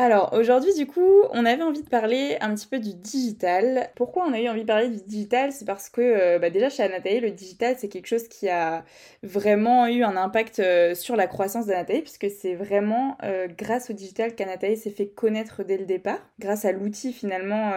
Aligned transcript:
alors 0.00 0.32
aujourd'hui 0.32 0.72
du 0.74 0.86
coup 0.86 1.24
on 1.32 1.44
avait 1.44 1.64
envie 1.64 1.82
de 1.82 1.88
parler 1.88 2.36
un 2.40 2.54
petit 2.54 2.68
peu 2.68 2.78
du 2.78 2.94
digital. 2.94 3.90
Pourquoi 3.96 4.24
on 4.26 4.32
a 4.32 4.40
eu 4.40 4.48
envie 4.48 4.60
de 4.60 4.66
parler 4.66 4.88
du 4.88 5.02
digital? 5.02 5.50
C'est 5.50 5.64
parce 5.64 5.88
que 5.88 6.00
euh, 6.00 6.38
bah, 6.38 6.50
déjà 6.50 6.70
chez 6.70 6.84
Anatae 6.84 7.18
le 7.20 7.32
digital 7.32 7.74
c'est 7.76 7.88
quelque 7.88 8.06
chose 8.06 8.28
qui 8.28 8.48
a 8.48 8.84
vraiment 9.24 9.88
eu 9.88 10.04
un 10.04 10.16
impact 10.16 10.60
euh, 10.60 10.94
sur 10.94 11.16
la 11.16 11.26
croissance 11.26 11.66
d'Anatae 11.66 12.02
puisque 12.02 12.30
c'est 12.30 12.54
vraiment 12.54 13.18
euh, 13.24 13.48
grâce 13.48 13.90
au 13.90 13.92
digital 13.92 14.36
qu'Anatae 14.36 14.76
s'est 14.76 14.90
fait 14.90 15.08
connaître 15.08 15.64
dès 15.64 15.76
le 15.76 15.84
départ, 15.84 16.20
grâce 16.38 16.64
à 16.64 16.70
l'outil 16.70 17.12
finalement, 17.12 17.72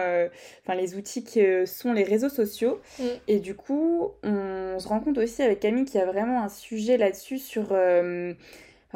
enfin 0.62 0.76
les 0.76 0.94
outils 0.94 1.24
qui 1.24 1.42
sont 1.66 1.92
les 1.92 2.04
réseaux 2.04 2.28
sociaux. 2.28 2.80
Mm. 3.00 3.04
Et 3.26 3.40
du 3.40 3.56
coup 3.56 4.12
on 4.22 4.78
se 4.78 4.86
rend 4.86 5.00
compte 5.00 5.18
aussi 5.18 5.42
avec 5.42 5.58
Camille 5.58 5.86
qu'il 5.86 5.98
y 5.98 6.02
a 6.02 6.06
vraiment 6.06 6.44
un 6.44 6.48
sujet 6.48 6.96
là-dessus 6.96 7.38
sur 7.38 7.74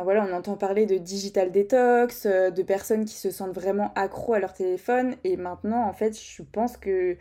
voilà, 0.05 0.27
on 0.29 0.33
entend 0.33 0.57
parler 0.57 0.87
de 0.87 0.97
digital 0.97 1.51
detox, 1.51 2.27
euh, 2.27 2.51
de 2.51 2.63
personnes 2.63 3.05
qui 3.05 3.15
se 3.15 3.31
sentent 3.31 3.55
vraiment 3.55 3.93
accros 3.95 4.35
à 4.35 4.39
leur 4.39 4.53
téléphone. 4.53 5.17
Et 5.25 5.37
maintenant, 5.37 5.87
en 5.89 5.93
fait, 5.93 6.19
je 6.19 6.43
pense 6.43 6.77
que 6.77 7.17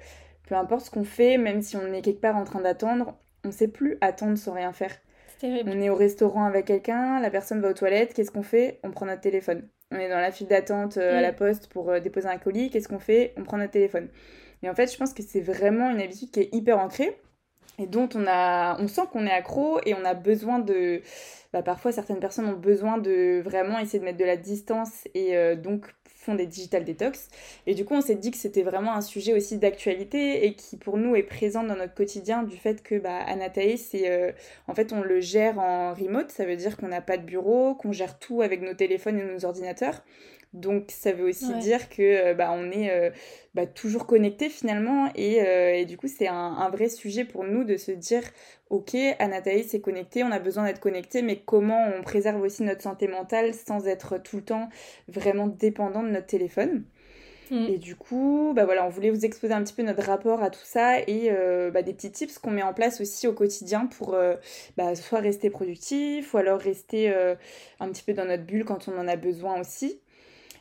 peu 0.48 0.56
importe 0.56 0.86
ce 0.86 0.92
qu'on 0.92 1.04
fait, 1.04 1.38
même 1.38 1.62
si 1.62 1.78
on 1.78 1.94
est 1.94 2.02
quelque 2.02 2.22
part 2.22 2.36
en 2.36 2.44
train 2.44 2.62
d'attendre, 2.62 3.18
on 3.44 3.50
ne 3.50 3.54
sait 3.54 3.68
plus 3.68 3.98
attendre 4.02 4.38
sans 4.38 4.54
rien 4.54 4.74
faire. 4.74 4.96
On 5.44 5.82
est 5.82 5.90
au 5.90 5.96
restaurant 5.96 6.46
avec 6.46 6.66
quelqu'un, 6.66 7.20
la 7.20 7.30
personne 7.30 7.62
va 7.62 7.70
aux 7.70 7.74
toilettes, 7.74 8.14
qu'est-ce 8.14 8.32
qu'on 8.32 8.44
fait? 8.44 8.80
On 8.84 8.92
prend 8.92 9.06
notre 9.06 9.22
téléphone. 9.22 9.68
On 9.92 9.98
est 9.98 10.10
dans 10.10 10.20
la 10.20 10.32
file 10.32 10.48
d'attente 10.48 10.98
euh, 10.98 11.18
à 11.18 11.22
la 11.22 11.32
mm. 11.32 11.36
poste 11.36 11.68
pour 11.68 11.90
euh, 11.90 12.00
déposer 12.00 12.28
un 12.28 12.38
colis, 12.38 12.70
qu'est-ce 12.70 12.88
qu'on 12.88 13.00
fait? 13.00 13.34
On 13.38 13.44
prend 13.44 13.58
notre 13.58 13.72
téléphone. 13.72 14.10
Et 14.64 14.70
en 14.70 14.74
fait, 14.74 14.92
je 14.92 14.98
pense 14.98 15.14
que 15.14 15.22
c'est 15.22 15.42
vraiment 15.42 15.92
une 15.92 16.02
habitude 16.02 16.32
qui 16.32 16.40
est 16.40 16.50
hyper 16.54 16.80
ancrée 16.80 17.20
et 17.80 17.88
dont 17.88 18.10
on 18.16 18.26
a 18.28 18.80
on 18.80 18.88
sent 18.88 19.04
qu'on 19.12 19.26
est 19.26 19.32
accro 19.32 19.80
et 19.86 19.94
on 19.94 20.06
a 20.06 20.14
besoin 20.14 20.60
de 20.60 21.02
bah, 21.54 21.62
parfois 21.62 21.92
certaines 21.92 22.20
personnes 22.20 22.48
ont 22.48 22.54
besoin 22.54 22.98
de 22.98 23.42
vraiment 23.44 23.80
essayer 23.80 24.00
de 24.00 24.06
mettre 24.06 24.18
de 24.18 24.26
la 24.26 24.38
distance 24.38 25.08
et 25.14 25.38
euh, 25.38 25.56
donc 25.56 25.94
font 26.26 26.36
des 26.36 26.48
digital 26.48 26.84
detox 26.84 27.30
et 27.68 27.76
du 27.76 27.86
coup 27.86 27.94
on 27.94 28.02
s'est 28.02 28.16
dit 28.16 28.32
que 28.32 28.38
c'était 28.38 28.64
vraiment 28.64 28.94
un 28.96 29.02
sujet 29.02 29.34
aussi 29.34 29.58
d'actualité 29.58 30.46
et 30.48 30.56
qui 30.56 30.76
pour 30.76 30.98
nous 30.98 31.16
est 31.16 31.24
présent 31.24 31.64
dans 31.64 31.76
notre 31.76 31.94
quotidien 31.94 32.44
du 32.44 32.58
fait 32.58 32.82
que 32.82 32.96
bah 32.96 33.20
Anatae 33.28 33.78
c'est 33.78 34.10
euh, 34.10 34.32
en 34.68 34.74
fait 34.74 34.92
on 34.92 35.02
le 35.02 35.20
gère 35.22 35.60
en 35.60 35.94
remote. 35.94 36.32
Ça 36.32 36.46
veut 36.46 36.56
dire 36.56 36.78
qu'on 36.78 36.88
n'a 36.88 37.02
pas 37.02 37.18
de 37.18 37.24
bureau 37.24 37.76
qu'on 37.76 37.92
gère 37.92 38.18
tout 38.18 38.42
avec 38.42 38.62
nos 38.62 38.74
téléphones 38.74 39.20
et 39.20 39.24
nos 39.24 39.46
ordinateurs 39.46 40.02
donc 40.56 40.86
ça 40.90 41.12
veut 41.12 41.28
aussi 41.28 41.54
dire 41.60 41.90
que 41.90 42.02
euh, 42.02 42.34
bah, 42.34 42.52
on 42.54 42.72
est 42.72 42.90
euh, 42.90 43.10
bah, 43.54 43.68
toujours 43.68 44.08
connecté 44.08 44.50
finalement 44.50 45.10
et, 45.14 45.42
euh, 45.42 45.74
et 45.76 45.86
du 45.86 45.98
coup 45.98 46.08
c'est 46.08 46.28
un, 46.28 46.34
un, 46.34 46.70
vrai 46.70 46.88
sujet 46.88 47.26
pour 47.26 47.44
nous 47.44 47.66
de 47.66 47.76
se 47.76 47.92
dire 47.92 48.24
ok 48.70 48.96
Anataï 49.20 49.64
s'est 49.64 49.82
connecté, 49.82 50.24
on 50.24 50.32
a 50.32 50.40
besoin 50.40 50.66
d'être 50.66 50.80
connecté 50.80 51.22
mais 51.22 51.42
comment 51.46 51.90
on 51.98 52.02
préserve 52.02 52.42
aussi 52.42 52.64
notre 52.64 52.82
santé 52.82 53.08
mentale 53.08 53.54
sans 53.54 53.86
être 53.86 54.18
tout 54.18 54.38
le 54.38 54.44
temps 54.44 54.70
vraiment 55.10 55.48
dépendant 55.48 56.04
de 56.04 56.10
notre 56.10 56.28
téléphone. 56.28 56.86
Mm. 57.52 57.66
Et 57.68 57.78
du 57.78 57.96
coup, 57.96 58.54
bah 58.56 58.66
voilà, 58.66 58.88
on 58.88 58.90
voulait 58.90 59.12
vous 59.12 59.24
exposer 59.24 59.54
un 59.54 59.64
petit 59.64 59.74
peu 59.76 59.84
notre 59.84 60.02
rapport 60.02 60.42
à 60.42 60.50
tout 60.50 60.64
ça 60.64 61.00
et 61.02 61.30
bah, 61.72 61.84
des 61.84 61.94
petits 61.94 62.12
tips 62.12 62.40
qu'on 62.40 62.50
met 62.50 62.64
en 62.64 62.74
place 62.74 63.02
aussi 63.02 63.28
au 63.28 63.34
quotidien 63.34 63.86
pour 63.86 64.18
bah, 64.78 64.96
soit 64.96 65.20
rester 65.20 65.52
productif 65.52 66.34
ou 66.34 66.38
alors 66.38 66.60
rester 66.60 67.14
un 67.80 67.90
petit 67.90 68.02
peu 68.02 68.14
dans 68.14 68.26
notre 68.26 68.46
bulle 68.46 68.66
quand 68.66 68.88
on 68.88 68.98
en 68.98 69.08
a 69.08 69.16
besoin 69.16 69.60
aussi. 69.60 70.00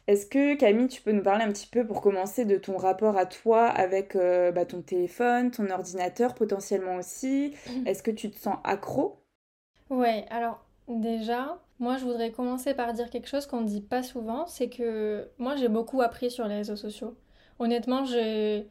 Est-ce 0.06 0.26
que 0.26 0.54
Camille, 0.54 0.88
tu 0.88 1.02
peux 1.02 1.12
nous 1.12 1.22
parler 1.22 1.44
un 1.44 1.52
petit 1.52 1.66
peu 1.66 1.86
pour 1.86 2.00
commencer 2.00 2.44
de 2.44 2.56
ton 2.56 2.76
rapport 2.76 3.16
à 3.18 3.26
toi 3.26 3.66
avec 3.66 4.16
euh, 4.16 4.52
bah, 4.52 4.66
ton 4.66 4.82
téléphone, 4.82 5.50
ton 5.50 5.70
ordinateur 5.70 6.34
potentiellement 6.34 6.96
aussi? 6.96 7.54
Mhm. 7.66 7.86
Est-ce 7.86 8.02
que 8.02 8.10
tu 8.10 8.30
te 8.30 8.38
sens 8.38 8.56
accro? 8.64 9.24
Ouais, 9.90 10.26
alors 10.30 10.64
déjà, 10.88 11.58
moi 11.78 11.96
je 11.98 12.04
voudrais 12.04 12.30
commencer 12.32 12.74
par 12.74 12.92
dire 12.92 13.10
quelque 13.10 13.28
chose 13.28 13.46
qu'on 13.46 13.60
ne 13.60 13.66
dit 13.66 13.80
pas 13.80 14.02
souvent, 14.02 14.46
c'est 14.46 14.68
que 14.68 15.28
moi 15.38 15.56
j'ai 15.56 15.68
beaucoup 15.68 16.00
appris 16.02 16.30
sur 16.30 16.46
les 16.48 16.56
réseaux 16.56 16.76
sociaux. 16.76 17.16
Honnêtement, 17.58 18.04
j'ai... 18.04 18.66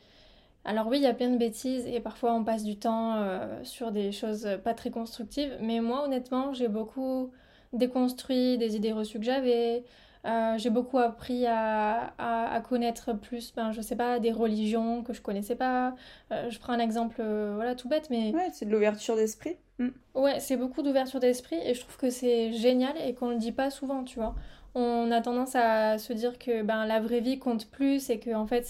Alors 0.65 0.88
oui, 0.88 0.97
il 0.97 1.03
y 1.03 1.07
a 1.07 1.13
plein 1.13 1.29
de 1.29 1.38
bêtises 1.38 1.88
et 1.88 2.00
parfois 2.00 2.33
on 2.33 2.44
passe 2.44 2.63
du 2.63 2.77
temps 2.77 3.15
euh, 3.17 3.63
sur 3.63 3.91
des 3.91 4.11
choses 4.11 4.47
pas 4.63 4.73
très 4.73 4.91
constructives, 4.91 5.57
mais 5.61 5.79
moi 5.81 6.05
honnêtement, 6.05 6.53
j'ai 6.53 6.67
beaucoup 6.69 7.31
déconstruit 7.73 8.57
des 8.57 8.75
idées 8.75 8.94
reçues 8.94 9.19
que 9.19 9.25
j'avais, 9.25 9.83
euh, 10.25 10.57
j'ai 10.57 10.69
beaucoup 10.69 11.00
appris 11.00 11.45
à, 11.45 12.13
à, 12.17 12.61
connaître 12.61 13.13
plus, 13.13 13.53
ben, 13.53 13.72
je 13.72 13.81
sais 13.81 13.95
pas, 13.95 14.19
des 14.19 14.31
religions 14.31 15.03
que 15.03 15.13
je 15.13 15.22
connaissais 15.22 15.56
pas. 15.56 15.95
Euh, 16.31 16.50
je 16.50 16.59
prends 16.59 16.73
un 16.73 16.79
exemple, 16.79 17.17
euh, 17.19 17.53
voilà, 17.56 17.75
tout 17.75 17.89
bête, 17.89 18.09
mais... 18.09 18.31
Ouais, 18.33 18.50
c'est 18.53 18.66
de 18.66 18.72
l'ouverture 18.72 19.17
d'esprit. 19.17 19.57
Mm. 19.79 19.89
Ouais, 20.16 20.39
c'est 20.39 20.56
beaucoup 20.56 20.81
d'ouverture 20.81 21.19
d'esprit 21.19 21.57
et 21.66 21.73
je 21.73 21.81
trouve 21.81 21.97
que 21.97 22.09
c'est 22.09 22.53
génial 22.53 22.94
et 23.06 23.13
qu'on 23.13 23.29
le 23.29 23.38
dit 23.38 23.51
pas 23.51 23.69
souvent, 23.69 24.03
tu 24.03 24.19
vois. 24.19 24.35
On 24.75 25.12
a 25.12 25.22
tendance 25.22 25.56
à 25.56 25.97
se 25.97 26.13
dire 26.13 26.39
que 26.39 26.63
ben, 26.63 26.85
la 26.85 27.00
vraie 27.00 27.19
vie 27.19 27.38
compte 27.38 27.69
plus 27.69 28.09
et 28.09 28.17
que 28.17 28.33
en 28.33 28.47
fait 28.47 28.66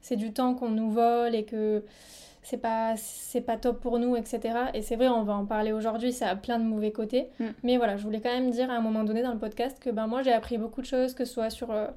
c'est 0.00 0.16
du 0.16 0.32
temps 0.32 0.54
qu'on 0.54 0.70
nous 0.70 0.90
vole 0.90 1.36
et 1.36 1.44
que 1.44 1.84
c'est 2.46 2.58
pas 2.58 2.94
c'est 2.96 3.40
pas 3.40 3.56
top 3.56 3.80
pour 3.80 3.98
nous 3.98 4.14
etc 4.14 4.56
et 4.72 4.80
c'est 4.80 4.94
vrai 4.94 5.08
on 5.08 5.24
va 5.24 5.34
en 5.34 5.44
parler 5.44 5.72
aujourd'hui 5.72 6.12
ça 6.12 6.28
a 6.28 6.36
plein 6.36 6.60
de 6.60 6.64
mauvais 6.64 6.92
côtés 6.92 7.28
mm. 7.40 7.46
mais 7.64 7.76
voilà 7.76 7.96
je 7.96 8.04
voulais 8.04 8.20
quand 8.20 8.32
même 8.32 8.50
dire 8.50 8.70
à 8.70 8.74
un 8.74 8.80
moment 8.80 9.02
donné 9.02 9.22
dans 9.22 9.32
le 9.32 9.38
podcast 9.38 9.80
que 9.80 9.90
ben 9.90 10.06
moi 10.06 10.22
j'ai 10.22 10.32
appris 10.32 10.56
beaucoup 10.56 10.80
de 10.80 10.86
choses 10.86 11.12
que 11.14 11.24
ce 11.24 11.32
soit 11.32 11.50
sur 11.50 11.72
euh, 11.72 11.88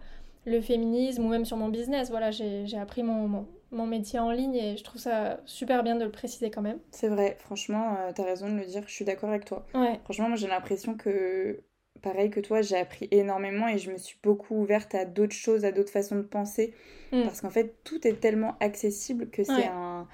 le 0.46 0.60
féminisme 0.60 1.24
ou 1.24 1.30
même 1.30 1.46
sur 1.46 1.56
mon 1.56 1.70
business 1.70 2.10
voilà 2.10 2.32
j'ai 2.32 2.78
appris 2.82 3.04
mon, 3.04 3.46
mon, 3.72 3.86
métier 3.86 4.18
en 4.18 4.32
ligne 4.32 4.56
et 4.56 4.76
je 4.76 4.84
trouve 4.84 5.00
ça 5.00 5.40
super 5.46 5.84
bien 5.84 5.96
de 5.96 6.04
le 6.04 6.12
préciser 6.12 6.50
quand 6.50 6.64
même 6.64 6.80
c'est 6.90 7.10
vrai 7.10 7.38
franchement 7.40 7.96
euh, 8.00 8.12
t'as 8.16 8.24
raison 8.24 8.50
de 8.50 8.56
le 8.56 8.66
dire 8.66 8.82
je 8.88 8.94
suis 8.94 9.06
d'accord 9.06 9.30
avec 9.30 9.46
toi 9.46 9.68
ouais. 9.76 10.00
franchement 10.04 10.30
moi 10.30 10.36
j'ai 10.36 10.48
l'impression 10.48 10.96
que 10.96 11.60
pareil 12.02 12.30
que 12.30 12.40
toi, 12.40 12.62
j'ai 12.62 12.78
appris 12.78 13.10
énormément 13.12 13.68
et 13.68 13.78
je 13.78 13.92
me 13.92 13.98
suis 13.98 14.18
beaucoup 14.24 14.56
ouverte 14.56 14.96
à 14.96 15.04
d'autres 15.04 15.36
choses, 15.36 15.66
à 15.66 15.74
d'autres 15.74 15.92
façons 15.92 16.16
de 16.16 16.22
penser. 16.22 16.74
Mm. 17.12 17.24
Parce 17.24 17.42
qu'en 17.42 17.50
fait, 17.50 17.76
tout 17.84 18.08
est 18.08 18.22
tellement 18.22 18.56
accessible 18.62 19.30
que 19.30 19.44
c'est 19.44 19.66
un, 19.66 20.08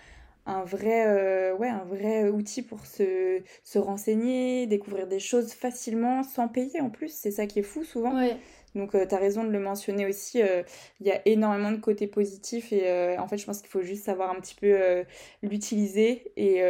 un 0.46 0.64
vrai, 0.64 1.08
euh, 1.08 1.56
ouais, 1.56 1.70
un 1.70 1.84
vrai 1.84 2.30
outil 2.30 2.62
pour 2.62 2.86
se, 2.86 3.42
se, 3.64 3.80
renseigner, 3.80 4.68
découvrir 4.68 5.08
des 5.08 5.20
choses 5.20 5.54
facilement, 5.54 6.24
sans 6.24 6.48
payer 6.48 6.82
en 6.82 6.90
plus. 6.90 7.10
C'est 7.10 7.32
ça 7.32 7.48
qui 7.48 7.60
est 7.60 7.64
fou 7.64 7.84
souvent. 7.84 8.14
Donc, 8.76 8.94
euh, 8.94 9.06
tu 9.08 9.16
as 9.16 9.18
raison 9.18 9.44
de 9.44 9.50
le 9.50 9.60
mentionner 9.60 10.06
aussi. 10.06 10.42
Euh, 10.42 10.62
il 11.00 11.08
y 11.08 11.12
a 11.12 11.22
énormément 11.26 11.72
de 11.72 11.78
côtés 11.78 12.08
positifs 12.08 12.72
et 12.74 13.18
en 13.18 13.28
fait, 13.28 13.38
je 13.38 13.46
pense 13.46 13.62
qu'il 13.62 13.70
faut 13.70 13.82
juste 13.82 14.04
savoir 14.04 14.32
un 14.32 14.40
petit 14.40 14.56
peu 14.56 14.78
l'utiliser 15.42 16.32
et 16.36 16.62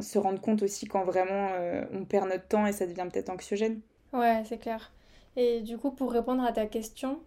se 0.00 0.18
rendre 0.18 0.40
compte 0.40 0.62
aussi 0.62 0.86
quand 0.86 1.04
vraiment 1.04 1.50
on 1.92 2.04
perd 2.04 2.28
notre 2.28 2.46
temps 2.46 2.66
et 2.66 2.72
ça 2.72 2.86
devient 2.86 3.06
peut-être 3.12 3.30
anxiogène. 3.30 3.80
Ouais, 4.12 4.42
c'est 4.48 4.58
clair. 4.58 4.92
Et 5.36 5.60
du 5.60 5.76
coup, 5.76 5.90
pour 5.90 6.12
répondre 6.12 6.42
à 6.42 6.52
ta 6.52 6.64
question, 6.64 7.20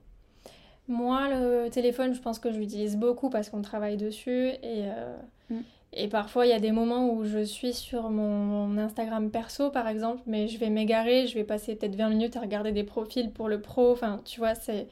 moi, 0.90 1.30
le 1.30 1.70
téléphone, 1.70 2.14
je 2.16 2.20
pense 2.20 2.40
que 2.40 2.52
je 2.52 2.58
l'utilise 2.58 2.98
beaucoup 2.98 3.30
parce 3.30 3.50
qu'on 3.50 3.62
travaille 3.62 3.96
dessus 3.96 4.48
et, 4.64 4.86
euh, 4.86 5.16
mm. 5.52 5.62
et 5.94 6.08
parfois 6.08 6.48
il 6.48 6.50
y 6.50 6.54
a 6.54 6.60
des 6.60 6.72
moments 6.72 7.14
où 7.14 7.26
je 7.26 7.44
suis 7.44 7.74
sur 7.74 8.10
mon, 8.10 8.76
Instagram 8.80 9.30
perso 9.30 9.70
par 9.70 9.88
exemple, 9.88 10.24
mais 10.26 10.48
je 10.48 10.58
vais 10.58 10.72
m'égarer, 10.72 11.28
je 11.28 11.36
vais 11.36 11.44
passer 11.44 11.76
peut-être 11.76 11.96
20 11.96 12.10
minutes 12.10 12.36
à 12.38 12.42
regarder 12.42 12.72
des 12.72 12.84
profils 12.84 13.32
pour 13.32 13.50
le 13.50 13.62
pro, 13.62 13.92
enfin 13.92 14.20
tu 14.26 14.40
vois, 14.40 14.56
c'est 14.56 14.88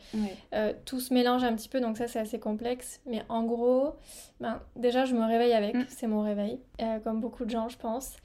euh, 0.54 0.72
tout 0.86 1.00
se 1.00 1.14
mélange 1.14 1.44
un 1.44 1.56
petit 1.56 1.68
peu 1.68 1.82
donc 1.82 1.98
ça 1.98 2.08
c'est 2.08 2.20
assez 2.20 2.40
complexe. 2.40 3.02
Mais 3.08 3.24
en 3.28 3.44
gros, 3.44 3.96
ben, 4.40 4.62
déjà 4.76 5.06
je 5.06 5.16
me 5.16 5.26
réveille 5.26 5.54
avec, 5.54 5.74
mm. 5.74 5.86
c'est 5.90 6.08
mon 6.08 6.22
réveil, 6.22 6.60
euh, 6.80 7.00
comme 7.00 7.22
beaucoup 7.22 7.44
de 7.44 7.50
gens 7.50 7.70
je 7.70 7.78
pense. 7.78 8.18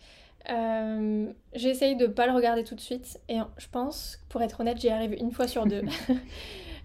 J'essaye 1.54 1.96
de 1.96 2.06
pas 2.06 2.26
le 2.26 2.32
regarder 2.32 2.64
tout 2.64 2.74
de 2.74 2.80
suite 2.80 3.18
et 3.30 3.38
je 3.56 3.66
pense, 3.70 4.18
pour 4.28 4.42
être 4.42 4.60
honnête, 4.60 4.78
j'y 4.78 4.90
arrive 4.90 5.14
une 5.14 5.30
fois 5.30 5.48
sur 5.48 5.64
deux. 5.64 5.82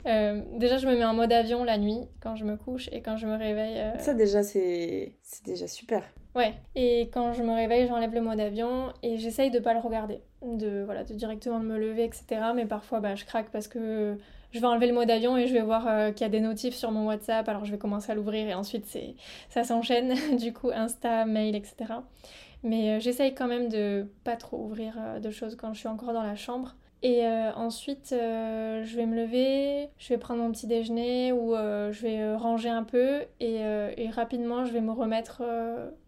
Euh, 0.07 0.41
déjà, 0.53 0.77
je 0.77 0.87
me 0.87 0.95
mets 0.95 1.05
en 1.05 1.13
mode 1.13 1.31
avion 1.33 1.63
la 1.63 1.77
nuit 1.77 1.99
quand 2.21 2.35
je 2.35 2.45
me 2.45 2.55
couche 2.55 2.89
et 2.91 3.01
quand 3.01 3.17
je 3.17 3.27
me 3.27 3.35
réveille. 3.37 3.77
euh, 3.77 3.99
Ça 3.99 4.13
déjà, 4.13 4.41
c'est 4.43 5.13
déjà 5.45 5.67
super. 5.67 6.03
Ouais, 6.35 6.53
et 6.75 7.09
quand 7.13 7.33
je 7.33 7.41
me 7.43 7.53
réveille, 7.53 7.87
j'enlève 7.87 8.13
le 8.13 8.21
mode 8.21 8.39
avion 8.39 8.93
et 9.03 9.17
j'essaye 9.17 9.49
de 9.49 9.59
pas 9.59 9.73
le 9.73 9.79
regarder, 9.79 10.21
de 10.43 10.83
voilà, 10.85 11.03
de 11.03 11.13
directement 11.13 11.59
me 11.59 11.77
lever, 11.77 12.03
etc. 12.05 12.25
Mais 12.55 12.65
parfois, 12.65 12.99
bah, 12.99 13.15
je 13.15 13.25
craque 13.25 13.49
parce 13.51 13.67
que 13.67 14.17
je 14.51 14.59
vais 14.59 14.67
enlever 14.67 14.87
le 14.87 14.93
mode 14.93 15.09
avion 15.09 15.35
et 15.35 15.47
je 15.47 15.53
vais 15.53 15.61
voir 15.61 15.87
euh, 15.87 16.11
qu'il 16.11 16.21
y 16.21 16.25
a 16.25 16.29
des 16.29 16.39
notifs 16.39 16.75
sur 16.75 16.91
mon 16.91 17.07
WhatsApp, 17.07 17.49
alors 17.49 17.65
je 17.65 17.71
vais 17.71 17.77
commencer 17.79 18.11
à 18.11 18.15
l'ouvrir 18.15 18.47
et 18.47 18.53
ensuite 18.53 18.85
c'est 18.85 19.15
ça 19.49 19.63
s'enchaîne, 19.63 20.13
du 20.37 20.53
coup 20.53 20.69
Insta, 20.73 21.25
mail, 21.25 21.55
etc. 21.55 21.75
Mais 22.63 22.99
j'essaye 22.99 23.33
quand 23.35 23.47
même 23.47 23.67
de 23.69 24.07
pas 24.23 24.35
trop 24.35 24.57
ouvrir 24.57 24.95
de 25.21 25.29
choses 25.31 25.55
quand 25.55 25.73
je 25.73 25.79
suis 25.79 25.87
encore 25.87 26.13
dans 26.13 26.23
la 26.23 26.35
chambre. 26.35 26.75
Et 27.03 27.25
euh, 27.25 27.51
ensuite, 27.53 28.11
euh, 28.11 28.83
je 28.83 28.95
vais 28.95 29.05
me 29.05 29.15
lever, 29.15 29.89
je 29.99 30.09
vais 30.09 30.17
prendre 30.17 30.41
mon 30.41 30.51
petit 30.51 30.65
déjeuner 30.65 31.31
ou 31.31 31.53
euh, 31.55 31.91
je 31.91 32.01
vais 32.01 32.35
ranger 32.35 32.69
un 32.69 32.83
peu 32.83 33.21
et, 33.39 33.57
et 33.97 34.09
rapidement 34.09 34.65
je 34.65 34.73
vais 34.73 34.81
me 34.81 34.91
remettre, 34.91 35.43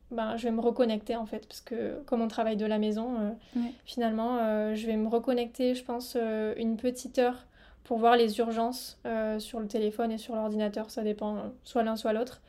ben, 0.10 0.36
je 0.36 0.46
vais 0.46 0.52
me 0.52 0.62
reconnecter 0.62 1.16
en 1.16 1.28
fait 1.28 1.48
parce 1.48 1.62
que 1.62 2.02
comme 2.08 2.22
on 2.22 2.28
travaille 2.28 2.58
de 2.58 2.66
la 2.66 2.80
maison, 2.80 3.38
Ouais. 3.56 3.72
finalement, 3.86 4.74
je 4.74 4.88
vais 4.88 4.98
me 4.98 5.08
reconnecter, 5.08 5.76
je 5.76 5.84
pense, 5.84 6.18
une 6.58 6.76
petite 6.78 7.20
heure 7.20 7.46
pour 7.84 8.00
voir 8.00 8.16
les 8.18 8.40
urgences 8.40 9.00
sur 9.38 9.60
le 9.60 9.68
téléphone 9.68 10.12
et 10.12 10.18
sur 10.18 10.36
l'ordinateur, 10.36 10.90
ça 10.90 11.04
dépend, 11.04 11.52
soit 11.64 11.84
l'un 11.84 11.96
soit 11.98 12.14
l'autre. 12.14 12.42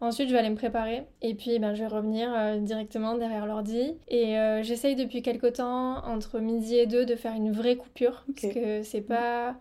Ensuite, 0.00 0.28
je 0.28 0.32
vais 0.34 0.40
aller 0.40 0.50
me 0.50 0.56
préparer 0.56 1.06
et 1.22 1.34
puis 1.34 1.58
ben, 1.58 1.74
je 1.74 1.80
vais 1.80 1.86
revenir 1.88 2.30
euh, 2.34 2.58
directement 2.58 3.14
derrière 3.16 3.46
l'ordi. 3.46 3.96
Et 4.08 4.38
euh, 4.38 4.62
j'essaye 4.62 4.94
depuis 4.94 5.22
quelque 5.22 5.46
temps, 5.46 6.04
entre 6.06 6.38
midi 6.38 6.76
et 6.76 6.86
deux, 6.86 7.06
de 7.06 7.16
faire 7.16 7.32
une 7.32 7.50
vraie 7.50 7.76
coupure. 7.76 8.24
Parce 8.26 8.52
que 8.52 8.82
c'est 8.82 9.00
pas, 9.00 9.56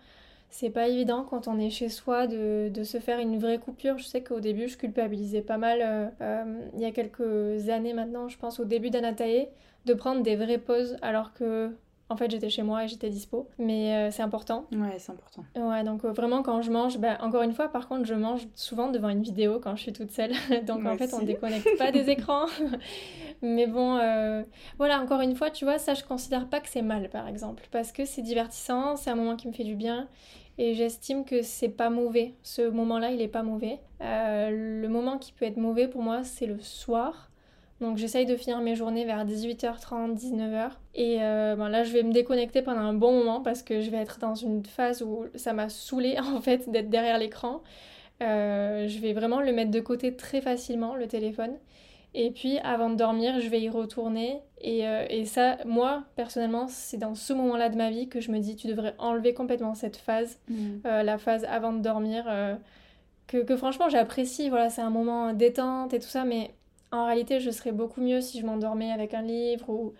c'est 0.49 0.69
pas 0.69 0.89
évident 0.89 1.23
quand 1.23 1.47
on 1.47 1.57
est 1.57 1.69
chez 1.69 1.87
soi 1.87 2.27
de, 2.27 2.69
de 2.69 2.83
se 2.83 2.99
faire 2.99 3.19
une 3.19 3.39
vraie 3.39 3.59
coupure. 3.59 3.97
Je 3.97 4.03
sais 4.03 4.23
qu'au 4.23 4.41
début, 4.41 4.67
je 4.67 4.77
culpabilisais 4.77 5.41
pas 5.41 5.57
mal, 5.57 6.11
euh, 6.21 6.69
il 6.73 6.81
y 6.81 6.85
a 6.85 6.91
quelques 6.91 7.69
années 7.69 7.93
maintenant, 7.93 8.27
je 8.27 8.37
pense 8.37 8.59
au 8.59 8.65
début 8.65 8.89
d'Anatae, 8.89 9.47
de 9.85 9.93
prendre 9.93 10.21
des 10.21 10.35
vraies 10.35 10.57
pauses 10.57 10.97
alors 11.01 11.33
que. 11.33 11.71
En 12.07 12.17
fait, 12.17 12.29
j'étais 12.29 12.51
chez 12.51 12.61
moi 12.61 12.83
et 12.83 12.87
j'étais 12.87 13.09
dispo, 13.09 13.49
mais 13.57 13.95
euh, 13.95 14.11
c'est 14.11 14.21
important. 14.21 14.65
Ouais, 14.71 14.99
c'est 14.99 15.11
important. 15.11 15.43
Ouais, 15.55 15.83
donc 15.83 16.05
euh, 16.05 16.11
vraiment 16.11 16.43
quand 16.43 16.61
je 16.61 16.71
mange, 16.71 16.99
bah, 16.99 17.17
encore 17.21 17.41
une 17.41 17.53
fois, 17.53 17.67
par 17.69 17.87
contre, 17.87 18.05
je 18.05 18.13
mange 18.13 18.47
souvent 18.53 18.91
devant 18.91 19.09
une 19.09 19.23
vidéo 19.23 19.59
quand 19.59 19.75
je 19.75 19.81
suis 19.81 19.93
toute 19.93 20.11
seule. 20.11 20.31
donc 20.67 20.81
Moi 20.81 20.91
en 20.91 20.97
fait, 20.97 21.11
on 21.13 21.17
aussi. 21.17 21.25
déconnecte 21.25 21.67
pas 21.79 21.91
des 21.91 22.07
écrans. 22.11 22.45
Mais 23.41 23.65
bon, 23.65 23.97
euh, 23.97 24.43
voilà, 24.77 25.01
encore 25.01 25.21
une 25.21 25.35
fois, 25.35 25.49
tu 25.49 25.65
vois, 25.65 25.79
ça, 25.79 25.95
je 25.95 26.03
considère 26.03 26.47
pas 26.47 26.59
que 26.59 26.69
c'est 26.69 26.83
mal, 26.83 27.09
par 27.09 27.27
exemple, 27.27 27.67
parce 27.71 27.91
que 27.91 28.05
c'est 28.05 28.21
divertissant, 28.21 28.95
c'est 28.97 29.09
un 29.09 29.15
moment 29.15 29.35
qui 29.35 29.47
me 29.47 29.53
fait 29.53 29.63
du 29.63 29.75
bien. 29.75 30.07
Et 30.59 30.73
j'estime 30.75 31.25
que 31.25 31.41
c'est 31.41 31.69
pas 31.69 31.89
mauvais. 31.89 32.35
Ce 32.43 32.61
moment-là, 32.69 33.09
il 33.11 33.21
est 33.21 33.27
pas 33.27 33.43
mauvais. 33.43 33.79
Le 33.99 34.87
moment 34.87 35.17
qui 35.17 35.33
peut 35.33 35.43
être 35.43 35.57
mauvais 35.57 35.87
pour 35.89 36.01
moi, 36.01 36.23
c'est 36.23 36.45
le 36.45 36.59
soir. 36.59 37.29
Donc 37.81 37.97
j'essaye 37.97 38.25
de 38.25 38.35
finir 38.37 38.59
mes 38.61 38.75
journées 38.75 39.05
vers 39.05 39.25
18h30, 39.25 40.15
19h. 40.15 40.71
Et 40.95 41.17
euh, 41.21 41.55
ben 41.55 41.69
là, 41.69 41.83
je 41.83 41.91
vais 41.91 42.03
me 42.03 42.13
déconnecter 42.13 42.61
pendant 42.61 42.79
un 42.81 42.93
bon 42.93 43.11
moment 43.11 43.41
parce 43.41 43.63
que 43.63 43.81
je 43.81 43.89
vais 43.89 43.97
être 43.97 44.17
dans 44.19 44.35
une 44.35 44.63
phase 44.65 45.01
où 45.01 45.25
ça 45.35 45.53
m'a 45.53 45.67
saoulé 45.69 46.17
en 46.35 46.39
fait 46.41 46.69
d'être 46.69 46.89
derrière 46.89 47.17
l'écran. 47.17 47.61
Euh, 48.23 48.87
je 48.87 48.99
vais 48.99 49.11
vraiment 49.13 49.41
le 49.41 49.51
mettre 49.51 49.71
de 49.71 49.79
côté 49.81 50.15
très 50.15 50.39
facilement, 50.41 50.95
le 50.95 51.07
téléphone. 51.07 51.51
Et 52.13 52.31
puis 52.31 52.59
avant 52.59 52.89
de 52.89 52.95
dormir, 52.95 53.41
je 53.41 53.49
vais 53.49 53.59
y 53.59 53.69
retourner. 53.69 54.39
Et, 54.61 54.87
euh, 54.87 55.05
et 55.09 55.25
ça, 55.25 55.57
moi, 55.65 56.05
personnellement, 56.15 56.67
c'est 56.69 56.95
dans 56.97 57.13
ce 57.13 57.33
moment-là 57.33 57.67
de 57.67 57.75
ma 57.75 57.89
vie 57.89 58.07
que 58.07 58.21
je 58.21 58.31
me 58.31 58.39
dis, 58.39 58.55
tu 58.55 58.67
devrais 58.67 58.95
enlever 58.99 59.33
complètement 59.33 59.75
cette 59.75 59.97
phase, 59.97 60.39
euh, 60.85 61.03
la 61.03 61.17
phase 61.17 61.43
avant 61.49 61.73
de 61.73 61.79
dormir. 61.81 62.23
euh, 62.29 62.55
que, 63.27 63.37
que 63.43 63.57
franchement, 63.57 63.89
j'apprécie. 63.89 64.49
Voilà, 64.49 64.69
c'est 64.69 64.81
un 64.81 64.89
moment 64.91 65.33
détente 65.33 65.93
et 65.93 65.99
tout 65.99 66.07
ça. 66.07 66.23
Mais 66.23 66.51
en 66.95 67.05
réalité, 67.05 67.39
je 67.39 67.51
serais 67.51 67.71
beaucoup 67.71 68.01
mieux 68.01 68.21
si 68.21 68.39
je 68.39 68.45
m'endormais 68.45 68.91
avec 68.91 69.13
un 69.13 69.21
livre 69.21 69.69
ou, 69.69 69.93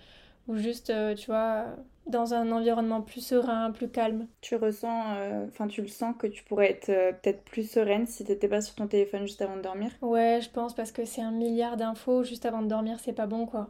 juste, 0.55 0.89
euh, 0.89 1.15
tu 1.15 1.27
vois, 1.27 1.75
dans 2.07 2.33
un 2.33 2.51
environnement 2.51 3.01
plus 3.01 3.21
serein, 3.21 3.71
plus 3.71 3.89
calme. 3.89 4.27
Tu 4.41 4.55
ressens, 4.55 5.15
euh, 5.17 5.45
enfin 5.47 5.67
tu 5.67 5.81
le 5.81 5.87
sens 5.87 6.13
que 6.17 6.27
tu 6.27 6.43
pourrais 6.43 6.69
être 6.71 6.89
euh, 6.89 7.11
peut-être 7.13 7.43
plus 7.43 7.69
sereine 7.69 8.05
si 8.05 8.23
t'étais 8.23 8.47
pas 8.47 8.61
sur 8.61 8.75
ton 8.75 8.87
téléphone 8.87 9.21
juste 9.23 9.41
avant 9.41 9.55
de 9.57 9.61
dormir? 9.61 9.91
Ouais, 10.01 10.39
je 10.41 10.49
pense 10.49 10.73
parce 10.75 10.91
que 10.91 11.05
c'est 11.05 11.21
un 11.21 11.31
milliard 11.31 11.77
d'infos 11.77 12.23
juste 12.23 12.45
avant 12.45 12.61
de 12.61 12.67
dormir, 12.67 12.97
c'est 12.99 13.13
pas 13.13 13.25
bon 13.27 13.45
quoi. 13.45 13.69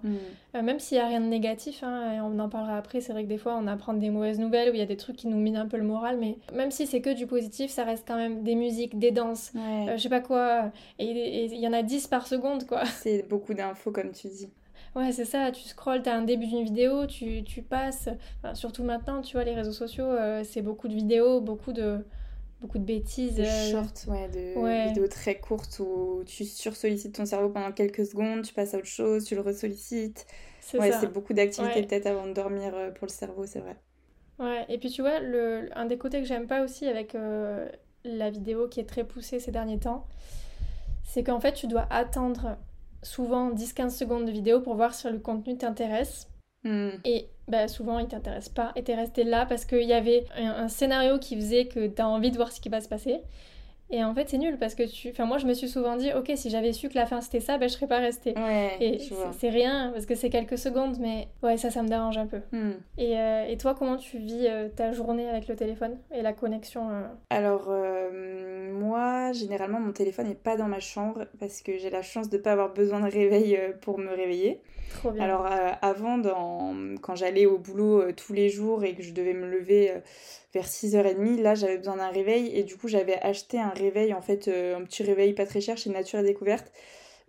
Euh, 0.55 0.61
même 0.61 0.79
s'il 0.79 0.97
y 0.97 1.01
a 1.01 1.07
rien 1.07 1.21
de 1.21 1.25
négatif, 1.27 1.81
hein, 1.83 2.13
et 2.13 2.21
on 2.21 2.37
en 2.39 2.49
parlera 2.49 2.77
après, 2.77 3.01
c'est 3.01 3.13
vrai 3.13 3.23
que 3.23 3.29
des 3.29 3.37
fois 3.37 3.57
on 3.61 3.67
apprend 3.67 3.93
des 3.93 4.09
mauvaises 4.09 4.39
nouvelles 4.39 4.69
ou 4.69 4.73
il 4.73 4.79
y 4.79 4.83
a 4.83 4.85
des 4.85 4.97
trucs 4.97 5.15
qui 5.15 5.27
nous 5.27 5.37
minent 5.37 5.57
un 5.57 5.67
peu 5.67 5.77
le 5.77 5.83
moral, 5.83 6.17
mais 6.17 6.37
même 6.53 6.71
si 6.71 6.87
c'est 6.87 7.01
que 7.01 7.13
du 7.13 7.27
positif, 7.27 7.71
ça 7.71 7.83
reste 7.85 8.05
quand 8.07 8.17
même 8.17 8.43
des 8.43 8.55
musiques, 8.55 8.99
des 8.99 9.11
danses, 9.11 9.51
Ouais. 9.55 9.93
je 9.97 10.01
sais 10.03 10.09
pas 10.09 10.19
quoi, 10.21 10.71
et 10.99 11.05
et 11.05 11.45
il 11.45 11.59
y 11.59 11.67
en 11.67 11.73
a 11.73 11.83
10 11.83 12.07
par 12.07 12.27
seconde 12.27 12.65
quoi. 12.67 12.83
C'est 12.85 13.27
beaucoup 13.29 13.53
d'infos 13.53 13.91
comme 13.91 14.11
tu 14.11 14.27
dis. 14.27 14.49
Ouais, 14.95 15.11
c'est 15.11 15.25
ça, 15.25 15.51
tu 15.51 15.61
scrolles, 15.63 16.01
t'as 16.03 16.15
un 16.15 16.21
début 16.21 16.47
d'une 16.47 16.63
vidéo, 16.63 17.05
tu, 17.05 17.43
tu 17.43 17.61
passes, 17.61 18.07
enfin, 18.39 18.55
surtout 18.55 18.83
maintenant, 18.83 19.21
tu 19.21 19.33
vois, 19.33 19.43
les 19.43 19.53
réseaux 19.53 19.73
sociaux, 19.73 20.05
euh, 20.05 20.43
c'est 20.45 20.61
beaucoup 20.61 20.87
de 20.87 20.93
vidéos, 20.93 21.41
beaucoup 21.41 21.73
de, 21.73 22.05
beaucoup 22.61 22.79
de 22.79 22.85
bêtises. 22.85 23.39
De 23.39 23.43
euh, 23.43 23.43
shorts, 23.43 24.07
ouais, 24.07 24.27
de 24.29 24.61
ouais. 24.61 24.81
vidéos 24.81 25.07
très 25.07 25.39
courtes 25.39 25.77
où 25.79 26.23
tu 26.25 26.43
sursollicites 26.45 27.13
ton 27.15 27.25
cerveau 27.25 27.49
pendant 27.49 27.71
quelques 27.71 28.05
secondes, 28.05 28.43
tu 28.43 28.53
passes 28.53 28.73
à 28.73 28.77
autre 28.77 28.87
chose, 28.87 29.25
tu 29.25 29.35
le 29.35 29.41
ressollicites. 29.41 30.25
c'est 30.59 30.79
Ouais, 30.79 30.91
c'est 30.91 31.07
beaucoup 31.07 31.33
d'activités 31.33 31.81
Ouais. 31.81 31.87
peut-être 31.87 32.07
avant 32.07 32.27
de 32.27 32.33
dormir 32.33 32.73
euh, 32.75 32.91
pour 32.91 33.07
le 33.07 33.11
cerveau, 33.11 33.45
c'est 33.45 33.59
vrai. 33.59 33.77
Ouais, 34.39 34.65
et 34.69 34.77
puis 34.77 34.89
tu 34.89 35.01
vois, 35.01 35.19
le, 35.19 35.69
un 35.77 35.85
des 35.85 35.97
côtés 35.97 36.19
que 36.21 36.27
j'aime 36.27 36.47
pas 36.47 36.61
aussi 36.63 36.87
avec 36.87 37.15
euh, 37.15 37.69
la 38.03 38.29
vidéo 38.29 38.67
qui 38.67 38.79
est 38.81 38.85
très 38.85 39.05
poussée 39.05 39.39
ces 39.39 39.51
derniers 39.51 39.79
temps, 39.79 40.05
c'est 41.03 41.23
qu'en 41.23 41.39
fait 41.39 41.53
tu 41.53 41.67
dois 41.67 41.87
attendre 41.91 42.57
souvent 43.05 43.51
10-15 43.51 43.89
secondes 43.89 44.25
de 44.25 44.31
vidéo 44.31 44.59
pour 44.59 44.75
voir 44.75 44.93
si 44.93 45.09
le 45.09 45.19
contenu 45.19 45.57
t'intéresse. 45.57 46.27
Hmm. 46.63 46.89
Et 47.03 47.27
bah, 47.47 47.67
souvent 47.67 47.99
il 47.99 48.07
t'intéresse 48.07 48.49
pas 48.49 48.71
et 48.75 48.83
t'es 48.83 48.95
resté 48.95 49.23
là 49.23 49.45
parce 49.45 49.65
qu'il 49.65 49.83
y 49.83 49.93
avait 49.93 50.25
un, 50.35 50.63
un 50.63 50.67
scénario 50.67 51.19
qui 51.19 51.35
faisait 51.35 51.67
que 51.67 51.87
t'as 51.87 52.05
envie 52.05 52.31
de 52.31 52.37
voir 52.37 52.51
ce 52.51 52.59
qui 52.59 52.69
va 52.69 52.81
se 52.81 52.89
passer. 52.89 53.21
Et 53.91 54.03
en 54.03 54.13
fait 54.13 54.29
c'est 54.29 54.37
nul 54.37 54.57
parce 54.57 54.75
que 54.75 54.83
tu... 54.83 55.09
Enfin 55.09 55.25
moi 55.25 55.37
je 55.37 55.45
me 55.45 55.53
suis 55.53 55.69
souvent 55.69 55.95
dit, 55.95 56.11
ok 56.13 56.31
si 56.35 56.49
j'avais 56.49 56.73
su 56.73 56.89
que 56.89 56.95
la 56.95 57.05
fin 57.05 57.21
c'était 57.21 57.39
ça, 57.39 57.57
ben 57.57 57.69
je 57.69 57.73
serais 57.73 57.87
pas 57.87 57.99
restée. 57.99 58.33
Ouais, 58.35 58.77
Et 58.79 58.99
c'est 59.37 59.49
rien 59.49 59.91
parce 59.93 60.05
que 60.05 60.15
c'est 60.15 60.29
quelques 60.29 60.57
secondes, 60.57 60.97
mais 60.99 61.27
ouais 61.43 61.57
ça 61.57 61.69
ça 61.69 61.83
me 61.83 61.87
dérange 61.87 62.17
un 62.17 62.25
peu. 62.25 62.39
Hmm. 62.51 62.73
Et, 62.97 63.19
euh, 63.19 63.45
et 63.47 63.57
toi, 63.57 63.75
comment 63.75 63.97
tu 63.97 64.17
vis 64.17 64.47
euh, 64.47 64.69
ta 64.69 64.91
journée 64.91 65.29
avec 65.29 65.47
le 65.47 65.55
téléphone 65.55 65.97
et 66.13 66.21
la 66.21 66.33
connexion 66.33 66.89
euh, 66.89 67.03
Alors, 67.29 67.69
moi, 68.73 69.31
généralement, 69.33 69.79
mon 69.79 69.91
téléphone 69.91 70.27
n'est 70.27 70.35
pas 70.35 70.57
dans 70.57 70.67
ma 70.67 70.79
chambre 70.79 71.25
parce 71.39 71.61
que 71.61 71.77
j'ai 71.77 71.89
la 71.89 72.01
chance 72.01 72.29
de 72.29 72.37
ne 72.37 72.41
pas 72.41 72.53
avoir 72.53 72.73
besoin 72.73 73.01
de 73.01 73.11
réveil 73.11 73.59
pour 73.81 73.97
me 73.99 74.09
réveiller. 74.09 74.61
Trop 74.89 75.11
bien. 75.11 75.23
Alors, 75.23 75.45
euh, 75.45 75.71
avant, 75.81 76.17
dans... 76.17 76.73
quand 77.01 77.15
j'allais 77.15 77.45
au 77.45 77.57
boulot 77.57 78.01
euh, 78.01 78.13
tous 78.13 78.33
les 78.33 78.49
jours 78.49 78.83
et 78.83 78.95
que 78.95 79.03
je 79.03 79.11
devais 79.11 79.33
me 79.33 79.47
lever 79.47 79.91
euh, 79.91 79.99
vers 80.53 80.65
6h30, 80.65 81.41
là, 81.41 81.55
j'avais 81.55 81.77
besoin 81.77 81.97
d'un 81.97 82.09
réveil 82.09 82.51
et 82.57 82.63
du 82.63 82.77
coup, 82.77 82.87
j'avais 82.87 83.19
acheté 83.21 83.59
un 83.59 83.69
réveil, 83.69 84.13
en 84.13 84.21
fait, 84.21 84.47
euh, 84.47 84.77
un 84.77 84.83
petit 84.83 85.03
réveil 85.03 85.33
pas 85.33 85.45
très 85.45 85.61
cher 85.61 85.77
chez 85.77 85.89
Nature 85.89 86.19
et 86.19 86.23
Découverte, 86.23 86.71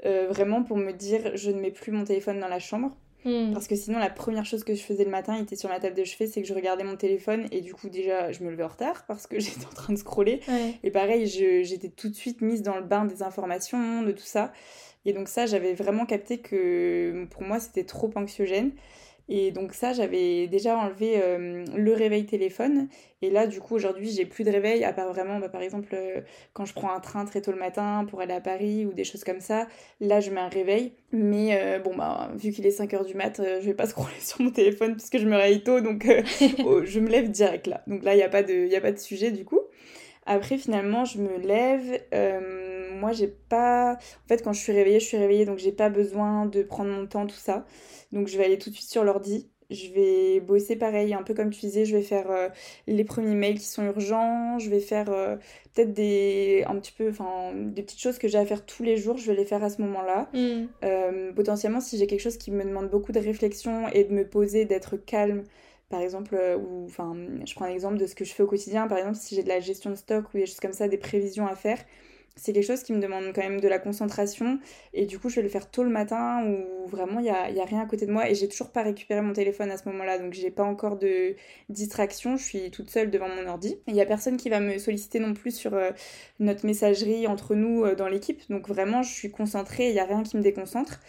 vraiment 0.05 0.63
pour 0.63 0.77
me 0.77 0.93
dire 0.93 1.33
je 1.35 1.51
ne 1.51 1.59
mets 1.59 1.73
plus 1.73 1.91
mon 1.91 2.05
téléphone 2.05 2.39
dans 2.39 2.49
la 2.49 2.61
chambre. 2.61 2.97
Hmm. 3.27 3.53
Parce 3.53 3.67
que 3.67 3.75
sinon, 3.75 3.99
la 3.99 4.09
première 4.09 4.45
chose 4.45 4.63
que 4.63 4.73
je 4.75 4.83
faisais 4.83 5.05
le 5.05 5.11
matin, 5.11 5.35
il 5.37 5.43
était 5.43 5.57
sur 5.57 5.69
ma 5.69 5.81
table 5.81 5.97
de 5.97 6.05
chevet, 6.05 6.29
c'est 6.29 6.43
que 6.43 6.47
je 6.47 6.55
regardais 6.55 6.85
mon 6.85 6.97
téléphone 6.97 7.49
et 7.51 7.61
du 7.61 7.75
coup, 7.75 7.89
déjà, 7.89 8.31
je 8.31 8.45
me 8.45 8.51
levais 8.51 8.63
en 8.63 8.69
retard 8.69 9.05
parce 9.07 9.27
que 9.27 9.41
j'étais 9.41 9.67
en 9.67 9.75
train 9.75 9.93
de 9.93 9.99
scroller. 9.99 10.41
Ouais. 10.47 10.75
Et 10.85 10.93
pareil, 10.93 11.27
j'étais 11.27 11.89
tout 11.89 12.09
de 12.09 12.15
suite 12.15 12.41
mise 12.41 12.63
dans 12.63 12.77
le 12.77 12.85
bain 12.85 13.05
des 13.05 13.25
informations, 13.25 14.03
de 14.03 14.13
tout 14.13 14.25
ça. 14.25 14.53
Et 15.07 15.13
donc 15.15 15.29
ça, 15.29 15.47
j'avais 15.47 15.73
vraiment 15.73 16.05
capté 16.05 16.39
que 16.39 17.25
pour 17.31 17.43
moi, 17.43 17.61
c'était 17.61 17.85
trop 17.85 18.11
anxiogène. 18.17 18.73
Et 19.29 19.51
donc 19.51 19.75
ça, 19.75 19.93
j'avais 19.93 20.47
déjà 20.47 20.79
enlevé 20.79 21.15
euh, 21.17 21.65
le 21.77 21.93
réveil 21.93 22.27
téléphone. 22.27 22.89
Et 23.23 23.31
là, 23.31 23.49
du 23.49 23.61
coup, 23.61 23.75
aujourd'hui, 23.75 24.11
j'ai 24.11 24.25
plus 24.25 24.45
de 24.45 24.51
réveil, 24.53 24.85
à 24.85 24.93
part 24.93 25.13
vraiment, 25.13 25.41
bah, 25.41 25.49
par 25.49 25.63
exemple, 25.63 25.89
euh, 25.95 26.21
quand 26.53 26.65
je 26.65 26.73
prends 26.75 26.93
un 26.93 27.01
train 27.01 27.25
très 27.25 27.41
tôt 27.41 27.51
le 27.51 27.59
matin 27.59 28.07
pour 28.09 28.21
aller 28.21 28.35
à 28.35 28.41
Paris 28.41 28.87
ou 28.87 28.93
des 28.93 29.03
choses 29.03 29.25
comme 29.25 29.41
ça. 29.41 29.67
Là, 30.01 30.21
je 30.21 30.31
mets 30.31 30.41
un 30.41 30.49
réveil. 30.49 30.93
Mais 31.11 31.59
euh, 31.61 31.81
bon, 31.81 31.97
bah, 31.97 32.31
vu 32.37 32.53
qu'il 32.53 32.67
est 32.67 32.71
5h 32.79 33.05
du 33.05 33.15
mat, 33.15 33.41
je 33.61 33.67
vais 33.67 33.75
pas 33.75 33.87
scroller 33.89 34.21
sur 34.21 34.41
mon 34.43 34.51
téléphone 34.51 34.95
puisque 34.95 35.19
je 35.19 35.27
me 35.27 35.37
réveille 35.37 35.63
tôt. 35.65 35.81
Donc, 35.81 36.07
oh, 36.65 36.85
je 36.85 37.01
me 37.01 37.09
lève 37.09 37.29
direct 37.31 37.67
là. 37.67 37.83
Donc 37.89 38.05
là, 38.05 38.15
il 38.15 38.19
n'y 38.19 38.23
a, 38.23 38.29
pas 38.29 38.45
de- 38.45 38.67
y 38.69 38.77
a 38.77 38.81
pas 38.81 38.93
de 38.93 38.99
sujet 38.99 39.33
du 39.33 39.45
coup. 39.45 39.61
Après, 40.25 40.57
finalement, 40.59 41.05
je 41.05 41.19
me 41.19 41.39
lève. 41.39 42.01
Moi, 42.97 43.13
j'ai 43.13 43.29
pas. 43.29 43.95
En 43.95 44.29
fait, 44.29 44.43
quand 44.43 44.53
je 44.53 44.61
suis 44.61 44.73
réveillée, 44.73 45.01
je 45.01 45.07
suis 45.07 45.17
réveillée, 45.17 45.45
donc 45.45 45.59
j'ai 45.59 45.73
pas 45.73 45.89
besoin 45.89 46.47
de 46.47 46.63
prendre 46.63 46.91
mon 46.91 47.07
temps, 47.07 47.27
tout 47.27 47.37
ça. 47.37 47.67
Donc, 48.13 48.29
je 48.29 48.39
vais 48.39 48.45
aller 48.45 48.59
tout 48.59 48.71
de 48.71 48.75
suite 48.75 48.89
sur 48.91 49.05
l'ordi. 49.05 49.49
Je 49.69 49.89
vais 49.91 50.41
bosser 50.41 50.77
pareil, 50.77 51.13
un 51.13 51.23
peu 51.25 51.35
comme 51.35 51.51
tu 51.51 51.61
disais, 51.61 51.85
je 51.85 51.97
vais 51.97 52.03
faire 52.03 52.31
euh, 52.31 52.49
les 52.87 53.03
premiers 53.05 53.35
mails 53.35 53.59
qui 53.59 53.67
sont 53.67 53.85
urgents. 53.85 54.59
Je 54.61 54.71
vais 54.71 54.79
faire 54.79 55.11
euh, 55.11 55.37
peut-être 55.75 55.93
des. 55.93 56.65
un 56.69 56.77
petit 56.77 56.93
peu. 56.93 57.09
Enfin, 57.11 57.53
des 57.55 57.83
petites 57.83 58.01
choses 58.01 58.19
que 58.19 58.29
j'ai 58.29 58.39
à 58.39 58.47
faire 58.47 58.65
tous 58.65 58.85
les 58.85 58.97
jours, 58.97 59.17
je 59.19 59.27
vais 59.27 59.37
les 59.37 59.45
faire 59.45 59.65
à 59.65 59.71
ce 59.71 59.83
moment-là. 59.83 60.31
Hmm. 60.33 60.67
Euh, 60.85 61.33
potentiellement, 61.33 61.81
si 61.81 61.99
j'ai 61.99 62.07
quelque 62.07 62.21
chose 62.21 62.37
qui 62.37 62.53
me 62.53 62.63
demande 62.65 62.91
beaucoup 62.91 63.13
de 63.13 63.19
réflexion 63.19 63.89
et 63.89 64.05
de 64.05 64.13
me 64.13 64.29
poser, 64.29 64.67
d'être 64.67 64.97
calme, 64.97 65.43
par 65.89 66.01
exemple, 66.01 66.37
ou 66.61 66.85
enfin, 66.85 67.17
je 67.45 67.55
prends 67.55 67.65
un 67.65 67.71
exemple 67.71 67.97
de 67.97 68.07
ce 68.07 68.15
que 68.15 68.25
je 68.25 68.33
fais 68.33 68.43
au 68.45 68.47
quotidien, 68.47 68.87
par 68.87 68.99
exemple, 68.99 69.17
si 69.17 69.35
j'ai 69.35 69.43
de 69.43 69.49
la 69.49 69.61
gestion 69.61 69.91
de 69.91 69.97
stock 69.97 70.27
ou 70.33 70.39
des 70.39 70.47
choses 70.47 70.61
comme 70.61 70.73
ça, 70.73 70.87
des 70.89 70.99
prévisions 70.99 71.47
à 71.47 71.57
faire, 71.57 71.79
c'est 72.37 72.53
quelque 72.53 72.67
chose 72.67 72.83
qui 72.83 72.93
me 72.93 73.01
demande 73.01 73.33
quand 73.35 73.43
même 73.43 73.61
de 73.61 73.69
la 73.69 73.79
concentration 73.79 74.59
et 74.93 75.07
du 75.07 75.19
coup 75.19 75.31
je 75.31 75.37
vais 75.37 75.43
le 75.43 75.49
faire 75.49 75.71
tôt 75.71 75.83
le 75.83 75.89
matin 75.89 76.45
où 76.47 76.87
vraiment 76.87 77.19
il 77.19 77.25
n'y 77.25 77.31
a, 77.31 77.45
a, 77.45 77.65
rien 77.65 77.81
à 77.81 77.87
côté 77.87 78.05
de 78.05 78.13
moi 78.13 78.29
et 78.29 78.35
j'ai 78.35 78.47
toujours 78.47 78.71
pas 78.71 78.83
récupéré 78.83 79.23
mon 79.23 79.33
téléphone 79.33 79.71
à 79.71 79.79
ce 79.79 79.89
moment-là 79.89 80.19
donc 80.19 80.35
j'ai 80.35 80.51
pas 80.51 80.63
encore 80.63 80.99
de 80.99 81.35
distraction, 81.71 82.37
je 82.37 82.45
suis 82.45 82.71
toute 82.71 82.91
seule 82.91 83.11
devant 83.11 83.29
mon 83.29 83.47
ordi. 83.49 83.79
Il 83.87 83.97
y 83.97 84.03
a 84.03 84.07
personne 84.07 84.37
qui 84.37 84.51
va 84.51 84.61
me 84.61 84.77
solliciter 84.79 85.19
non 85.19 85.33
plus 85.33 85.51
sur 85.57 85.75
euh, 85.75 85.93
notre 86.39 86.67
messagerie 86.67 87.27
entre 87.27 87.55
nous 87.55 87.85
euh, 87.85 87.95
dans 87.95 88.09
l'équipe 88.09 88.43
donc 88.51 88.69
vraiment 88.69 89.03
je 89.03 89.13
suis 89.13 89.31
concentrée, 89.31 89.89
il 89.89 89.95
n'y 89.95 90.01
a 90.01 90.05
rien 90.05 90.23
qui 90.23 90.37
me 90.37 90.43
déconcentre. 90.43 91.01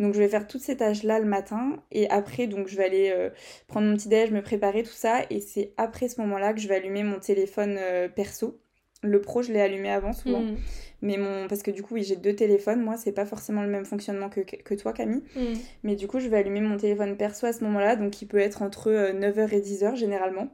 Donc 0.00 0.14
je 0.14 0.18
vais 0.18 0.28
faire 0.28 0.48
toutes 0.48 0.62
ces 0.62 0.76
tâches-là 0.78 1.20
le 1.20 1.26
matin 1.26 1.76
et 1.92 2.10
après 2.10 2.48
donc 2.48 2.66
je 2.66 2.76
vais 2.76 2.84
aller 2.84 3.12
euh, 3.14 3.30
prendre 3.68 3.86
mon 3.86 3.94
petit 3.94 4.08
déj, 4.08 4.32
me 4.32 4.42
préparer 4.42 4.82
tout 4.82 4.90
ça 4.90 5.20
et 5.30 5.40
c'est 5.40 5.72
après 5.76 6.08
ce 6.08 6.20
moment-là 6.22 6.54
que 6.54 6.60
je 6.60 6.66
vais 6.66 6.76
allumer 6.76 7.04
mon 7.04 7.20
téléphone 7.20 7.78
perso. 8.16 8.61
Le 9.02 9.20
pro, 9.20 9.42
je 9.42 9.52
l'ai 9.52 9.60
allumé 9.60 9.90
avant 9.90 10.12
souvent. 10.12 10.40
Mm. 10.40 10.56
Mais 11.02 11.16
mon 11.16 11.48
parce 11.48 11.62
que 11.62 11.70
du 11.70 11.82
coup, 11.82 11.94
oui, 11.94 12.04
j'ai 12.04 12.16
deux 12.16 12.34
téléphones, 12.34 12.80
moi, 12.80 12.96
c'est 12.96 13.12
pas 13.12 13.26
forcément 13.26 13.62
le 13.62 13.68
même 13.68 13.84
fonctionnement 13.84 14.28
que, 14.28 14.40
que 14.40 14.74
toi 14.74 14.92
Camille. 14.92 15.22
Mm. 15.34 15.54
Mais 15.82 15.96
du 15.96 16.06
coup, 16.06 16.20
je 16.20 16.28
vais 16.28 16.38
allumer 16.38 16.60
mon 16.60 16.76
téléphone 16.76 17.16
perso 17.16 17.46
à 17.46 17.52
ce 17.52 17.64
moment-là, 17.64 17.96
donc 17.96 18.22
il 18.22 18.26
peut 18.26 18.38
être 18.38 18.62
entre 18.62 18.90
9h 18.90 19.38
euh, 19.38 19.46
et 19.48 19.60
10h 19.60 19.96
généralement. 19.96 20.48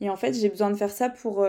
Et 0.00 0.10
en 0.10 0.16
fait, 0.16 0.34
j'ai 0.34 0.50
besoin 0.50 0.70
de 0.70 0.76
faire 0.76 0.90
ça 0.90 1.08
pour 1.08 1.42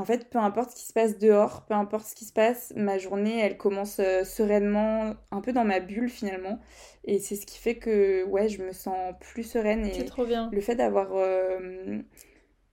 en 0.00 0.04
fait, 0.04 0.30
peu 0.30 0.38
importe 0.38 0.70
ce 0.70 0.76
qui 0.76 0.86
se 0.86 0.92
passe 0.94 1.18
dehors, 1.18 1.66
peu 1.66 1.74
importe 1.74 2.06
ce 2.06 2.14
qui 2.14 2.24
se 2.24 2.32
passe, 2.32 2.72
ma 2.74 2.96
journée, 2.96 3.38
elle 3.38 3.58
commence 3.58 3.98
euh, 3.98 4.24
sereinement, 4.24 5.14
un 5.30 5.40
peu 5.42 5.52
dans 5.52 5.64
ma 5.64 5.80
bulle 5.80 6.08
finalement. 6.08 6.58
Et 7.04 7.18
c'est 7.18 7.36
ce 7.36 7.44
qui 7.44 7.58
fait 7.58 7.74
que, 7.74 8.24
ouais, 8.24 8.48
je 8.48 8.62
me 8.62 8.72
sens 8.72 9.14
plus 9.20 9.42
sereine. 9.42 9.86
C'est 9.92 10.04
trop 10.04 10.24
bien. 10.24 10.48
Le 10.52 10.60
fait 10.62 10.74
d'avoir... 10.74 11.08
Euh, 11.12 11.98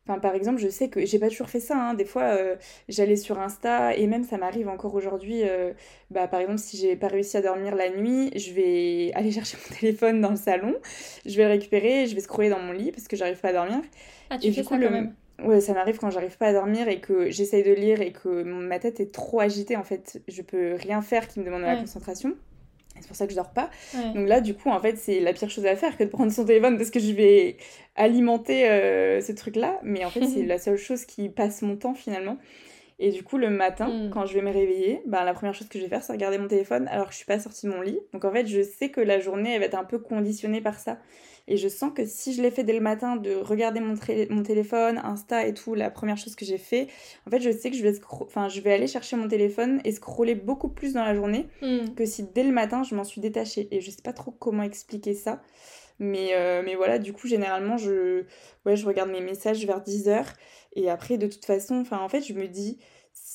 enfin, 0.08 0.20
par 0.20 0.34
exemple, 0.36 0.60
je 0.60 0.70
sais 0.70 0.90
que 0.90 1.06
j'ai 1.06 1.20
pas 1.20 1.30
toujours 1.30 1.50
fait 1.50 1.60
ça. 1.60 1.76
Hein. 1.78 1.94
Des 1.94 2.06
fois, 2.06 2.24
euh, 2.24 2.56
j'allais 2.90 3.16
sur 3.16 3.40
Insta 3.40 3.96
et 3.96 4.08
même 4.08 4.24
ça 4.24 4.38
m'arrive 4.38 4.70
encore 4.70 4.96
aujourd'hui. 4.96 5.44
bah, 6.12 6.28
par 6.28 6.40
exemple, 6.40 6.60
si 6.60 6.78
j'ai 6.78 6.96
pas 6.96 7.08
réussi 7.08 7.38
à 7.38 7.42
dormir 7.42 7.76
la 7.76 7.90
nuit, 7.90 8.32
je 8.36 8.54
vais 8.54 9.12
aller 9.14 9.32
chercher 9.38 9.58
mon 9.58 9.76
téléphone 9.76 10.22
dans 10.22 10.32
le 10.32 10.38
salon, 10.38 10.76
je 11.26 11.36
vais 11.36 11.44
le 11.44 11.50
récupérer, 11.50 12.08
je 12.08 12.16
vais 12.16 12.22
scroller 12.22 12.50
dans 12.50 12.60
mon 12.60 12.72
lit 12.72 12.92
parce 12.92 13.08
que 13.08 13.16
j'arrive 13.16 13.40
pas 13.40 13.50
à 13.50 13.54
dormir. 13.54 13.82
Ah, 14.30 14.38
tu 14.38 14.52
fais 14.52 14.64
ça 14.64 14.78
quand 14.78 14.90
même 14.90 15.14
Ouais, 15.44 15.62
ça 15.62 15.74
m'arrive 15.74 16.00
quand 16.00 16.10
j'arrive 16.10 16.36
pas 16.38 16.48
à 16.48 16.54
dormir 16.54 16.88
et 16.88 17.00
que 17.00 17.30
j'essaye 17.30 17.64
de 17.64 17.72
lire 17.72 18.02
et 18.02 18.12
que 18.12 18.42
ma 18.44 18.80
tête 18.80 19.00
est 19.00 19.12
trop 19.12 19.40
agitée. 19.40 19.76
En 19.78 19.84
fait, 19.84 20.20
je 20.28 20.42
peux 20.42 20.74
rien 20.74 21.02
faire 21.04 21.28
qui 21.28 21.40
me 21.40 21.46
demande 21.46 21.62
de 21.62 21.68
la 21.68 21.76
concentration. 21.76 22.36
C'est 23.00 23.08
pour 23.08 23.16
ça 23.16 23.26
que 23.26 23.32
je 23.32 23.38
dors 23.38 23.52
pas. 23.52 23.70
Donc 24.14 24.28
là, 24.28 24.42
du 24.42 24.54
coup, 24.54 24.70
en 24.70 24.80
fait, 24.80 24.98
c'est 24.98 25.20
la 25.20 25.34
pire 25.34 25.50
chose 25.50 25.66
à 25.66 25.76
faire 25.76 25.98
que 25.98 26.04
de 26.04 26.10
prendre 26.10 26.32
son 26.32 26.46
téléphone 26.46 26.78
parce 26.78 26.90
que 26.90 27.00
je 27.00 27.12
vais 27.12 27.58
alimenter 27.96 28.70
euh, 28.70 29.22
ce 29.22 29.32
truc-là. 29.32 29.80
Mais 29.84 30.06
en 30.06 30.10
fait, 30.10 30.26
c'est 30.26 30.44
la 30.46 30.60
seule 30.60 30.78
chose 30.78 31.06
qui 31.06 31.30
passe 31.30 31.62
mon 31.62 31.76
temps 31.76 31.94
finalement. 31.94 32.38
Et 33.00 33.12
du 33.12 33.24
coup, 33.24 33.38
le 33.38 33.50
matin, 33.50 33.88
mm. 33.88 34.10
quand 34.10 34.26
je 34.26 34.34
vais 34.34 34.42
me 34.42 34.52
réveiller, 34.52 35.02
bah, 35.06 35.24
la 35.24 35.34
première 35.34 35.54
chose 35.54 35.68
que 35.68 35.78
je 35.78 35.84
vais 35.84 35.90
faire, 35.90 36.04
c'est 36.04 36.14
regarder 36.14 36.38
mon 36.38 36.48
téléphone 36.48 36.88
alors 36.88 37.08
que 37.08 37.12
je 37.12 37.18
suis 37.18 37.26
pas 37.26 37.40
sortie 37.40 37.68
de 37.68 37.72
mon 37.72 37.82
lit. 37.82 38.00
Donc 38.14 38.26
en 38.26 38.32
fait, 38.32 38.48
je 38.48 38.62
sais 38.64 38.90
que 38.90 39.02
la 39.02 39.20
journée, 39.20 39.54
elle 39.54 39.60
va 39.60 39.66
être 39.66 39.78
un 39.78 39.84
peu 39.84 40.00
conditionnée 40.00 40.62
par 40.62 40.80
ça. 40.80 40.98
Et 41.48 41.56
je 41.58 41.68
sens 41.68 41.92
que 41.96 42.06
si 42.06 42.34
je 42.34 42.42
l'ai 42.42 42.52
fait 42.52 42.64
dès 42.64 42.74
le 42.74 42.82
matin 42.82 43.16
de 43.16 43.36
regarder 43.36 43.80
mon, 43.80 43.96
mon 44.30 44.44
téléphone, 44.44 45.00
Insta 45.04 45.48
et 45.48 45.54
tout, 45.54 45.76
la 45.76 45.90
première 45.90 46.18
chose 46.18 46.36
que 46.36 46.46
j'ai 46.46 46.58
fait, 46.58 46.88
en 47.26 47.30
fait, 47.30 47.40
je 47.40 47.52
sais 47.52 47.72
que 47.72 47.78
je 47.78 47.84
vais, 47.84 47.94
enfin, 48.20 48.50
je 48.50 48.60
vais 48.60 48.74
aller 48.74 48.88
chercher 48.88 49.16
mon 49.16 49.28
téléphone 49.28 49.80
et 49.86 49.92
scroller 49.94 50.36
beaucoup 50.36 50.68
plus 50.68 50.94
dans 50.94 51.04
la 51.04 51.16
journée 51.16 51.48
hmm. 51.62 51.94
que 51.96 52.06
si 52.06 52.24
dès 52.24 52.44
le 52.44 52.52
matin, 52.52 52.84
je 52.84 52.96
m'en 52.96 53.04
suis 53.04 53.22
détachée. 53.22 53.68
Et 53.72 53.80
je 53.80 53.90
sais 53.90 54.02
pas 54.04 54.14
trop 54.14 54.32
comment 54.32 54.64
expliquer 54.64 55.14
ça. 55.14 55.42
Mais, 56.00 56.36
euh, 56.36 56.62
mais 56.64 56.76
voilà, 56.76 57.00
du 57.00 57.14
coup, 57.14 57.28
généralement, 57.28 57.78
je, 57.78 58.24
ouais, 58.66 58.76
je 58.76 58.86
regarde 58.86 59.10
mes 59.10 59.22
messages 59.22 59.66
vers 59.66 59.82
10h. 59.82 60.26
Et 60.76 60.90
après, 60.90 61.18
de 61.18 61.28
toute 61.28 61.46
façon, 61.46 61.76
enfin, 61.76 62.00
en 62.00 62.10
fait, 62.10 62.22
je 62.22 62.34
me 62.34 62.48
dis, 62.48 62.78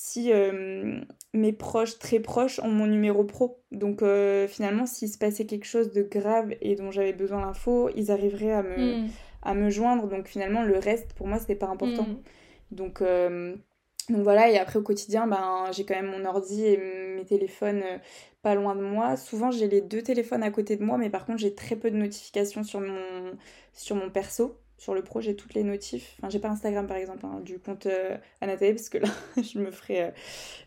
si 0.04 0.32
euh, 0.32 0.98
mes 1.32 1.52
proches, 1.52 2.00
très 2.00 2.18
proches, 2.18 2.58
ont 2.58 2.70
mon 2.70 2.88
numéro 2.88 3.22
pro. 3.22 3.62
Donc 3.70 4.02
euh, 4.02 4.48
finalement, 4.48 4.84
s'il 4.84 5.08
se 5.08 5.16
passait 5.16 5.46
quelque 5.46 5.64
chose 5.64 5.92
de 5.92 6.02
grave 6.02 6.56
et 6.60 6.74
dont 6.74 6.90
j'avais 6.90 7.12
besoin 7.12 7.46
d'infos, 7.46 7.88
ils 7.94 8.10
arriveraient 8.10 8.50
à 8.50 8.64
me, 8.64 8.96
hmm. 8.96 9.08
à 9.42 9.54
me 9.54 9.70
joindre. 9.70 10.08
Donc 10.08 10.26
finalement, 10.26 10.64
le 10.64 10.76
reste, 10.76 11.12
pour 11.12 11.28
moi, 11.28 11.38
c'était 11.38 11.54
pas 11.54 11.68
important. 11.68 12.02
Hmm. 12.02 12.16
Donc, 12.72 13.00
euh, 13.00 13.54
donc 14.08 14.22
voilà, 14.24 14.50
et 14.50 14.58
après 14.58 14.80
au 14.80 14.82
quotidien, 14.82 15.28
ben, 15.28 15.66
j'ai 15.70 15.84
quand 15.84 15.94
même 15.94 16.10
mon 16.10 16.24
ordi 16.24 16.64
et 16.64 16.78
mes 17.16 17.24
téléphones 17.24 17.84
pas 18.42 18.56
loin 18.56 18.74
de 18.74 18.82
moi. 18.82 19.16
Souvent, 19.16 19.52
j'ai 19.52 19.68
les 19.68 19.82
deux 19.82 20.02
téléphones 20.02 20.42
à 20.42 20.50
côté 20.50 20.76
de 20.76 20.82
moi, 20.82 20.98
mais 20.98 21.10
par 21.10 21.26
contre, 21.26 21.38
j'ai 21.38 21.54
très 21.54 21.76
peu 21.76 21.92
de 21.92 21.96
notifications 21.96 22.64
sur 22.64 22.80
mon, 22.80 23.38
sur 23.72 23.94
mon 23.94 24.10
perso 24.10 24.58
sur 24.82 24.94
le 24.94 25.02
pro, 25.02 25.20
j'ai 25.20 25.36
toutes 25.36 25.54
les 25.54 25.62
notifs. 25.62 26.16
Enfin, 26.18 26.28
j'ai 26.28 26.40
pas 26.40 26.48
Instagram 26.48 26.88
par 26.88 26.96
exemple, 26.96 27.24
hein, 27.24 27.40
du 27.44 27.60
compte 27.60 27.86
euh, 27.86 28.16
parce 28.40 28.88
que 28.88 28.98
là, 28.98 29.08
je 29.40 29.60
me 29.60 29.70
ferais 29.70 30.02
euh, 30.02 30.10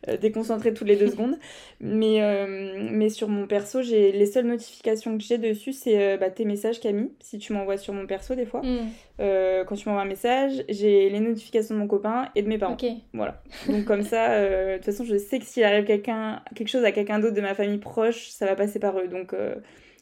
euh, 0.07 0.17
déconcentrer 0.17 0.73
toutes 0.73 0.87
les 0.87 0.95
deux 0.95 1.07
secondes. 1.11 1.37
Mais, 1.81 2.23
euh, 2.23 2.87
mais 2.91 3.09
sur 3.09 3.27
mon 3.27 3.45
perso, 3.45 3.81
j'ai 3.81 4.13
les 4.13 4.25
seules 4.25 4.45
notifications 4.45 5.17
que 5.17 5.23
j'ai 5.25 5.37
dessus, 5.37 5.73
c'est 5.73 6.17
bah, 6.17 6.29
tes 6.29 6.45
messages, 6.45 6.79
Camille, 6.79 7.11
si 7.19 7.39
tu 7.39 7.51
m'envoies 7.51 7.75
sur 7.75 7.93
mon 7.93 8.07
perso 8.07 8.35
des 8.35 8.45
fois. 8.45 8.61
Hmm. 8.61 8.87
quand 9.17 9.75
tu 9.75 9.89
m'envoies 9.89 10.03
un 10.03 10.07
message, 10.07 10.63
j'ai 10.69 11.09
les 11.09 11.19
notifications 11.19 11.75
de 11.75 11.79
mon 11.81 11.87
copain 11.87 12.29
et 12.35 12.41
de 12.41 12.47
mes 12.47 12.57
parents. 12.57 12.77
Voilà. 13.13 13.41
Donc 13.67 13.83
comme 13.83 14.03
ça, 14.03 14.39
de 14.39 14.75
toute 14.77 14.85
façon, 14.85 15.03
je 15.03 15.17
sais 15.17 15.39
que 15.39 15.45
s'il 15.45 15.65
arrive 15.65 15.83
quelqu'un, 15.83 16.41
quelque 16.55 16.69
chose 16.69 16.85
à 16.85 16.93
quelqu'un 16.93 17.19
d'autre 17.19 17.35
de 17.35 17.41
ma 17.41 17.53
famille 17.53 17.79
proche, 17.79 18.29
ça 18.29 18.45
va 18.45 18.55
passer 18.55 18.79
par 18.79 18.97
eux. 18.97 19.09
Donc 19.09 19.35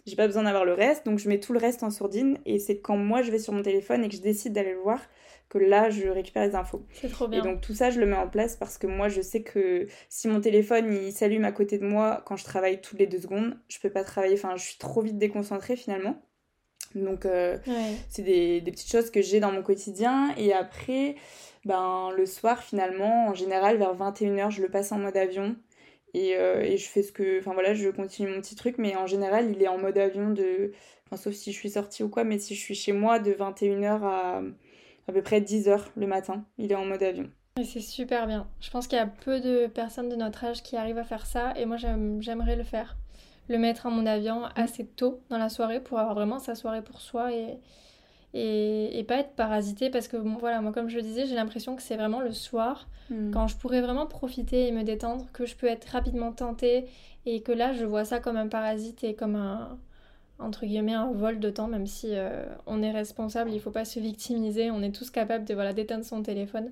j'ai 0.06 0.16
pas 0.16 0.28
besoin 0.28 0.44
d'avoir 0.44 0.66
le 0.66 0.74
reste, 0.74 1.06
donc 1.06 1.20
je 1.20 1.30
mets 1.30 1.40
tout 1.40 1.54
le 1.54 1.60
reste 1.60 1.84
en 1.84 1.90
sourdine 1.90 2.38
et 2.46 2.60
c'est 2.60 2.80
quand 2.80 2.98
moi 2.98 3.22
je 3.22 3.32
vais 3.32 3.40
sur 3.40 3.54
mon 3.54 3.62
téléphone 3.62 4.04
et 4.04 4.10
que 4.10 4.16
je 4.16 4.22
décide 4.22 4.54
d'aller 4.54 4.74
le 4.74 4.80
voir 4.80 5.00
que 5.50 5.58
là 5.58 5.90
je 5.90 6.08
récupère 6.08 6.46
les 6.46 6.56
infos. 6.56 6.86
C'est 6.94 7.10
trop 7.10 7.28
bien. 7.28 7.40
Et 7.40 7.42
donc 7.42 7.62
tout 7.62 7.74
ça 7.74 7.90
je 7.90 8.00
le 8.00 8.06
mets 8.06 8.18
en 8.18 8.28
place 8.28 8.58
parce 8.58 8.78
que 8.78 8.88
moi 8.88 9.08
je 9.08 9.22
sais 9.22 9.44
que 9.44 9.88
si 10.10 10.28
mon 10.28 10.42
téléphone 10.42 10.94
il 10.94 11.14
s'allume 11.14 11.46
à 11.46 11.52
côté 11.52 11.78
de 11.78 11.86
moi 11.86 12.22
quand 12.26 12.36
je 12.36 12.44
travaille 12.44 12.82
toutes 12.82 13.00
les 13.00 13.08
deux 13.08 13.20
secondes, 13.20 13.58
je 13.70 13.80
peux 13.80 13.90
pas 13.90 14.04
travailler, 14.04 14.34
enfin 14.34 14.56
je 14.58 14.64
suis 14.64 14.78
trop 14.78 15.02
vite 15.02 15.18
déconcentrée 15.18 15.76
finalement. 15.76 16.22
Donc 16.96 17.26
euh, 17.26 17.58
c'est 18.10 18.22
des, 18.22 18.62
des, 18.62 18.72
petites 18.72 18.92
choses 18.92 19.10
que 19.10 19.22
j'ai 19.22 19.40
dans 19.40 19.52
mon 19.52 19.64
quotidien 19.64 20.34
et 20.38 20.54
après 20.54 21.16
ben 21.66 22.12
le 22.16 22.26
soir 22.26 22.62
finalement 22.62 23.30
en 23.30 23.34
général 23.34 23.78
vers 23.78 23.96
21h 23.96 24.52
je 24.52 24.62
le 24.62 24.70
passe 24.70 24.92
en 24.92 25.00
mode 25.00 25.18
avion 25.18 25.56
et, 26.14 26.36
euh, 26.38 26.62
et, 26.62 26.78
je 26.78 26.88
fais 26.88 27.04
ce 27.04 27.12
que. 27.12 27.40
Enfin 27.40 27.54
voilà, 27.54 27.74
je 27.74 27.90
continue 27.90 28.30
mon 28.30 28.42
petit 28.42 28.56
truc, 28.56 28.76
mais 28.78 28.96
en 28.96 29.08
général, 29.08 29.52
il 29.52 29.62
est 29.62 29.68
en 29.68 29.78
mode 29.78 29.98
avion 29.98 30.30
de. 30.32 30.72
Enfin, 31.06 31.18
sauf 31.18 31.34
si 31.34 31.52
je 31.52 31.58
suis 31.58 31.72
sortie 31.72 32.04
ou 32.04 32.10
quoi, 32.10 32.24
mais 32.24 32.40
si 32.40 32.56
je 32.56 32.60
suis 32.60 32.76
chez 32.76 32.94
moi, 32.94 33.20
de 33.20 33.32
21h 33.32 34.04
à 34.04 34.42
à 35.08 35.12
peu 35.12 35.22
près 35.22 35.42
10h 35.42 35.80
le 35.96 36.08
matin, 36.08 36.46
il 36.58 36.72
est 36.72 36.76
en 36.76 36.86
mode 36.86 37.04
avion. 37.04 37.30
C'est 37.58 37.82
super 37.82 38.26
bien. 38.26 38.48
Je 38.62 38.70
pense 38.72 38.88
qu'il 38.88 38.98
y 38.98 39.02
a 39.02 39.06
peu 39.08 39.40
de 39.40 39.68
personnes 39.68 40.10
de 40.10 40.16
notre 40.16 40.44
âge 40.44 40.64
qui 40.64 40.76
arrivent 40.76 40.98
à 40.98 41.04
faire 41.04 41.26
ça, 41.26 41.54
et 41.56 41.66
moi 41.66 41.78
j'aimerais 41.78 42.56
le 42.56 42.64
faire. 42.64 42.98
Le 43.50 43.58
mettre 43.58 43.86
en 43.86 43.92
mode 43.92 44.08
avion 44.08 44.46
assez 44.56 44.86
tôt 44.86 45.22
dans 45.30 45.38
la 45.38 45.50
soirée 45.50 45.82
pour 45.82 46.00
avoir 46.00 46.16
vraiment 46.16 46.40
sa 46.40 46.56
soirée 46.56 46.82
pour 46.82 47.02
soi 47.02 47.34
et, 47.34 47.60
et, 48.34 48.98
et, 48.98 49.04
pas 49.04 49.18
être 49.18 49.36
parasité 49.36 49.90
parce 49.90 50.08
que 50.08 50.18
voilà 50.18 50.60
moi 50.62 50.72
comme 50.72 50.90
je 50.90 50.96
le 50.96 51.04
disais 51.04 51.26
j'ai 51.28 51.36
l'impression 51.36 51.76
que 51.76 51.82
c'est 51.82 51.96
vraiment 51.96 52.20
le 52.20 52.32
soir. 52.32 52.88
Hmm. 53.10 53.32
quand 53.32 53.48
je 53.48 53.58
pourrais 53.58 53.82
vraiment 53.82 54.08
profiter 54.08 54.68
et 54.68 54.72
me 54.72 54.84
détendre 54.84 55.26
que 55.34 55.46
je 55.46 55.56
peux 55.56 55.68
être 55.68 55.86
rapidement 55.86 56.32
tentée 56.32 56.86
et 57.26 57.42
que 57.42 57.52
là 57.52 57.74
je 57.74 57.86
vois 57.86 58.06
ça 58.06 58.20
comme 58.20 58.38
un 58.38 58.48
parasite 58.48 59.04
et 59.04 59.14
comme 59.14 59.36
un 59.36 59.78
entre 60.40 60.66
guillemets 60.66 60.94
un 60.94 61.12
vol 61.12 61.40
de 61.40 61.50
temps 61.50 61.68
même 61.68 61.86
si 61.86 62.10
euh, 62.12 62.46
on 62.66 62.82
est 62.82 62.92
responsable 62.92 63.52
il 63.52 63.60
faut 63.60 63.72
pas 63.72 63.86
se 63.86 64.00
victimiser 64.00 64.72
on 64.72 64.82
est 64.82 64.96
tous 64.96 65.10
capables 65.10 65.46
de 65.46 65.54
voilà 65.54 65.74
d'éteindre 65.74 66.06
son 66.06 66.24
téléphone. 66.24 66.72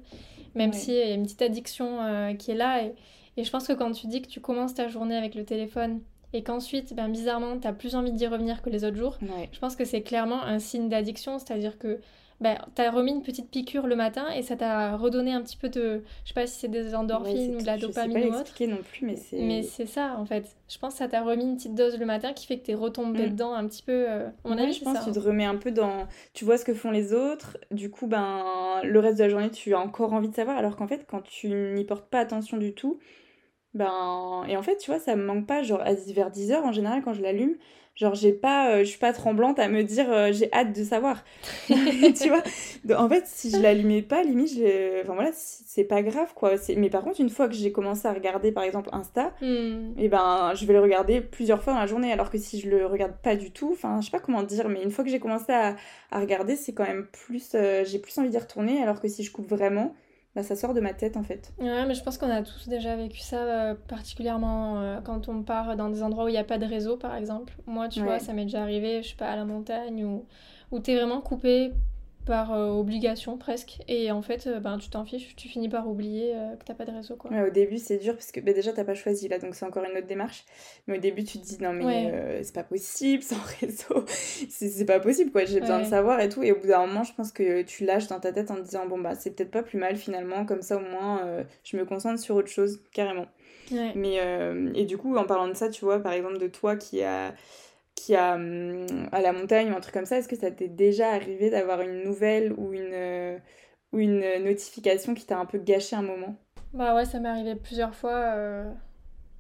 Même 0.53 0.73
s'il 0.73 0.95
y 0.95 1.01
a 1.01 1.13
une 1.13 1.23
petite 1.23 1.43
addiction 1.43 2.01
euh, 2.01 2.33
qui 2.33 2.51
est 2.51 2.55
là 2.55 2.83
et, 2.83 2.93
et 3.37 3.43
je 3.45 3.51
pense 3.51 3.67
que 3.67 3.73
quand 3.73 3.91
tu 3.93 4.07
dis 4.07 4.21
que 4.21 4.27
tu 4.27 4.41
commences 4.41 4.73
ta 4.73 4.89
journée 4.89 5.15
avec 5.15 5.33
le 5.33 5.45
téléphone 5.45 6.01
et 6.33 6.43
qu'ensuite, 6.43 6.93
ben, 6.93 7.09
bizarrement, 7.09 7.59
tu 7.59 7.67
as 7.67 7.73
plus 7.73 7.95
envie 7.95 8.11
d'y 8.11 8.27
revenir 8.27 8.61
que 8.61 8.69
les 8.69 8.83
autres 8.85 8.97
jours, 8.97 9.17
je 9.51 9.59
pense 9.59 9.75
que 9.75 9.85
c'est 9.85 10.01
clairement 10.01 10.43
un 10.43 10.59
signe 10.59 10.89
d'addiction, 10.89 11.39
c'est-à-dire 11.39 11.77
que 11.77 11.99
ben, 12.41 12.57
tu 12.75 12.81
as 12.81 12.89
remis 12.89 13.11
une 13.11 13.21
petite 13.21 13.51
piqûre 13.51 13.85
le 13.85 13.95
matin 13.95 14.25
et 14.35 14.41
ça 14.41 14.55
t'a 14.55 14.97
redonné 14.97 15.31
un 15.31 15.43
petit 15.43 15.57
peu 15.57 15.69
de. 15.69 16.01
Je 16.23 16.29
sais 16.29 16.33
pas 16.33 16.47
si 16.47 16.59
c'est 16.59 16.67
des 16.69 16.95
endorphines 16.95 17.55
ou 17.55 17.61
de 17.61 17.65
la 17.67 17.77
dopamine 17.77 18.17
je 18.17 18.23
sais 18.23 18.29
pas 18.29 18.35
ou 18.35 18.39
autre. 18.39 18.65
non 18.65 18.77
plus, 18.77 19.05
mais 19.05 19.15
c'est. 19.15 19.37
Mais 19.37 19.61
c'est 19.61 19.85
ça 19.85 20.15
en 20.17 20.25
fait. 20.25 20.55
Je 20.67 20.79
pense 20.79 20.93
que 20.93 20.99
ça 20.99 21.07
t'a 21.07 21.21
remis 21.21 21.43
une 21.43 21.55
petite 21.55 21.75
dose 21.75 21.99
le 21.99 22.05
matin 22.07 22.33
qui 22.33 22.47
fait 22.47 22.57
que 22.57 22.65
tu 22.65 22.71
es 22.71 22.73
retombé 22.73 23.27
mm. 23.27 23.29
dedans 23.29 23.53
un 23.53 23.67
petit 23.67 23.83
peu. 23.83 24.09
Euh, 24.09 24.27
mon 24.43 24.57
avis, 24.57 24.73
je 24.73 24.83
pense 24.83 24.97
que 24.97 25.05
tu 25.05 25.11
te 25.11 25.19
remets 25.19 25.45
un 25.45 25.57
peu 25.57 25.69
dans. 25.69 26.07
Tu 26.33 26.43
vois 26.43 26.57
ce 26.57 26.65
que 26.65 26.73
font 26.73 26.89
les 26.89 27.13
autres, 27.13 27.59
du 27.69 27.91
coup, 27.91 28.07
ben 28.07 28.81
le 28.83 28.99
reste 28.99 29.19
de 29.19 29.23
la 29.23 29.29
journée, 29.29 29.51
tu 29.51 29.75
as 29.75 29.79
encore 29.79 30.13
envie 30.13 30.29
de 30.29 30.35
savoir, 30.35 30.57
alors 30.57 30.75
qu'en 30.75 30.87
fait, 30.87 31.05
quand 31.07 31.21
tu 31.21 31.47
n'y 31.47 31.83
portes 31.83 32.09
pas 32.09 32.19
attention 32.19 32.57
du 32.57 32.73
tout, 32.73 32.97
Ben, 33.73 34.43
et 34.49 34.57
en 34.57 34.63
fait, 34.63 34.77
tu 34.77 34.91
vois, 34.91 34.99
ça 34.99 35.15
me 35.15 35.23
manque 35.23 35.47
pas. 35.47 35.63
Genre, 35.63 35.81
vers 36.13 36.29
10h, 36.31 36.61
en 36.63 36.71
général, 36.71 37.01
quand 37.03 37.13
je 37.13 37.21
l'allume, 37.21 37.55
genre, 37.95 38.15
j'ai 38.15 38.33
pas, 38.33 38.71
euh, 38.71 38.79
je 38.79 38.85
suis 38.85 38.99
pas 38.99 39.13
tremblante 39.13 39.59
à 39.59 39.69
me 39.69 39.83
dire, 39.83 40.11
euh, 40.11 40.31
j'ai 40.33 40.51
hâte 40.53 40.73
de 40.77 40.83
savoir. 40.83 41.23
tu 41.67 42.29
vois 42.29 42.43
En 42.97 43.07
fait, 43.09 43.25
si 43.27 43.49
je 43.49 43.57
l'allumais 43.61 44.01
pas, 44.01 44.23
limite, 44.23 44.53
je... 44.55 45.01
enfin 45.03 45.13
voilà, 45.13 45.31
c'est 45.33 45.85
pas 45.85 46.01
grave, 46.03 46.33
quoi. 46.35 46.51
Mais 46.75 46.89
par 46.89 47.03
contre, 47.03 47.21
une 47.21 47.29
fois 47.29 47.47
que 47.47 47.53
j'ai 47.55 47.71
commencé 47.71 48.07
à 48.07 48.13
regarder, 48.13 48.51
par 48.51 48.63
exemple, 48.63 48.89
Insta, 48.91 49.33
Hmm. 49.41 49.93
et 49.97 50.09
ben, 50.09 50.53
je 50.55 50.65
vais 50.65 50.73
le 50.73 50.81
regarder 50.81 51.21
plusieurs 51.21 51.63
fois 51.63 51.73
dans 51.73 51.79
la 51.79 51.87
journée. 51.87 52.11
Alors 52.11 52.29
que 52.29 52.37
si 52.37 52.59
je 52.59 52.69
le 52.69 52.85
regarde 52.85 53.13
pas 53.23 53.35
du 53.37 53.51
tout, 53.51 53.69
enfin, 53.71 54.01
je 54.01 54.05
sais 54.05 54.11
pas 54.11 54.19
comment 54.19 54.43
dire, 54.43 54.67
mais 54.69 54.83
une 54.83 54.91
fois 54.91 55.03
que 55.03 55.09
j'ai 55.09 55.19
commencé 55.19 55.51
à, 55.53 55.75
à 56.11 56.19
regarder, 56.19 56.55
c'est 56.57 56.73
quand 56.73 56.85
même 56.85 57.07
plus, 57.07 57.51
euh, 57.55 57.83
j'ai 57.85 57.99
plus 57.99 58.17
envie 58.17 58.29
d'y 58.29 58.37
retourner. 58.37 58.81
Alors 58.83 58.99
que 59.01 59.07
si 59.07 59.23
je 59.23 59.31
coupe 59.31 59.47
vraiment, 59.49 59.95
bah, 60.35 60.43
ça 60.43 60.55
sort 60.55 60.73
de 60.73 60.79
ma 60.79 60.93
tête, 60.93 61.17
en 61.17 61.23
fait. 61.23 61.53
Ouais, 61.59 61.85
mais 61.85 61.93
je 61.93 62.03
pense 62.03 62.17
qu'on 62.17 62.29
a 62.29 62.41
tous 62.41 62.67
déjà 62.69 62.95
vécu 62.95 63.19
ça, 63.19 63.37
euh, 63.37 63.75
particulièrement 63.87 64.79
euh, 64.81 65.01
quand 65.01 65.27
on 65.27 65.43
part 65.43 65.75
dans 65.75 65.89
des 65.89 66.03
endroits 66.03 66.25
où 66.25 66.27
il 66.29 66.33
n'y 66.33 66.37
a 66.37 66.43
pas 66.43 66.57
de 66.57 66.65
réseau, 66.65 66.97
par 66.97 67.15
exemple. 67.15 67.53
Moi, 67.65 67.89
tu 67.89 68.01
vois, 68.01 68.19
ça 68.19 68.33
m'est 68.33 68.45
déjà 68.45 68.61
arrivé, 68.61 69.03
je 69.03 69.09
sais 69.09 69.15
pas, 69.15 69.29
à 69.29 69.35
la 69.35 69.45
montagne, 69.45 70.05
où, 70.05 70.25
où 70.71 70.79
t'es 70.79 70.95
vraiment 70.95 71.21
coupé 71.21 71.73
par 72.25 72.53
euh, 72.53 72.69
obligation 72.69 73.37
presque. 73.37 73.79
Et 73.87 74.11
en 74.11 74.21
fait, 74.21 74.47
euh, 74.47 74.59
ben, 74.59 74.77
tu 74.77 74.89
t'en 74.89 75.05
fiches, 75.05 75.35
tu 75.35 75.47
finis 75.47 75.69
par 75.69 75.87
oublier 75.89 76.33
euh, 76.35 76.55
que 76.55 76.63
t'as 76.63 76.73
pas 76.73 76.85
de 76.85 76.91
réseau, 76.91 77.15
quoi. 77.15 77.31
Ouais, 77.31 77.41
au 77.47 77.49
début, 77.49 77.77
c'est 77.77 77.97
dur 77.97 78.13
parce 78.13 78.31
que 78.31 78.39
bah, 78.39 78.53
déjà, 78.53 78.73
t'as 78.73 78.83
pas 78.83 78.93
choisi 78.93 79.27
là, 79.27 79.39
donc 79.39 79.55
c'est 79.55 79.65
encore 79.65 79.83
une 79.83 79.97
autre 79.97 80.07
démarche. 80.07 80.45
Mais 80.87 80.97
au 80.97 80.99
début, 81.01 81.23
tu 81.23 81.39
te 81.39 81.43
dis 81.45 81.57
non, 81.61 81.73
mais 81.73 81.85
Ouais. 81.85 82.11
euh, 82.13 82.39
c'est 82.43 82.53
pas 82.53 82.63
possible 82.63 83.23
sans 83.23 83.39
réseau. 83.59 84.05
C'est 84.49 84.85
pas 84.85 84.99
possible 84.99 85.31
quoi, 85.31 85.45
j'ai 85.45 85.59
besoin 85.59 85.79
de 85.79 85.85
savoir 85.85 86.19
et 86.19 86.29
tout. 86.29 86.43
Et 86.43 86.51
au 86.51 86.59
bout 86.59 86.67
d'un 86.67 86.85
moment, 86.85 87.03
je 87.03 87.13
pense 87.13 87.31
que 87.31 87.63
tu 87.63 87.85
lâches 87.85 88.07
dans 88.07 88.19
ta 88.19 88.31
tête 88.31 88.51
en 88.51 88.55
te 88.55 88.61
disant 88.61 88.85
bon, 88.87 88.99
bah, 88.99 89.15
c'est 89.15 89.31
peut-être 89.35 89.51
pas 89.51 89.63
plus 89.63 89.79
mal 89.79 89.95
finalement, 89.95 90.45
comme 90.45 90.61
ça 90.61 90.77
au 90.77 90.81
moins, 90.81 91.43
je 91.63 91.75
me 91.77 91.85
concentre 91.85 92.19
sur 92.19 92.35
autre 92.35 92.49
chose, 92.49 92.81
carrément. 92.93 93.25
Ouais. 93.71 93.93
Mais, 93.95 94.19
et 94.75 94.85
du 94.85 94.97
coup, 94.97 95.15
en 95.15 95.25
parlant 95.25 95.47
de 95.47 95.53
ça, 95.53 95.69
tu 95.69 95.85
vois, 95.85 95.99
par 95.99 96.13
exemple, 96.13 96.37
de 96.37 96.47
toi 96.47 96.75
qui 96.75 97.01
a. 97.03 97.33
Qui 98.01 98.15
a 98.15 98.35
hum, 98.35 99.09
à 99.11 99.21
la 99.21 99.31
montagne 99.33 99.71
ou 99.71 99.75
un 99.75 99.81
truc 99.81 99.93
comme 99.93 100.05
ça, 100.05 100.17
est-ce 100.17 100.27
que 100.27 100.35
ça 100.35 100.51
t'est 100.51 100.67
déjà 100.69 101.11
arrivé 101.11 101.49
d'avoir 101.49 101.81
une 101.81 102.03
nouvelle 102.03 102.53
ou 102.53 102.73
une, 102.73 102.93
euh, 102.93 103.37
ou 103.93 103.99
une 103.99 104.21
notification 104.43 105.13
qui 105.13 105.25
t'a 105.25 105.37
un 105.39 105.45
peu 105.45 105.59
gâché 105.59 105.95
un 105.95 106.01
moment? 106.01 106.35
Bah 106.73 106.95
ouais, 106.95 107.05
ça 107.05 107.19
m'est 107.19 107.29
arrivé 107.29 107.55
plusieurs 107.55 107.95
fois. 107.95 108.13
euh, 108.35 108.71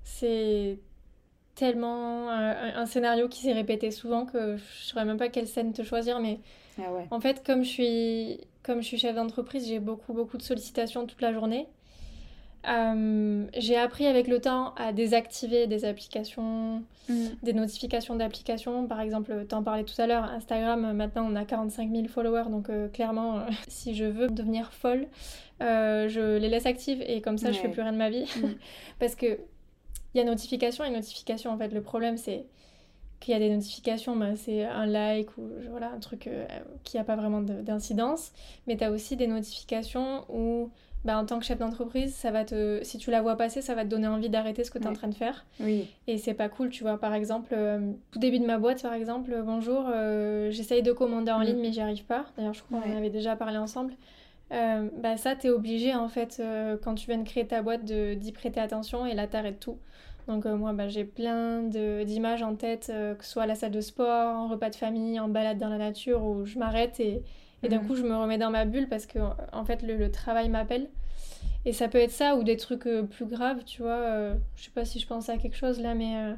C'est 0.03 0.79
tellement 1.55 2.29
un, 2.31 2.75
un 2.77 2.87
scénario 2.87 3.29
qui 3.29 3.41
s'est 3.41 3.53
répété 3.53 3.91
souvent 3.91 4.25
que 4.25 4.57
je 4.57 4.63
saurais 4.85 5.05
même 5.05 5.17
pas 5.17 5.29
quelle 5.29 5.47
scène 5.47 5.73
te 5.73 5.83
choisir, 5.83 6.19
mais 6.21 6.39
Ah 6.77 6.91
ouais. 6.91 7.09
En 7.11 7.21
fait, 7.21 7.45
comme 7.45 7.63
je 7.63 7.69
suis, 7.69 8.41
comme 8.63 8.81
je 8.81 8.87
suis 8.87 8.97
chef 8.99 9.15
d'entreprise, 9.15 9.67
j'ai 9.67 9.79
beaucoup, 9.79 10.13
beaucoup 10.13 10.37
de 10.37 10.43
sollicitations 10.43 11.07
toute 11.07 11.21
la 11.21 11.33
journée. 11.33 11.67
Euh, 12.67 13.45
j'ai 13.57 13.75
appris 13.75 14.05
avec 14.05 14.27
le 14.27 14.39
temps 14.39 14.73
à 14.75 14.93
désactiver 14.93 15.65
des 15.67 15.83
applications, 15.85 16.83
des 17.09 17.53
notifications 17.53 18.15
d'applications. 18.15 18.87
Par 18.87 19.01
exemple, 19.01 19.45
t'en 19.47 19.63
parlais 19.63 19.83
tout 19.83 19.99
à 19.99 20.05
l'heure, 20.07 20.23
Instagram, 20.25 20.93
maintenant 20.93 21.27
on 21.29 21.35
a 21.35 21.43
45 21.45 21.89
000 21.91 22.07
followers, 22.07 22.49
donc 22.49 22.69
euh, 22.69 22.87
clairement, 22.87 23.37
euh, 23.39 23.49
si 23.67 23.95
je 23.95 24.05
veux 24.05 24.27
devenir 24.27 24.71
folle, 24.73 25.07
je 25.59 26.37
les 26.37 26.49
laisse 26.49 26.65
actives 26.65 27.03
et 27.07 27.21
comme 27.21 27.37
ça, 27.37 27.51
je 27.51 27.57
fais 27.59 27.67
Ouais. 27.67 27.73
plus 27.73 27.81
rien 27.81 27.93
de 27.93 27.97
ma 27.97 28.09
vie. 28.09 28.25
Mm. 28.37 28.47
Parce 28.99 29.15
que 29.15 29.39
il 30.13 30.17
y 30.17 30.21
a 30.21 30.23
notification 30.25 30.83
et 30.83 30.89
notification. 30.89 31.51
En 31.51 31.57
fait, 31.57 31.69
le 31.69 31.81
problème, 31.81 32.17
c'est 32.17 32.45
qu'il 33.21 33.33
y 33.33 33.37
a 33.37 33.39
des 33.39 33.49
notifications, 33.49 34.15
bah, 34.15 34.35
c'est 34.35 34.65
un 34.65 34.85
like 34.85 35.37
ou 35.37 35.47
voilà, 35.69 35.91
un 35.91 35.99
truc 35.99 36.27
qui 36.83 36.97
n'a 36.97 37.03
pas 37.05 37.15
vraiment 37.15 37.41
de- 37.41 37.61
d'incidence. 37.61 38.31
Mais 38.67 38.75
tu 38.75 38.83
as 38.83 38.91
aussi 38.91 39.15
des 39.15 39.27
notifications 39.27 40.25
où, 40.27 40.69
bah, 41.03 41.17
en 41.17 41.25
tant 41.25 41.39
que 41.39 41.45
chef 41.45 41.57
d'entreprise, 41.57 42.13
ça 42.13 42.29
va 42.31 42.45
te, 42.45 42.79
si 42.83 42.97
tu 42.97 43.09
la 43.11 43.21
vois 43.21 43.35
passer, 43.35 43.61
ça 43.61 43.73
va 43.75 43.83
te 43.83 43.89
donner 43.89 44.07
envie 44.07 44.29
d'arrêter 44.29 44.63
ce 44.63 44.69
que 44.71 44.77
tu 44.77 44.83
es 44.85 44.87
en 44.87 44.93
train 44.93 45.07
de 45.07 45.15
faire. 45.15 45.45
Oui. 45.59 45.87
Et 46.07 46.17
c'est 46.17 46.33
pas 46.35 46.47
cool, 46.49 46.69
tu 46.69 46.83
vois. 46.83 46.99
Par 46.99 47.13
exemple, 47.13 47.53
euh, 47.53 47.91
tout 48.11 48.19
début 48.19 48.39
de 48.39 48.45
ma 48.45 48.57
boîte, 48.59 48.81
par 48.83 48.93
exemple, 48.93 49.31
euh, 49.33 49.41
bonjour, 49.41 49.85
euh, 49.91 50.51
j'essaye 50.51 50.83
de 50.83 50.91
commander 50.91 51.31
en 51.31 51.39
Mm. 51.39 51.43
ligne, 51.43 51.59
mais 51.61 51.71
j'y 51.73 51.81
arrive 51.81 52.05
pas. 52.05 52.25
D'ailleurs, 52.37 52.53
je 52.53 52.61
crois 52.63 52.79
qu'on 52.79 52.87
Ouais. 52.89 52.93
en 52.95 52.97
avait 52.97 53.09
déjà 53.09 53.35
parlé 53.35 53.57
ensemble. 53.57 53.93
Euh, 54.51 54.89
bah 55.01 55.15
ça, 55.17 55.35
t'es 55.35 55.49
obligé, 55.49 55.95
en 55.95 56.09
fait, 56.09 56.37
euh, 56.39 56.77
quand 56.83 56.93
tu 56.95 57.07
viens 57.07 57.17
de 57.17 57.23
créer 57.27 57.47
ta 57.47 57.61
boîte, 57.61 57.85
de- 57.85 58.13
d'y 58.15 58.31
prêter 58.31 58.59
attention 58.59 59.05
et 59.05 59.13
là, 59.15 59.25
t'arrêtes 59.25 59.59
tout. 59.61 59.77
Donc 60.27 60.45
moi, 60.45 60.71
bah, 60.73 60.87
j'ai 60.87 61.03
plein 61.03 61.63
de- 61.63 62.03
d'images 62.03 62.43
en 62.43 62.53
tête, 62.55 62.87
que 63.17 63.25
ce 63.25 63.31
soit 63.31 63.43
à 63.43 63.47
la 63.47 63.55
salle 63.55 63.71
de 63.71 63.81
sport, 63.81 64.35
en 64.35 64.47
repas 64.49 64.69
de 64.69 64.75
famille, 64.75 65.19
en 65.19 65.27
balade 65.29 65.57
dans 65.57 65.67
la 65.69 65.77
nature, 65.79 66.23
où 66.23 66.45
je 66.45 66.59
m'arrête 66.59 66.99
et, 66.99 67.23
et 67.63 67.69
d'un 67.69 67.79
Mhm. 67.79 67.87
coup, 67.87 67.95
je 67.95 68.03
me 68.03 68.15
remets 68.15 68.37
dans 68.37 68.51
ma 68.51 68.65
bulle 68.65 68.87
parce 68.89 69.05
que, 69.05 69.19
en 69.53 69.65
fait, 69.65 69.81
le, 69.83 69.95
le 69.97 70.11
travail 70.11 70.49
m'appelle. 70.49 70.89
Et 71.65 71.73
ça 71.73 71.87
peut 71.87 71.99
être 71.99 72.11
ça 72.11 72.35
ou 72.35 72.43
des 72.43 72.57
trucs 72.57 72.87
euh, 72.87 73.03
plus 73.03 73.25
graves, 73.25 73.63
tu 73.65 73.81
vois. 73.83 73.91
euh, 73.91 74.35
je 74.55 74.63
sais 74.65 74.71
pas 74.71 74.85
si 74.85 74.99
je 74.99 75.07
pense 75.07 75.29
à 75.29 75.37
quelque 75.37 75.55
chose 75.57 75.79
là, 75.79 75.93
mais 75.93 76.15
euh, 76.15 76.33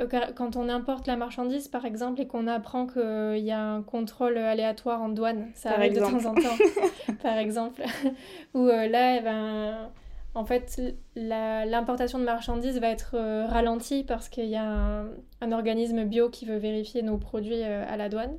euh, 0.00 0.32
quand 0.34 0.56
on 0.56 0.68
importe 0.68 1.06
la 1.06 1.14
marchandise, 1.16 1.68
par 1.68 1.84
exemple, 1.84 2.20
et 2.20 2.26
qu'on 2.26 2.48
apprend 2.48 2.86
qu'il 2.86 3.44
y 3.44 3.52
a 3.52 3.60
un 3.60 3.82
contrôle 3.82 4.36
aléatoire 4.36 5.00
en 5.00 5.10
douane, 5.10 5.46
ça 5.54 5.70
Par 5.70 5.78
arrive 5.78 5.94
de 5.94 6.00
temps 6.00 6.24
en 6.26 6.34
temps, 6.34 6.56
par 7.22 7.36
exemple, 7.38 7.82
où 8.54 8.66
euh, 8.66 8.88
là, 8.88 9.16
eh 9.18 9.20
ben, 9.20 9.90
en 10.34 10.44
fait, 10.44 10.80
l'importation 11.14 12.18
de 12.18 12.24
marchandises 12.24 12.80
va 12.80 12.88
être 12.88 13.16
ralentie 13.48 14.02
parce 14.02 14.28
qu'il 14.28 14.46
y 14.46 14.56
a 14.56 14.64
un, 14.68 15.06
un 15.40 15.52
organisme 15.52 16.02
bio 16.04 16.28
qui 16.30 16.46
veut 16.46 16.56
vérifier 16.56 17.02
nos 17.02 17.18
produits 17.18 17.62
à 17.62 17.96
la 17.96 18.08
douane. 18.08 18.36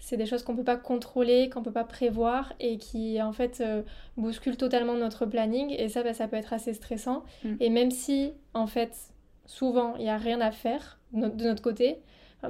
C'est 0.00 0.16
des 0.16 0.26
choses 0.26 0.42
qu'on 0.42 0.56
peut 0.56 0.64
pas 0.64 0.76
contrôler, 0.76 1.50
qu'on 1.50 1.62
peut 1.62 1.72
pas 1.72 1.84
prévoir 1.84 2.52
et 2.58 2.78
qui 2.78 3.22
en 3.22 3.32
fait 3.32 3.60
euh, 3.60 3.82
bousculent 4.16 4.56
totalement 4.56 4.94
notre 4.94 5.26
planning 5.26 5.74
et 5.78 5.88
ça 5.88 6.02
bah, 6.02 6.14
ça 6.14 6.26
peut 6.26 6.36
être 6.36 6.52
assez 6.52 6.74
stressant. 6.74 7.22
Mm. 7.44 7.54
Et 7.60 7.70
même 7.70 7.90
si 7.90 8.32
en 8.54 8.66
fait 8.66 8.96
souvent 9.46 9.94
il 9.96 10.06
y 10.06 10.08
a 10.08 10.16
rien 10.16 10.40
à 10.40 10.50
faire 10.50 10.98
de 11.12 11.44
notre 11.44 11.62
côté, 11.62 11.98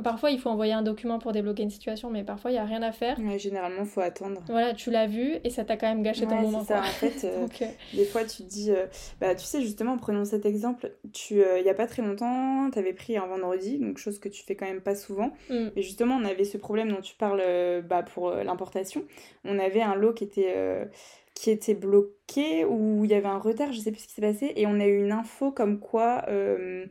parfois 0.05 0.31
il 0.31 0.39
faut 0.39 0.49
envoyer 0.51 0.73
un 0.73 0.83
document 0.83 1.19
pour 1.19 1.33
débloquer 1.33 1.63
une 1.63 1.71
situation 1.71 2.11
mais 2.11 2.23
parfois 2.25 2.51
il 2.51 2.55
y 2.55 2.59
a 2.59 2.65
rien 2.65 2.83
à 2.83 2.93
faire. 2.93 3.19
Ouais, 3.19 3.39
généralement, 3.39 3.85
faut 3.85 4.01
attendre. 4.01 4.41
Voilà, 4.49 4.75
tu 4.75 4.91
l'as 4.91 5.07
vu 5.07 5.37
et 5.43 5.51
ça 5.51 5.65
t'a 5.65 5.77
quand 5.77 5.89
même 5.89 6.03
gâché 6.03 6.27
ton 6.27 6.37
moment 6.37 6.65
ça. 6.65 6.75
quoi. 6.79 6.83
En 6.83 6.93
fait, 6.93 7.25
euh, 7.25 7.41
Donc, 7.43 7.63
euh, 7.63 7.67
des 7.95 8.05
fois, 8.05 8.25
tu 8.25 8.43
te 8.45 8.49
dis, 8.49 8.71
euh, 8.71 8.87
bah, 9.21 9.35
tu 9.35 9.45
sais, 9.45 9.61
justement, 9.63 9.99
prenons 9.99 10.25
cet 10.25 10.47
exemple. 10.47 10.93
Il 11.31 11.63
y 11.65 11.69
a 11.71 11.75
pas 11.75 11.87
très 11.87 12.03
longtemps, 12.03 12.71
tu 12.71 12.79
avais 12.79 12.93
pris 12.93 13.17
un 13.17 13.27
vendredi, 13.27 13.79
donc 13.79 13.99
chose 13.99 14.19
que 14.19 14.29
tu 14.29 14.43
fais 14.45 14.55
quand 14.57 14.67
même 14.67 14.81
pas 14.81 14.95
souvent. 14.95 15.33
mm, 15.49 15.69
Et 15.77 15.83
justement, 15.83 16.17
on 16.17 16.25
avait 16.25 16.45
ce 16.45 16.57
problème 16.59 16.91
dont 16.91 17.01
tu 17.01 17.15
parles 17.17 17.43
bah, 17.89 18.03
pour 18.03 18.31
l'importation. 18.31 19.05
On 19.45 19.59
avait 19.59 19.83
un 19.83 19.95
lot 19.95 20.13
qui 20.13 20.25
était, 20.25 20.55
qui 21.35 21.51
était 21.51 21.75
bloqué, 21.75 22.65
où 22.65 23.05
il 23.05 23.11
y 23.11 23.15
avait 23.15 23.27
un 23.27 23.39
retard, 23.39 23.73
je 23.73 23.81
sais 23.81 23.91
plus 23.91 24.01
ce 24.03 24.09
qui 24.09 24.15
s'est 24.15 24.21
passé, 24.23 24.53
et 24.57 24.67
on 24.67 24.79
a 24.79 24.87
eu 24.87 25.03
une 25.05 25.13
info 25.13 25.51
comme 25.51 25.79
quoi, 25.81 26.25
euh, 26.29 26.85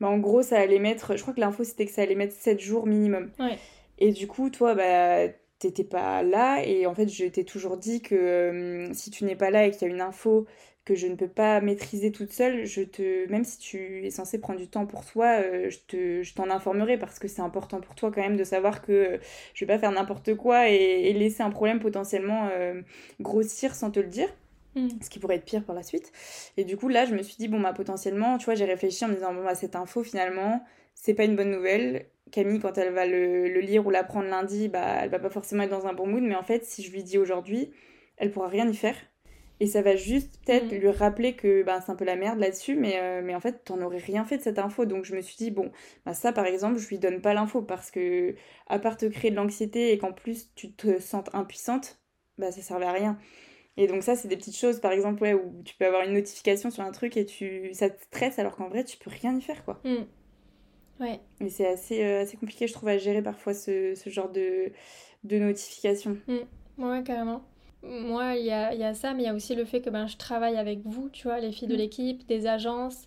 bah, 0.00 0.08
en 0.08 0.18
gros, 0.18 0.42
ça 0.42 0.58
allait 0.58 0.78
mettre, 0.78 1.16
je 1.16 1.22
crois 1.22 1.34
que 1.34 1.40
l'info 1.40 1.64
c'était 1.64 1.86
que 1.86 1.92
ça 1.92 2.02
allait 2.02 2.14
mettre 2.14 2.34
7 2.34 2.60
jours 2.60 2.86
minimum. 2.86 3.30
ouais. 3.38 3.58
Et 3.98 4.12
du 4.12 4.26
coup, 4.26 4.50
toi, 4.50 4.74
bah, 4.74 5.28
t'étais 5.58 5.84
pas 5.84 6.22
là. 6.22 6.62
Et 6.64 6.86
en 6.86 6.94
fait, 6.94 7.08
je 7.08 7.24
t'ai 7.26 7.44
toujours 7.44 7.76
dit 7.76 8.02
que 8.02 8.14
euh, 8.14 8.92
si 8.92 9.10
tu 9.10 9.24
n'es 9.24 9.36
pas 9.36 9.50
là 9.50 9.66
et 9.66 9.70
qu'il 9.70 9.82
y 9.88 9.90
a 9.90 9.94
une 9.94 10.00
info 10.00 10.46
que 10.84 10.94
je 10.94 11.08
ne 11.08 11.16
peux 11.16 11.28
pas 11.28 11.60
maîtriser 11.60 12.12
toute 12.12 12.30
seule, 12.32 12.64
je 12.64 12.82
te, 12.82 13.28
même 13.28 13.42
si 13.44 13.58
tu 13.58 14.06
es 14.06 14.10
censé 14.10 14.38
prendre 14.38 14.60
du 14.60 14.68
temps 14.68 14.86
pour 14.86 15.04
toi, 15.04 15.40
euh, 15.42 15.68
je 15.68 15.78
te, 15.86 16.22
je 16.22 16.34
t'en 16.34 16.48
informerai 16.48 16.96
parce 16.98 17.18
que 17.18 17.26
c'est 17.26 17.42
important 17.42 17.80
pour 17.80 17.94
toi 17.96 18.12
quand 18.14 18.20
même 18.20 18.36
de 18.36 18.44
savoir 18.44 18.82
que 18.82 18.92
euh, 18.92 19.18
je 19.54 19.64
vais 19.64 19.72
pas 19.74 19.78
faire 19.80 19.90
n'importe 19.90 20.34
quoi 20.36 20.70
et, 20.70 20.74
et 20.74 21.12
laisser 21.12 21.42
un 21.42 21.50
problème 21.50 21.80
potentiellement 21.80 22.50
grossir 23.20 23.74
sans 23.74 23.90
te 23.90 23.98
le 24.00 24.06
dire 24.06 24.28
Mm. 24.76 24.88
ce 25.02 25.10
qui 25.10 25.18
pourrait 25.18 25.36
être 25.36 25.44
pire 25.44 25.64
pour 25.64 25.74
la 25.74 25.82
suite. 25.82 26.12
Et 26.56 26.64
du 26.64 26.76
coup, 26.76 26.88
là, 26.88 27.06
je 27.06 27.14
me 27.14 27.22
suis 27.22 27.36
dit, 27.36 27.48
bon, 27.48 27.60
bah, 27.60 27.72
potentiellement, 27.72 28.38
tu 28.38 28.44
vois, 28.46 28.54
j'ai 28.54 28.64
réfléchi 28.66 29.04
en 29.04 29.08
me 29.08 29.14
disant, 29.14 29.32
bon, 29.34 29.42
bah, 29.44 29.54
cette 29.54 29.76
info, 29.76 30.02
finalement, 30.02 30.62
c'est 30.94 31.14
pas 31.14 31.24
une 31.24 31.36
bonne 31.36 31.50
nouvelle. 31.50 32.06
Camille, 32.32 32.60
quand 32.60 32.76
elle 32.78 32.92
va 32.92 33.06
le, 33.06 33.48
le 33.48 33.60
lire 33.60 33.86
ou 33.86 33.90
l'apprendre 33.90 34.28
lundi, 34.28 34.68
bah, 34.68 35.00
elle 35.02 35.10
va 35.10 35.18
pas 35.18 35.30
forcément 35.30 35.62
être 35.64 35.70
dans 35.70 35.86
un 35.86 35.94
bon 35.94 36.06
mood, 36.06 36.22
mais 36.22 36.34
en 36.36 36.42
fait, 36.42 36.64
si 36.64 36.82
je 36.82 36.92
lui 36.92 37.02
dis 37.02 37.18
aujourd'hui, 37.18 37.72
elle 38.18 38.30
pourra 38.30 38.48
rien 38.48 38.68
y 38.68 38.74
faire. 38.76 38.96
Et 39.60 39.66
ça 39.66 39.80
va 39.80 39.96
juste 39.96 40.38
peut-être 40.44 40.72
Mm. 40.72 40.76
lui 40.76 40.90
rappeler 40.90 41.34
que 41.34 41.62
bah, 41.62 41.80
c'est 41.84 41.90
un 41.92 41.96
peu 41.96 42.04
la 42.04 42.16
merde 42.16 42.38
là-dessus, 42.38 42.76
mais, 42.76 42.98
euh, 43.00 43.22
mais 43.24 43.34
en 43.34 43.40
fait, 43.40 43.64
t'en 43.64 43.80
aurais 43.80 43.96
rien 43.98 44.24
fait 44.24 44.36
de 44.38 44.42
cette 44.42 44.58
info. 44.58 44.84
Donc 44.84 45.04
je 45.06 45.14
me 45.16 45.22
suis 45.22 45.36
dit, 45.36 45.50
bon, 45.50 45.72
bah, 46.04 46.12
ça 46.14 46.32
par 46.32 46.44
exemple, 46.46 46.78
je 46.78 46.88
lui 46.88 46.98
donne 46.98 47.22
pas 47.22 47.32
l'info 47.34 47.62
parce 47.62 47.90
que, 47.90 48.34
à 48.66 48.78
part 48.78 48.98
te 48.98 49.06
créer 49.06 49.30
de 49.30 49.36
l'anxiété 49.36 49.92
et 49.92 49.98
qu'en 49.98 50.12
plus 50.12 50.50
tu 50.54 50.72
te 50.72 51.00
sentes 51.00 51.30
impuissante, 51.34 51.98
bah 52.38 52.52
ça 52.52 52.60
servait 52.60 52.84
à 52.86 52.92
rien. 52.92 53.18
Et 53.76 53.86
donc 53.86 54.02
ça, 54.02 54.16
c'est 54.16 54.28
des 54.28 54.36
petites 54.36 54.56
choses, 54.56 54.80
par 54.80 54.92
exemple, 54.92 55.22
ouais, 55.22 55.34
où 55.34 55.62
tu 55.64 55.74
peux 55.76 55.86
avoir 55.86 56.02
une 56.04 56.14
notification 56.14 56.70
sur 56.70 56.82
un 56.82 56.92
truc 56.92 57.16
et 57.16 57.26
tu 57.26 57.70
ça 57.74 57.90
te 57.90 58.02
stresse 58.04 58.38
alors 58.38 58.56
qu'en 58.56 58.68
vrai, 58.68 58.84
tu 58.84 58.96
peux 58.98 59.10
rien 59.10 59.36
y 59.36 59.42
faire, 59.42 59.64
quoi. 59.64 59.84
Mm. 59.84 60.06
Ouais. 61.00 61.20
Et 61.40 61.50
c'est 61.50 61.66
assez, 61.66 62.02
euh, 62.02 62.22
assez 62.22 62.36
compliqué, 62.36 62.66
je 62.66 62.72
trouve, 62.72 62.88
à 62.88 62.96
gérer 62.98 63.22
parfois 63.22 63.52
ce, 63.54 63.94
ce 63.94 64.08
genre 64.10 64.30
de, 64.30 64.72
de 65.24 65.38
notification. 65.38 66.18
Ouais, 66.78 67.02
carrément. 67.04 67.42
Moi, 67.82 68.36
il 68.36 68.46
y 68.46 68.50
a, 68.50 68.74
y 68.74 68.82
a 68.82 68.94
ça, 68.94 69.14
mais 69.14 69.22
il 69.22 69.26
y 69.26 69.28
a 69.28 69.34
aussi 69.34 69.54
le 69.54 69.64
fait 69.64 69.80
que 69.82 69.90
ben, 69.90 70.06
je 70.06 70.16
travaille 70.16 70.56
avec 70.56 70.80
vous, 70.84 71.08
tu 71.10 71.24
vois, 71.24 71.38
les 71.40 71.52
filles 71.52 71.68
de 71.68 71.74
Mm. 71.74 71.76
l'équipe, 71.76 72.26
des 72.26 72.46
agences 72.46 73.06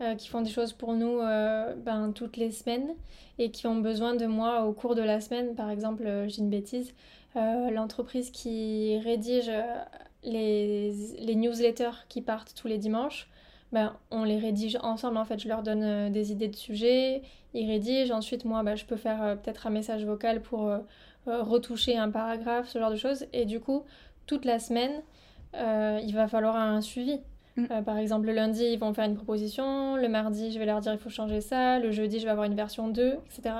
euh, 0.00 0.14
qui 0.16 0.28
font 0.28 0.42
des 0.42 0.50
choses 0.50 0.72
pour 0.72 0.94
nous 0.94 1.20
euh, 1.20 1.74
ben, 1.76 2.12
toutes 2.12 2.36
les 2.36 2.50
semaines 2.50 2.94
et 3.38 3.50
qui 3.50 3.66
ont 3.66 3.76
besoin 3.76 4.14
de 4.16 4.26
moi 4.26 4.64
au 4.64 4.72
cours 4.72 4.94
de 4.94 5.02
la 5.02 5.20
semaine. 5.20 5.54
Par 5.54 5.70
exemple, 5.70 6.04
j'ai 6.28 6.40
une 6.40 6.50
bêtise, 6.50 6.94
l'entreprise 7.34 8.30
qui 8.30 8.98
rédige 8.98 9.48
euh, 9.48 9.62
les, 10.22 10.92
les 11.18 11.34
newsletters 11.34 12.06
qui 12.08 12.22
partent 12.22 12.54
tous 12.54 12.68
les 12.68 12.78
dimanches, 12.78 13.28
ben, 13.72 13.96
on 14.10 14.24
les 14.24 14.38
rédige 14.38 14.78
ensemble. 14.82 15.16
En 15.16 15.24
fait, 15.24 15.38
je 15.38 15.48
leur 15.48 15.62
donne 15.62 16.10
des 16.12 16.32
idées 16.32 16.48
de 16.48 16.56
sujets, 16.56 17.22
ils 17.54 17.70
rédigent. 17.70 18.12
Ensuite, 18.12 18.44
moi, 18.44 18.62
ben, 18.62 18.76
je 18.76 18.84
peux 18.84 18.96
faire 18.96 19.38
peut-être 19.40 19.66
un 19.66 19.70
message 19.70 20.04
vocal 20.04 20.42
pour 20.42 20.72
retoucher 21.26 21.96
un 21.96 22.10
paragraphe, 22.10 22.68
ce 22.68 22.78
genre 22.80 22.90
de 22.90 22.96
choses. 22.96 23.26
Et 23.32 23.44
du 23.44 23.60
coup, 23.60 23.84
toute 24.26 24.44
la 24.44 24.58
semaine, 24.58 25.02
il 25.54 26.12
va 26.14 26.26
falloir 26.26 26.56
un 26.56 26.80
suivi. 26.80 27.20
Mm. 27.56 27.64
Euh, 27.70 27.82
par 27.82 27.98
exemple, 27.98 28.26
le 28.26 28.32
lundi, 28.32 28.64
ils 28.64 28.78
vont 28.78 28.92
faire 28.94 29.06
une 29.06 29.16
proposition, 29.16 29.96
le 29.96 30.08
mardi, 30.08 30.52
je 30.52 30.58
vais 30.58 30.66
leur 30.66 30.80
dire 30.80 30.92
il 30.92 30.98
faut 30.98 31.10
changer 31.10 31.40
ça, 31.40 31.78
le 31.78 31.90
jeudi, 31.90 32.18
je 32.18 32.24
vais 32.24 32.30
avoir 32.30 32.46
une 32.46 32.54
version 32.54 32.88
2, 32.88 33.16
etc. 33.26 33.54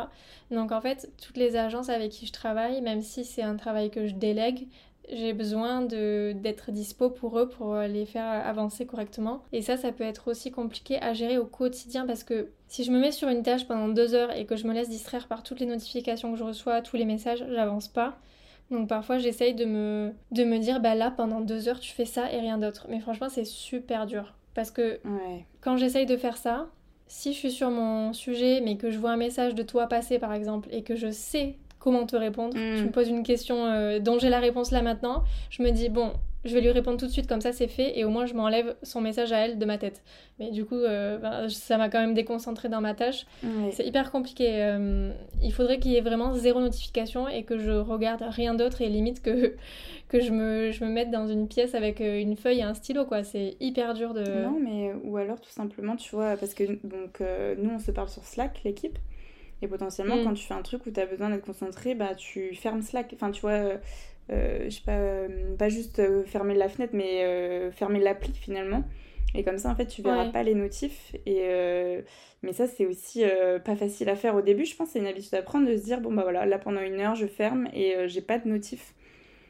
Donc 0.51 0.73
en 0.73 0.81
fait, 0.81 1.11
toutes 1.23 1.37
les 1.37 1.57
agences 1.57 1.89
avec 1.89 2.11
qui 2.11 2.27
je 2.27 2.33
travaille, 2.33 2.81
même 2.81 3.03
si 3.03 3.25
c'est 3.25 3.43
un 3.43 3.57
travail 3.57 3.91
que 3.91 4.07
je 4.07 4.15
délègue, 4.15 4.69
j'ai 5.13 5.33
besoin 5.33 5.83
d'être 5.83 6.71
dispo 6.71 7.11
pour 7.11 7.39
eux 7.39 7.49
pour 7.49 7.75
les 7.77 8.07
faire 8.07 8.27
avancer 8.47 8.87
correctement. 8.87 9.43
Et 9.53 9.63
ça, 9.63 9.77
ça 9.77 9.91
peut 9.91 10.05
être 10.05 10.31
aussi 10.31 10.53
compliqué 10.53 11.03
à 11.03 11.15
gérer 11.15 11.37
au 11.37 11.47
quotidien 11.47 12.07
parce 12.07 12.23
que 12.23 12.51
si 12.69 12.85
je 12.85 12.93
me 12.93 13.01
mets 13.01 13.11
sur 13.11 13.29
une 13.29 13.43
tâche 13.43 13.67
pendant 13.67 13.89
deux 13.89 14.15
heures 14.15 14.31
et 14.33 14.47
que 14.47 14.55
je 14.55 14.67
me 14.69 14.73
laisse 14.73 14.89
distraire 14.89 15.27
par 15.27 15.43
toutes 15.43 15.59
les 15.59 15.67
notifications 15.67 16.31
que 16.31 16.39
je 16.39 16.45
reçois, 16.45 16.81
tous 16.81 16.97
les 16.97 17.05
messages, 17.05 17.45
j'avance 17.51 17.89
pas. 17.89 18.19
Donc 18.71 18.89
parfois 18.89 19.19
j'essaye 19.19 19.55
de 19.55 19.65
me, 19.65 20.13
de 20.31 20.45
me 20.45 20.59
dire 20.59 20.81
bah 20.81 20.95
là 20.95 21.11
pendant 21.11 21.41
deux 21.41 21.69
heures 21.69 21.81
tu 21.81 21.93
fais 21.93 22.05
ça 22.05 22.33
et 22.33 22.39
rien 22.39 22.59
d'autre. 22.59 22.87
Mais 22.89 23.01
franchement 23.01 23.29
c'est 23.29 23.45
super 23.45 24.07
dur. 24.07 24.35
Parce 24.55 24.71
que 24.71 25.01
quand 25.61 25.77
j'essaye 25.77 26.07
de 26.07 26.17
faire 26.17 26.37
ça, 26.37 26.69
si 27.07 27.33
je 27.33 27.39
suis 27.39 27.51
sur 27.51 27.71
mon 27.71 28.13
sujet 28.13 28.61
mais 28.61 28.77
que 28.77 28.91
je 28.91 28.99
vois 28.99 29.11
un 29.11 29.17
message 29.17 29.55
de 29.55 29.63
toi 29.63 29.87
passer 29.87 30.19
par 30.19 30.33
exemple 30.33 30.69
et 30.71 30.83
que 30.83 30.95
je 30.95 31.11
sais 31.11 31.57
comment 31.79 32.07
te 32.07 32.15
répondre, 32.15 32.55
tu 32.55 32.61
mm. 32.61 32.85
me 32.85 32.91
poses 32.91 33.09
une 33.09 33.23
question 33.23 33.65
euh, 33.65 33.99
dont 33.99 34.19
j'ai 34.19 34.29
la 34.29 34.39
réponse 34.39 34.71
là 34.71 34.83
maintenant, 34.83 35.25
je 35.51 35.63
me 35.63 35.71
dis 35.71 35.89
bon 35.89 36.13
je 36.45 36.55
vais 36.55 36.61
lui 36.63 36.71
répondre 36.71 36.99
tout 36.99 37.07
de 37.07 37.11
suite 37.11 37.27
comme 37.27 37.41
ça 37.41 37.53
c'est 37.53 37.69
fait 37.69 37.99
et 37.99 38.05
au 38.05 38.09
moins 38.09 38.25
je 38.25 38.35
m'enlève 38.35 38.75
son 38.83 39.01
message 39.01 39.33
à 39.33 39.39
elle 39.39 39.59
de 39.59 39.65
ma 39.67 39.77
tête. 39.77 40.03
Mais 40.39 40.51
du 40.51 40.65
coup 40.65 40.77
euh, 40.77 41.19
ben, 41.19 41.49
ça 41.49 41.77
m'a 41.77 41.91
quand 41.91 42.01
même 42.01 42.15
déconcentré 42.15 42.69
dans 42.69 42.81
ma 42.81 42.95
tâche. 42.95 43.27
C'est 43.73 43.87
hyper 43.87 44.11
compliqué. 44.11 44.63
Euh, 44.63 45.13
il 45.43 45.53
faudrait 45.53 45.79
qu'il 45.79 45.93
y 45.93 45.97
ait 45.97 46.01
vraiment 46.01 46.33
zéro 46.35 46.61
notification 46.61 47.29
et 47.29 47.45
que 47.45 47.59
je 47.59 47.73
regarde 47.73 48.23
rien 48.23 48.55
d'autre 48.55 48.81
et 48.81 48.89
limite 48.89 49.23
que, 49.23 49.55
que 50.09 50.21
je, 50.21 50.33
me, 50.33 50.71
je 50.71 50.83
me 50.85 50.91
mette 50.91 51.11
dans 51.11 51.27
une 51.27 51.47
pièce 51.47 51.75
avec 51.75 52.01
euh, 52.01 52.19
une 52.19 52.37
feuille 52.37 52.61
et 52.61 52.65
un 52.65 52.75
stylo 52.75 53.05
quoi. 53.05 53.23
C'est 53.23 53.57
hyper 53.61 53.93
dur 53.93 54.15
de... 54.15 54.25
Non 54.43 54.59
mais 54.59 54.93
ou 55.05 55.19
alors 55.19 55.41
tout 55.41 55.51
simplement 55.51 55.97
tu 55.97 56.11
vois 56.15 56.37
parce 56.37 56.55
que 56.55 56.65
donc 56.85 57.21
nous 57.59 57.71
on 57.71 57.79
se 57.79 57.91
parle 57.91 58.09
sur 58.09 58.25
Slack 58.25 58.63
l'équipe. 58.65 58.99
Et 59.63 59.69
potentiellement, 59.69 60.17
mm. 60.17 60.25
quand 60.25 60.33
tu 60.33 60.47
fais 60.47 60.55
un 60.55 60.63
truc 60.63 60.87
où 60.87 60.91
tu 60.91 60.99
as 60.99 61.05
besoin 61.05 61.29
d'être 61.29 61.45
concentré, 61.45 61.95
bah 61.95 62.15
tu 62.15 62.55
fermes 62.55 62.81
Slack. 62.81 63.13
Enfin, 63.15 63.31
tu 63.31 63.43
vois, 63.43 63.75
euh, 64.31 64.65
je 64.65 64.71
sais 64.71 64.83
pas, 64.85 64.93
euh, 64.93 65.57
pas 65.57 65.69
juste 65.69 65.99
euh, 65.99 66.25
fermer 66.25 66.55
la 66.55 66.69
fenêtre, 66.69 66.95
mais 66.95 67.71
fermer 67.73 68.01
l'appli 68.01 68.33
finalement. 68.33 68.85
Et 69.35 69.45
comme 69.45 69.59
ça, 69.59 69.71
en 69.71 69.77
fait, 69.77 69.87
tu 69.87 70.03
verras 70.03 70.29
pas 70.31 70.43
les 70.43 70.55
notifs. 70.55 71.15
Et, 71.25 71.47
mais 72.43 72.53
ça, 72.53 72.67
c'est 72.67 72.87
aussi 72.87 73.23
pas 73.65 73.77
facile 73.77 74.09
à 74.09 74.17
faire 74.17 74.35
au 74.35 74.43
début. 74.43 74.65
Je 74.65 74.75
pense 74.75 74.89
que 74.89 74.93
c'est 74.95 74.99
une 74.99 75.07
habitude 75.07 75.35
à 75.35 75.43
prendre 75.43 75.69
de 75.69 75.77
se 75.77 75.85
dire 75.85 76.01
bon, 76.01 76.13
bah 76.13 76.23
voilà, 76.23 76.47
là 76.47 76.59
pendant 76.59 76.81
une 76.81 76.99
heure, 77.01 77.15
je 77.15 77.27
ferme 77.27 77.69
et 77.73 78.09
j'ai 78.09 78.23
pas 78.23 78.39
de 78.39 78.49
notifs. 78.49 78.95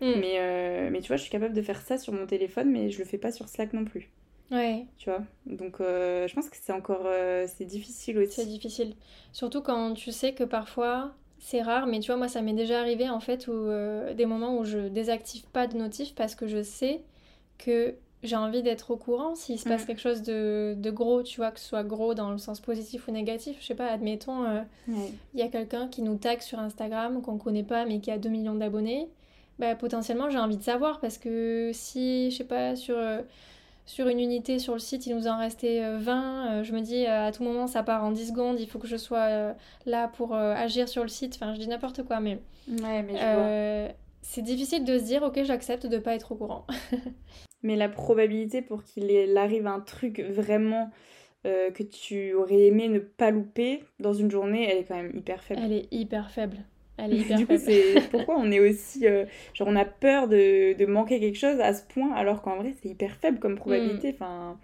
Hmm. 0.03 0.15
Mais, 0.19 0.91
mais 0.91 1.01
tu 1.01 1.09
vois, 1.09 1.17
je 1.17 1.23
suis 1.23 1.31
capable 1.31 1.55
de 1.55 1.63
faire 1.63 1.81
ça 1.81 1.97
sur 1.97 2.13
mon 2.13 2.27
téléphone, 2.27 2.71
mais 2.71 2.91
je 2.91 2.99
le 2.99 3.05
fais 3.07 3.19
pas 3.19 3.33
sur 3.33 3.49
Slack 3.49 3.73
non 3.73 3.85
plus. 3.85 4.11
Ouais. 4.51 4.85
Tu 4.99 5.09
vois? 5.09 5.23
Donc, 5.47 5.77
je 5.79 6.35
pense 6.35 6.51
que 6.51 6.57
c'est 6.61 6.73
encore. 6.73 7.09
c'est 7.47 7.65
difficile 7.65 8.19
aussi. 8.19 8.43
C'est 8.43 8.47
difficile. 8.47 8.95
Surtout 9.33 9.63
quand 9.63 9.95
tu 9.95 10.13
sais 10.13 10.35
que 10.35 10.45
parfois, 10.45 11.15
c'est 11.41 11.63
rare, 11.63 11.87
mais 11.87 12.01
tu 12.01 12.09
vois, 12.09 12.17
moi, 12.17 12.29
ça 12.29 12.43
m'est 12.43 12.53
déjà 12.53 12.81
arrivé 12.81 13.09
en 13.09 13.19
fait, 13.19 13.49
où, 13.49 13.53
euh, 13.53 14.15
des 14.15 14.27
moments 14.27 14.59
où 14.59 14.65
je 14.65 14.89
désactive 14.89 15.45
pas 15.47 15.67
de 15.67 15.77
notif 15.77 16.15
parce 16.15 16.35
que 16.35 16.47
je 16.47 16.63
sais 16.63 17.01
que 17.59 17.95
j'ai 18.23 18.37
envie 18.37 18.63
d'être 18.63 18.91
au 18.91 18.97
courant 18.97 19.35
s'il 19.35 19.59
se 19.59 19.67
passe 19.67 19.85
mm. 19.85 19.87
quelque 19.87 20.01
chose 20.01 20.23
de, 20.23 20.91
gros, 20.91 21.23
tu 21.23 21.39
vois, 21.39 21.51
que 21.51 21.59
ce 21.59 21.67
soit 21.67 21.83
gros 21.83 22.13
dans 22.13 22.31
le 22.31 22.37
sens 22.37 22.61
positif 22.61 23.09
ou 23.09 23.13
négatif. 23.13 23.57
Je 23.61 23.67
sais 23.67 23.75
pas, 23.75 23.87
admettons, 23.87 24.45
euh, 24.45 24.61
il 24.89 25.41
y 25.41 25.43
a 25.43 25.49
quelqu'un 25.49 25.89
qui 25.89 26.03
nous 26.03 26.17
tag 26.17 26.41
sur 26.43 26.59
Instagram 26.59 27.23
qu'on 27.23 27.39
connaît 27.39 27.63
pas 27.63 27.87
mais 27.87 28.01
qui 28.01 28.11
a 28.11 28.19
2 28.19 28.29
millions 28.29 28.55
d'abonnés. 28.55 29.09
Bah, 29.59 29.75
potentiellement, 29.75 30.29
j'ai 30.31 30.39
envie 30.39 30.59
de 30.59 30.63
savoir 30.63 31.01
parce 31.01 31.17
que 31.17 31.71
si, 31.73 32.31
je 32.31 32.37
sais 32.37 32.45
pas, 32.45 32.77
sur. 32.77 32.97
Euh, 32.97 33.23
sur 33.91 34.07
une 34.07 34.21
unité 34.21 34.61
sur 34.61 34.75
le 34.75 34.79
site, 34.79 35.07
il 35.07 35.17
nous 35.17 35.27
en 35.27 35.37
restait 35.37 35.81
20. 35.81 35.89
Euh, 35.91 36.61
euh, 36.61 36.63
je 36.63 36.73
me 36.73 36.81
dis, 36.81 37.07
euh, 37.07 37.27
à 37.27 37.33
tout 37.33 37.43
moment, 37.43 37.67
ça 37.67 37.83
part 37.83 38.05
en 38.05 38.13
10 38.13 38.29
secondes, 38.29 38.61
il 38.61 38.69
faut 38.69 38.79
que 38.79 38.87
je 38.87 38.97
sois 38.97 39.53
là 39.85 40.07
pour 40.07 40.33
agir 40.35 40.89
sur 40.89 41.03
le 41.03 41.09
site. 41.09 41.35
Enfin, 41.35 41.55
je 41.55 41.59
dis 41.59 41.67
n'importe 41.67 42.05
quoi, 42.05 42.21
mais. 42.21 42.39
Ouais, 42.69 43.03
mais 43.03 43.95
C'est 44.23 44.43
difficile 44.43 44.85
de 44.85 44.97
se 44.97 45.05
dire, 45.05 45.25
ok, 45.25 45.43
j'accepte 45.43 45.87
de 45.87 45.99
pas 45.99 46.15
être 46.15 46.31
au 46.31 46.37
courant. 46.37 46.67
mais 47.65 47.75
la 47.75 47.89
probabilité 47.89 48.63
pour 48.63 48.85
qu'il 48.85 49.37
arrive 49.37 49.67
un 49.67 49.81
truc 49.81 50.21
vraiment 50.21 50.91
que 51.43 51.83
tu 51.83 52.35
aurais 52.35 52.67
aimé 52.67 52.89
ne 52.89 53.01
pas 53.01 53.33
louper 53.33 53.83
dans 53.99 54.13
une 54.13 54.31
journée, 54.31 54.71
elle 54.71 54.79
est 54.79 54.85
quand 54.85 54.97
même 54.97 55.17
hyper 55.17 55.43
faible. 55.43 55.63
Elle 55.65 55.73
est 55.73 55.89
hyper 55.91 56.31
faible. 56.31 56.59
Elle 57.03 57.15
est 57.15 57.19
hyper 57.19 57.39
du 57.39 57.47
coup, 57.47 57.57
c'est 57.59 57.95
pourquoi 58.11 58.37
on 58.37 58.51
est 58.51 58.61
aussi. 58.61 59.07
Euh, 59.07 59.25
genre, 59.55 59.69
on 59.69 59.77
a 59.77 59.85
peur 59.85 60.29
de, 60.29 60.75
de, 60.75 60.87
manquer 60.87 61.21
quelque 61.21 61.39
chose 61.39 61.61
à 61.61 61.73
ce 61.73 61.83
point, 61.83 62.13
alors 62.15 62.43
qu'en 62.43 62.57
vrai, 62.57 62.75
c'est 62.83 62.89
hyper 62.89 63.17
faible 63.17 63.39
comme 63.39 63.57
probabilité. 63.57 64.13
Mm. 64.13 64.15
Enfin, 64.15 64.61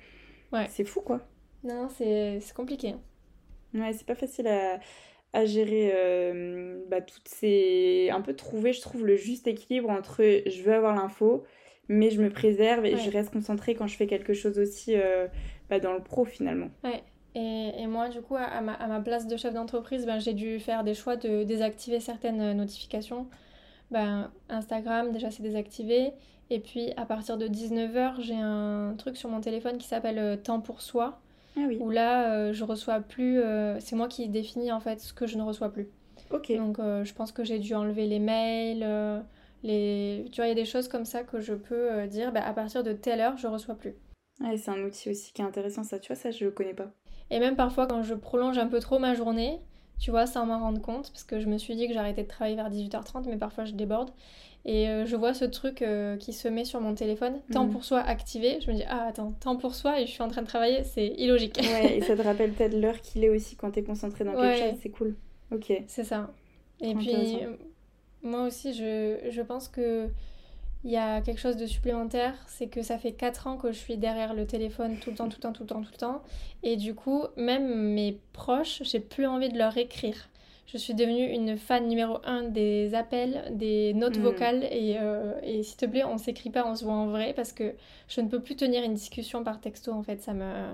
ouais. 0.52 0.66
c'est 0.70 0.84
fou, 0.84 1.00
quoi. 1.00 1.20
Non, 1.64 1.88
c'est 1.88 2.40
compliqué. 2.54 2.94
Ouais, 3.74 3.92
c'est 3.92 4.06
pas 4.06 4.14
facile 4.14 4.46
à, 4.46 4.78
à 5.32 5.44
gérer 5.44 5.92
euh, 5.94 6.78
bah, 6.88 7.00
toutes 7.00 7.28
ces. 7.28 8.08
Un 8.10 8.20
peu 8.20 8.34
trouver, 8.34 8.72
je 8.72 8.80
trouve, 8.80 9.06
le 9.06 9.16
juste 9.16 9.46
équilibre 9.46 9.90
entre 9.90 10.22
je 10.46 10.62
veux 10.62 10.72
avoir 10.72 10.94
l'info, 10.94 11.44
mais 11.88 12.10
je 12.10 12.22
me 12.22 12.30
préserve 12.30 12.86
et 12.86 12.96
je 12.96 13.10
reste 13.10 13.32
concentrée 13.32 13.74
quand 13.74 13.86
je 13.86 13.96
fais 13.96 14.06
quelque 14.06 14.32
chose 14.32 14.58
aussi 14.58 14.94
euh, 14.96 15.26
bah, 15.68 15.78
dans 15.78 15.92
le 15.92 16.02
pro 16.02 16.24
finalement. 16.24 16.70
Ouais. 16.84 17.02
Et, 17.38 17.86
moi, 17.86 18.08
du 18.08 18.22
coup, 18.22 18.34
à 18.34 18.62
ma, 18.62 19.00
place 19.00 19.26
de 19.26 19.36
chef 19.36 19.52
d'entreprise, 19.52 20.06
ben, 20.06 20.18
j'ai 20.18 20.32
dû 20.32 20.58
faire 20.58 20.84
des 20.84 20.94
choix 20.94 21.16
de 21.16 21.44
désactiver 21.44 22.00
certaines 22.00 22.54
notifications. 22.54 23.26
Ben, 23.90 24.30
Instagram, 24.48 25.12
déjà, 25.12 25.30
c'est 25.30 25.42
désactivé. 25.42 26.12
Et 26.48 26.60
puis, 26.60 26.92
à 26.96 27.04
partir 27.04 27.36
de 27.36 27.46
19h, 27.46 28.20
j'ai 28.20 28.36
un 28.36 28.94
truc 28.96 29.18
sur 29.18 29.28
mon 29.28 29.40
téléphone 29.40 29.76
qui 29.78 29.86
s'appelle 29.86 30.18
euh, 30.18 30.36
Temps 30.36 30.60
pour 30.60 30.80
soi. 30.80 31.20
Ah 31.58 31.64
oui. 31.68 31.76
Où 31.80 31.90
là, 31.90 32.32
euh, 32.32 32.52
je 32.54 32.64
reçois 32.64 33.00
plus. 33.00 33.40
Euh, 33.40 33.78
c'est 33.80 33.96
moi 33.96 34.08
qui 34.08 34.28
définis 34.28 34.72
en 34.72 34.80
fait 34.80 35.00
ce 35.00 35.12
que 35.12 35.26
je 35.26 35.36
ne 35.36 35.42
reçois 35.42 35.70
plus. 35.70 35.88
Ok. 36.30 36.52
Donc, 36.56 36.78
je 36.78 37.12
pense 37.12 37.32
que 37.32 37.44
j'ai 37.44 37.58
dû 37.58 37.74
enlever 37.74 38.06
les 38.06 38.18
mails. 38.18 39.24
les... 39.62 40.24
Tu 40.32 40.36
vois, 40.36 40.46
il 40.46 40.48
y 40.48 40.52
a 40.52 40.54
des 40.54 40.64
choses 40.64 40.88
comme 40.88 41.04
ça 41.04 41.22
que 41.22 41.40
je 41.40 41.54
peux 41.54 42.06
dire 42.06 42.32
ben, 42.32 42.42
à 42.42 42.52
partir 42.52 42.82
de 42.82 42.92
telle 42.92 43.20
heure, 43.20 43.36
je 43.36 43.46
reçois 43.46 43.74
plus. 43.74 43.94
Ouais, 44.40 44.56
c'est 44.56 44.70
un 44.70 44.82
outil 44.82 45.10
aussi 45.10 45.32
qui 45.32 45.42
est 45.42 45.44
intéressant, 45.44 45.84
ça. 45.84 45.98
Tu 45.98 46.08
vois, 46.08 46.16
ça, 46.16 46.30
je 46.30 46.46
ne 46.46 46.50
connais 46.50 46.74
pas. 46.74 46.90
Et 47.30 47.38
même 47.38 47.56
parfois 47.56 47.86
quand 47.86 48.02
je 48.02 48.14
prolonge 48.14 48.58
un 48.58 48.68
peu 48.68 48.80
trop 48.80 48.98
ma 48.98 49.14
journée, 49.14 49.60
tu 49.98 50.10
vois, 50.10 50.26
sans 50.26 50.46
m'en 50.46 50.58
rendre 50.58 50.80
compte, 50.80 51.10
parce 51.10 51.24
que 51.24 51.40
je 51.40 51.46
me 51.46 51.58
suis 51.58 51.74
dit 51.74 51.88
que 51.88 51.94
j'arrêtais 51.94 52.22
de 52.22 52.28
travailler 52.28 52.56
vers 52.56 52.70
18h30, 52.70 53.24
mais 53.28 53.36
parfois 53.36 53.64
je 53.64 53.72
déborde. 53.72 54.10
Et 54.64 54.88
euh, 54.88 55.06
je 55.06 55.14
vois 55.14 55.32
ce 55.32 55.44
truc 55.44 55.80
euh, 55.80 56.16
qui 56.16 56.32
se 56.32 56.48
met 56.48 56.64
sur 56.64 56.80
mon 56.80 56.94
téléphone, 56.94 57.40
temps 57.52 57.66
mhm. 57.66 57.72
pour 57.72 57.84
soi 57.84 58.00
activé. 58.00 58.58
Je 58.60 58.70
me 58.70 58.76
dis, 58.76 58.82
ah 58.88 59.06
attends, 59.06 59.32
temps 59.38 59.56
pour 59.56 59.76
soi 59.76 60.00
et 60.00 60.06
je 60.06 60.10
suis 60.10 60.22
en 60.22 60.28
train 60.28 60.42
de 60.42 60.48
travailler, 60.48 60.82
c'est 60.82 61.06
illogique. 61.18 61.58
Ouais, 61.62 61.98
et 61.98 62.00
ça 62.02 62.16
te 62.16 62.22
rappelle 62.24 62.52
peut-être 62.52 62.74
l'heure 62.74 63.00
qu'il 63.00 63.22
est 63.24 63.28
aussi 63.28 63.54
quand 63.54 63.70
t'es 63.70 63.84
concentré 63.84 64.24
dans 64.24 64.34
quelque 64.34 64.70
chose, 64.70 64.78
c'est 64.82 64.90
cool. 64.90 65.16
Ok. 65.52 65.72
C'est 65.86 66.04
ça. 66.04 66.32
Et 66.80 66.94
puis, 66.94 67.38
moi 68.22 68.42
aussi, 68.42 68.74
je, 68.74 69.18
je 69.30 69.42
pense 69.42 69.68
que 69.68 70.08
il 70.86 70.92
y 70.92 70.96
a 70.96 71.20
quelque 71.20 71.40
chose 71.40 71.56
de 71.56 71.66
supplémentaire, 71.66 72.36
c'est 72.46 72.68
que 72.68 72.80
ça 72.80 72.96
fait 72.96 73.10
4 73.10 73.48
ans 73.48 73.56
que 73.56 73.72
je 73.72 73.76
suis 73.76 73.96
derrière 73.96 74.34
le 74.34 74.46
téléphone 74.46 74.98
tout 75.00 75.10
le 75.10 75.16
temps, 75.16 75.28
tout 75.28 75.38
le 75.38 75.42
temps, 75.42 75.52
tout 75.52 75.64
le 75.64 75.68
temps, 75.68 75.82
tout 75.82 75.90
le 75.90 75.98
temps. 75.98 76.22
Et 76.62 76.76
du 76.76 76.94
coup, 76.94 77.24
même 77.36 77.92
mes 77.92 78.20
proches, 78.32 78.82
j'ai 78.84 79.00
plus 79.00 79.26
envie 79.26 79.48
de 79.48 79.58
leur 79.58 79.76
écrire. 79.76 80.28
Je 80.68 80.78
suis 80.78 80.94
devenue 80.94 81.26
une 81.26 81.56
fan 81.56 81.88
numéro 81.88 82.18
1 82.24 82.50
des 82.50 82.94
appels, 82.94 83.42
des 83.50 83.94
notes 83.94 84.18
hmm. 84.18 84.22
vocales. 84.22 84.64
Et, 84.70 84.96
euh, 85.00 85.32
et 85.42 85.64
s'il 85.64 85.76
te 85.76 85.86
plaît, 85.86 86.04
on 86.04 86.18
s'écrit 86.18 86.50
pas, 86.50 86.64
on 86.64 86.76
se 86.76 86.84
voit 86.84 86.94
en 86.94 87.08
vrai 87.08 87.32
parce 87.34 87.52
que 87.52 87.74
je 88.06 88.20
ne 88.20 88.28
peux 88.28 88.40
plus 88.40 88.54
tenir 88.54 88.84
une 88.84 88.94
discussion 88.94 89.42
par 89.42 89.60
texto. 89.60 89.90
En 89.90 90.04
fait, 90.04 90.22
ça 90.22 90.34
me. 90.34 90.72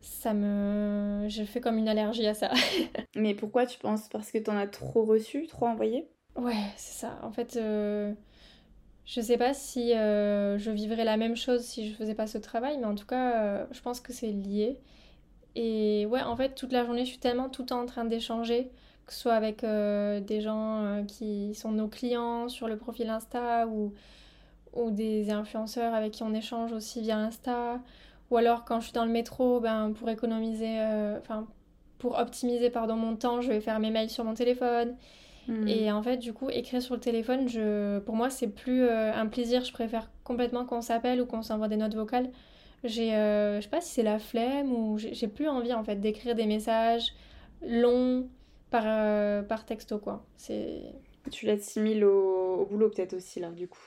Ça 0.00 0.32
me. 0.32 1.26
Je 1.28 1.42
fais 1.42 1.60
comme 1.60 1.78
une 1.78 1.88
allergie 1.88 2.26
à 2.28 2.34
ça. 2.34 2.52
Mais 3.16 3.34
pourquoi 3.34 3.66
tu 3.66 3.80
penses? 3.80 4.08
Parce 4.10 4.30
que 4.30 4.38
t'en 4.38 4.56
as 4.56 4.68
trop 4.68 5.04
reçu, 5.04 5.48
trop 5.48 5.66
envoyé? 5.66 6.06
Ouais, 6.36 6.54
c'est 6.76 7.00
ça. 7.00 7.18
En 7.24 7.32
fait. 7.32 7.56
Euh, 7.56 8.12
je 9.06 9.20
sais 9.20 9.36
pas 9.36 9.52
si 9.54 9.94
euh, 9.94 10.58
je 10.58 10.70
vivrais 10.70 11.04
la 11.04 11.16
même 11.16 11.36
chose 11.36 11.62
si 11.62 11.90
je 11.90 11.94
faisais 11.94 12.14
pas 12.14 12.26
ce 12.26 12.38
travail, 12.38 12.78
mais 12.78 12.86
en 12.86 12.94
tout 12.94 13.06
cas, 13.06 13.44
euh, 13.44 13.66
je 13.70 13.80
pense 13.80 14.00
que 14.00 14.12
c'est 14.12 14.30
lié. 14.30 14.78
Et 15.56 16.06
ouais, 16.06 16.22
en 16.22 16.36
fait, 16.36 16.54
toute 16.54 16.72
la 16.72 16.84
journée, 16.84 17.04
je 17.04 17.10
suis 17.10 17.18
tellement 17.18 17.48
tout 17.48 17.62
le 17.62 17.66
temps 17.68 17.80
en 17.82 17.86
train 17.86 18.04
d'échanger, 18.04 18.70
que 19.06 19.12
ce 19.12 19.20
soit 19.20 19.34
avec 19.34 19.64
euh, 19.64 20.20
des 20.20 20.40
gens 20.40 21.04
qui 21.06 21.54
sont 21.54 21.72
nos 21.72 21.88
clients 21.88 22.48
sur 22.48 22.68
le 22.68 22.76
profil 22.78 23.10
Insta 23.10 23.66
ou, 23.68 23.92
ou 24.74 24.90
des 24.90 25.30
influenceurs 25.30 25.94
avec 25.94 26.12
qui 26.12 26.22
on 26.22 26.34
échange 26.34 26.72
aussi 26.72 27.02
via 27.02 27.18
Insta. 27.18 27.80
Ou 28.30 28.38
alors, 28.38 28.64
quand 28.64 28.80
je 28.80 28.86
suis 28.86 28.94
dans 28.94 29.04
le 29.04 29.12
métro, 29.12 29.60
ben, 29.60 29.92
pour 29.92 30.08
économiser, 30.10 30.80
enfin, 31.20 31.46
pour 31.98 32.18
optimiser 32.18 32.70
pardon, 32.70 32.96
mon 32.96 33.16
temps, 33.16 33.40
je 33.42 33.50
vais 33.50 33.60
faire 33.60 33.80
mes 33.80 33.90
mails 33.90 34.10
sur 34.10 34.24
mon 34.24 34.34
téléphone. 34.34 34.96
Hmm. 35.48 35.68
Et 35.68 35.92
en 35.92 36.02
fait, 36.02 36.16
du 36.16 36.32
coup, 36.32 36.48
écrire 36.50 36.80
sur 36.80 36.94
le 36.94 37.00
téléphone, 37.00 37.48
je... 37.48 37.98
pour 38.00 38.16
moi, 38.16 38.30
c'est 38.30 38.48
plus 38.48 38.82
euh, 38.82 39.12
un 39.12 39.26
plaisir. 39.26 39.64
Je 39.64 39.72
préfère 39.72 40.10
complètement 40.24 40.64
qu'on 40.64 40.80
s'appelle 40.80 41.20
ou 41.20 41.26
qu'on 41.26 41.42
s'envoie 41.42 41.68
des 41.68 41.76
notes 41.76 41.94
vocales. 41.94 42.30
j'ai, 42.84 43.14
euh, 43.14 43.56
je 43.56 43.62
sais 43.62 43.70
pas 43.70 43.80
si 43.80 43.92
c'est 43.92 44.02
la 44.02 44.18
flemme 44.18 44.70
ou 44.72 44.98
j'ai 44.98 45.28
plus 45.28 45.48
envie 45.48 45.72
en 45.72 45.82
fait 45.82 45.96
d'écrire 45.96 46.34
des 46.34 46.46
messages 46.46 47.12
longs 47.62 48.28
par, 48.70 48.84
euh, 48.86 49.42
par 49.42 49.64
texto 49.64 49.98
quoi. 49.98 50.24
C'est... 50.36 50.82
Tu 51.30 51.46
l'assimiles 51.46 52.04
au, 52.04 52.56
au 52.60 52.66
boulot 52.66 52.90
peut-être 52.90 53.14
aussi 53.14 53.40
là 53.40 53.50
du 53.50 53.68
coup. 53.68 53.80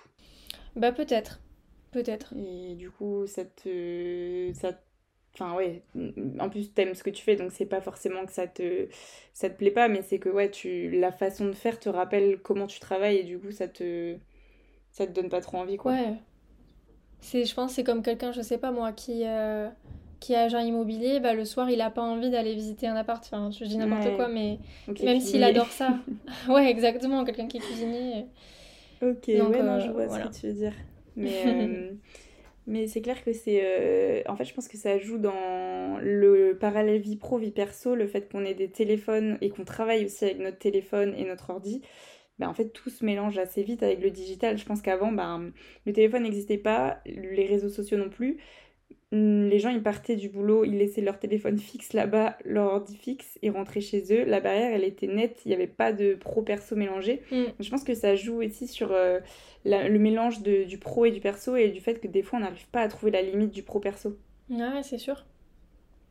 Bah 0.76 0.92
peut-être, 0.92 1.40
peut-être. 1.92 2.34
Et 2.36 2.74
du 2.76 2.90
coup 2.90 3.28
ça 3.28 3.46
te, 3.46 4.52
ça 4.54 4.74
Enfin, 5.40 5.54
ouais, 5.54 5.84
en 6.40 6.50
plus, 6.50 6.74
t'aimes 6.74 6.96
ce 6.96 7.04
que 7.04 7.12
tu 7.12 7.24
fais, 7.24 7.36
donc 7.36 7.52
c'est 7.52 7.68
pas 7.68 7.80
forcément 7.80 8.26
que 8.26 8.32
ça 8.32 8.48
te, 8.48 8.88
ça 9.34 9.52
te 9.52 9.56
plaît 9.56 9.70
pas, 9.70 9.88
mais 9.88 10.02
c'est 10.02 10.18
que, 10.18 10.30
ouais, 10.30 10.50
tu, 10.50 10.90
la 10.90 11.12
façon 11.12 11.46
de 11.46 11.54
faire 11.54 11.80
te 11.80 11.90
rappelle 11.90 12.40
comment 12.42 12.66
tu 12.66 12.80
travailles 12.80 13.18
et 13.18 13.24
du 13.24 13.38
coup, 13.38 13.52
ça 13.52 13.68
te, 13.68 14.16
ça 14.92 15.06
te 15.06 15.12
donne 15.12 15.30
pas 15.30 15.40
trop 15.42 15.58
envie, 15.60 15.78
quoi. 15.78 15.92
Ouais. 15.92 16.14
C'est, 17.20 17.46
je 17.46 17.54
pense 17.54 17.74
c'est 17.74 17.84
comme 17.84 18.02
quelqu'un, 18.02 18.32
je 18.32 18.42
sais 18.42 18.58
pas 18.58 18.72
moi, 18.72 18.92
qui, 18.94 19.26
euh, 19.26 19.70
qui 20.20 20.34
est 20.34 20.38
agent 20.38 20.60
immobilier, 20.60 21.20
bah, 21.20 21.36
le 21.36 21.46
soir, 21.46 21.70
il 21.70 21.82
a 21.82 21.92
pas 21.92 22.02
envie 22.02 22.32
d'aller 22.32 22.56
visiter 22.56 22.88
un 22.88 22.96
appart. 22.96 23.24
Enfin, 23.24 23.52
je 23.52 23.64
dis 23.64 23.78
n'importe 23.78 24.16
quoi, 24.16 24.30
mais 24.30 24.58
même 25.04 25.20
s'il 25.20 25.44
adore 25.44 25.70
ça. 25.70 26.00
ouais, 26.50 26.68
exactement, 26.72 27.24
quelqu'un 27.26 27.48
qui 27.48 27.58
est 27.58 27.62
cuisinier. 27.62 28.26
Ok, 29.04 29.28
ouais, 29.28 29.38
non, 29.38 29.80
je 29.80 29.90
euh, 29.90 29.92
vois 29.92 30.10
ce 30.10 30.28
que 30.28 30.34
tu 30.34 30.48
veux 30.48 30.54
dire. 30.54 30.74
Mais. 31.16 31.44
Euh, 31.46 31.92
mais 32.68 32.88
c'est 32.88 33.02
clair 33.02 33.24
que 33.24 33.32
c'est. 33.34 33.62
Euh, 33.64 34.22
en 34.28 34.36
fait, 34.36 34.44
je 34.46 34.54
pense 34.54 34.68
que 34.68 34.78
ça 34.78 34.98
joue 35.00 35.18
dans 35.18 35.98
le 36.02 36.58
parallèle 36.60 37.00
vie 37.02 37.16
pro, 37.16 37.38
vie 37.38 37.52
perso, 37.52 37.96
le 37.96 38.08
fait 38.08 38.30
qu'on 38.30 38.44
ait 38.46 38.54
des 38.54 38.70
téléphones 38.70 39.38
et 39.42 39.50
qu'on 39.50 39.64
travaille 39.64 40.06
aussi 40.06 40.26
avec 40.26 40.40
notre 40.40 40.58
téléphone 40.60 41.14
et 41.18 41.24
notre 41.26 41.50
ordi. 41.50 41.82
Ben, 42.40 42.50
en 42.50 42.54
fait, 42.54 42.70
tout 42.70 42.90
se 42.90 43.04
mélange 43.06 43.38
assez 43.38 43.64
vite 43.64 43.84
avec 43.84 44.02
le 44.02 44.12
digital. 44.12 44.58
Je 44.58 44.66
pense 44.66 44.82
qu'avant, 44.82 45.12
ben, 45.12 45.52
le 45.86 45.94
téléphone 45.94 46.24
n'existait 46.24 46.58
pas, 46.58 47.00
les 47.06 47.46
réseaux 47.48 47.70
sociaux 47.70 47.98
non 47.98 48.10
plus. 48.10 48.38
Hum, 49.14 49.48
les 49.48 49.60
gens, 49.60 49.70
ils 49.70 49.82
partaient 49.82 50.18
du 50.18 50.28
boulot, 50.28 50.66
ils 50.66 50.78
laissaient 50.78 51.02
leur 51.02 51.18
téléphone 51.18 51.58
fixe 51.58 51.94
là-bas, 51.94 52.38
leur 52.44 52.74
ordi 52.74 52.98
fixe, 52.98 53.40
et 53.42 53.50
rentraient 53.50 53.82
chez 53.82 54.04
eux. 54.12 54.26
La 54.26 54.42
barrière, 54.42 54.74
elle 54.74 54.84
était 54.84 55.08
nette, 55.08 55.40
il 55.46 55.50
n'y 55.50 55.54
avait 55.54 55.68
pas 55.68 55.94
de 55.94 56.16
pro-perso 56.16 56.76
mélangé. 56.76 57.22
Mm. 57.32 57.44
Je 57.60 57.70
pense 57.70 57.86
que 57.86 57.94
ça 57.94 58.16
joue 58.16 58.44
aussi 58.44 58.68
sur 58.68 58.92
euh, 58.92 59.20
le 59.64 59.98
mélange 59.98 60.42
de, 60.42 60.66
du 60.66 60.78
pro 60.78 61.06
et 61.06 61.12
du 61.12 61.22
perso, 61.22 61.56
et 61.56 61.70
du 61.70 61.80
fait 61.80 62.02
que 62.02 62.08
des 62.08 62.22
fois, 62.22 62.40
on 62.40 62.42
n'arrive 62.42 62.68
pas 62.68 62.82
à 62.82 62.88
trouver 62.90 63.12
la 63.12 63.22
limite 63.22 63.52
du 63.52 63.64
pro-perso. 63.64 64.18
Ouais, 64.50 64.84
c'est 64.84 64.98
sûr. 64.98 65.26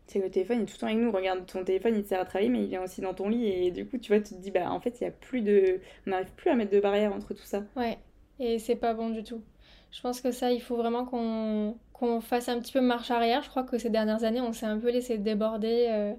C'est 0.07 0.21
que 0.21 0.25
le 0.25 0.31
téléphone, 0.31 0.61
il 0.61 0.63
est 0.63 0.67
tout 0.67 0.75
le 0.77 0.81
temps 0.81 0.87
avec 0.87 0.99
nous. 0.99 1.11
Regarde, 1.11 1.45
ton 1.45 1.65
téléphone, 1.65 1.97
il 1.97 2.03
te 2.03 2.09
sert 2.09 2.21
à 2.21 2.25
travailler, 2.25 2.49
mais 2.49 2.63
il 2.63 2.69
vient 2.69 2.83
aussi 2.83 3.03
dans 3.03 3.13
ton 3.13 3.29
lit, 3.29 3.47
et 3.47 3.71
du 3.73 3.87
coup, 3.87 3.99
tu 3.99 4.11
vois, 4.11 4.23
tu 4.23 4.35
te 4.35 4.41
dis, 4.41 4.51
bah 4.51 4.71
en 4.71 4.81
fait, 4.81 5.01
il 5.01 5.05
y 5.05 5.07
a 5.07 5.11
plus 5.11 5.43
de. 5.43 5.81
On 6.07 6.11
n'arrive 6.11 6.33
plus 6.35 6.49
à 6.49 6.55
mettre 6.55 6.71
de 6.71 6.81
barrière 6.81 7.13
entre 7.13 7.35
tout 7.35 7.45
ça. 7.45 7.65
Ouais, 7.77 7.99
et 8.39 8.59
c'est 8.59 8.77
pas 8.77 8.95
bon 8.95 9.11
du 9.11 9.23
tout. 9.23 9.43
Je 9.91 10.01
pense 10.01 10.21
que 10.21 10.31
ça, 10.31 10.53
il 10.53 10.61
faut 10.61 10.77
vraiment 10.77 11.05
qu'on 11.05 11.77
qu'on 11.99 12.21
fasse 12.21 12.49
un 12.49 12.61
petit 12.61 12.73
peu 12.73 12.81
marche 12.81 13.11
arrière. 13.11 13.43
Je 13.43 13.49
crois 13.49 13.63
que 13.63 13.79
ces 13.79 13.91
dernières 13.91 14.25
années, 14.25 14.41
on 14.41 14.53
s'est 14.53 14.67
un 14.67 14.79
peu 14.79 14.91
laissé 14.91 15.17
déborder 15.17 15.87
euh, 15.89 16.13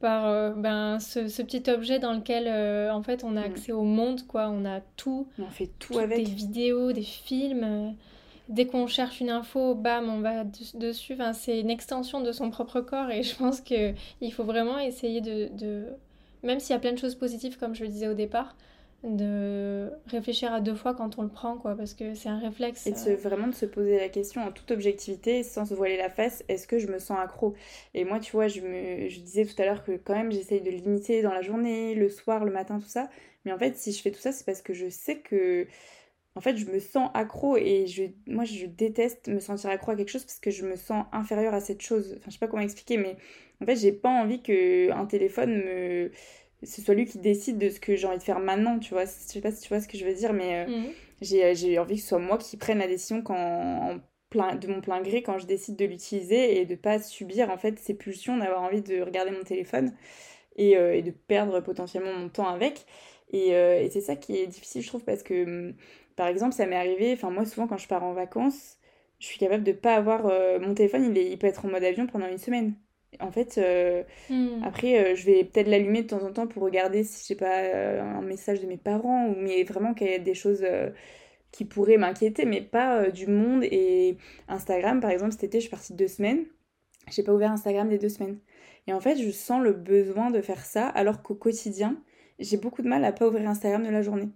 par 0.00 0.26
euh, 0.26 0.50
ben, 0.50 1.00
ce, 1.00 1.42
petit 1.42 1.70
objet 1.70 1.98
dans 1.98 2.12
lequel, 2.12 2.44
euh, 2.46 2.92
en 2.92 3.02
fait, 3.02 3.24
on 3.24 3.36
a 3.36 3.40
mm. 3.40 3.44
accès 3.44 3.72
au 3.72 3.84
monde, 3.84 4.26
quoi. 4.26 4.50
On 4.50 4.64
a 4.66 4.80
tout. 4.96 5.26
On 5.38 5.46
fait 5.46 5.70
tout 5.78 5.98
avec. 5.98 6.24
Des 6.24 6.30
vidéos, 6.30 6.92
des 6.92 7.02
films. 7.02 7.94
Dès 8.50 8.66
qu'on 8.66 8.86
cherche 8.86 9.20
une 9.20 9.30
info, 9.30 9.74
bam, 9.74 10.10
on 10.10 10.20
va 10.20 10.44
dessus. 10.74 11.14
Enfin, 11.14 11.32
c'est 11.32 11.58
une 11.58 11.70
extension 11.70 12.20
de 12.20 12.30
son 12.30 12.50
propre 12.50 12.82
corps 12.82 13.10
et 13.10 13.22
je 13.22 13.34
pense 13.34 13.62
qu'il 13.62 13.94
faut 14.32 14.44
vraiment 14.44 14.78
essayer 14.78 15.22
de... 15.22 15.48
de... 15.56 15.86
Même 16.42 16.60
s'il 16.60 16.74
y 16.74 16.76
a 16.76 16.78
plein 16.78 16.92
de 16.92 16.98
choses 16.98 17.14
positives, 17.14 17.56
comme 17.56 17.74
je 17.74 17.84
le 17.84 17.88
disais 17.88 18.08
au 18.08 18.12
départ, 18.12 18.54
de 19.04 19.90
réfléchir 20.06 20.52
à 20.52 20.60
deux 20.60 20.74
fois 20.74 20.94
quand 20.94 21.18
on 21.18 21.22
le 21.22 21.28
prend, 21.28 21.56
quoi, 21.58 21.76
parce 21.76 21.94
que 21.94 22.14
c'est 22.14 22.28
un 22.28 22.38
réflexe. 22.38 22.86
Et 22.86 22.92
de 22.92 23.10
euh. 23.10 23.16
vraiment 23.16 23.46
de 23.46 23.54
se 23.54 23.66
poser 23.66 23.98
la 23.98 24.08
question 24.08 24.42
en 24.42 24.50
toute 24.50 24.70
objectivité, 24.70 25.42
sans 25.42 25.66
se 25.66 25.74
voiler 25.74 25.96
la 25.96 26.08
face, 26.08 26.42
est-ce 26.48 26.66
que 26.66 26.78
je 26.78 26.86
me 26.86 26.98
sens 26.98 27.18
accro? 27.18 27.54
Et 27.92 28.04
moi, 28.04 28.18
tu 28.18 28.32
vois, 28.32 28.48
je, 28.48 28.60
me, 28.60 29.08
je 29.08 29.20
disais 29.20 29.44
tout 29.44 29.60
à 29.60 29.66
l'heure 29.66 29.84
que 29.84 29.92
quand 29.92 30.14
même 30.14 30.32
j'essaye 30.32 30.62
de 30.62 30.70
limiter 30.70 31.22
dans 31.22 31.32
la 31.32 31.42
journée, 31.42 31.94
le 31.94 32.08
soir, 32.08 32.44
le 32.44 32.50
matin, 32.50 32.78
tout 32.78 32.88
ça. 32.88 33.10
Mais 33.44 33.52
en 33.52 33.58
fait, 33.58 33.76
si 33.76 33.92
je 33.92 34.00
fais 34.00 34.10
tout 34.10 34.20
ça, 34.20 34.32
c'est 34.32 34.46
parce 34.46 34.62
que 34.62 34.72
je 34.72 34.88
sais 34.88 35.18
que 35.18 35.66
en 36.36 36.40
fait, 36.40 36.56
je 36.56 36.66
me 36.66 36.80
sens 36.80 37.10
accro 37.14 37.56
et 37.56 37.86
je, 37.86 38.04
moi, 38.26 38.44
je 38.44 38.66
déteste 38.66 39.28
me 39.28 39.38
sentir 39.38 39.70
accro 39.70 39.92
à 39.92 39.96
quelque 39.96 40.10
chose 40.10 40.24
parce 40.24 40.40
que 40.40 40.50
je 40.50 40.64
me 40.66 40.74
sens 40.74 41.04
inférieure 41.12 41.54
à 41.54 41.60
cette 41.60 41.80
chose. 41.80 42.14
Enfin, 42.16 42.26
je 42.26 42.32
sais 42.32 42.38
pas 42.38 42.48
comment 42.48 42.62
expliquer, 42.62 42.96
mais 42.96 43.16
en 43.62 43.66
fait, 43.66 43.76
j'ai 43.76 43.92
pas 43.92 44.08
envie 44.08 44.42
que 44.42 44.90
un 44.90 45.06
téléphone 45.06 45.56
me 45.58 46.10
ce 46.64 46.82
soit 46.82 46.94
lui 46.94 47.06
qui 47.06 47.18
décide 47.18 47.58
de 47.58 47.70
ce 47.70 47.80
que 47.80 47.96
j'ai 47.96 48.06
envie 48.06 48.18
de 48.18 48.22
faire 48.22 48.40
maintenant, 48.40 48.78
tu 48.78 48.94
vois. 48.94 49.04
Je 49.04 49.10
sais 49.10 49.40
pas 49.40 49.50
si 49.50 49.62
tu 49.62 49.68
vois 49.68 49.80
ce 49.80 49.88
que 49.88 49.96
je 49.98 50.04
veux 50.04 50.14
dire, 50.14 50.32
mais 50.32 50.66
euh, 50.66 50.70
mhm. 50.70 50.86
euh, 51.34 51.54
j'ai 51.54 51.78
envie 51.78 51.96
que 51.96 52.02
ce 52.02 52.08
soit 52.08 52.18
moi 52.18 52.38
qui 52.38 52.56
prenne 52.56 52.78
la 52.78 52.86
décision 52.86 53.22
quand, 53.22 54.00
plein, 54.30 54.56
de 54.56 54.66
mon 54.68 54.80
plein 54.80 55.00
gré 55.02 55.22
quand 55.22 55.38
je 55.38 55.46
décide 55.46 55.76
de 55.76 55.84
l'utiliser 55.84 56.60
et 56.60 56.66
de 56.66 56.74
pas 56.74 56.98
subir 56.98 57.50
en 57.50 57.58
fait 57.58 57.78
ces 57.78 57.94
pulsions 57.94 58.36
d'avoir 58.36 58.62
envie 58.62 58.82
de 58.82 59.00
regarder 59.02 59.30
mon 59.30 59.42
téléphone 59.44 59.92
et, 60.56 60.76
euh, 60.76 60.94
et, 60.94 61.02
de 61.02 61.10
perdre 61.10 61.60
potentiellement 61.60 62.12
mon 62.14 62.28
temps 62.28 62.48
avec. 62.48 62.86
Et, 63.32 63.48
et 63.48 63.90
c'est 63.90 64.00
ça 64.00 64.14
qui 64.14 64.36
est 64.36 64.46
difficile, 64.46 64.82
je 64.82 64.86
trouve, 64.88 65.02
parce 65.04 65.24
que 65.24 65.44
hum, 65.44 65.74
par 66.14 66.28
exemple, 66.28 66.54
ça 66.54 66.66
m'est 66.66 66.76
arrivé, 66.76 67.12
enfin, 67.14 67.30
moi, 67.30 67.44
souvent 67.44 67.66
quand 67.66 67.78
je 67.78 67.88
pars 67.88 68.04
en 68.04 68.12
vacances, 68.12 68.78
je 69.18 69.26
suis 69.26 69.38
capable 69.38 69.64
de 69.64 69.72
pas 69.72 69.94
avoir 69.96 70.24
mon 70.60 70.74
téléphone, 70.74 71.10
il, 71.10 71.18
est, 71.18 71.30
il 71.32 71.38
peut 71.38 71.48
être 71.48 71.64
en 71.64 71.68
mode 71.68 71.82
avion 71.82 72.06
pendant 72.06 72.28
une 72.28 72.38
semaine. 72.38 72.74
En 73.20 73.30
fait, 73.30 73.58
euh, 73.58 74.02
hmm. 74.30 74.62
après, 74.64 74.98
euh, 74.98 75.14
je 75.14 75.26
vais 75.26 75.44
peut-être 75.44 75.68
l'allumer 75.68 76.02
de 76.02 76.08
temps 76.08 76.22
en 76.22 76.32
temps 76.32 76.46
pour 76.46 76.62
regarder 76.62 77.04
si 77.04 77.26
j'ai 77.26 77.34
pas 77.34 77.60
euh, 77.60 78.02
un 78.02 78.22
message 78.22 78.60
de 78.60 78.66
mes 78.66 78.76
parents 78.76 79.28
ou 79.28 79.34
mais 79.36 79.64
vraiment 79.64 79.94
qu'il 79.94 80.08
y 80.08 80.14
a 80.14 80.18
des 80.18 80.34
choses 80.34 80.64
qui 81.52 81.64
pourraient 81.64 81.96
m'inquiéter, 81.96 82.44
mais 82.44 82.60
pas 82.60 83.10
du 83.10 83.26
monde. 83.26 83.64
Et 83.64 84.16
Instagram, 84.48 85.00
par 85.00 85.10
exemple, 85.10 85.32
cet 85.32 85.44
été, 85.44 85.58
je 85.58 85.62
suis 85.62 85.70
partie 85.70 85.94
deux 85.94 86.08
semaines. 86.08 86.44
J'ai 87.10 87.22
pas 87.22 87.32
ouvert 87.32 87.52
Instagram 87.52 87.88
des 87.88 87.98
deux 87.98 88.08
semaines. 88.08 88.38
Et 88.86 88.92
en 88.92 89.00
fait, 89.00 89.16
je 89.16 89.30
sens 89.30 89.62
le 89.62 89.72
besoin 89.72 90.30
de 90.30 90.40
faire 90.40 90.64
ça, 90.64 90.88
alors 90.88 91.22
qu'au 91.22 91.34
quotidien, 91.34 91.96
j'ai 92.38 92.56
beaucoup 92.56 92.82
de 92.82 92.88
mal 92.88 93.04
à 93.04 93.12
pas 93.12 93.26
ouvrir 93.26 93.48
Instagram 93.48 93.82
de 93.84 93.90
la 93.90 94.02
journée. 94.02 94.28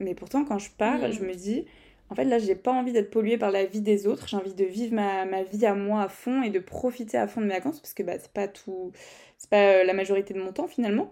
Mais 0.00 0.14
pourtant, 0.14 0.44
quand 0.44 0.58
je 0.58 0.70
pars, 0.70 1.10
je 1.10 1.24
me 1.24 1.34
dis, 1.34 1.64
en 2.10 2.14
fait, 2.14 2.24
là, 2.24 2.38
j'ai 2.38 2.54
pas 2.54 2.72
envie 2.72 2.92
d'être 2.92 3.10
polluée 3.10 3.38
par 3.38 3.50
la 3.50 3.64
vie 3.64 3.80
des 3.80 4.06
autres. 4.06 4.28
J'ai 4.28 4.36
envie 4.36 4.54
de 4.54 4.64
vivre 4.64 4.94
ma, 4.94 5.24
ma, 5.26 5.42
vie 5.42 5.66
à 5.66 5.74
moi 5.74 6.02
à 6.02 6.08
fond 6.08 6.42
et 6.42 6.50
de 6.50 6.58
profiter 6.58 7.18
à 7.18 7.26
fond 7.28 7.40
de 7.40 7.46
mes 7.46 7.54
vacances 7.54 7.80
parce 7.80 7.94
que 7.94 8.02
bah, 8.02 8.18
c'est 8.18 8.32
pas 8.32 8.48
tout, 8.48 8.92
c'est 9.36 9.50
pas 9.50 9.80
euh, 9.80 9.84
la 9.84 9.92
majorité 9.92 10.32
de 10.34 10.40
mon 10.40 10.52
temps 10.52 10.68
finalement. 10.68 11.10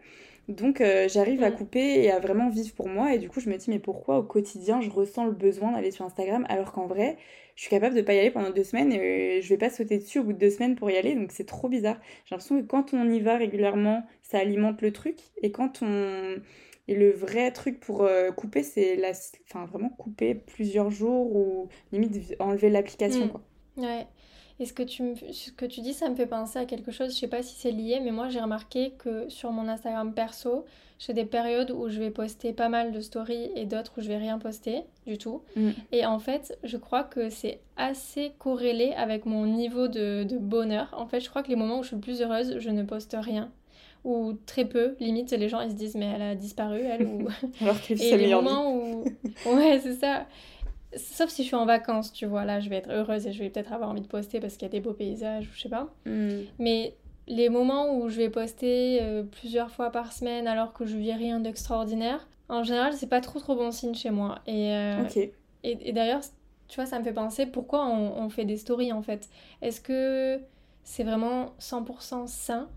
Donc, 0.48 0.80
euh, 0.80 1.08
j'arrive 1.08 1.42
à 1.42 1.50
mm. 1.50 1.54
couper 1.54 2.02
et 2.04 2.10
à 2.10 2.18
vraiment 2.18 2.48
vivre 2.48 2.72
pour 2.74 2.88
moi. 2.88 3.12
Et 3.14 3.18
du 3.18 3.28
coup, 3.28 3.40
je 3.40 3.50
me 3.50 3.56
dis, 3.56 3.68
mais 3.68 3.78
pourquoi 3.78 4.18
au 4.18 4.22
quotidien 4.22 4.80
je 4.80 4.90
ressens 4.90 5.26
le 5.26 5.32
besoin 5.32 5.72
d'aller 5.72 5.90
sur 5.90 6.04
Instagram 6.04 6.46
alors 6.48 6.72
qu'en 6.72 6.86
vrai, 6.86 7.16
je 7.56 7.62
suis 7.62 7.70
capable 7.70 7.94
de 7.94 8.02
pas 8.02 8.14
y 8.14 8.18
aller 8.18 8.30
pendant 8.30 8.50
deux 8.50 8.64
semaines 8.64 8.92
et 8.92 9.40
je 9.42 9.48
vais 9.48 9.58
pas 9.58 9.70
sauter 9.70 9.98
dessus 9.98 10.20
au 10.20 10.24
bout 10.24 10.32
de 10.32 10.38
deux 10.38 10.50
semaines 10.50 10.76
pour 10.76 10.90
y 10.90 10.96
aller. 10.96 11.14
Donc, 11.14 11.32
c'est 11.32 11.46
trop 11.46 11.68
bizarre. 11.68 11.98
J'ai 12.24 12.34
l'impression 12.34 12.60
que 12.60 12.66
quand 12.66 12.94
on 12.94 13.10
y 13.10 13.20
va 13.20 13.36
régulièrement, 13.36 14.04
ça 14.22 14.38
alimente 14.38 14.80
le 14.82 14.92
truc. 14.92 15.18
Et 15.42 15.50
quand 15.50 15.82
on 15.82 16.36
et 16.88 16.94
le 16.94 17.10
vrai 17.10 17.50
truc 17.50 17.80
pour 17.80 18.02
euh, 18.02 18.30
couper, 18.30 18.62
c'est 18.62 18.96
la... 18.96 19.10
enfin, 19.48 19.64
vraiment 19.66 19.88
couper 19.88 20.34
plusieurs 20.34 20.90
jours 20.90 21.34
ou 21.34 21.68
limite 21.92 22.36
enlever 22.38 22.70
l'application. 22.70 23.26
Mm. 23.26 23.30
Quoi. 23.30 23.42
Ouais. 23.76 24.06
Et 24.58 24.64
ce 24.64 24.72
que, 24.72 24.82
tu 24.82 25.14
ce 25.32 25.50
que 25.50 25.66
tu 25.66 25.82
dis, 25.82 25.92
ça 25.92 26.08
me 26.08 26.14
fait 26.14 26.26
penser 26.26 26.58
à 26.58 26.64
quelque 26.64 26.90
chose, 26.90 27.12
je 27.12 27.18
sais 27.18 27.28
pas 27.28 27.42
si 27.42 27.54
c'est 27.56 27.72
lié, 27.72 28.00
mais 28.02 28.10
moi 28.10 28.30
j'ai 28.30 28.40
remarqué 28.40 28.92
que 28.92 29.28
sur 29.28 29.52
mon 29.52 29.68
Instagram 29.68 30.14
perso, 30.14 30.64
j'ai 30.98 31.12
des 31.12 31.26
périodes 31.26 31.70
où 31.70 31.90
je 31.90 31.98
vais 31.98 32.10
poster 32.10 32.54
pas 32.54 32.70
mal 32.70 32.90
de 32.92 33.00
stories 33.00 33.50
et 33.54 33.66
d'autres 33.66 33.92
où 33.98 34.00
je 34.00 34.08
vais 34.08 34.16
rien 34.16 34.38
poster 34.38 34.84
du 35.06 35.18
tout. 35.18 35.42
Mm. 35.56 35.70
Et 35.92 36.06
en 36.06 36.18
fait, 36.18 36.58
je 36.64 36.78
crois 36.78 37.04
que 37.04 37.28
c'est 37.28 37.60
assez 37.76 38.32
corrélé 38.38 38.92
avec 38.96 39.26
mon 39.26 39.44
niveau 39.44 39.88
de, 39.88 40.24
de 40.24 40.38
bonheur. 40.38 40.88
En 40.96 41.06
fait, 41.06 41.20
je 41.20 41.28
crois 41.28 41.42
que 41.42 41.48
les 41.48 41.56
moments 41.56 41.80
où 41.80 41.82
je 41.82 41.88
suis 41.88 41.96
le 41.96 42.00
plus 42.00 42.22
heureuse, 42.22 42.58
je 42.58 42.70
ne 42.70 42.82
poste 42.82 43.14
rien 43.18 43.50
ou 44.06 44.34
très 44.46 44.64
peu. 44.64 44.94
Limite, 45.00 45.32
les 45.32 45.48
gens 45.48 45.60
ils 45.60 45.70
se 45.70 45.74
disent 45.74 45.96
mais 45.96 46.06
elle 46.06 46.22
a 46.22 46.34
disparu 46.36 46.80
elle 46.80 47.02
ou. 47.02 47.26
Alors 47.60 47.80
qu'il 47.80 48.00
Et 48.00 48.16
les 48.16 48.32
moments 48.32 48.72
où 48.72 49.04
ouais 49.46 49.80
c'est 49.82 49.96
ça. 49.96 50.26
Sauf 50.96 51.28
si 51.28 51.42
je 51.42 51.48
suis 51.48 51.56
en 51.56 51.66
vacances, 51.66 52.12
tu 52.12 52.24
vois, 52.24 52.44
là 52.44 52.60
je 52.60 52.70
vais 52.70 52.76
être 52.76 52.90
heureuse 52.90 53.26
et 53.26 53.32
je 53.32 53.40
vais 53.42 53.50
peut-être 53.50 53.72
avoir 53.72 53.90
envie 53.90 54.00
de 54.00 54.06
poster 54.06 54.38
parce 54.38 54.54
qu'il 54.54 54.62
y 54.62 54.66
a 54.66 54.70
des 54.70 54.80
beaux 54.80 54.92
paysages 54.92 55.48
ou 55.48 55.50
je 55.52 55.60
sais 55.60 55.68
pas. 55.68 55.92
Hmm. 56.06 56.42
Mais 56.60 56.94
les 57.26 57.48
moments 57.48 57.96
où 57.96 58.08
je 58.08 58.16
vais 58.18 58.30
poster 58.30 59.00
euh, 59.02 59.24
plusieurs 59.24 59.72
fois 59.72 59.90
par 59.90 60.12
semaine 60.12 60.46
alors 60.46 60.72
que 60.72 60.86
je 60.86 60.96
vis 60.96 61.12
rien 61.12 61.40
d'extraordinaire, 61.40 62.28
en 62.48 62.62
général 62.62 62.92
c'est 62.92 63.08
pas 63.08 63.20
trop 63.20 63.40
trop 63.40 63.56
bon 63.56 63.72
signe 63.72 63.94
chez 63.94 64.10
moi. 64.10 64.38
Et, 64.46 64.72
euh, 64.72 65.02
et, 65.64 65.92
d'ailleurs, 65.92 66.20
tu 66.68 66.76
vois, 66.76 66.86
ça 66.86 67.00
me 67.00 67.04
fait 67.04 67.12
penser 67.12 67.44
pourquoi 67.46 67.84
on, 67.86 68.22
on 68.22 68.28
fait 68.28 68.44
des 68.44 68.56
stories 68.56 68.92
en 68.92 69.02
fait. 69.02 69.28
Est-ce 69.62 69.80
que 69.80 70.40
c'est 70.84 71.02
vraiment 71.02 71.56
100% 71.58 72.28
sain 72.28 72.68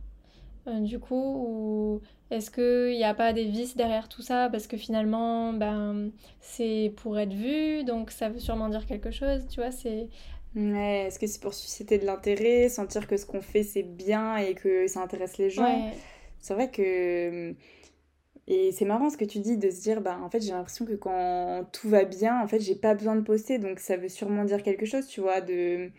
euh, 0.67 0.79
du 0.81 0.99
coup 0.99 1.15
ou 1.15 2.01
est-ce 2.31 2.51
qu'il 2.51 2.97
n'y 2.97 3.03
a 3.03 3.13
pas 3.13 3.33
des 3.33 3.45
vices 3.45 3.75
derrière 3.75 4.09
tout 4.09 4.21
ça? 4.21 4.49
Parce 4.49 4.67
que 4.67 4.77
finalement 4.77 5.53
ben 5.53 6.11
c'est 6.39 6.93
pour 6.97 7.17
être 7.19 7.33
vu 7.33 7.83
donc 7.83 8.11
ça 8.11 8.29
veut 8.29 8.39
sûrement 8.39 8.69
dire 8.69 8.85
quelque 8.85 9.11
chose 9.11 9.47
tu 9.47 9.59
vois 9.61 9.71
c'est 9.71 10.09
ouais, 10.55 11.05
est-ce 11.07 11.19
que 11.19 11.27
c'est 11.27 11.41
pour 11.41 11.53
susciter 11.53 11.97
de 11.99 12.05
l'intérêt 12.05 12.69
sentir 12.69 13.07
que 13.07 13.17
ce 13.17 13.25
qu'on 13.25 13.41
fait 13.41 13.63
c'est 13.63 13.83
bien 13.83 14.37
et 14.37 14.55
que 14.55 14.87
ça 14.87 15.01
intéresse 15.01 15.37
les 15.37 15.49
gens? 15.49 15.83
C'est 16.39 16.53
vrai 16.53 16.71
que 16.71 17.55
et 18.47 18.71
c'est 18.71 18.85
marrant 18.85 19.09
ce 19.09 19.17
que 19.17 19.25
tu 19.25 19.39
dis 19.39 19.57
de 19.57 19.69
se 19.71 19.81
dire 19.81 20.01
bah 20.01 20.19
en 20.23 20.29
fait 20.29 20.41
j'ai 20.41 20.51
l'impression 20.51 20.85
que 20.85 20.93
quand 20.95 21.65
tout 21.73 21.89
va 21.89 22.05
bien 22.05 22.41
en 22.41 22.47
fait 22.47 22.59
j'ai 22.59 22.75
pas 22.75 22.95
besoin 22.95 23.15
de 23.15 23.21
poster 23.21 23.59
donc 23.59 23.79
ça 23.79 23.97
veut 23.97 24.09
sûrement 24.09 24.45
dire 24.45 24.63
quelque 24.63 24.85
chose 24.85 25.07
tu 25.07 25.21
vois 25.21 25.41
de 25.41 25.91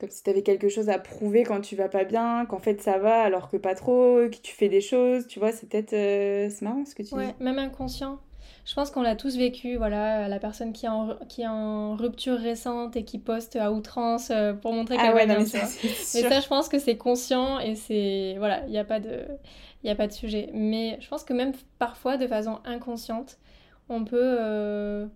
Comme 0.00 0.10
si 0.10 0.22
t'avais 0.22 0.42
quelque 0.42 0.68
chose 0.68 0.88
à 0.88 0.98
prouver 0.98 1.42
quand 1.42 1.60
tu 1.60 1.76
vas 1.76 1.88
pas 1.88 2.04
bien, 2.04 2.46
qu'en 2.46 2.58
fait 2.58 2.80
ça 2.80 2.98
va 2.98 3.22
alors 3.22 3.50
que 3.50 3.58
pas 3.58 3.74
trop, 3.74 4.16
que 4.30 4.36
tu 4.42 4.54
fais 4.54 4.68
des 4.68 4.80
choses, 4.80 5.26
tu 5.26 5.38
vois, 5.38 5.52
c'est 5.52 5.68
peut-être. 5.68 5.90
c'est 5.90 6.62
marrant 6.62 6.84
ce 6.84 6.94
que 6.94 7.02
tu 7.02 7.14
ouais, 7.14 7.34
même 7.38 7.58
inconscient. 7.58 8.18
Je 8.64 8.74
pense 8.74 8.90
qu'on 8.90 9.02
l'a 9.02 9.16
tous 9.16 9.36
vécu, 9.36 9.76
voilà, 9.76 10.28
la 10.28 10.38
personne 10.38 10.72
qui 10.72 10.86
est, 10.86 10.90
en, 10.90 11.16
qui 11.28 11.42
est 11.42 11.46
en 11.46 11.96
rupture 11.96 12.38
récente 12.38 12.94
et 12.94 13.04
qui 13.04 13.18
poste 13.18 13.56
à 13.56 13.72
outrance 13.72 14.30
pour 14.62 14.72
montrer 14.72 14.96
ah 14.98 15.02
qu'elle 15.02 15.10
ah 15.10 15.14
ouais, 15.14 15.26
va 15.26 15.36
bien, 15.36 15.44
mais, 15.44 15.44
ça, 15.44 16.40
je 16.40 16.46
pense 16.46 16.68
que 16.68 16.78
c'est 16.78 16.96
conscient 16.96 17.58
et 17.58 17.74
c'est... 17.74 18.34
Voilà, 18.38 18.64
il 18.66 18.70
n'y 18.70 18.78
a 18.78 18.84
pas 18.84 19.00
de 19.00 19.24
a 19.88 19.94
pas 19.94 20.06
de 20.06 20.12
sujet. 20.12 20.50
Mais 20.52 20.98
je 21.00 21.08
pense 21.08 21.24
que 21.24 21.32
même 21.32 21.52
parfois, 21.78 22.16
de 22.16 22.26
façon 22.26 22.58
inconsciente, 22.64 23.38
on 23.88 24.04
peut 24.04 24.36
euh, 24.38 25.06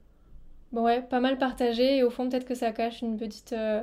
bon, 0.72 0.84
ouais, 0.84 1.02
pas 1.02 1.20
mal 1.20 1.36
partager 1.38 1.98
et 1.98 2.02
au 2.02 2.10
fond, 2.10 2.28
peut-être 2.28 2.46
que 2.46 2.54
ça 2.54 2.72
cache 2.72 3.02
une 3.02 3.16
petite, 3.18 3.52
euh, 3.52 3.82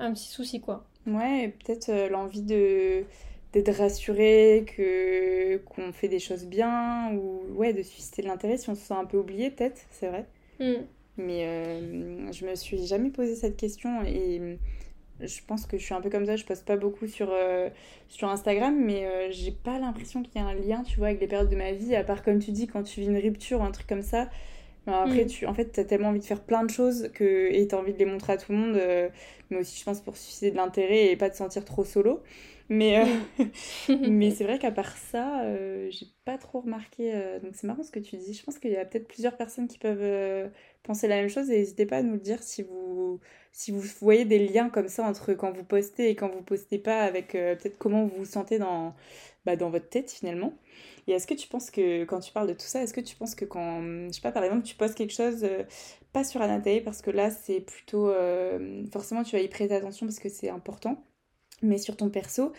un 0.00 0.12
petit 0.12 0.28
souci, 0.28 0.60
quoi. 0.60 0.84
Ouais, 1.06 1.54
peut-être 1.64 1.88
euh, 1.88 2.08
l'envie 2.08 2.42
de 2.42 3.04
d'être 3.52 3.72
rassuré, 3.76 4.64
que 4.76 5.56
qu'on 5.58 5.92
fait 5.92 6.06
des 6.06 6.20
choses 6.20 6.44
bien, 6.46 7.12
ou 7.14 7.42
ouais, 7.54 7.72
de 7.72 7.82
susciter 7.82 8.22
de 8.22 8.28
l'intérêt 8.28 8.56
si 8.56 8.70
on 8.70 8.76
se 8.76 8.82
sent 8.82 8.94
un 8.94 9.04
peu 9.04 9.16
oublié, 9.16 9.50
peut-être, 9.50 9.80
c'est 9.90 10.06
vrai. 10.06 10.24
Mm. 10.60 10.84
Mais 11.16 11.82
je 12.32 12.46
me 12.46 12.54
suis 12.54 12.86
jamais 12.86 13.10
posé 13.10 13.34
cette 13.34 13.56
question 13.56 14.02
et 14.04 14.58
je 15.20 15.40
pense 15.46 15.66
que 15.66 15.78
je 15.78 15.84
suis 15.84 15.94
un 15.94 16.00
peu 16.00 16.10
comme 16.10 16.26
ça, 16.26 16.36
je 16.36 16.44
poste 16.44 16.64
pas 16.64 16.76
beaucoup 16.76 17.06
sur, 17.06 17.28
euh, 17.30 17.68
sur 18.08 18.28
Instagram, 18.28 18.74
mais 18.78 19.06
euh, 19.06 19.28
j'ai 19.30 19.50
pas 19.50 19.78
l'impression 19.78 20.22
qu'il 20.22 20.40
y 20.40 20.44
a 20.44 20.46
un 20.46 20.54
lien, 20.54 20.82
tu 20.82 20.98
vois, 20.98 21.08
avec 21.08 21.20
les 21.20 21.26
périodes 21.26 21.50
de 21.50 21.56
ma 21.56 21.72
vie, 21.72 21.94
à 21.94 22.04
part 22.04 22.22
comme 22.22 22.38
tu 22.38 22.52
dis, 22.52 22.66
quand 22.66 22.82
tu 22.82 23.00
vis 23.00 23.06
une 23.06 23.18
rupture 23.18 23.60
ou 23.60 23.64
un 23.64 23.70
truc 23.70 23.86
comme 23.86 24.02
ça. 24.02 24.28
Après, 24.86 25.24
mm. 25.24 25.28
tu, 25.28 25.46
en 25.46 25.54
fait, 25.54 25.66
t'as 25.66 25.84
tellement 25.84 26.08
envie 26.08 26.20
de 26.20 26.24
faire 26.24 26.42
plein 26.42 26.64
de 26.64 26.70
choses 26.70 27.10
que, 27.14 27.52
et 27.52 27.66
t'as 27.68 27.78
envie 27.78 27.92
de 27.92 27.98
les 27.98 28.06
montrer 28.06 28.32
à 28.34 28.36
tout 28.36 28.52
le 28.52 28.58
monde, 28.58 28.76
euh, 28.76 29.08
mais 29.50 29.58
aussi, 29.58 29.78
je 29.78 29.84
pense, 29.84 30.00
pour 30.00 30.16
susciter 30.16 30.50
de 30.50 30.56
l'intérêt 30.56 31.10
et 31.10 31.16
pas 31.16 31.30
te 31.30 31.36
sentir 31.36 31.64
trop 31.64 31.84
solo. 31.84 32.22
Mais, 32.68 33.04
mm. 33.38 33.44
mais 34.08 34.30
c'est 34.30 34.44
vrai 34.44 34.58
qu'à 34.58 34.70
part 34.70 34.96
ça, 34.96 35.42
j'ai 35.90 36.06
pas 36.24 36.38
trop 36.38 36.60
remarqué. 36.60 37.12
donc 37.42 37.52
c'est 37.54 37.66
marrant 37.66 37.82
ce 37.82 37.90
que 37.90 37.98
tu 37.98 38.16
dis. 38.16 38.34
Je 38.34 38.44
pense 38.44 38.58
qu'il 38.58 38.70
y 38.70 38.76
a 38.76 38.84
peut-être 38.84 39.08
plusieurs 39.08 39.36
personnes 39.36 39.68
qui 39.68 39.78
peuvent 39.78 40.50
penser 40.82 41.08
la 41.08 41.16
même 41.16 41.28
chose 41.28 41.50
et 41.50 41.58
n'hésitez 41.58 41.86
pas 41.86 41.98
à 41.98 42.02
nous 42.02 42.14
le 42.14 42.20
dire 42.20 42.42
si 42.42 42.62
vous 42.62 43.20
voyez 44.00 44.24
des 44.24 44.38
liens 44.48 44.70
comme 44.70 44.88
ça 44.88 45.04
entre 45.04 45.34
quand 45.34 45.52
vous 45.52 45.64
postez 45.64 46.10
et 46.10 46.16
quand 46.16 46.28
vous 46.28 46.42
postez 46.42 46.78
pas, 46.78 47.02
avec 47.02 47.34
euh, 47.34 47.56
peut-être 47.56 47.78
comment 47.78 48.04
vous 48.06 48.18
vous 48.18 48.24
sentez 48.24 48.58
dans, 48.58 48.94
bah, 49.44 49.56
dans 49.56 49.70
votre 49.70 49.88
tête 49.88 50.10
finalement. 50.10 50.54
Et 51.06 51.12
est-ce 51.12 51.26
que 51.26 51.34
tu 51.34 51.48
penses 51.48 51.70
que, 51.70 52.04
quand 52.04 52.20
tu 52.20 52.32
parles 52.32 52.48
de 52.48 52.54
tout 52.54 52.60
ça, 52.66 52.82
est-ce 52.82 52.94
que 52.94 53.00
tu 53.00 53.16
penses 53.16 53.34
que 53.34 53.44
quand, 53.44 53.82
je 54.08 54.12
sais 54.12 54.20
pas, 54.20 54.32
par 54.32 54.44
exemple, 54.44 54.62
tu 54.62 54.74
postes 54.76 54.94
quelque 54.94 55.12
chose, 55.12 55.44
euh, 55.44 55.64
pas 56.12 56.24
sur 56.24 56.40
Anatae, 56.42 56.80
parce 56.84 57.02
que 57.02 57.10
là, 57.10 57.30
c'est 57.30 57.60
plutôt, 57.60 58.08
euh, 58.10 58.84
forcément, 58.92 59.22
tu 59.24 59.36
vas 59.36 59.42
y 59.42 59.48
prêter 59.48 59.74
attention 59.74 60.06
parce 60.06 60.18
que 60.18 60.28
c'est 60.28 60.50
important, 60.50 61.02
mais 61.62 61.78
sur 61.78 61.96
ton 61.96 62.10
perso, 62.10 62.52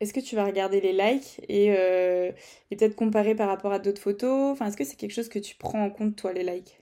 est-ce 0.00 0.12
que 0.12 0.20
tu 0.20 0.36
vas 0.36 0.44
regarder 0.44 0.80
les 0.80 0.92
likes 0.92 1.40
et, 1.48 1.68
et 1.68 2.76
peut-être 2.76 2.96
comparer 2.96 3.34
par 3.34 3.48
rapport 3.48 3.72
à 3.72 3.78
d'autres 3.78 4.02
photos? 4.02 4.52
Enfin, 4.52 4.66
est-ce 4.66 4.76
que 4.76 4.84
c'est 4.84 4.96
quelque 4.96 5.12
chose 5.14 5.28
que 5.28 5.38
tu 5.38 5.56
prends 5.56 5.84
en 5.84 5.90
compte, 5.90 6.16
toi, 6.16 6.32
les 6.32 6.44
likes? 6.44 6.80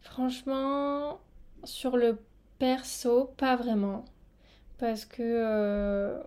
Franchement, 0.00 1.20
sur 1.64 1.96
le 1.96 2.18
Perso, 2.58 3.32
pas 3.36 3.56
vraiment. 3.56 4.04
Parce 4.78 5.04
que 5.04 5.22
euh, 5.22 6.18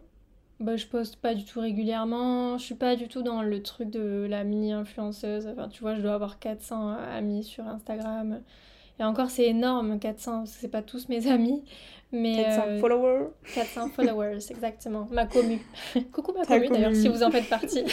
bah, 0.59 0.75
je 0.75 0.85
poste 0.85 1.17
pas 1.17 1.33
du 1.33 1.45
tout 1.45 1.59
régulièrement. 1.59 2.57
Je 2.57 2.63
suis 2.63 2.75
pas 2.75 2.95
du 2.95 3.07
tout 3.07 3.21
dans 3.21 3.41
le 3.41 3.61
truc 3.61 3.89
de 3.89 4.27
la 4.29 4.43
mini-influenceuse. 4.43 5.47
Enfin, 5.47 5.69
tu 5.69 5.81
vois, 5.81 5.95
je 5.95 6.01
dois 6.01 6.13
avoir 6.13 6.39
400 6.39 6.89
amis 7.15 7.43
sur 7.43 7.67
Instagram. 7.67 8.41
Et 8.99 9.03
encore, 9.03 9.29
c'est 9.29 9.45
énorme, 9.45 9.99
400, 9.99 10.39
parce 10.39 10.51
que 10.51 10.57
c'est 10.59 10.67
pas 10.67 10.83
tous 10.83 11.09
mes 11.09 11.27
amis. 11.27 11.63
Mais 12.11 12.43
400 12.43 12.61
euh, 12.67 12.79
followers 12.79 13.27
400 13.55 13.89
followers, 13.89 14.51
exactement. 14.51 15.07
Ma 15.11 15.25
commu. 15.25 15.59
Coucou 16.11 16.31
ma 16.33 16.45
commu, 16.45 16.69
d'ailleurs, 16.69 16.95
si 16.95 17.07
vous 17.07 17.23
en 17.23 17.31
faites 17.31 17.49
partie. 17.49 17.83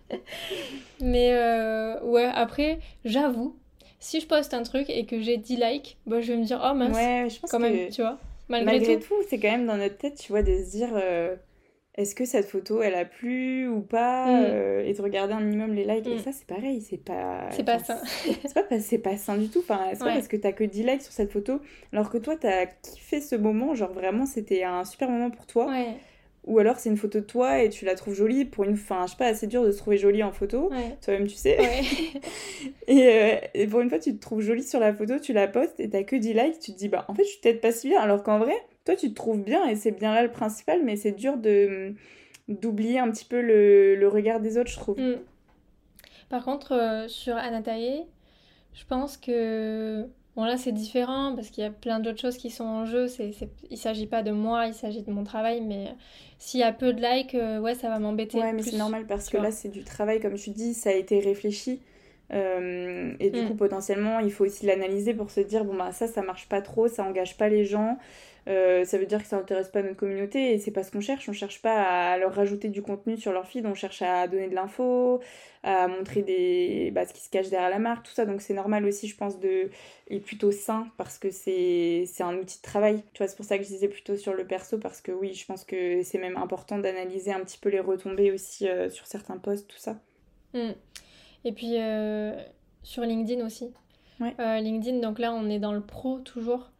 mais 1.00 1.32
euh, 1.32 2.02
ouais, 2.02 2.26
après, 2.26 2.80
j'avoue, 3.04 3.56
si 4.00 4.20
je 4.20 4.26
poste 4.26 4.54
un 4.54 4.62
truc 4.62 4.88
et 4.88 5.04
que 5.04 5.20
j'ai 5.20 5.36
10 5.36 5.56
likes, 5.56 5.98
bah, 6.06 6.20
je 6.20 6.32
vais 6.32 6.38
me 6.38 6.44
dire, 6.44 6.60
oh 6.64 6.74
mince, 6.74 6.96
ouais, 6.96 7.28
je 7.28 7.38
pense 7.38 7.50
quand 7.50 7.60
même, 7.60 7.90
tu 7.90 8.00
vois. 8.00 8.18
Malgré, 8.48 8.98
tout, 8.98 9.14
c'est 9.28 9.38
quand 9.38 9.50
même 9.50 9.66
dans 9.66 9.76
notre 9.76 9.96
tête, 9.96 10.16
tu 10.16 10.32
vois, 10.32 10.42
de 10.42 10.52
se 10.56 10.70
dire, 10.70 10.88
euh, 10.94 11.36
est-ce 11.94 12.14
que 12.14 12.24
cette 12.24 12.46
photo, 12.46 12.82
elle 12.82 12.94
a 12.94 13.04
plu 13.04 13.68
ou 13.68 13.80
pas 13.80 14.26
mm. 14.26 14.44
euh, 14.48 14.84
Et 14.84 14.94
de 14.94 15.02
regarder 15.02 15.34
un 15.34 15.40
minimum 15.40 15.74
les 15.74 15.84
likes. 15.84 16.06
Et 16.06 16.16
mm. 16.16 16.18
ça, 16.20 16.32
c'est 16.32 16.46
pareil, 16.46 16.80
c'est 16.80 16.96
pas... 16.96 17.48
C'est 17.50 17.62
pas 17.62 17.78
sain. 17.78 18.00
c'est 18.44 18.98
pas, 18.98 19.10
pas 19.10 19.16
sain 19.16 19.36
du 19.36 19.48
tout. 19.48 19.60
Enfin, 19.60 19.80
c'est 19.92 19.98
pas 20.00 20.14
parce 20.14 20.28
que 20.28 20.36
t'as 20.36 20.52
que 20.52 20.64
10 20.64 20.82
likes 20.82 21.02
sur 21.02 21.12
cette 21.12 21.30
photo, 21.30 21.60
alors 21.92 22.10
que 22.10 22.18
toi, 22.18 22.36
t'as 22.36 22.66
kiffé 22.66 23.20
ce 23.20 23.36
moment, 23.36 23.74
genre 23.74 23.92
vraiment, 23.92 24.26
c'était 24.26 24.64
un 24.64 24.84
super 24.84 25.10
moment 25.10 25.30
pour 25.30 25.46
toi. 25.46 25.66
Ouais. 25.66 25.94
Ou 26.44 26.58
alors 26.58 26.76
c'est 26.78 26.88
une 26.88 26.96
photo 26.96 27.20
de 27.20 27.24
toi 27.24 27.62
et 27.62 27.68
tu 27.68 27.84
la 27.84 27.94
trouves 27.94 28.14
jolie 28.14 28.46
pour 28.46 28.64
une 28.64 28.76
fin, 28.76 29.06
je 29.06 29.10
sais 29.10 29.16
pas, 29.16 29.26
assez 29.26 29.46
dur 29.46 29.62
de 29.62 29.70
se 29.70 29.78
trouver 29.78 29.98
jolie 29.98 30.22
en 30.22 30.32
photo. 30.32 30.70
Toi-même 31.02 31.26
tu 31.26 31.36
sais. 31.36 31.58
Euh, 32.88 33.38
et, 33.54 33.66
pour 33.68 33.80
une 33.80 33.88
fois 33.88 34.00
tu 34.00 34.14
te 34.16 34.20
trouves 34.20 34.40
jolie 34.40 34.64
sur 34.64 34.80
la 34.80 34.92
photo, 34.92 35.18
tu 35.20 35.32
la 35.32 35.46
postes 35.46 35.78
et 35.78 35.88
t'as 35.88 36.02
que 36.02 36.16
10 36.16 36.34
likes, 36.34 36.58
tu 36.58 36.72
te 36.72 36.76
dis 36.76 36.88
bah 36.88 37.04
en 37.06 37.14
fait 37.14 37.22
je 37.22 37.28
suis 37.28 37.40
peut-être 37.40 37.60
pas 37.60 37.70
si 37.70 37.88
bien. 37.88 38.00
Alors 38.00 38.24
qu'en 38.24 38.38
vrai, 38.38 38.54
toi 38.84 38.96
tu 38.96 39.10
te 39.10 39.14
trouves 39.14 39.42
bien 39.42 39.66
et 39.68 39.76
c'est 39.76 39.92
bien 39.92 40.12
là 40.12 40.22
le 40.22 40.30
principal, 40.30 40.82
mais 40.84 40.96
c'est 40.96 41.12
dur 41.12 41.36
de 41.36 41.94
d'oublier 42.48 42.98
un 42.98 43.10
petit 43.10 43.24
peu 43.24 43.40
le, 43.40 44.08
regard 44.08 44.40
des 44.40 44.58
autres, 44.58 44.70
je 44.70 44.76
trouve. 44.76 44.98
Mm. 44.98 45.20
Par 46.28 46.44
contre, 46.44 46.72
euh, 46.72 47.08
sur 47.08 47.36
Anatae, 47.36 48.06
je 48.74 48.84
pense 48.84 49.16
que 49.16 50.06
Bon 50.36 50.44
là 50.44 50.56
c'est 50.56 50.72
différent 50.72 51.34
parce 51.34 51.50
qu'il 51.50 51.64
y 51.64 51.66
a 51.66 51.70
plein 51.70 51.98
d'autres 51.98 52.20
choses 52.20 52.36
qui 52.36 52.50
sont 52.50 52.64
en 52.64 52.84
jeu. 52.84 53.08
C'est, 53.08 53.32
c'est... 53.32 53.48
Il 53.70 53.78
s'agit 53.78 54.06
pas 54.06 54.22
de 54.22 54.30
moi, 54.30 54.66
il 54.66 54.74
s'agit 54.74 55.02
de 55.02 55.10
mon 55.10 55.24
travail, 55.24 55.60
mais 55.60 55.94
s'il 56.38 56.60
y 56.60 56.62
a 56.62 56.72
peu 56.72 56.92
de 56.92 57.00
likes, 57.02 57.34
euh, 57.34 57.58
ouais 57.58 57.74
ça 57.74 57.88
va 57.88 57.98
m'embêter. 57.98 58.38
Ouais 58.38 58.52
mais 58.52 58.62
c'est 58.62 58.76
normal 58.76 59.06
parce 59.06 59.28
que 59.28 59.36
là 59.36 59.50
c'est 59.50 59.68
du 59.68 59.84
travail 59.84 60.20
comme 60.20 60.34
tu 60.34 60.50
dis, 60.50 60.74
ça 60.74 60.90
a 60.90 60.94
été 60.94 61.18
réfléchi. 61.20 61.80
Euh, 62.32 63.12
et 63.18 63.30
du 63.30 63.40
mm. 63.40 63.48
coup 63.48 63.54
potentiellement 63.54 64.20
il 64.20 64.30
faut 64.30 64.44
aussi 64.44 64.64
l'analyser 64.64 65.14
pour 65.14 65.32
se 65.32 65.40
dire 65.40 65.64
bon 65.64 65.74
bah 65.74 65.90
ça 65.90 66.06
ça 66.06 66.22
marche 66.22 66.48
pas 66.48 66.62
trop, 66.62 66.86
ça 66.86 67.02
engage 67.02 67.36
pas 67.36 67.48
les 67.48 67.64
gens. 67.64 67.98
Euh, 68.48 68.84
ça 68.84 68.98
veut 68.98 69.06
dire 69.06 69.22
que 69.22 69.28
ça 69.28 69.36
n'intéresse 69.36 69.68
pas 69.68 69.82
notre 69.82 69.96
communauté 69.96 70.52
et 70.52 70.58
c'est 70.58 70.70
pas 70.70 70.82
ce 70.82 70.90
qu'on 70.90 71.00
cherche. 71.00 71.28
On 71.28 71.32
cherche 71.32 71.60
pas 71.60 71.82
à 71.82 72.18
leur 72.18 72.34
rajouter 72.34 72.68
du 72.68 72.82
contenu 72.82 73.16
sur 73.16 73.32
leur 73.32 73.46
feed, 73.46 73.66
on 73.66 73.74
cherche 73.74 74.02
à 74.02 74.26
donner 74.28 74.48
de 74.48 74.54
l'info, 74.54 75.20
à 75.62 75.88
montrer 75.88 76.22
des, 76.22 76.90
bah, 76.92 77.06
ce 77.06 77.12
qui 77.12 77.20
se 77.20 77.30
cache 77.30 77.50
derrière 77.50 77.70
la 77.70 77.78
marque, 77.78 78.06
tout 78.06 78.12
ça. 78.12 78.24
Donc 78.24 78.40
c'est 78.40 78.54
normal 78.54 78.84
aussi, 78.84 79.08
je 79.08 79.16
pense, 79.16 79.38
de 79.38 79.70
et 80.08 80.20
plutôt 80.20 80.50
sain 80.50 80.88
parce 80.96 81.18
que 81.18 81.30
c'est 81.30 82.06
un 82.20 82.36
outil 82.36 82.58
de 82.58 82.62
travail. 82.62 83.02
Tu 83.12 83.18
vois, 83.18 83.28
c'est 83.28 83.36
pour 83.36 83.44
ça 83.44 83.58
que 83.58 83.64
je 83.64 83.68
disais 83.68 83.88
plutôt 83.88 84.16
sur 84.16 84.32
le 84.32 84.46
perso 84.46 84.78
parce 84.78 85.00
que 85.00 85.12
oui, 85.12 85.34
je 85.34 85.46
pense 85.46 85.64
que 85.64 86.02
c'est 86.02 86.18
même 86.18 86.36
important 86.36 86.78
d'analyser 86.78 87.32
un 87.32 87.40
petit 87.40 87.58
peu 87.58 87.68
les 87.68 87.80
retombées 87.80 88.32
aussi 88.32 88.68
euh, 88.68 88.90
sur 88.90 89.06
certains 89.06 89.36
posts, 89.36 89.68
tout 89.68 89.78
ça. 89.78 89.96
Mm. 90.54 90.70
Et 91.44 91.52
puis 91.52 91.78
euh, 91.78 92.32
sur 92.82 93.02
LinkedIn 93.04 93.44
aussi. 93.44 93.72
LinkedIn, 94.38 94.98
donc 94.98 95.18
là 95.18 95.32
on 95.32 95.48
est 95.48 95.58
dans 95.58 95.72
le 95.72 95.80
pro 95.80 96.18
toujours. 96.18 96.70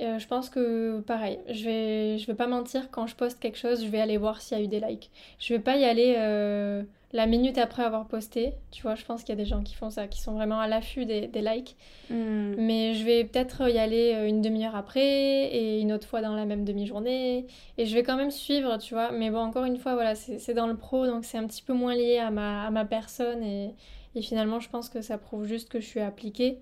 Euh, 0.00 0.18
je 0.18 0.26
pense 0.26 0.48
que 0.48 1.00
pareil, 1.00 1.38
je 1.50 1.64
vais, 1.64 2.18
je 2.18 2.26
vais 2.26 2.34
pas 2.34 2.46
mentir, 2.46 2.90
quand 2.90 3.06
je 3.06 3.14
poste 3.14 3.38
quelque 3.38 3.58
chose, 3.58 3.84
je 3.84 3.88
vais 3.88 4.00
aller 4.00 4.16
voir 4.16 4.40
s'il 4.40 4.56
y 4.56 4.60
a 4.60 4.64
eu 4.64 4.68
des 4.68 4.80
likes. 4.80 5.10
Je 5.38 5.52
vais 5.52 5.60
pas 5.60 5.76
y 5.76 5.84
aller 5.84 6.14
euh, 6.16 6.82
la 7.12 7.26
minute 7.26 7.58
après 7.58 7.82
avoir 7.82 8.06
posté, 8.06 8.54
tu 8.70 8.82
vois, 8.82 8.94
je 8.94 9.04
pense 9.04 9.22
qu'il 9.22 9.30
y 9.30 9.38
a 9.38 9.42
des 9.42 9.48
gens 9.48 9.62
qui 9.62 9.74
font 9.74 9.90
ça, 9.90 10.06
qui 10.06 10.20
sont 10.20 10.32
vraiment 10.32 10.60
à 10.60 10.68
l'affût 10.68 11.06
des, 11.06 11.26
des, 11.26 11.42
likes. 11.42 11.76
Hmm. 12.08 12.54
Mais 12.56 12.94
je 12.94 13.04
vais 13.04 13.24
peut-être 13.24 13.68
y 13.68 13.78
aller 13.78 14.14
euh, 14.14 14.28
une 14.28 14.40
demi-heure 14.40 14.76
après 14.76 15.02
et 15.02 15.80
une 15.80 15.92
autre 15.92 16.06
fois 16.06 16.22
dans 16.22 16.34
la 16.34 16.46
même 16.46 16.64
demi-journée. 16.64 17.46
Et 17.76 17.86
je 17.86 17.94
vais 17.94 18.02
quand 18.02 18.16
même 18.16 18.30
suivre, 18.30 18.78
tu 18.78 18.94
vois. 18.94 19.10
Mais 19.10 19.30
bon, 19.30 19.40
encore 19.40 19.64
une 19.64 19.76
fois, 19.76 19.94
voilà, 19.94 20.14
c'est 20.14 20.54
dans 20.54 20.66
le 20.66 20.76
pro, 20.76 21.06
donc 21.06 21.24
c'est 21.24 21.38
un 21.38 21.46
petit 21.46 21.62
peu 21.62 21.74
moins 21.74 21.94
lié 21.94 22.18
à 22.18 22.30
ma, 22.30 22.66
à 22.66 22.70
ma 22.70 22.84
personne. 22.84 23.42
Et, 23.42 23.74
et 24.14 24.22
finalement, 24.22 24.60
je 24.60 24.70
pense 24.70 24.88
que 24.88 25.02
ça 25.02 25.18
prouve 25.18 25.46
juste 25.46 25.68
que 25.68 25.80
je 25.80 25.86
suis 25.86 26.00
appliquée 26.00 26.58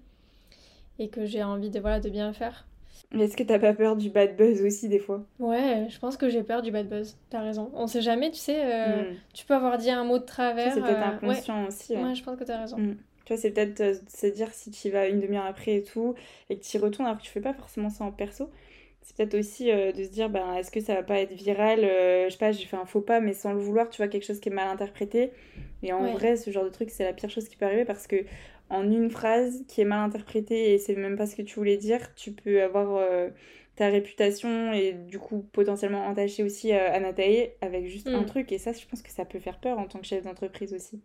et 0.99 1.09
que 1.09 1.27
j'ai 1.27 1.43
envie 1.43 1.71
de, 1.71 1.79
voilà, 1.79 2.01
de 2.01 2.09
bien 2.09 2.33
faire. 2.33 2.68
Est-ce 3.13 3.37
que 3.37 3.43
t'as 3.43 3.59
pas 3.59 3.73
peur 3.73 3.97
du 3.97 4.11
bad 4.11 4.37
buzz 4.37 4.63
aussi 4.63 4.89
des 4.89 4.99
fois? 4.99 5.25
Ouais, 5.39 5.87
je 5.89 5.99
pense 5.99 6.19
que 6.19 6.29
j'ai 6.29 6.43
peur 6.43 6.61
du 6.61 6.71
bad 6.71 6.89
buzz. 6.89 7.17
T'as 7.31 7.41
raison. 7.41 7.71
On 7.75 7.87
sait 7.87 8.03
jamais, 8.03 8.31
tu 8.31 8.39
sais, 8.39 8.61
euh, 8.63 9.13
hmm. 9.13 9.17
tu 9.33 9.47
peux 9.47 9.55
avoir 9.55 9.79
dit 9.79 9.91
un 9.91 10.05
mot 10.05 10.19
de 10.19 10.25
travers. 10.25 10.75
C'est 10.75 10.83
peut-être 10.83 10.99
euh, 10.99 11.17
inconscient 11.17 11.67
aussi. 11.67 11.97
Ouais. 11.97 12.15
je 12.15 12.23
pense 12.23 12.39
que 12.39 12.45
t'as 12.45 12.61
raison. 12.61 12.77
Hmm. 12.77 12.97
Tu 13.25 13.33
vois, 13.33 13.41
c'est 13.41 13.51
peut-être 13.51 13.81
euh, 13.81 13.95
se 14.09 14.27
dire 14.27 14.53
si 14.53 14.71
tu 14.71 14.89
y 14.89 14.91
vas 14.91 15.09
une 15.09 15.21
demi-heure 15.21 15.47
après 15.47 15.77
et 15.77 15.83
tout, 15.83 16.15
et 16.51 16.59
que 16.59 16.65
tu 16.65 16.77
y 16.77 16.81
retournes 16.81 17.07
alors 17.07 17.19
que 17.19 17.25
tu 17.25 17.31
fais 17.31 17.41
pas 17.41 17.55
forcément 17.55 17.89
ça 17.89 18.05
en 18.05 18.13
perso. 18.13 18.51
C'est 19.01 19.17
peut-être 19.17 19.39
aussi 19.39 19.69
de 19.73 20.03
se 20.03 20.11
dire, 20.11 20.29
ben, 20.29 20.53
est-ce 20.57 20.71
que 20.71 20.81
ça 20.81 20.95
va 20.95 21.03
pas 21.03 21.19
être 21.19 21.33
viral 21.33 21.81
Je 21.81 22.29
sais 22.29 22.37
pas, 22.37 22.53
j'ai 22.53 22.67
fait 22.67 22.77
un 22.77 22.85
faux 22.85 23.01
pas, 23.01 23.21
mais 23.21 23.33
sans 23.33 23.55
le 23.55 23.59
vouloir, 23.59 23.89
tu 23.89 23.97
vois, 23.97 24.09
quelque 24.09 24.27
chose 24.27 24.39
qui 24.39 24.51
est 24.51 24.53
mal 24.53 24.69
interprété. 24.69 25.31
Et 25.83 25.95
en 25.95 26.13
vrai, 26.13 26.37
ce 26.37 26.51
genre 26.51 26.65
de 26.65 26.69
truc, 26.69 26.91
c'est 26.91 27.05
la 27.05 27.15
pire 27.15 27.31
chose 27.31 27.49
qui 27.49 27.57
peut 27.57 27.65
arriver 27.65 27.87
parce 27.87 28.07
que 28.07 28.17
en 28.71 28.91
une 28.91 29.11
phrase 29.11 29.65
qui 29.67 29.81
est 29.81 29.85
mal 29.85 30.01
interprétée 30.01 30.75
et 30.75 30.79
c'est 30.79 30.95
même 30.95 31.17
pas 31.17 31.27
ce 31.27 31.37
que 31.37 31.43
tu 31.43 31.57
voulais 31.57 31.77
dire, 31.77 32.15
tu 32.15 32.33
peux 32.33 32.63
avoir 32.63 32.97
euh, 32.97 33.31
ta 33.77 33.89
réputation 33.89 34.73
et 34.73 34.93
du 34.93 35.19
coup 35.19 35.47
potentiellement 35.53 36.07
entacher 36.07 36.43
aussi 36.43 36.73
euh, 36.73 36.93
Anatae 36.93 37.53
avec 37.61 37.87
juste 37.87 38.09
un 38.09 38.23
mm. 38.23 38.27
truc. 38.27 38.53
Et 38.53 38.59
ça, 38.59 38.73
je 38.73 38.87
pense 38.87 39.03
que 39.03 39.11
ça 39.11 39.25
peut 39.25 39.39
faire 39.39 39.59
peur 39.59 39.79
en 39.79 39.87
tant 39.87 40.01
que 40.01 40.07
chef 40.07 40.25
d'entreprise 40.25 40.75
aussi. 40.75 41.01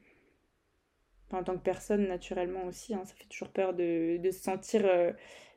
en 1.32 1.44
tant 1.44 1.54
que 1.54 1.64
personne, 1.64 2.08
naturellement 2.08 2.66
aussi, 2.66 2.94
hein, 2.94 3.04
ça 3.06 3.14
fait 3.16 3.28
toujours 3.30 3.50
peur 3.50 3.74
de, 3.74 4.20
se 4.24 4.40
sentir 4.40 4.82
euh, 4.86 5.12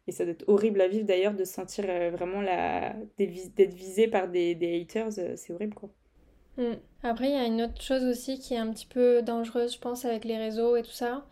Et 0.06 0.12
ça 0.12 0.24
doit 0.24 0.32
être 0.32 0.48
horrible 0.48 0.80
à 0.80 0.88
vivre 0.88 1.06
d'ailleurs 1.06 1.34
de 1.34 1.44
sentir 1.44 1.86
vraiment 2.12 2.40
la... 2.40 2.94
d'être 3.18 3.74
visé 3.74 4.08
par 4.08 4.28
des, 4.28 4.54
des 4.54 4.80
haters, 4.80 5.12
c'est 5.12 5.52
horrible 5.52 5.74
quoi. 5.74 5.90
Mm. 6.56 6.74
Après, 7.02 7.28
il 7.28 7.32
y 7.32 7.38
a 7.38 7.44
une 7.44 7.62
autre 7.62 7.80
chose 7.80 8.04
aussi 8.04 8.38
qui 8.38 8.54
est 8.54 8.58
un 8.58 8.70
petit 8.72 8.86
peu 8.86 9.22
dangereuse, 9.22 9.74
je 9.74 9.78
pense, 9.78 10.04
avec 10.04 10.24
les 10.24 10.36
réseaux 10.36 10.76
et 10.76 10.82
tout 10.82 10.90
ça, 10.90 11.26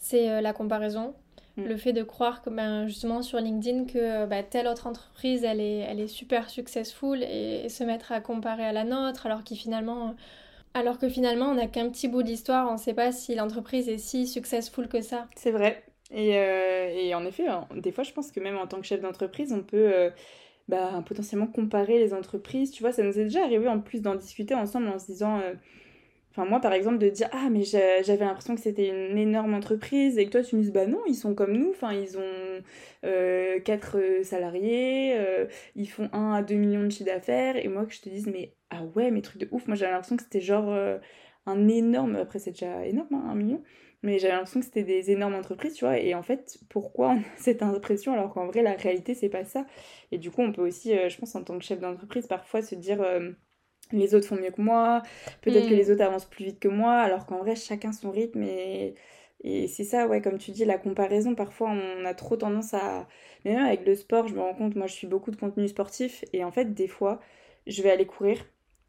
c'est 0.00 0.40
la 0.40 0.52
comparaison. 0.52 1.14
Mm. 1.56 1.64
Le 1.64 1.76
fait 1.76 1.92
de 1.92 2.02
croire 2.02 2.42
que 2.42 2.50
ben, 2.50 2.86
justement 2.86 3.22
sur 3.22 3.38
LinkedIn 3.38 3.84
que 3.86 4.26
bah, 4.26 4.42
telle 4.42 4.66
autre 4.66 4.86
entreprise 4.86 5.44
elle 5.44 5.60
est, 5.60 5.78
elle 5.78 6.00
est 6.00 6.08
super 6.08 6.48
successful 6.50 7.22
et, 7.22 7.68
se 7.68 7.84
mettre 7.84 8.12
à 8.12 8.20
comparer 8.20 8.64
à 8.64 8.72
la 8.72 8.84
nôtre 8.84 9.26
alors, 9.26 9.42
finalement, 9.46 10.14
alors 10.74 10.98
que 10.98 11.08
finalement 11.08 11.46
on 11.46 11.54
n'a 11.54 11.66
qu'un 11.66 11.88
petit 11.90 12.08
bout 12.08 12.22
d'histoire, 12.22 12.68
on 12.68 12.74
ne 12.74 12.78
sait 12.78 12.94
pas 12.94 13.12
si 13.12 13.34
l'entreprise 13.34 13.88
est 13.88 13.98
si 13.98 14.26
successful 14.26 14.88
que 14.88 15.00
ça. 15.00 15.26
C'est 15.36 15.50
vrai. 15.50 15.84
Et, 16.10 16.38
euh, 16.38 16.88
et, 16.88 17.14
en 17.14 17.26
effet, 17.26 17.46
hein, 17.48 17.66
des 17.74 17.92
fois 17.92 18.04
je 18.04 18.12
pense 18.12 18.32
que 18.32 18.40
même 18.40 18.56
en 18.56 18.66
tant 18.66 18.80
que 18.80 18.86
chef 18.86 19.00
d'entreprise 19.00 19.52
on 19.52 19.62
peut... 19.62 19.92
Euh, 19.94 20.10
bah, 20.68 21.02
potentiellement 21.06 21.46
comparer 21.46 21.98
les 21.98 22.12
entreprises. 22.12 22.70
Tu 22.70 22.82
vois, 22.82 22.92
ça 22.92 23.02
nous 23.02 23.18
est 23.18 23.24
déjà 23.24 23.42
arrivé 23.42 23.68
en 23.68 23.80
plus 23.80 24.02
d'en 24.02 24.14
discuter 24.14 24.54
ensemble 24.54 24.88
en 24.88 24.98
se 24.98 25.06
disant, 25.06 25.40
euh, 25.40 25.54
Enfin, 26.38 26.48
moi, 26.48 26.60
par 26.60 26.72
exemple, 26.72 26.98
de 26.98 27.08
dire 27.08 27.28
Ah, 27.32 27.48
mais 27.50 27.64
j'avais 27.64 28.24
l'impression 28.24 28.54
que 28.54 28.60
c'était 28.60 28.88
une 28.90 29.18
énorme 29.18 29.54
entreprise 29.54 30.18
et 30.18 30.26
que 30.26 30.30
toi, 30.30 30.42
tu 30.42 30.54
me 30.54 30.62
dis 30.62 30.70
Bah 30.70 30.86
non, 30.86 31.00
ils 31.08 31.16
sont 31.16 31.34
comme 31.34 31.52
nous. 31.52 31.70
Enfin, 31.70 31.92
ils 31.92 32.16
ont 32.16 32.62
euh, 33.04 33.58
4 33.58 33.98
euh, 33.98 34.22
salariés, 34.22 35.14
euh, 35.16 35.46
ils 35.74 35.88
font 35.88 36.08
1 36.12 36.34
à 36.34 36.42
2 36.42 36.54
millions 36.54 36.84
de 36.84 36.90
chiffre 36.90 37.06
d'affaires. 37.06 37.56
Et 37.56 37.66
moi, 37.66 37.86
que 37.86 37.92
je 37.92 38.00
te 38.02 38.08
dise 38.08 38.28
Mais 38.28 38.54
ah 38.70 38.84
ouais, 38.94 39.10
mais 39.10 39.20
trucs 39.20 39.40
de 39.40 39.48
ouf. 39.50 39.66
Moi, 39.66 39.74
j'avais 39.74 39.90
l'impression 39.90 40.16
que 40.16 40.22
c'était 40.22 40.40
genre 40.40 40.70
euh, 40.70 40.98
un 41.46 41.66
énorme. 41.66 42.14
Après, 42.14 42.38
c'est 42.38 42.52
déjà 42.52 42.86
énorme, 42.86 43.14
hein, 43.14 43.24
un 43.30 43.34
million. 43.34 43.60
Mais 44.04 44.20
j'avais 44.20 44.34
l'impression 44.34 44.60
que 44.60 44.66
c'était 44.66 44.84
des 44.84 45.10
énormes 45.10 45.34
entreprises, 45.34 45.74
tu 45.74 45.84
vois. 45.84 45.98
Et 45.98 46.14
en 46.14 46.22
fait, 46.22 46.58
pourquoi 46.68 47.08
on 47.08 47.18
a 47.18 47.22
cette 47.36 47.62
impression 47.64 48.12
alors 48.12 48.32
qu'en 48.32 48.46
vrai, 48.46 48.62
la 48.62 48.74
réalité, 48.74 49.14
c'est 49.14 49.28
pas 49.28 49.44
ça? 49.44 49.66
Et 50.12 50.18
du 50.18 50.30
coup, 50.30 50.42
on 50.42 50.52
peut 50.52 50.62
aussi, 50.62 50.92
je 51.08 51.18
pense, 51.18 51.34
en 51.34 51.42
tant 51.42 51.58
que 51.58 51.64
chef 51.64 51.80
d'entreprise, 51.80 52.28
parfois 52.28 52.62
se 52.62 52.76
dire 52.76 53.02
les 53.92 54.14
autres 54.14 54.26
font 54.26 54.36
mieux 54.36 54.50
que 54.50 54.60
moi, 54.60 55.02
peut-être 55.42 55.68
que 55.68 55.74
hmm. 55.74 55.78
les 55.78 55.90
autres 55.90 56.02
avancent 56.02 56.26
plus 56.26 56.44
vite 56.44 56.60
que 56.60 56.68
moi, 56.68 56.94
alors 56.94 57.26
qu'en 57.26 57.38
vrai, 57.38 57.56
chacun 57.56 57.92
son 57.92 58.10
rythme. 58.10 58.42
Et, 58.42 58.94
et 59.44 59.68
c'est 59.68 59.84
ça, 59.84 60.06
ouais, 60.06 60.20
comme 60.20 60.38
tu 60.38 60.50
dis, 60.50 60.64
la 60.64 60.78
comparaison, 60.78 61.34
parfois, 61.34 61.70
on 61.70 62.04
a 62.04 62.14
trop 62.14 62.36
tendance 62.36 62.74
à... 62.74 63.06
Mais 63.44 63.54
même 63.54 63.64
avec 63.64 63.86
le 63.86 63.94
sport, 63.94 64.26
je 64.28 64.34
me 64.34 64.40
rends 64.40 64.54
compte, 64.54 64.74
moi, 64.74 64.86
je 64.86 64.94
suis 64.94 65.06
beaucoup 65.06 65.30
de 65.30 65.36
contenu 65.36 65.68
sportif, 65.68 66.24
et 66.32 66.44
en 66.44 66.50
fait, 66.50 66.74
des 66.74 66.88
fois, 66.88 67.20
je 67.66 67.82
vais 67.82 67.90
aller 67.90 68.06
courir, 68.06 68.44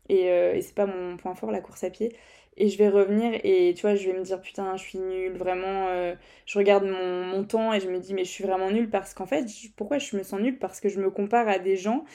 et, 0.09 0.29
euh, 0.31 0.55
et 0.55 0.61
c'est 0.61 0.73
pas 0.73 0.87
mon 0.87 1.17
point 1.17 1.35
fort, 1.35 1.51
la 1.51 1.61
course 1.61 1.83
à 1.83 1.91
pied, 1.91 2.15
et 2.57 2.67
je 2.67 2.77
vais 2.77 2.89
revenir, 2.89 3.39
et 3.43 3.73
tu 3.75 3.81
vois, 3.83 3.95
je 3.95 4.09
vais 4.09 4.17
me 4.17 4.23
dire, 4.23 4.41
putain, 4.41 4.75
je 4.75 4.83
suis 4.83 4.99
nulle, 4.99 5.37
vraiment, 5.37 5.87
euh, 5.89 6.15
je 6.47 6.57
regarde 6.57 6.83
mon, 6.83 7.23
mon 7.25 7.43
temps, 7.43 7.71
et 7.73 7.79
je 7.79 7.87
me 7.89 7.99
dis, 7.99 8.15
mais 8.15 8.25
je 8.25 8.31
suis 8.31 8.43
vraiment 8.43 8.71
nulle, 8.71 8.89
parce 8.89 9.13
qu'en 9.13 9.27
fait, 9.27 9.45
pourquoi 9.77 9.99
je 9.99 10.17
me 10.17 10.23
sens 10.23 10.41
nulle? 10.41 10.57
Parce 10.57 10.81
que 10.81 10.89
je 10.89 10.99
me 10.99 11.11
compare 11.11 11.47
à 11.47 11.59
des 11.59 11.77
gens 11.77 12.05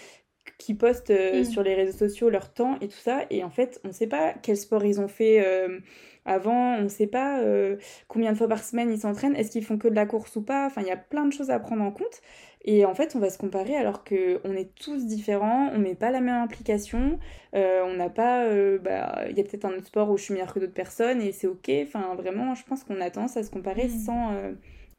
qui 0.58 0.74
postent 0.74 1.10
euh, 1.10 1.40
mm. 1.40 1.44
sur 1.44 1.62
les 1.62 1.74
réseaux 1.74 1.96
sociaux 1.96 2.30
leur 2.30 2.52
temps 2.52 2.76
et 2.80 2.88
tout 2.88 2.98
ça. 2.98 3.24
Et 3.30 3.44
en 3.44 3.50
fait, 3.50 3.80
on 3.84 3.88
ne 3.88 3.92
sait 3.92 4.06
pas 4.06 4.34
quel 4.42 4.56
sport 4.56 4.84
ils 4.84 5.00
ont 5.00 5.08
fait 5.08 5.44
euh, 5.44 5.80
avant, 6.24 6.76
on 6.76 6.82
ne 6.82 6.88
sait 6.88 7.06
pas 7.06 7.40
euh, 7.40 7.76
combien 8.08 8.32
de 8.32 8.38
fois 8.38 8.48
par 8.48 8.62
semaine 8.62 8.90
ils 8.90 9.00
s'entraînent, 9.00 9.36
est-ce 9.36 9.50
qu'ils 9.50 9.64
font 9.64 9.78
que 9.78 9.88
de 9.88 9.94
la 9.94 10.06
course 10.06 10.36
ou 10.36 10.42
pas? 10.42 10.66
Enfin, 10.66 10.80
il 10.80 10.86
y 10.86 10.92
a 10.92 10.96
plein 10.96 11.26
de 11.26 11.32
choses 11.32 11.50
à 11.50 11.58
prendre 11.58 11.82
en 11.82 11.90
compte. 11.90 12.22
Et 12.66 12.86
en 12.86 12.94
fait, 12.94 13.14
on 13.14 13.18
va 13.18 13.28
se 13.28 13.36
comparer 13.36 13.76
alors 13.76 14.04
qu'on 14.04 14.14
est 14.56 14.74
tous 14.74 15.04
différents, 15.04 15.68
on 15.74 15.78
met 15.78 15.94
pas 15.94 16.10
la 16.10 16.22
même 16.22 16.42
implication, 16.42 17.18
on 17.52 17.94
n'a 17.94 18.08
pas... 18.08 18.48
Bah, 18.78 19.26
il 19.28 19.36
y 19.36 19.40
a 19.40 19.44
peut-être 19.44 19.66
un 19.66 19.74
autre 19.74 19.88
sport 19.88 20.08
où 20.10 20.16
je 20.16 20.22
suis 20.24 20.32
meilleure 20.32 20.54
que 20.54 20.60
d'autres 20.60 20.72
personnes 20.72 21.20
et 21.20 21.32
c'est 21.32 21.46
ok. 21.46 21.70
Enfin, 21.82 22.14
vraiment, 22.14 22.54
je 22.54 22.64
pense 22.64 22.82
qu'on 22.82 23.02
a 23.02 23.10
tendance 23.10 23.36
à 23.36 23.42
se 23.42 23.50
comparer 23.50 23.88
mm. 23.88 23.90
sans... 23.90 24.30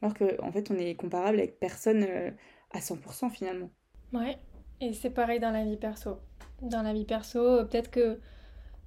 alors 0.03 0.13
qu'en 0.13 0.27
en 0.47 0.51
fait, 0.51 0.69
on 0.69 0.77
est 0.77 0.93
comparable 0.93 1.39
avec 1.39 1.59
personne 1.59 2.05
à 2.71 2.79
100% 2.79 3.31
finalement. 3.31 3.71
Ouais, 4.13 4.37
et 4.81 4.93
c'est 4.93 5.09
pareil 5.09 5.39
dans 5.39 5.51
la 5.51 5.63
vie 5.63 5.77
perso. 5.77 6.19
Dans 6.61 6.81
la 6.81 6.93
vie 6.93 7.05
perso, 7.05 7.63
peut-être 7.65 7.91
que 7.91 8.19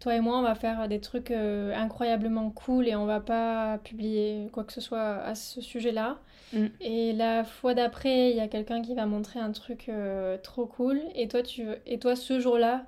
toi 0.00 0.14
et 0.14 0.20
moi, 0.20 0.38
on 0.38 0.42
va 0.42 0.54
faire 0.54 0.86
des 0.88 1.00
trucs 1.00 1.30
euh, 1.30 1.74
incroyablement 1.74 2.50
cool 2.50 2.86
et 2.86 2.94
on 2.94 3.04
va 3.04 3.20
pas 3.20 3.78
publier 3.78 4.48
quoi 4.52 4.64
que 4.64 4.72
ce 4.72 4.80
soit 4.80 5.16
à 5.16 5.34
ce 5.34 5.60
sujet-là. 5.60 6.18
Mm. 6.52 6.66
Et 6.80 7.12
la 7.12 7.44
fois 7.44 7.74
d'après, 7.74 8.30
il 8.30 8.36
y 8.36 8.40
a 8.40 8.48
quelqu'un 8.48 8.80
qui 8.80 8.94
va 8.94 9.06
montrer 9.06 9.40
un 9.40 9.50
truc 9.50 9.88
euh, 9.88 10.38
trop 10.38 10.66
cool. 10.66 11.00
Et 11.14 11.26
toi, 11.26 11.42
tu, 11.42 11.66
et 11.86 11.98
toi 11.98 12.14
ce 12.14 12.38
jour-là, 12.38 12.84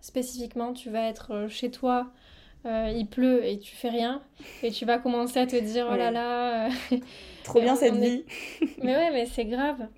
spécifiquement, 0.00 0.72
tu 0.72 0.88
vas 0.88 1.08
être 1.08 1.32
euh, 1.32 1.48
chez 1.48 1.70
toi. 1.70 2.12
il 2.64 3.06
pleut 3.10 3.44
et 3.44 3.58
tu 3.58 3.74
fais 3.74 3.88
rien 3.90 4.22
et 4.62 4.70
tu 4.70 4.84
vas 4.84 4.98
commencer 4.98 5.40
à 5.40 5.46
te 5.48 5.56
dire 5.56 5.88
oh 5.90 5.96
là 5.96 6.12
là 6.12 6.68
trop 7.42 7.60
bien 7.64 7.74
cette 7.74 7.96
vie 7.96 8.22
mais 8.84 8.94
ouais 8.94 9.10
mais 9.10 9.26
c'est 9.26 9.46
grave 9.46 9.88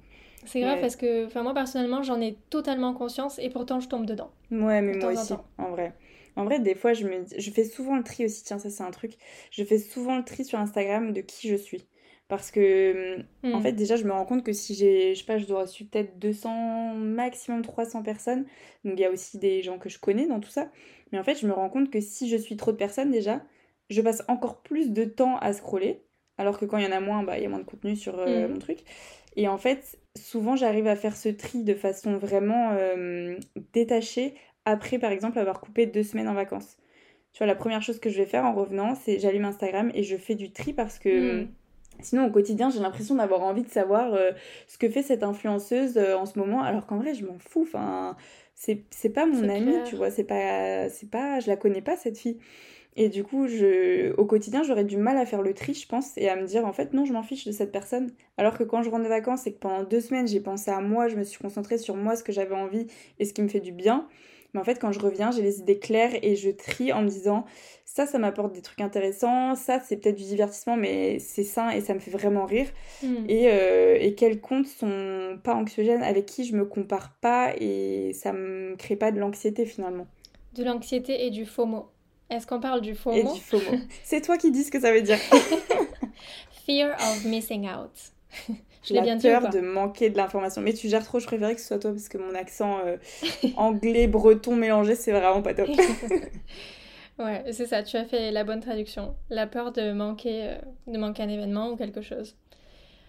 c'est 0.46 0.60
grave 0.60 0.80
parce 0.80 0.96
que, 0.96 1.26
enfin, 1.26 1.42
moi 1.42 1.54
personnellement, 1.54 2.02
j'en 2.02 2.20
ai 2.20 2.36
totalement 2.50 2.94
conscience 2.94 3.38
et 3.38 3.50
pourtant 3.50 3.80
je 3.80 3.88
tombe 3.88 4.06
dedans. 4.06 4.30
Ouais, 4.50 4.82
mais 4.82 4.96
moi 4.96 5.12
aussi, 5.12 5.34
en, 5.58 5.70
vrai. 5.70 5.94
En 6.36 6.44
vrai, 6.44 6.58
des 6.58 6.74
fois, 6.74 6.92
je, 6.92 7.06
me... 7.06 7.24
je 7.36 7.50
fais 7.50 7.64
souvent 7.64 7.96
le 7.96 8.02
tri 8.02 8.24
aussi. 8.24 8.44
Tiens, 8.44 8.58
ça, 8.58 8.70
c'est 8.70 8.82
un 8.82 8.90
truc. 8.90 9.12
Je 9.50 9.64
fais 9.64 9.78
souvent 9.78 10.16
le 10.16 10.24
tri 10.24 10.44
sur 10.44 10.58
Instagram 10.58 11.12
de 11.12 11.20
qui 11.20 11.48
je 11.48 11.56
suis. 11.56 11.86
Parce 12.28 12.50
que, 12.50 13.18
en 13.42 13.58
hmm. 13.58 13.62
fait, 13.62 13.72
déjà, 13.72 13.96
je 13.96 14.04
me 14.04 14.12
rends 14.12 14.24
compte 14.24 14.42
que 14.42 14.52
si 14.52 14.74
j'ai, 14.74 15.14
je 15.14 15.20
sais 15.20 15.26
pas, 15.26 15.38
je 15.38 15.46
dois 15.46 15.62
reçu 15.62 15.84
peut-être 15.84 16.18
200, 16.18 16.94
maximum 16.94 17.62
300 17.62 18.02
personnes. 18.02 18.46
Donc, 18.84 18.94
il 18.96 19.00
y 19.00 19.04
a 19.04 19.10
aussi 19.10 19.38
des 19.38 19.62
gens 19.62 19.78
que 19.78 19.88
je 19.88 19.98
connais 19.98 20.26
dans 20.26 20.40
tout 20.40 20.50
ça. 20.50 20.70
Mais 21.12 21.18
en 21.18 21.24
fait, 21.24 21.38
je 21.38 21.46
me 21.46 21.52
rends 21.52 21.68
compte 21.68 21.90
que 21.90 22.00
si 22.00 22.28
je 22.28 22.36
suis 22.36 22.56
trop 22.56 22.72
de 22.72 22.76
personnes, 22.76 23.10
déjà, 23.10 23.42
je 23.90 24.00
passe 24.00 24.22
encore 24.28 24.62
plus 24.62 24.90
de 24.90 25.04
temps 25.04 25.36
à 25.38 25.52
scroller. 25.52 26.02
Alors 26.38 26.58
que 26.58 26.64
quand 26.64 26.78
il 26.78 26.84
y 26.84 26.88
en 26.88 26.92
a 26.92 27.00
moins, 27.00 27.22
bah, 27.22 27.36
il 27.38 27.42
y 27.42 27.46
a 27.46 27.48
moins 27.48 27.60
de 27.60 27.64
contenu 27.64 27.94
sur 27.94 28.18
euh, 28.18 28.48
hmm. 28.48 28.52
mon 28.52 28.58
truc. 28.58 28.78
Et 29.36 29.46
en 29.46 29.58
fait, 29.58 29.98
souvent, 30.18 30.56
j'arrive 30.56 30.86
à 30.86 30.96
faire 30.96 31.16
ce 31.16 31.28
tri 31.28 31.64
de 31.64 31.74
façon 31.74 32.18
vraiment 32.18 32.70
euh, 32.72 33.36
détachée 33.72 34.34
après, 34.64 34.98
par 34.98 35.12
exemple, 35.12 35.38
avoir 35.38 35.60
coupé 35.60 35.86
deux 35.86 36.02
semaines 36.02 36.28
en 36.28 36.34
vacances. 36.34 36.76
Tu 37.32 37.38
vois, 37.38 37.46
la 37.46 37.56
première 37.56 37.82
chose 37.82 37.98
que 37.98 38.10
je 38.10 38.16
vais 38.16 38.26
faire 38.26 38.44
en 38.44 38.54
revenant, 38.54 38.94
c'est 38.94 39.18
j'allume 39.18 39.44
Instagram 39.44 39.90
et 39.94 40.02
je 40.02 40.16
fais 40.16 40.34
du 40.34 40.52
tri 40.52 40.72
parce 40.72 40.98
que... 40.98 41.42
Hmm. 41.42 41.48
Sinon, 42.00 42.26
au 42.26 42.30
quotidien, 42.30 42.70
j'ai 42.70 42.80
l'impression 42.80 43.14
d'avoir 43.14 43.42
envie 43.42 43.62
de 43.62 43.68
savoir 43.68 44.14
euh, 44.14 44.32
ce 44.66 44.78
que 44.78 44.88
fait 44.88 45.04
cette 45.04 45.22
influenceuse 45.22 45.96
euh, 45.96 46.16
en 46.16 46.26
ce 46.26 46.40
moment, 46.40 46.60
alors 46.60 46.86
qu'en 46.86 46.96
vrai, 46.96 47.14
je 47.14 47.24
m'en 47.24 47.38
fous. 47.38 47.62
Enfin, 47.62 48.16
c'est 48.56 49.10
pas 49.10 49.26
mon 49.26 49.48
amie, 49.48 49.76
tu 49.86 49.94
vois. 49.94 50.10
C'est 50.10 50.24
pas, 50.24 50.88
c'est 50.88 51.08
pas, 51.08 51.38
je 51.38 51.46
la 51.46 51.56
connais 51.56 51.82
pas 51.82 51.96
cette 51.96 52.18
fille. 52.18 52.40
Et 52.96 53.08
du 53.08 53.24
coup, 53.24 53.48
je, 53.48 54.14
au 54.16 54.24
quotidien, 54.24 54.62
j'aurais 54.62 54.84
du 54.84 54.96
mal 54.96 55.16
à 55.16 55.26
faire 55.26 55.42
le 55.42 55.52
tri, 55.52 55.74
je 55.74 55.86
pense, 55.86 56.16
et 56.16 56.28
à 56.28 56.36
me 56.36 56.46
dire, 56.46 56.64
en 56.64 56.72
fait, 56.72 56.92
non, 56.92 57.04
je 57.04 57.12
m'en 57.12 57.24
fiche 57.24 57.44
de 57.44 57.52
cette 57.52 57.72
personne. 57.72 58.12
Alors 58.38 58.56
que 58.56 58.62
quand 58.62 58.82
je 58.82 58.90
rentre 58.90 59.02
de 59.04 59.08
vacances 59.08 59.46
et 59.46 59.52
que 59.52 59.58
pendant 59.58 59.82
deux 59.82 60.00
semaines, 60.00 60.28
j'ai 60.28 60.40
pensé 60.40 60.70
à 60.70 60.80
moi, 60.80 61.08
je 61.08 61.16
me 61.16 61.24
suis 61.24 61.38
concentrée 61.38 61.78
sur 61.78 61.96
moi, 61.96 62.14
ce 62.14 62.22
que 62.22 62.32
j'avais 62.32 62.54
envie 62.54 62.86
et 63.18 63.24
ce 63.24 63.32
qui 63.32 63.42
me 63.42 63.48
fait 63.48 63.60
du 63.60 63.72
bien. 63.72 64.06
Mais 64.52 64.60
en 64.60 64.64
fait, 64.64 64.78
quand 64.78 64.92
je 64.92 65.00
reviens, 65.00 65.32
j'ai 65.32 65.42
les 65.42 65.58
idées 65.58 65.80
claires 65.80 66.12
et 66.22 66.36
je 66.36 66.50
trie 66.50 66.92
en 66.92 67.02
me 67.02 67.08
disant, 67.08 67.44
ça, 67.84 68.06
ça 68.06 68.18
m'apporte 68.18 68.54
des 68.54 68.62
trucs 68.62 68.80
intéressants, 68.80 69.56
ça, 69.56 69.80
c'est 69.80 69.96
peut-être 69.96 70.16
du 70.16 70.22
divertissement, 70.22 70.76
mais 70.76 71.18
c'est 71.18 71.42
sain 71.42 71.70
et 71.70 71.80
ça 71.80 71.94
me 71.94 71.98
fait 71.98 72.12
vraiment 72.12 72.46
rire. 72.46 72.68
Hmm. 73.02 73.24
Et, 73.28 73.48
euh, 73.50 73.96
et 73.98 74.14
quels 74.14 74.40
comptes 74.40 74.66
sont 74.66 75.40
pas 75.42 75.54
anxiogènes, 75.54 76.04
avec 76.04 76.26
qui 76.26 76.44
je 76.44 76.54
me 76.54 76.64
compare 76.64 77.16
pas 77.20 77.52
et 77.58 78.12
ça 78.12 78.32
me 78.32 78.76
crée 78.76 78.94
pas 78.94 79.10
de 79.10 79.18
l'anxiété 79.18 79.66
finalement. 79.66 80.06
De 80.54 80.62
l'anxiété 80.62 81.26
et 81.26 81.30
du 81.30 81.44
FOMO. 81.44 81.86
Est-ce 82.30 82.46
qu'on 82.46 82.60
parle 82.60 82.80
du 82.80 82.94
FOMO 82.94 83.16
Et 83.16 83.22
du 83.22 83.40
FOMO. 83.40 83.78
C'est 84.02 84.20
toi 84.20 84.38
qui 84.38 84.50
dis 84.50 84.64
ce 84.64 84.70
que 84.70 84.80
ça 84.80 84.92
veut 84.92 85.02
dire. 85.02 85.18
Fear 86.66 86.94
of 86.94 87.24
missing 87.24 87.68
out. 87.68 87.90
Je 88.82 88.92
l'ai 88.92 89.00
bien 89.00 89.16
dit. 89.16 89.26
peur 89.26 89.48
de 89.48 89.60
manquer 89.60 90.10
de 90.10 90.16
l'information. 90.16 90.60
Mais 90.60 90.74
tu 90.74 90.88
gères 90.88 91.04
trop, 91.04 91.18
je 91.18 91.26
préférais 91.26 91.54
que 91.54 91.60
ce 91.60 91.68
soit 91.68 91.78
toi 91.78 91.92
parce 91.92 92.08
que 92.08 92.18
mon 92.18 92.34
accent 92.34 92.80
euh, 92.84 92.96
anglais, 93.56 94.06
breton 94.06 94.56
mélangé, 94.56 94.94
c'est 94.94 95.12
vraiment 95.12 95.40
pas 95.40 95.54
top. 95.54 95.68
ouais, 97.18 97.44
c'est 97.50 97.66
ça, 97.66 97.82
tu 97.82 97.96
as 97.96 98.04
fait 98.04 98.30
la 98.30 98.44
bonne 98.44 98.60
traduction. 98.60 99.16
La 99.30 99.46
peur 99.46 99.72
de 99.72 99.92
manquer, 99.92 100.48
euh, 100.48 100.58
de 100.86 100.98
manquer 100.98 101.22
un 101.22 101.30
événement 101.30 101.70
ou 101.70 101.76
quelque 101.76 102.02
chose. 102.02 102.36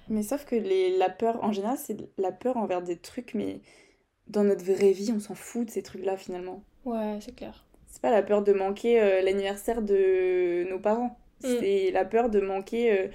Mais 0.07 0.23
sauf 0.23 0.45
que 0.45 0.55
les, 0.55 0.97
la 0.97 1.09
peur, 1.09 1.43
en 1.43 1.51
général, 1.51 1.77
c'est 1.77 1.97
la 2.17 2.31
peur 2.31 2.55
envers 2.55 2.81
des 2.81 2.95
trucs, 2.95 3.33
mais 3.33 3.59
dans 4.27 4.45
notre 4.45 4.63
vraie 4.63 4.91
vie, 4.93 5.11
on 5.13 5.19
s'en 5.19 5.35
fout 5.35 5.65
de 5.65 5.71
ces 5.71 5.83
trucs-là 5.83 6.15
finalement. 6.15 6.63
Ouais, 6.85 7.17
c'est 7.19 7.35
clair 7.35 7.64
c'est 7.95 8.01
pas 8.01 8.11
la 8.11 8.23
peur 8.23 8.43
de 8.43 8.51
manquer 8.51 9.01
euh, 9.01 9.21
l'anniversaire 9.21 9.81
de 9.81 10.69
nos 10.69 10.79
parents. 10.79 11.17
Mm. 11.41 11.47
C'est 11.47 11.91
la 11.91 12.03
peur 12.03 12.29
de 12.29 12.41
manquer 12.41 12.91
euh, 12.91 13.07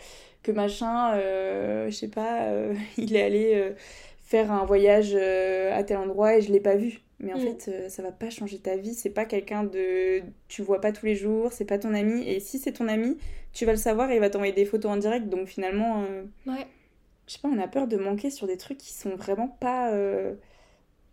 que 0.42 0.52
machin, 0.52 1.12
euh, 1.16 1.90
je 1.90 1.94
sais 1.94 2.08
pas, 2.08 2.48
il 2.96 3.14
est 3.14 3.22
allé 3.22 3.74
faire 4.22 4.50
un 4.50 4.64
voyage 4.64 5.14
à 5.14 5.84
tel 5.84 5.98
endroit 5.98 6.38
et 6.38 6.40
je 6.40 6.50
l'ai 6.50 6.60
pas 6.60 6.76
vu. 6.76 7.00
Mais 7.18 7.34
en 7.34 7.36
mm. 7.36 7.58
fait, 7.58 7.90
ça 7.90 8.02
va 8.02 8.10
pas 8.10 8.30
changer 8.30 8.58
ta 8.58 8.76
vie. 8.76 8.94
C'est 8.94 9.10
pas 9.10 9.26
quelqu'un 9.26 9.64
de. 9.64 10.22
Tu 10.48 10.62
vois 10.62 10.80
pas 10.80 10.92
tous 10.92 11.04
les 11.04 11.14
jours, 11.14 11.52
c'est 11.52 11.66
pas 11.66 11.78
ton 11.78 11.92
ami. 11.92 12.26
Et 12.26 12.40
si 12.40 12.58
c'est 12.58 12.72
ton 12.72 12.88
ami, 12.88 13.18
tu 13.52 13.66
vas 13.66 13.72
le 13.72 13.78
savoir 13.78 14.10
et 14.10 14.14
il 14.14 14.20
va 14.20 14.30
t'envoyer 14.30 14.54
des 14.54 14.64
photos 14.64 14.92
en 14.92 14.96
direct. 14.96 15.28
Donc 15.28 15.46
finalement. 15.46 16.06
Ouais. 16.46 16.66
Je 17.26 17.34
sais 17.34 17.40
pas, 17.42 17.48
on 17.48 17.58
a 17.58 17.68
peur 17.68 17.86
de 17.86 17.98
manquer 17.98 18.30
sur 18.30 18.46
des 18.46 18.56
trucs 18.56 18.78
qui 18.78 18.94
sont 18.94 19.14
vraiment 19.14 19.48
pas 19.60 19.92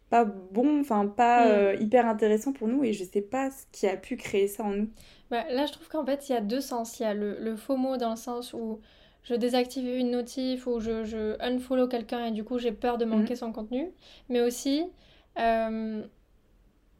pas 0.09 0.25
bon, 0.25 0.81
enfin 0.81 1.07
pas 1.07 1.47
mm. 1.47 1.67
euh, 1.71 1.75
hyper 1.79 2.05
intéressant 2.07 2.53
pour 2.53 2.67
nous 2.67 2.83
et 2.83 2.93
je 2.93 3.03
sais 3.03 3.21
pas 3.21 3.51
ce 3.51 3.65
qui 3.71 3.87
a 3.87 3.97
pu 3.97 4.17
créer 4.17 4.47
ça 4.47 4.63
en 4.63 4.71
nous. 4.71 4.89
Bah, 5.29 5.43
là, 5.51 5.65
je 5.65 5.73
trouve 5.73 5.87
qu'en 5.89 6.05
fait, 6.05 6.29
il 6.29 6.33
y 6.33 6.35
a 6.35 6.41
deux 6.41 6.61
sens. 6.61 6.99
Il 6.99 7.03
y 7.03 7.05
a 7.05 7.13
le, 7.13 7.37
le 7.39 7.55
faux 7.55 7.77
mot 7.77 7.97
dans 7.97 8.11
le 8.11 8.15
sens 8.15 8.53
où 8.53 8.79
je 9.23 9.33
désactive 9.33 9.85
une 9.87 10.11
notif 10.11 10.67
ou 10.67 10.79
je, 10.79 11.03
je 11.03 11.35
unfollow 11.41 11.87
quelqu'un 11.87 12.25
et 12.27 12.31
du 12.31 12.43
coup 12.45 12.59
j'ai 12.59 12.71
peur 12.71 12.97
de 12.97 13.03
Mhm. 13.11 13.27
manquer 13.27 13.35
son 13.35 13.51
contenu. 13.51 13.91
Mais 14.29 14.41
aussi, 14.41 14.83
euh, 15.37 16.03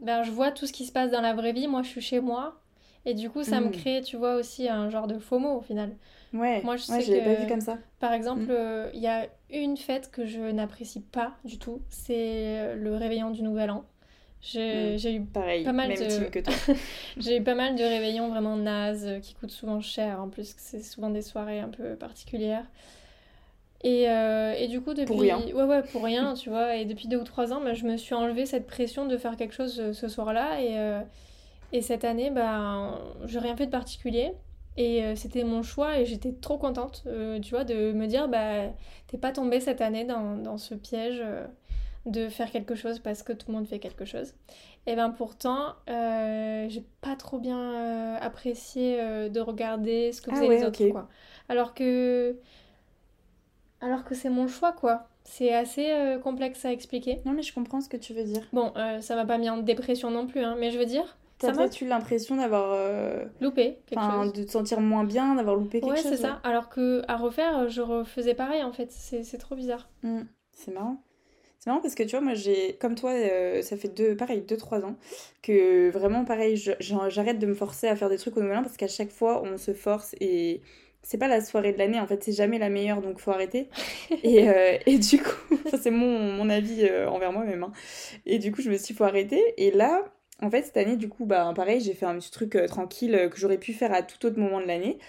ben, 0.02 0.24
je 0.24 0.32
vois 0.32 0.52
tout 0.52 0.68
ce 0.68 0.74
qui 0.74 0.86
se 0.86 0.92
passe 0.92 1.12
dans 1.12 1.22
la 1.22 1.34
vraie 1.34 1.54
vie. 1.54 1.68
Moi, 1.68 1.84
je 1.84 1.90
suis 1.90 2.02
chez 2.02 2.20
moi. 2.22 2.62
Et 3.06 3.14
du 3.16 3.30
coup, 3.30 3.44
ça 3.44 3.62
me 3.62 3.70
Mm. 3.70 3.72
crée, 3.72 4.02
tu 4.04 4.18
vois, 4.18 4.36
aussi 4.36 4.70
un 4.70 4.90
genre 4.90 5.08
de 5.08 5.20
FOMO 5.20 5.58
au 5.58 5.62
final. 5.62 5.96
Ouais, 6.34 6.62
Moi, 6.64 6.76
je 6.76 6.92
ouais, 6.92 7.00
sais 7.00 7.06
je 7.06 7.12
l'avais 7.14 7.24
pas 7.26 7.36
que- 7.36 7.42
vu 7.42 7.48
comme 7.48 7.62
ça. 7.62 7.78
Par 8.00 8.14
exemple, 8.14 8.44
Mm. 8.44 8.48
euh, 8.52 8.90
il 8.94 9.00
y 9.00 9.08
a 9.08 9.28
une 9.50 9.78
fête 9.78 10.12
que 10.12 10.26
je 10.26 10.42
n'apprécie 10.42 11.02
pas 11.02 11.34
du 11.46 11.58
tout. 11.58 11.82
C'est 11.90 12.76
le 12.76 12.96
réveillon 12.96 13.30
du 13.32 13.44
Nouvel 13.44 13.72
An. 13.72 13.86
J'ai 14.42 14.96
Mm. 14.98 15.08
eu 15.16 15.22
Pareil, 15.22 15.64
Pas 15.64 15.72
mal 15.72 15.88
même 15.90 15.98
de- 15.98 16.26
que. 16.30 16.40
J'ai 17.18 17.38
eu 17.38 17.42
pas 17.44 17.56
mal 17.56 17.76
de 17.76 17.84
réveillons 17.84 18.28
vraiment 18.30 18.56
nazes 18.56 19.06
euh, 19.08 19.20
qui 19.20 19.34
coûtent 19.34 19.52
souvent 19.52 19.82
cher. 19.82 20.22
En 20.22 20.30
plus, 20.30 20.54
c'est 20.58 20.82
souvent 20.84 21.10
des 21.10 21.22
soirées 21.24 21.60
un 21.60 21.70
peu 21.70 21.96
particulières. 21.96 22.66
Et, 23.84 24.10
euh, 24.10 24.54
et 24.58 24.68
du 24.68 24.82
coup, 24.82 24.94
depuis. 24.94 25.06
Pour 25.06 25.22
rien. 25.22 25.40
Ouais, 25.40 25.64
ouais, 25.64 25.84
pour 25.92 26.04
rien, 26.04 26.34
tu 26.36 26.50
vois. 26.50 26.76
Et 26.76 26.86
depuis 26.86 27.08
deux 27.08 27.18
ou 27.18 27.24
trois 27.24 27.54
ans, 27.54 27.62
bah, 27.62 27.74
je 27.74 27.86
me 27.86 27.96
suis 27.98 28.16
enlevé 28.16 28.46
cette 28.46 28.68
pression 28.68 29.06
de 29.06 29.18
faire 29.18 29.38
quelque 29.38 29.54
chose 29.54 29.92
ce 29.94 30.08
soir-là. 30.08 30.62
Et, 30.62 30.78
euh, 30.78 31.00
et 31.74 31.82
cette 31.82 32.04
année, 32.04 32.30
bah, 32.32 33.00
j'ai 33.26 33.40
rien 33.40 33.56
fait 33.56 33.66
de 33.68 33.72
particulier. 33.72 34.34
Et 34.78 35.04
euh, 35.04 35.16
c'était 35.16 35.44
mon 35.44 35.64
choix 35.64 36.00
et 36.00 36.06
j'étais 36.06 36.32
trop 36.32 36.60
contente, 36.60 37.04
euh, 37.08 37.40
tu 37.40 37.50
vois, 37.50 37.64
de 37.64 37.94
me 37.94 38.06
dire, 38.06 38.28
bah, 38.28 38.66
t'es 39.08 39.18
pas 39.18 39.32
tombée 39.32 39.60
cette 39.60 39.82
année 39.82 40.06
dans, 40.06 40.38
dans 40.38 40.58
ce 40.58 40.76
piège 40.76 41.20
euh, 41.20 41.46
de 42.06 42.30
faire 42.30 42.52
quelque 42.52 42.76
chose 42.76 43.00
parce 43.00 43.24
que 43.24 43.34
tout 43.34 43.48
le 43.50 43.56
monde 43.56 43.68
fait 43.68 43.80
quelque 43.80 44.06
chose. 44.06 44.36
Et 44.86 44.96
ben 44.96 45.10
pourtant, 45.10 45.74
j'ai 45.88 46.84
pas 47.02 47.18
trop 47.18 47.40
bien 47.40 48.16
apprécié 48.22 48.98
de 49.30 49.40
regarder 49.42 50.14
ce 50.14 50.22
que 50.22 50.32
Ah 50.32 50.36
faisaient 50.36 50.48
ouais, 50.48 50.58
les 50.60 50.64
autres, 50.64 50.88
quoi. 50.92 51.10
Alors 51.50 51.74
que, 51.74 52.38
alors 53.82 54.06
que 54.06 54.16
c'est 54.16 54.30
mon 54.30 54.48
choix, 54.48 54.72
quoi. 54.72 55.10
C'est 55.26 55.54
assez 55.54 56.18
complexe 56.24 56.64
à 56.64 56.72
expliquer. 56.72 57.20
Non, 57.26 57.34
mais 57.34 57.42
je 57.42 57.54
comprends 57.54 57.82
ce 57.82 57.90
que 57.90 57.98
tu 57.98 58.14
veux 58.14 58.24
dire. 58.24 58.44
Bon, 58.54 58.72
ça 59.02 59.18
m'a 59.18 59.26
pas 59.26 59.38
mis 59.38 59.50
en 59.50 59.58
dépression 59.58 60.10
non 60.10 60.26
plus, 60.26 60.40
hein, 60.40 60.56
mais 60.58 60.72
je 60.72 60.80
veux 60.80 60.86
dire, 60.86 61.18
T'as 61.40 61.52
peut-être 61.54 61.82
eu 61.82 61.86
l'impression 61.88 62.36
d'avoir. 62.36 62.72
euh, 62.74 63.26
loupé 63.42 63.78
quelque 63.86 64.00
Enfin, 64.00 64.24
chose. 64.24 64.34
de 64.34 64.44
te 64.44 64.52
sentir 64.52 64.80
moins 64.82 65.04
bien, 65.04 65.36
d'avoir 65.36 65.56
loupé 65.56 65.80
quelque 65.82 65.90
Ouais, 65.92 66.02
chose. 66.02 66.12
c'est 66.12 66.18
ça. 66.18 66.40
Alors 66.44 66.70
que 66.70 67.02
à 67.08 67.18
refaire, 67.18 67.70
je 67.70 67.82
refaisais 67.82 68.34
pareil 68.34 68.64
en 68.64 68.72
fait. 68.74 68.92
C'est 68.92 69.24
c'est 69.24 69.38
trop 69.38 69.56
bizarre. 69.56 69.88
Mm, 70.04 70.22
c'est 70.52 70.72
marrant. 70.74 71.02
C'est 71.60 71.70
marrant 71.72 71.82
parce 71.82 71.96
que 71.96 72.04
tu 72.04 72.12
vois, 72.12 72.22
moi 72.22 72.34
j'ai, 72.36 72.76
comme 72.78 72.96
toi, 72.96 73.12
euh, 73.12 73.62
ça 73.64 73.78
fait 73.78 73.88
deux, 73.90 74.16
pareil, 74.16 74.42
2-3 74.42 74.86
ans, 74.86 74.96
que 75.42 75.90
vraiment 75.90 76.24
pareil, 76.24 76.56
j'arrête 76.80 77.40
de 77.40 77.48
me 77.48 77.56
forcer 77.56 77.88
à 77.88 77.96
faire 77.96 78.10
des 78.10 78.18
trucs 78.18 78.38
au 78.38 78.42
nouvel 78.42 78.58
an 78.60 78.62
parce 78.64 78.78
qu'à 78.78 78.88
chaque 78.88 79.12
fois 79.12 79.42
on 79.44 79.58
se 79.58 79.74
force 79.74 80.16
et 80.22 80.62
c'est 81.02 81.18
pas 81.18 81.28
la 81.28 81.42
soirée 81.42 81.74
de 81.74 81.78
l'année, 81.80 82.00
en 82.00 82.06
fait, 82.08 82.24
c'est 82.24 82.32
jamais 82.34 82.60
la 82.60 82.70
meilleure 82.70 83.02
donc 83.02 83.20
faut 83.20 83.32
arrêter. 83.32 83.70
Et, 84.24 84.50
euh, 84.50 84.78
et 84.86 84.98
du 85.00 85.18
coup, 85.20 85.56
ça 85.72 85.78
c'est 85.78 85.92
mon, 85.92 86.34
mon 86.34 86.50
avis 86.50 86.84
euh, 86.86 87.10
envers 87.10 87.32
moi-même. 87.32 87.64
hein. 87.64 87.72
Et 88.26 88.40
du 88.40 88.52
coup, 88.52 88.62
je 88.62 88.70
me 88.70 88.78
suis 88.78 88.94
dit, 88.94 88.98
faut 88.98 89.04
arrêter. 89.06 89.42
Et 89.58 89.72
là, 89.72 90.06
en 90.42 90.50
fait, 90.52 90.64
cette 90.64 90.78
année, 90.78 90.98
du 90.98 91.10
coup, 91.10 91.26
bah 91.26 91.52
pareil, 91.56 91.82
j'ai 91.82 91.94
fait 91.94 92.06
un 92.06 92.18
petit 92.18 92.32
truc 92.32 92.56
euh, 92.56 92.68
tranquille 92.68 93.16
euh, 93.16 93.30
que 93.30 93.38
j'aurais 93.38 93.58
pu 93.58 93.74
faire 93.74 93.94
à 93.94 94.04
tout 94.04 94.26
autre 94.26 94.40
moment 94.40 94.62
de 94.62 94.66
l'année. 94.68 95.00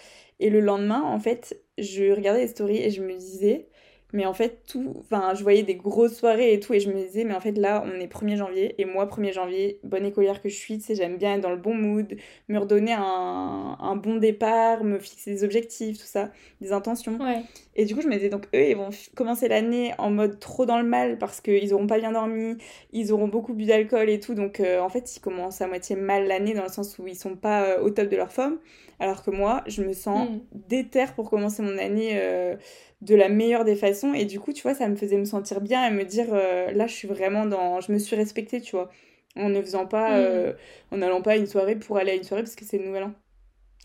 Et 0.40 0.50
le 0.50 0.60
lendemain, 0.60 1.02
en 1.02 1.18
fait, 1.20 1.60
je 1.78 2.12
regardais 2.14 2.42
les 2.42 2.48
stories 2.48 2.78
et 2.78 2.90
je 2.90 3.02
me 3.02 3.14
disais. 3.16 3.68
Mais 4.14 4.24
en 4.24 4.32
fait, 4.32 4.62
tout, 4.66 4.94
enfin, 5.00 5.34
je 5.34 5.42
voyais 5.42 5.62
des 5.62 5.74
grosses 5.74 6.16
soirées 6.16 6.54
et 6.54 6.60
tout, 6.60 6.72
et 6.72 6.80
je 6.80 6.88
me 6.90 6.94
disais, 6.94 7.24
mais 7.24 7.34
en 7.34 7.40
fait, 7.40 7.52
là, 7.52 7.84
on 7.86 8.00
est 8.00 8.06
1er 8.06 8.36
janvier, 8.36 8.74
et 8.78 8.86
moi, 8.86 9.04
1er 9.06 9.32
janvier, 9.34 9.80
bonne 9.84 10.06
écolière 10.06 10.40
que 10.40 10.48
je 10.48 10.54
suis, 10.56 10.78
tu 10.78 10.84
sais, 10.84 10.94
j'aime 10.94 11.18
bien 11.18 11.34
être 11.34 11.42
dans 11.42 11.50
le 11.50 11.58
bon 11.58 11.74
mood, 11.74 12.16
me 12.48 12.58
redonner 12.58 12.94
un, 12.94 13.76
un 13.78 13.96
bon 13.96 14.16
départ, 14.16 14.82
me 14.82 14.98
fixer 14.98 15.32
des 15.32 15.44
objectifs, 15.44 15.98
tout 15.98 16.06
ça, 16.06 16.30
des 16.62 16.72
intentions. 16.72 17.18
Ouais. 17.20 17.42
Et 17.76 17.84
du 17.84 17.94
coup, 17.94 18.00
je 18.00 18.08
me 18.08 18.14
disais, 18.14 18.30
donc, 18.30 18.46
eux, 18.54 18.68
ils 18.70 18.76
vont 18.76 18.88
commencer 19.14 19.46
l'année 19.46 19.92
en 19.98 20.08
mode 20.10 20.40
trop 20.40 20.64
dans 20.64 20.78
le 20.78 20.86
mal, 20.86 21.18
parce 21.18 21.42
qu'ils 21.42 21.74
auront 21.74 21.86
pas 21.86 21.98
bien 21.98 22.12
dormi, 22.12 22.56
ils 22.92 23.12
auront 23.12 23.28
beaucoup 23.28 23.52
bu 23.52 23.66
d'alcool 23.66 24.08
et 24.08 24.20
tout, 24.20 24.32
donc, 24.34 24.60
euh, 24.60 24.80
en 24.80 24.88
fait, 24.88 25.16
ils 25.16 25.20
commencent 25.20 25.60
à 25.60 25.66
moitié 25.66 25.96
mal 25.96 26.26
l'année, 26.26 26.54
dans 26.54 26.62
le 26.62 26.70
sens 26.70 26.98
où 26.98 27.06
ils 27.06 27.14
sont 27.14 27.36
pas 27.36 27.64
euh, 27.64 27.82
au 27.82 27.90
top 27.90 28.08
de 28.08 28.16
leur 28.16 28.32
forme, 28.32 28.56
alors 29.00 29.22
que 29.22 29.30
moi, 29.30 29.62
je 29.66 29.82
me 29.82 29.92
sens 29.92 30.28
Mm. 30.30 30.38
déter 30.68 31.04
pour 31.14 31.28
commencer 31.30 31.62
mon 31.62 31.76
année 31.78 32.12
euh, 32.14 32.56
de 33.00 33.14
la 33.14 33.28
meilleure 33.28 33.64
des 33.64 33.76
façons. 33.76 34.12
Et 34.14 34.24
du 34.24 34.40
coup, 34.40 34.52
tu 34.52 34.62
vois, 34.62 34.74
ça 34.74 34.88
me 34.88 34.96
faisait 34.96 35.16
me 35.18 35.24
sentir 35.24 35.60
bien 35.60 35.86
et 35.86 35.90
me 35.90 36.04
dire, 36.04 36.26
euh, 36.32 36.70
là, 36.72 36.86
je 36.86 36.92
suis 36.94 37.08
vraiment 37.08 37.46
dans... 37.46 37.80
Je 37.80 37.92
me 37.92 37.98
suis 37.98 38.16
respectée, 38.16 38.60
tu 38.60 38.74
vois. 38.76 38.90
En 39.36 39.48
ne 39.48 39.60
faisant 39.62 39.86
pas... 39.86 40.10
Mm. 40.10 40.14
euh, 40.16 40.52
en 40.90 40.96
n'allant 40.98 41.22
pas 41.22 41.32
à 41.32 41.36
une 41.36 41.46
soirée 41.46 41.76
pour 41.76 41.96
aller 41.98 42.10
à 42.12 42.14
une 42.14 42.24
soirée 42.24 42.42
parce 42.42 42.56
que 42.56 42.64
c'est 42.64 42.78
le 42.78 42.86
nouvel 42.86 43.04
an. 43.04 43.12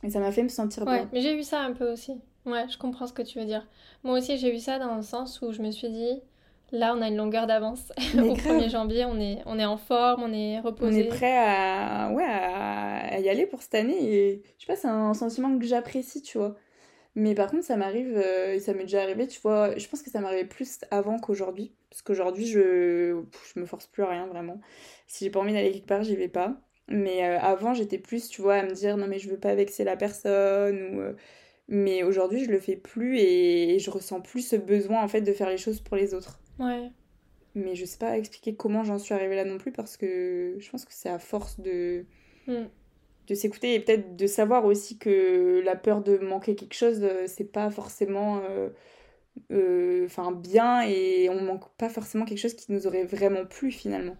Et 0.03 0.09
ça 0.09 0.20
m'a 0.20 0.32
fait 0.32 0.43
me 0.43 0.49
sentir 0.49 0.84
Ouais, 0.84 0.99
bien. 0.99 1.09
mais 1.14 1.22
j'ai 1.22 1.34
eu 1.38 1.43
ça 1.43 1.59
un 1.61 1.74
peu 1.74 1.91
aussi. 1.91 2.14
Ouais, 2.45 2.66
je 2.70 2.78
comprends 2.78 3.07
ce 3.07 3.14
que 3.14 3.22
tu 3.22 3.39
veux 3.39 3.45
dire. 3.45 3.66
Moi 4.03 4.18
aussi, 4.18 4.38
j'ai 4.38 4.53
eu 4.53 4.59
ça 4.59 4.78
dans 4.80 4.95
le 4.95 5.01
sens 5.03 5.41
où 5.41 5.51
je 5.53 5.61
me 5.61 5.72
suis 5.72 5.89
dit, 5.89 6.22
là, 6.74 6.93
on 6.97 7.01
a 7.01 7.07
une 7.07 7.16
longueur 7.16 7.45
d'avance. 7.47 7.93
Au 8.18 8.34
grave. 8.34 8.57
1er 8.59 8.70
janvier, 8.70 9.05
on 9.05 9.18
est, 9.20 9.38
on 9.45 9.57
est 9.59 9.66
en 9.66 9.78
forme, 9.78 10.24
on 10.24 10.34
est 10.34 10.55
On 10.55 10.57
est 10.57 10.59
reposé. 10.59 11.03
prêt 11.05 11.38
à, 11.38 12.09
ouais, 12.11 12.24
à 12.26 13.20
y 13.20 13.30
aller 13.30 13.45
pour 13.45 13.61
cette 13.61 13.76
année 13.76 13.95
et 14.03 14.41
je 14.57 14.66
sais 14.66 14.74
pas, 14.74 14.76
c'est 14.76 14.88
un 14.89 15.14
sentiment 15.14 15.57
que 15.57 15.66
j'apprécie, 15.66 16.22
tu 16.22 16.38
vois. 16.39 16.55
Mais 17.16 17.36
par 17.36 17.51
contre, 17.51 17.64
ça 17.64 17.78
m'arrive, 17.78 18.14
euh, 18.18 18.53
et 18.55 18.59
ça 18.59 18.74
m'est 18.74 18.84
déjà 18.84 19.03
arrivé, 19.03 19.28
tu 19.28 19.39
vois, 19.41 19.78
je 19.78 19.88
pense 19.88 20.01
que 20.01 20.09
ça 20.09 20.20
m'arrivait 20.20 20.45
plus 20.47 20.80
avant 20.91 21.20
qu'aujourd'hui. 21.20 21.74
Parce 21.89 22.01
qu'aujourd'hui, 22.01 22.47
je, 22.47 23.22
je 23.53 23.59
me 23.59 23.66
force 23.66 23.86
plus 23.88 24.03
à 24.03 24.09
rien, 24.09 24.28
vraiment. 24.28 24.59
Si 25.07 25.24
j'ai 25.26 25.30
pas 25.32 25.39
envie 25.39 25.53
d'aller 25.53 25.72
quelque 25.72 25.86
part, 25.88 26.03
j'y 26.03 26.16
vais 26.16 26.28
pas. 26.28 26.59
Mais 26.88 27.24
euh, 27.26 27.39
avant, 27.39 27.74
j'étais 27.76 27.99
plus, 27.99 28.30
tu 28.30 28.41
vois, 28.41 28.55
à 28.55 28.64
me 28.64 28.74
dire, 28.74 28.97
non 28.97 29.07
mais 29.07 29.20
je 29.20 29.30
veux 29.30 29.39
pas 29.39 29.53
vexer 29.55 29.84
la 29.84 29.95
personne, 29.97 30.82
ou... 30.95 31.01
euh, 31.01 31.14
Mais 31.68 32.03
aujourd'hui, 32.03 32.43
je 32.45 32.51
le 32.51 32.59
fais 32.59 32.76
plus 32.78 33.18
et 33.20 33.80
je 33.80 33.91
ressens 33.91 34.22
plus 34.22 34.41
ce 34.47 34.55
besoin, 34.55 35.03
en 35.03 35.07
fait, 35.07 35.22
de 35.22 35.34
faire 35.34 35.49
les 35.49 35.57
choses 35.57 35.82
pour 35.82 35.95
les 35.97 36.14
autres. 36.16 36.41
Ouais. 36.59 36.91
Mais 37.55 37.76
je 37.76 37.86
sais 37.86 37.97
pas 37.97 38.18
expliquer 38.18 38.55
comment 38.55 38.84
j'en 38.84 38.97
suis 38.99 39.14
arrivée 39.14 39.36
là 39.36 39.45
non 39.45 39.57
plus 39.57 39.72
parce 39.72 39.97
que 39.97 40.55
je 40.59 40.70
pense 40.70 40.86
que 40.86 40.93
c'est 40.93 41.09
à 41.09 41.20
force 41.20 41.59
de, 41.59 42.05
Mm. 42.47 42.70
De 43.28 43.36
s'écouter 43.36 43.76
et 43.76 43.80
peut-être 43.80 44.15
de 44.15 44.28
savoir 44.28 44.65
aussi 44.65 44.97
que 44.97 45.61
la 45.63 45.76
peur 45.76 46.01
de 46.01 46.17
manquer 46.17 46.55
quelque 46.55 46.74
chose, 46.76 46.99
euh, 47.03 47.26
c'est 47.28 47.51
pas 47.51 47.69
forcément 47.71 48.41
euh, 48.49 48.69
euh, 49.51 50.05
enfin 50.05 50.32
bien 50.32 50.82
et 50.84 51.30
on 51.30 51.41
manque 51.41 51.69
pas 51.78 51.89
forcément 51.89 52.26
quelque 52.26 52.39
chose 52.39 52.53
qui 52.55 52.71
nous 52.71 52.88
aurait 52.88 53.05
vraiment 53.05 53.45
plu 53.45 53.71
finalement. 53.71 54.15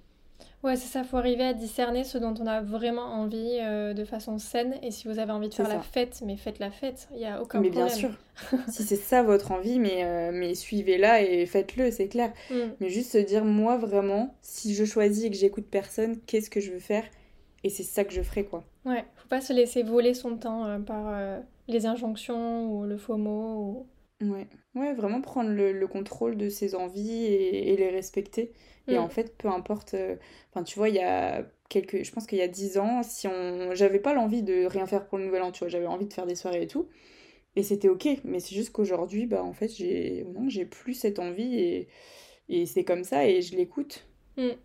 Ouais, 0.64 0.78
c'est 0.78 0.88
ça, 0.88 1.04
faut 1.04 1.18
arriver 1.18 1.44
à 1.44 1.54
discerner 1.54 2.06
ce 2.06 2.18
dont 2.18 2.34
on 2.40 2.48
a 2.48 2.62
vraiment 2.62 3.04
envie 3.08 3.60
euh, 3.62 3.94
de 3.94 4.06
façon 4.06 4.38
saine. 4.38 4.80
Et 4.82 4.92
si 4.92 5.10
vous 5.10 5.20
avez 5.20 5.32
envie 5.34 5.50
de 5.50 5.54
faire 5.54 5.68
la 5.68 5.82
fête, 5.82 6.22
mais 6.26 6.38
faites 6.38 6.60
la 6.60 6.72
fête, 6.72 7.10
il 7.12 7.18
n'y 7.18 7.26
a 7.26 7.42
aucun 7.42 7.60
mais 7.60 7.70
bien 7.70 7.88
problème. 7.88 8.12
sûr, 8.12 8.18
si 8.70 8.84
c'est 8.84 8.96
ça 8.96 9.24
votre 9.24 9.52
envie, 9.52 9.78
mais, 9.80 10.06
euh, 10.06 10.32
mais 10.34 10.56
suivez-la 10.56 11.22
et 11.22 11.46
faites-le, 11.46 11.92
c'est 11.92 12.08
clair. 12.08 12.32
Mm. 12.50 12.56
Mais 12.80 12.90
juste 12.90 13.12
se 13.12 13.18
dire, 13.18 13.44
moi 13.44 13.78
vraiment, 13.78 14.36
si 14.42 14.74
je 14.74 14.86
choisis 14.86 15.26
et 15.26 15.30
que 15.30 15.36
j'écoute 15.36 15.66
personne, 15.70 16.18
qu'est-ce 16.26 16.50
que 16.50 16.62
je 16.62 16.72
veux 16.72 16.80
faire? 16.80 17.04
Et 17.66 17.70
c'est 17.70 17.84
ça 17.84 18.06
que 18.06 18.14
je 18.14 18.22
ferai 18.22 18.46
quoi. 18.46 18.64
Ouais, 18.86 19.06
faut 19.16 19.28
pas 19.28 19.42
se 19.42 19.52
laisser 19.54 19.84
voler 19.84 20.14
son 20.14 20.38
temps 20.38 20.66
euh, 20.66 20.80
par 20.80 21.08
euh, 21.10 21.40
les 21.68 21.86
injonctions 21.86 22.72
ou 22.72 22.86
le 22.86 22.98
FOMO. 22.98 23.60
Ou... 23.60 23.88
Ouais, 24.22 24.48
ouais, 24.76 24.94
vraiment 24.94 25.22
prendre 25.22 25.50
le, 25.50 25.74
le 25.74 25.88
contrôle 25.88 26.38
de 26.38 26.48
ses 26.48 26.76
envies 26.76 27.26
et, 27.26 27.74
et 27.74 27.78
les 27.78 27.90
respecter. 27.90 28.54
Et 28.90 28.98
Mm. 28.98 28.98
en 28.98 29.10
fait, 29.10 29.38
peu 29.38 29.50
importe. 29.50 29.96
euh, 29.96 30.16
Enfin, 30.52 30.64
tu 30.64 30.78
vois, 30.80 30.88
il 30.90 30.96
y 30.96 31.00
a 31.00 31.44
quelques. 31.70 32.04
Je 32.04 32.12
pense 32.12 32.26
qu'il 32.26 32.38
y 32.38 32.42
a 32.42 32.48
10 32.48 32.78
ans, 32.78 33.04
si 33.04 33.28
on. 33.28 33.74
J'avais 33.76 34.00
pas 34.00 34.14
l'envie 34.14 34.42
de 34.44 34.66
rien 34.66 34.86
faire 34.86 35.06
pour 35.08 35.18
le 35.18 35.26
nouvel 35.26 35.42
an, 35.42 35.52
tu 35.52 35.60
vois, 35.60 35.68
j'avais 35.68 35.88
envie 35.88 36.08
de 36.08 36.14
faire 36.14 36.26
des 36.26 36.36
soirées 36.36 36.64
et 36.64 36.68
tout. 36.68 36.88
Et 37.56 37.64
c'était 37.64 37.90
ok. 37.90 38.08
Mais 38.26 38.40
c'est 38.40 38.56
juste 38.56 38.72
qu'aujourd'hui, 38.72 39.28
bah, 39.28 39.44
en 39.44 39.54
fait, 39.54 39.70
j'ai. 39.70 40.26
Non, 40.34 40.50
j'ai 40.50 40.66
plus 40.66 40.96
cette 40.96 41.20
envie 41.20 41.56
et, 41.60 41.90
et 42.50 42.66
c'est 42.68 42.86
comme 42.86 43.04
ça 43.06 43.28
et 43.28 43.42
je 43.44 43.56
l'écoute. 43.58 44.08
Mm. 44.38 44.58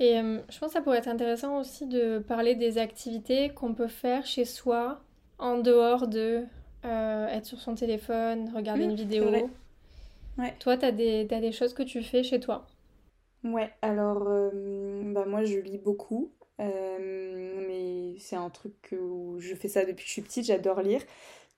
Et 0.00 0.18
euh, 0.18 0.40
je 0.48 0.58
pense 0.58 0.70
que 0.70 0.72
ça 0.74 0.80
pourrait 0.82 0.98
être 0.98 1.08
intéressant 1.08 1.58
aussi 1.60 1.86
de 1.86 2.18
parler 2.18 2.54
des 2.56 2.78
activités 2.78 3.50
qu'on 3.50 3.74
peut 3.74 3.86
faire 3.88 4.26
chez 4.26 4.44
soi 4.44 5.00
en 5.38 5.58
dehors 5.58 6.08
de 6.08 6.44
euh, 6.84 7.26
être 7.28 7.46
sur 7.46 7.60
son 7.60 7.74
téléphone, 7.76 8.50
regarder 8.54 8.82
Mm, 8.82 8.84
une 8.84 8.96
vidéo. 8.96 9.50
Ouais. 10.38 10.56
Toi, 10.60 10.76
t'as 10.76 10.92
des, 10.92 11.26
t'as 11.28 11.40
des 11.40 11.50
choses 11.52 11.74
que 11.74 11.82
tu 11.82 12.02
fais 12.04 12.22
chez 12.22 12.38
toi? 12.40 12.68
Ouais, 13.44 13.72
alors 13.80 14.24
euh, 14.28 14.50
bah 15.14 15.24
moi 15.26 15.44
je 15.44 15.58
lis 15.58 15.78
beaucoup, 15.78 16.30
mais 16.58 18.16
c'est 18.18 18.36
un 18.36 18.50
truc 18.50 18.94
où 19.00 19.36
je 19.40 19.54
fais 19.54 19.68
ça 19.68 19.84
depuis 19.84 20.02
que 20.04 20.08
je 20.08 20.12
suis 20.12 20.22
petite, 20.22 20.46
j'adore 20.46 20.82
lire. 20.82 21.02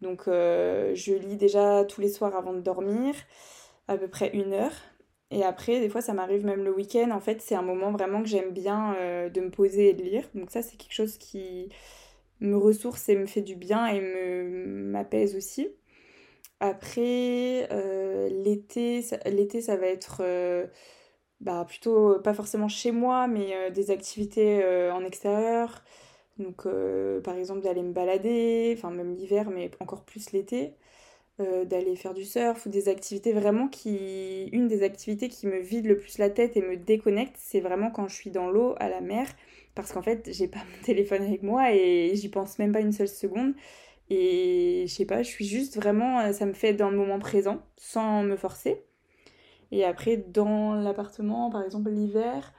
Donc 0.01 0.25
je 0.27 1.15
lis 1.15 1.37
déjà 1.37 1.85
tous 1.85 2.01
les 2.01 2.09
soirs 2.11 2.37
avant 2.37 2.53
de 2.53 2.61
dormir, 2.61 3.15
à 3.89 3.97
peu 3.99 4.09
près 4.09 4.31
une 4.37 4.53
heure. 4.55 4.73
Et 5.33 5.43
après, 5.45 5.81
des 5.81 5.89
fois 5.89 6.03
ça 6.03 6.13
m'arrive 6.15 6.45
même 6.45 6.63
le 6.65 6.73
week-end, 6.73 7.11
en 7.11 7.21
fait 7.21 7.41
c'est 7.43 7.55
un 7.57 7.63
moment 7.63 7.91
vraiment 7.91 8.23
que 8.23 8.29
j'aime 8.29 8.51
bien 8.53 8.95
euh, 8.97 9.31
de 9.31 9.41
me 9.41 9.51
poser 9.51 9.91
et 9.91 9.95
de 9.95 10.03
lire. 10.03 10.25
Donc 10.35 10.51
ça 10.53 10.63
c'est 10.63 10.77
quelque 10.77 10.93
chose 10.95 11.19
qui 11.19 11.71
me 12.41 12.57
ressource 12.57 13.09
et 13.09 13.17
me 13.17 13.27
fait 13.27 13.43
du 13.43 13.57
bien 13.57 13.87
et 13.87 14.01
me 14.01 14.45
m'apaise 14.93 15.37
aussi. 15.37 15.69
Après, 16.61 17.69
euh, 17.73 18.29
l'été, 18.45 19.03
ça, 19.03 19.19
l'été 19.27 19.61
ça 19.63 19.77
va 19.77 19.87
être... 19.89 20.19
euh, 20.23 20.67
bah, 21.41 21.65
plutôt 21.69 22.21
pas 22.21 22.35
forcément 22.35 22.69
chez 22.69 22.93
moi, 22.93 23.27
mais 23.29 23.71
des 23.73 23.91
activités 23.91 24.65
en 24.93 25.05
extérieur. 25.05 25.83
Donc, 26.39 26.67
par 27.25 27.37
exemple, 27.37 27.63
d'aller 27.63 27.83
me 27.83 27.93
balader, 27.93 28.75
enfin, 28.77 28.91
même 28.91 29.15
l'hiver, 29.17 29.51
mais 29.51 29.71
encore 29.81 30.05
plus 30.05 30.33
l'été. 30.33 30.75
Euh, 31.41 31.65
d'aller 31.65 31.97
faire 31.97 32.15
du 32.15 32.25
surf 32.25 32.67
ou 32.67 32.69
des 32.69 32.89
activités 32.89 33.33
vraiment 33.33 33.69
qui... 33.69 34.49
Une 34.53 34.69
des 34.69 34.83
activités 34.83 35.29
qui 35.29 35.47
me 35.47 35.59
vide 35.59 35.87
le 35.87 35.99
plus 35.99 36.19
la 36.19 36.31
tête 36.31 36.57
et 36.57 36.63
me 36.63 36.77
déconnecte, 36.77 37.37
c'est 37.39 37.61
vraiment 37.61 37.91
quand 37.91 38.09
je 38.09 38.15
suis 38.15 38.31
dans 38.31 38.51
l'eau, 38.51 38.75
à 38.79 38.89
la 38.89 39.01
mer, 39.01 39.27
parce 39.75 39.93
qu'en 39.93 40.03
fait, 40.03 40.29
j'ai 40.33 40.49
pas 40.49 40.59
mon 40.79 40.85
téléphone 40.85 41.23
avec 41.23 41.43
moi 41.43 41.73
et 41.75 42.13
j'y 42.15 42.29
pense 42.29 42.59
même 42.59 42.73
pas 42.73 42.81
une 42.81 42.93
seule 42.93 43.09
seconde. 43.09 43.55
Et 44.11 44.85
je 44.87 44.93
sais 44.93 45.07
pas, 45.07 45.23
je 45.23 45.29
suis 45.29 45.47
juste 45.47 45.77
vraiment, 45.77 46.21
euh, 46.21 46.33
ça 46.33 46.45
me 46.45 46.53
fait 46.53 46.75
dans 46.75 46.91
le 46.91 46.97
moment 46.97 47.19
présent, 47.19 47.63
sans 47.77 48.23
me 48.23 48.37
forcer. 48.37 48.83
Et 49.71 49.85
après, 49.85 50.19
dans 50.19 50.75
l'appartement, 50.75 51.51
par 51.51 51.63
exemple, 51.65 51.91
l'hiver, 51.91 52.53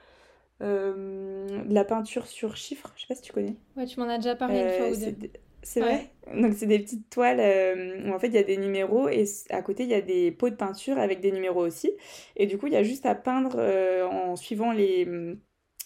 euh, 0.62 1.64
de 1.64 1.72
la 1.74 1.84
peinture 1.84 2.26
sur 2.26 2.56
chiffres, 2.56 2.92
je 2.96 3.02
sais 3.02 3.06
pas 3.08 3.14
si 3.14 3.22
tu 3.22 3.32
connais. 3.32 3.56
Ouais, 3.76 3.86
tu 3.86 4.00
m'en 4.00 4.08
as 4.08 4.18
déjà 4.18 4.34
parlé 4.34 4.60
une 4.62 4.70
fois 4.70 4.88
ou 4.88 4.96
deux. 4.96 5.30
C'est 5.64 5.80
vrai? 5.80 6.10
Donc 6.34 6.54
c'est 6.54 6.66
des 6.66 6.78
petites 6.78 7.10
toiles 7.10 7.40
euh, 7.40 8.06
où 8.06 8.14
en 8.14 8.18
fait 8.18 8.28
il 8.28 8.34
y 8.34 8.38
a 8.38 8.42
des 8.42 8.56
numéros 8.56 9.08
et 9.08 9.24
à 9.50 9.62
côté 9.62 9.82
il 9.82 9.88
y 9.88 9.94
a 9.94 10.00
des 10.00 10.30
pots 10.30 10.50
de 10.50 10.54
peinture 10.54 10.98
avec 10.98 11.20
des 11.20 11.32
numéros 11.32 11.66
aussi. 11.66 11.92
Et 12.36 12.46
du 12.46 12.58
coup 12.58 12.66
il 12.66 12.74
y 12.74 12.76
a 12.76 12.82
juste 12.82 13.06
à 13.06 13.14
peindre 13.14 13.56
euh, 13.56 14.06
en 14.06 14.36
suivant 14.36 14.72
les... 14.72 15.08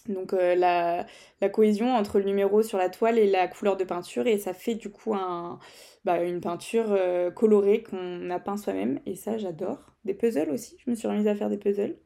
Donc 0.07 0.33
euh, 0.33 0.55
la, 0.55 1.05
la, 1.39 1.49
cohésion 1.49 1.93
entre 1.93 2.19
le 2.19 2.25
numéro 2.25 2.63
sur 2.63 2.77
la 2.77 2.89
toile 2.89 3.19
et 3.19 3.29
la 3.29 3.47
couleur 3.47 3.77
de 3.77 3.83
peinture 3.83 4.27
et 4.27 4.37
ça 4.37 4.53
fait 4.53 4.75
du 4.75 4.89
coup 4.89 5.13
un, 5.13 5.59
bah, 6.03 6.23
une 6.23 6.39
peinture 6.39 6.97
colorée 7.35 7.83
qu'on 7.83 8.29
a 8.29 8.39
peint 8.39 8.57
soi-même 8.57 8.99
et 9.05 9.15
ça 9.15 9.37
j'adore. 9.37 9.93
Des 10.05 10.13
puzzles 10.13 10.49
aussi, 10.49 10.77
je 10.83 10.89
me 10.89 10.95
suis 10.95 11.07
remise 11.07 11.27
à 11.27 11.35
faire 11.35 11.49
des 11.49 11.57
puzzles. 11.57 11.97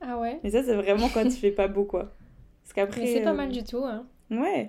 Ah 0.00 0.18
ouais? 0.18 0.38
Mais 0.44 0.50
ça 0.50 0.62
c'est 0.62 0.74
vraiment 0.74 1.08
quand 1.12 1.24
tu 1.24 1.30
fais 1.30 1.50
pas 1.50 1.66
beau 1.66 1.84
quoi. 1.84 2.14
Parce 2.62 2.74
qu'après... 2.74 3.06
c'est 3.06 3.22
pas 3.22 3.32
mal 3.32 3.50
du 3.50 3.64
tout. 3.64 3.84
Hein. 3.84 4.06
Ouais. 4.30 4.68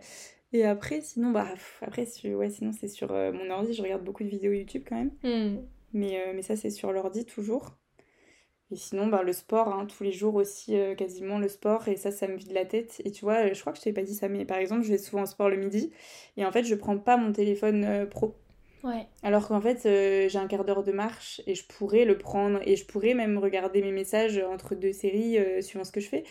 Et 0.53 0.65
après, 0.65 1.01
sinon, 1.01 1.31
bah, 1.31 1.47
après, 1.81 2.05
ouais, 2.25 2.49
sinon 2.49 2.71
c'est 2.73 2.89
sur 2.89 3.11
euh, 3.11 3.31
mon 3.31 3.49
ordi, 3.49 3.73
je 3.73 3.81
regarde 3.81 4.03
beaucoup 4.03 4.23
de 4.23 4.29
vidéos 4.29 4.51
YouTube 4.51 4.83
quand 4.87 4.97
même. 4.97 5.11
Hmm. 5.23 5.61
Mais, 5.93 6.19
euh, 6.19 6.33
mais 6.35 6.41
ça, 6.41 6.55
c'est 6.55 6.69
sur 6.69 6.91
l'ordi 6.91 7.25
toujours. 7.25 7.77
Et 8.69 8.75
sinon, 8.75 9.07
bah, 9.07 9.23
le 9.23 9.33
sport, 9.33 9.69
hein, 9.69 9.85
tous 9.85 10.03
les 10.03 10.11
jours 10.11 10.35
aussi, 10.35 10.77
euh, 10.77 10.95
quasiment 10.95 11.39
le 11.39 11.47
sport, 11.47 11.87
et 11.87 11.95
ça, 11.95 12.11
ça 12.11 12.27
me 12.27 12.35
vide 12.35 12.51
la 12.51 12.65
tête. 12.65 13.01
Et 13.05 13.11
tu 13.11 13.23
vois, 13.23 13.51
je 13.53 13.59
crois 13.59 13.71
que 13.71 13.79
je 13.79 13.83
t'ai 13.83 13.93
pas 13.93 14.01
dit 14.01 14.15
ça, 14.15 14.27
mais 14.27 14.45
par 14.45 14.57
exemple, 14.57 14.83
je 14.83 14.91
vais 14.91 14.97
souvent 14.97 15.23
au 15.23 15.25
sport 15.25 15.49
le 15.49 15.57
midi, 15.57 15.91
et 16.37 16.45
en 16.45 16.51
fait, 16.51 16.63
je 16.63 16.75
prends 16.75 16.97
pas 16.97 17.17
mon 17.17 17.31
téléphone 17.31 18.07
pro. 18.09 18.35
Ouais. 18.83 19.05
Alors 19.23 19.47
qu'en 19.47 19.61
fait, 19.61 19.81
j'ai 19.83 20.37
un 20.37 20.47
quart 20.47 20.63
d'heure 20.63 20.83
de 20.83 20.93
marche, 20.93 21.41
et 21.47 21.55
je 21.55 21.65
pourrais 21.65 22.05
le 22.05 22.17
prendre, 22.17 22.59
et 22.65 22.77
je 22.77 22.85
pourrais 22.85 23.13
même 23.13 23.37
regarder 23.37 23.81
mes 23.81 23.91
messages 23.91 24.37
entre 24.37 24.75
deux 24.75 24.93
séries, 24.93 25.37
suivant 25.61 25.83
ce 25.83 25.91
que 25.91 25.99
je 25.99 26.07
fais. 26.07 26.23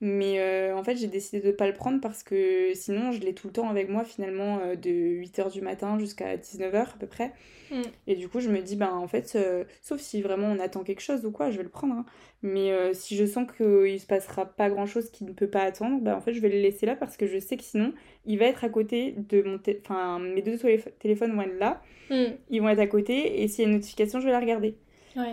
Mais 0.00 0.38
euh, 0.38 0.76
en 0.76 0.84
fait, 0.84 0.96
j'ai 0.96 1.08
décidé 1.08 1.40
de 1.40 1.48
ne 1.48 1.52
pas 1.52 1.66
le 1.66 1.72
prendre 1.72 2.00
parce 2.00 2.22
que 2.22 2.72
sinon, 2.74 3.10
je 3.10 3.18
l'ai 3.18 3.34
tout 3.34 3.48
le 3.48 3.52
temps 3.52 3.68
avec 3.68 3.88
moi 3.88 4.04
finalement 4.04 4.60
euh, 4.60 4.76
de 4.76 4.90
8h 4.90 5.52
du 5.52 5.60
matin 5.60 5.98
jusqu'à 5.98 6.36
19h 6.36 6.76
à 6.76 6.96
peu 7.00 7.08
près. 7.08 7.32
Mm. 7.72 7.82
Et 8.06 8.14
du 8.14 8.28
coup, 8.28 8.38
je 8.38 8.48
me 8.48 8.60
dis, 8.60 8.76
ben 8.76 8.92
en 8.92 9.08
fait, 9.08 9.32
euh, 9.34 9.64
sauf 9.82 10.00
si 10.00 10.22
vraiment 10.22 10.46
on 10.46 10.60
attend 10.60 10.84
quelque 10.84 11.00
chose 11.00 11.24
ou 11.24 11.32
quoi, 11.32 11.50
je 11.50 11.56
vais 11.56 11.64
le 11.64 11.68
prendre. 11.68 11.94
Hein. 11.94 12.04
Mais 12.42 12.94
si 12.94 13.16
je 13.16 13.24
sens 13.24 13.48
qu'il 13.56 13.98
se 13.98 14.06
passera 14.06 14.46
pas 14.46 14.70
grand 14.70 14.86
chose 14.86 15.10
qui 15.10 15.24
ne 15.24 15.32
peut 15.32 15.48
pas 15.48 15.62
attendre, 15.62 16.00
ben 16.00 16.14
en 16.14 16.20
fait, 16.20 16.32
je 16.32 16.40
vais 16.40 16.48
le 16.48 16.60
laisser 16.60 16.86
là 16.86 16.94
parce 16.94 17.16
que 17.16 17.26
je 17.26 17.38
sais 17.38 17.56
que 17.56 17.64
sinon, 17.64 17.92
il 18.26 18.38
va 18.38 18.44
être 18.44 18.62
à 18.62 18.68
côté 18.68 19.16
de 19.16 19.42
mon. 19.42 19.58
Enfin, 19.84 20.20
mes 20.20 20.42
deux 20.42 20.56
téléphones 21.00 21.34
vont 21.34 21.42
être 21.42 21.58
là, 21.58 21.82
mm. 22.10 22.34
ils 22.50 22.62
vont 22.62 22.68
être 22.68 22.78
à 22.78 22.86
côté 22.86 23.42
et 23.42 23.48
s'il 23.48 23.64
y 23.64 23.66
a 23.66 23.70
une 23.70 23.74
notification, 23.74 24.20
je 24.20 24.26
vais 24.26 24.32
la 24.32 24.40
regarder. 24.40 24.76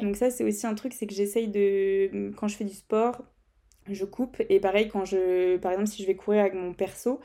Donc, 0.01 0.16
ça, 0.16 0.32
c'est 0.32 0.43
aussi 0.43 0.66
un 0.66 0.74
truc, 0.74 0.93
c'est 0.93 1.05
que 1.05 1.13
j'essaye 1.13 1.47
de. 1.47 2.32
Quand 2.38 2.47
je 2.47 2.55
fais 2.55 2.63
du 2.63 2.74
sport, 2.74 3.22
je 3.89 4.05
coupe. 4.05 4.41
Et 4.49 4.59
pareil, 4.59 4.88
quand 4.88 5.05
je, 5.05 5.57
par 5.57 5.71
exemple, 5.71 5.89
si 5.89 6.01
je 6.01 6.07
vais 6.07 6.15
courir 6.15 6.41
avec 6.41 6.53
mon 6.53 6.73
perso, 6.73 7.19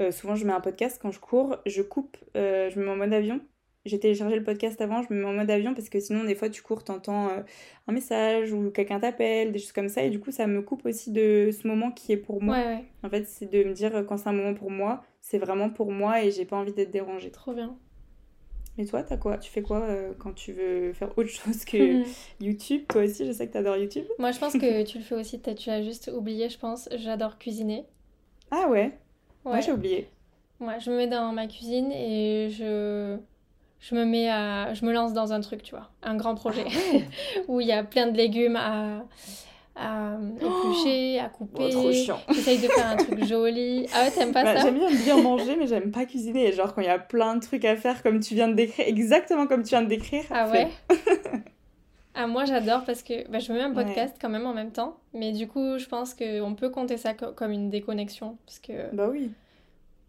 euh, 0.00 0.10
souvent 0.10 0.34
je 0.34 0.46
mets 0.46 0.52
un 0.52 0.60
podcast. 0.60 0.98
Quand 1.00 1.10
je 1.10 1.20
cours, 1.20 1.56
je 1.66 1.82
coupe, 1.82 2.16
euh, 2.36 2.70
je 2.70 2.78
me 2.78 2.84
mets 2.84 2.90
en 2.90 2.96
mode 2.96 3.12
avion. 3.12 3.40
J'ai 3.84 3.98
téléchargé 3.98 4.36
le 4.36 4.44
podcast 4.44 4.80
avant, 4.80 5.02
je 5.02 5.12
me 5.12 5.20
mets 5.20 5.26
en 5.26 5.32
mode 5.32 5.50
avion 5.50 5.74
parce 5.74 5.88
que 5.88 5.98
sinon, 5.98 6.22
des 6.22 6.36
fois, 6.36 6.48
tu 6.48 6.62
cours, 6.62 6.84
t'entends 6.84 7.30
euh, 7.30 7.40
un 7.88 7.92
message 7.92 8.52
ou 8.52 8.70
quelqu'un 8.70 9.00
t'appelle, 9.00 9.50
des 9.50 9.58
choses 9.58 9.72
comme 9.72 9.88
ça. 9.88 10.04
Et 10.04 10.10
du 10.10 10.20
coup, 10.20 10.30
ça 10.30 10.46
me 10.46 10.62
coupe 10.62 10.86
aussi 10.86 11.10
de 11.10 11.50
ce 11.50 11.66
moment 11.66 11.90
qui 11.90 12.12
est 12.12 12.16
pour 12.16 12.40
moi. 12.40 12.58
En 13.02 13.10
fait, 13.10 13.26
c'est 13.26 13.50
de 13.50 13.64
me 13.64 13.72
dire 13.72 14.04
quand 14.06 14.18
c'est 14.18 14.28
un 14.28 14.32
moment 14.32 14.54
pour 14.54 14.70
moi, 14.70 15.02
c'est 15.20 15.38
vraiment 15.38 15.68
pour 15.68 15.90
moi 15.90 16.22
et 16.22 16.30
j'ai 16.30 16.44
pas 16.44 16.56
envie 16.56 16.72
d'être 16.72 16.92
dérangée. 16.92 17.30
Trop 17.30 17.54
bien. 17.54 17.76
Et 18.78 18.86
toi, 18.86 19.04
as 19.08 19.16
quoi? 19.16 19.36
Tu 19.38 19.50
fais 19.50 19.62
quoi 19.62 19.80
euh, 19.82 20.12
quand 20.18 20.32
tu 20.32 20.52
veux 20.52 20.92
faire 20.94 21.16
autre 21.18 21.28
chose 21.28 21.64
que 21.64 22.02
YouTube? 22.40 22.82
Toi 22.88 23.04
aussi, 23.04 23.26
je 23.26 23.32
sais 23.32 23.46
que 23.46 23.52
tu 23.52 23.58
adores 23.58 23.76
YouTube. 23.76 24.04
Moi, 24.18 24.32
je 24.32 24.38
pense 24.38 24.54
que 24.54 24.82
tu 24.84 24.98
le 24.98 25.04
fais 25.04 25.14
aussi. 25.14 25.40
Tu 25.40 25.70
as 25.70 25.82
juste 25.82 26.10
oublié, 26.14 26.48
je 26.48 26.58
pense. 26.58 26.88
J'adore 26.96 27.38
cuisiner. 27.38 27.84
Ah 28.50 28.68
ouais, 28.68 28.92
Moi, 29.44 29.60
j'ai 29.60 29.72
oublié. 29.72 30.08
Ouais, 30.60 30.78
je 30.78 30.90
me 30.90 30.96
mets 30.96 31.06
dans 31.06 31.32
ma 31.32 31.46
cuisine 31.46 31.90
et 31.90 32.48
je 32.50 33.18
je 33.80 33.96
me 33.96 34.04
mets 34.04 34.30
à 34.30 34.74
je 34.74 34.84
me 34.84 34.92
lance 34.92 35.12
dans 35.12 35.32
un 35.32 35.40
truc, 35.40 35.62
tu 35.62 35.74
vois, 35.74 35.90
un 36.02 36.16
grand 36.16 36.36
projet 36.36 36.64
ah 36.68 36.98
où 37.48 37.60
il 37.60 37.66
y 37.66 37.72
a 37.72 37.82
plein 37.82 38.06
de 38.06 38.16
légumes 38.16 38.56
à 38.56 39.04
à 39.74 40.16
éplucher, 40.40 41.18
à 41.18 41.28
couper. 41.28 41.68
Oh, 41.68 41.70
trop 41.70 41.92
chiant. 41.92 42.20
J'essaye 42.28 42.58
de 42.58 42.68
faire 42.68 42.86
un 42.86 42.96
truc 42.96 43.24
joli. 43.28 43.86
Ah 43.94 44.04
ouais, 44.04 44.10
t'aimes 44.10 44.32
pas 44.32 44.44
bah, 44.44 44.56
ça 44.56 44.62
J'aime 44.64 44.78
bien 44.78 44.90
bien 44.90 45.22
manger, 45.22 45.56
mais 45.56 45.66
j'aime 45.66 45.90
pas 45.90 46.04
cuisiner. 46.04 46.52
genre, 46.52 46.74
quand 46.74 46.82
il 46.82 46.86
y 46.86 46.90
a 46.90 46.98
plein 46.98 47.36
de 47.36 47.40
trucs 47.40 47.64
à 47.64 47.76
faire, 47.76 48.02
comme 48.02 48.20
tu 48.20 48.34
viens 48.34 48.48
de 48.48 48.54
décrire, 48.54 48.86
exactement 48.86 49.46
comme 49.46 49.62
tu 49.62 49.70
viens 49.70 49.82
de 49.82 49.88
décrire. 49.88 50.24
Ah 50.30 50.48
ouais 50.50 50.68
Ah, 52.14 52.26
moi 52.26 52.44
j'adore 52.44 52.84
parce 52.84 53.02
que 53.02 53.26
bah, 53.30 53.38
je 53.38 53.50
me 53.52 53.58
mets 53.58 53.64
un 53.64 53.72
podcast 53.72 54.16
quand 54.20 54.28
même 54.28 54.46
en 54.46 54.52
même 54.52 54.70
temps, 54.70 54.98
mais 55.14 55.32
du 55.32 55.48
coup 55.48 55.78
je 55.78 55.86
pense 55.86 56.14
qu'on 56.14 56.54
peut 56.54 56.68
compter 56.68 56.98
ça 56.98 57.14
comme 57.14 57.52
une 57.52 57.70
déconnexion 57.70 58.36
parce 58.44 58.58
que 58.58 58.94
bah 58.94 59.08
oui, 59.10 59.30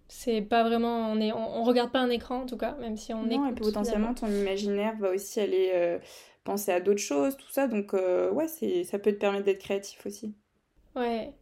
c'est 0.10 0.42
pas 0.42 0.64
vraiment 0.64 1.10
on 1.12 1.22
est 1.22 1.32
on, 1.32 1.64
regarde 1.64 1.92
pas 1.92 2.00
un 2.00 2.10
écran 2.10 2.42
en 2.42 2.46
tout 2.46 2.58
cas, 2.58 2.76
même 2.82 2.98
si 2.98 3.14
on 3.14 3.24
non, 3.24 3.50
et 3.50 3.54
potentiellement 3.54 4.14
ton 4.14 4.28
imaginaire 4.28 4.96
va 5.00 5.12
aussi 5.12 5.40
aller 5.40 5.72
euh, 5.74 5.98
penser 6.44 6.72
à 6.72 6.80
d'autres 6.80 7.00
choses, 7.00 7.38
tout 7.38 7.50
ça. 7.52 7.68
Donc, 7.68 7.94
euh, 7.94 8.32
ouais, 8.32 8.48
ça 8.48 9.00
peut 9.00 9.12
te 9.12 9.18
permettre 9.20 9.46
d'être 9.46 9.60
créatif 9.60 10.06
aussi. 10.06 10.34
Ouais. 10.96 11.34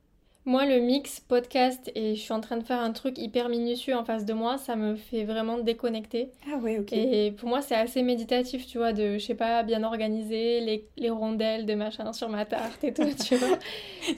Moi, 0.44 0.66
le 0.66 0.80
mix 0.80 1.20
podcast 1.20 1.92
et 1.94 2.16
je 2.16 2.20
suis 2.20 2.34
en 2.34 2.42
train 2.42 2.58
de 2.58 2.64
faire 2.64 2.80
un 2.80 2.92
truc 2.94 3.20
hyper 3.20 3.48
minutieux 3.48 3.96
en 3.96 4.04
face 4.04 4.26
de 4.26 4.34
moi, 4.34 4.58
ça 4.58 4.76
me 4.76 4.96
fait 4.96 5.24
vraiment 5.24 5.60
déconnecter. 5.60 6.32
Ah 6.52 6.58
ouais, 6.58 6.80
ok. 6.80 6.94
Et 6.94 7.32
pour 7.32 7.48
moi, 7.48 7.62
c'est 7.62 7.76
assez 7.76 8.02
méditatif, 8.02 8.66
tu 8.66 8.80
vois, 8.80 8.92
de, 8.92 9.20
je 9.20 9.24
sais 9.24 9.36
pas, 9.36 9.62
bien 9.62 9.84
organiser 9.84 10.60
les, 10.62 10.90
les 10.98 11.12
rondelles 11.12 11.68
de 11.68 11.76
machin 11.76 12.12
sur 12.12 12.28
ma 12.30 12.46
tarte 12.46 12.84
et 12.84 12.92
tout, 12.92 13.08
tu 13.24 13.36
vois. 13.36 13.60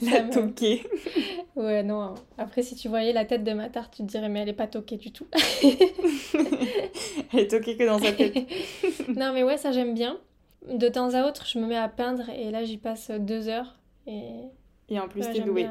la 0.10 0.22
toquée. 0.22 0.82
ouais, 1.56 1.82
non. 1.82 2.14
Après, 2.38 2.62
si 2.62 2.74
tu 2.74 2.88
voyais 2.88 3.12
la 3.12 3.26
tête 3.26 3.44
de 3.44 3.52
ma 3.52 3.68
tarte, 3.68 3.94
tu 3.94 4.02
te 4.02 4.08
dirais, 4.08 4.30
mais 4.30 4.40
elle 4.40 4.48
est 4.48 4.54
pas 4.54 4.66
toquée 4.66 4.96
du 4.96 5.12
tout. 5.12 5.26
elle 7.34 7.40
est 7.40 7.50
toquée 7.50 7.76
que 7.76 7.84
dans 7.84 7.98
sa 7.98 8.12
tête. 8.12 8.34
non, 9.14 9.34
mais 9.34 9.42
ouais, 9.42 9.58
ça 9.58 9.72
j'aime 9.72 9.92
bien 9.92 10.18
de 10.68 10.88
temps 10.88 11.14
à 11.14 11.26
autre, 11.26 11.46
je 11.46 11.58
me 11.58 11.66
mets 11.66 11.76
à 11.76 11.88
peindre 11.88 12.28
et 12.30 12.50
là, 12.50 12.64
j'y 12.64 12.78
passe 12.78 13.10
deux 13.10 13.48
heures. 13.48 13.76
Et, 14.06 14.30
et 14.88 15.00
en 15.00 15.08
plus, 15.08 15.20
t'es 15.20 15.40
douée. 15.40 15.68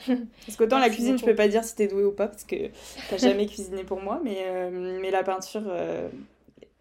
parce 0.06 0.56
qu'autant 0.56 0.78
la 0.78 0.88
cuisine, 0.88 1.18
je 1.18 1.24
peux 1.24 1.34
pas 1.34 1.48
dire 1.48 1.64
si 1.64 1.74
t'es 1.74 1.86
douée 1.86 2.04
ou 2.04 2.12
pas, 2.12 2.28
parce 2.28 2.44
que 2.44 2.70
t'as 3.08 3.18
jamais 3.18 3.46
cuisiné 3.48 3.84
pour 3.84 4.00
moi, 4.00 4.20
mais, 4.24 4.44
euh, 4.46 4.98
mais 5.00 5.10
la 5.10 5.22
peinture, 5.22 5.64
euh, 5.66 6.08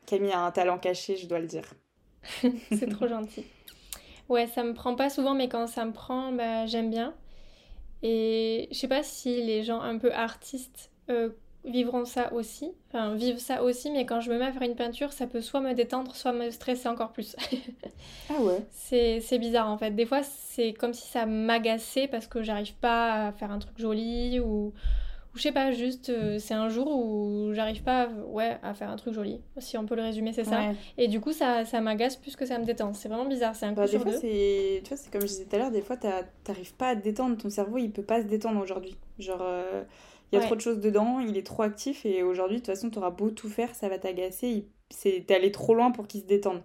Camille 0.06 0.32
a 0.32 0.40
un 0.40 0.52
talent 0.52 0.78
caché, 0.80 1.18
je 1.18 1.28
dois 1.28 1.40
le 1.40 1.48
dire. 1.48 1.66
C'est 2.72 2.90
trop 2.90 3.08
gentil. 3.08 3.46
Ouais, 4.30 4.48
ça 4.48 4.64
me 4.64 4.74
prend 4.74 4.96
pas 4.96 5.10
souvent, 5.10 5.34
mais 5.34 5.50
quand 5.50 5.68
ça 5.68 5.86
me 5.86 5.92
prend, 5.92 6.32
bah, 6.32 6.66
j'aime 6.66 6.90
bien. 6.90 7.14
Et 8.04 8.68
je 8.72 8.78
sais 8.78 8.88
pas 8.88 9.04
si 9.04 9.42
les 9.44 9.64
gens 9.64 9.82
un 9.82 9.98
peu 9.98 10.14
artistes 10.14 10.92
euh, 11.10 11.30
vivront 11.66 12.06
ça 12.06 12.32
aussi, 12.34 12.72
enfin 12.88 13.16
vivent 13.16 13.40
ça 13.40 13.64
aussi, 13.64 13.92
mais 13.92 14.06
quand 14.06 14.22
je 14.22 14.32
me 14.32 14.38
mets 14.38 14.46
à 14.46 14.52
faire 14.52 14.62
une 14.62 14.76
peinture, 14.76 15.12
ça 15.12 15.28
peut 15.28 15.42
soit 15.42 15.62
me 15.62 15.74
détendre, 15.74 16.16
soit 16.16 16.32
me 16.32 16.50
stresser 16.52 16.88
encore 16.88 17.12
plus. 17.12 17.36
ah 18.30 18.42
ouais 18.42 18.66
C'est 18.72 19.40
bizarre 19.40 19.70
en 19.70 19.78
fait. 19.78 19.92
Des 19.92 20.06
fois, 20.06 20.24
c'est 20.24 20.74
comme 20.74 20.94
si 20.94 21.08
ça 21.08 21.26
m'agaçait 21.26 22.08
parce 22.08 22.28
que 22.28 22.42
j'arrive 22.42 22.76
pas 22.76 23.28
à 23.28 23.32
faire 23.34 23.52
un 23.52 23.60
truc 23.60 23.78
joli 23.78 24.40
ou, 24.40 24.68
ou 25.34 25.38
je 25.38 25.42
sais 25.42 25.52
pas, 25.52 25.72
juste 25.72 26.10
euh, 26.10 26.40
c'est 26.40 26.54
un 26.54 26.70
jour 26.70 26.88
où 26.96 27.54
j'arrive 27.54 27.84
pas 27.84 28.08
ouais, 28.28 28.58
à 28.64 28.74
faire 28.74 28.90
un 28.90 28.96
truc 28.96 29.14
joli. 29.14 29.42
Si 29.58 29.78
on 29.78 29.86
peut 29.86 29.96
le 29.96 30.02
résumer, 30.04 30.32
c'est 30.32 30.46
ça. 30.46 30.62
Et 30.98 31.10
du 31.10 31.20
coup, 31.20 31.34
ça, 31.34 31.66
ça 31.66 31.82
m'agace 31.82 32.16
plus 32.16 32.38
que 32.38 32.46
ça 32.46 32.58
me 32.58 32.64
détend. 32.64 32.94
C'est 32.94 33.10
vraiment 33.10 33.26
bizarre, 33.28 33.54
c'est 33.54 33.66
un 33.66 33.74
bah, 33.74 33.86
des 33.86 34.00
fois, 34.00 34.14
c'est 34.14 34.82
Tu 34.84 34.90
vois, 34.90 34.98
c'est 34.98 35.12
comme 35.12 35.22
je 35.22 35.28
disais 35.28 35.46
tout 35.46 35.56
à 35.58 35.60
l'heure, 35.60 35.72
des 35.72 35.82
fois, 35.82 35.98
t'arrives 35.98 36.74
pas 36.76 36.90
à 36.90 36.96
te 36.96 37.04
détendre. 37.04 37.38
Ton 37.38 37.50
cerveau, 37.50 37.78
il 37.78 37.92
peut 37.92 38.02
pas 38.02 38.22
se 38.22 38.28
détendre 38.28 38.62
aujourd'hui. 38.62 38.96
Genre. 39.20 39.42
Euh, 39.42 39.84
il 40.32 40.40
y 40.40 40.42
a 40.42 40.46
trop 40.46 40.56
de 40.56 40.62
choses 40.62 40.80
dedans, 40.80 41.20
il 41.20 41.38
est 41.38 41.46
trop 41.46 41.64
actif 41.64 42.06
et 42.06 42.22
aujourd'hui, 42.24 42.58
de 42.58 42.62
toute 42.62 42.74
façon, 42.74 42.90
tu 42.90 43.00
auras 43.00 43.10
beau 43.10 43.32
tout 43.32 43.50
faire, 43.50 43.74
ça 43.74 43.90
va 43.90 43.98
t'agacer. 43.98 44.68
T'es 45.02 45.26
allé 45.34 45.52
trop 45.52 45.74
loin 45.74 45.92
pour 45.92 46.08
qu'il 46.08 46.22
se 46.22 46.26
détende. 46.26 46.62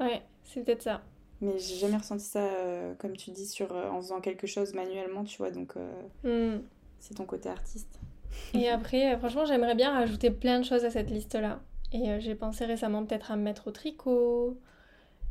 Ouais, 0.00 0.22
c'est 0.44 0.64
peut-être 0.64 0.82
ça. 0.82 1.02
Mais 1.40 1.58
j'ai 1.58 1.76
jamais 1.76 1.96
ressenti 1.96 2.24
ça, 2.24 2.40
euh, 2.40 2.94
comme 2.98 3.16
tu 3.16 3.30
dis, 3.30 3.46
sur, 3.46 3.72
euh, 3.72 3.90
en 3.90 4.00
faisant 4.00 4.20
quelque 4.20 4.46
chose 4.46 4.74
manuellement, 4.74 5.24
tu 5.24 5.38
vois. 5.38 5.50
Donc, 5.50 5.74
euh, 5.76 6.56
hmm. 6.56 6.62
c'est 6.98 7.14
ton 7.14 7.24
côté 7.24 7.48
artiste. 7.48 8.00
Et 8.54 8.68
après, 8.68 9.16
franchement, 9.18 9.44
j'aimerais 9.44 9.74
bien 9.74 9.92
rajouter 9.92 10.30
plein 10.30 10.58
de 10.58 10.64
choses 10.64 10.84
à 10.84 10.90
cette 10.90 11.10
liste-là. 11.10 11.60
Et 11.92 12.20
j'ai 12.20 12.34
pensé 12.34 12.64
récemment 12.64 13.04
peut-être 13.04 13.30
à 13.30 13.36
me 13.36 13.42
mettre 13.42 13.68
au 13.68 13.70
tricot. 13.70 14.58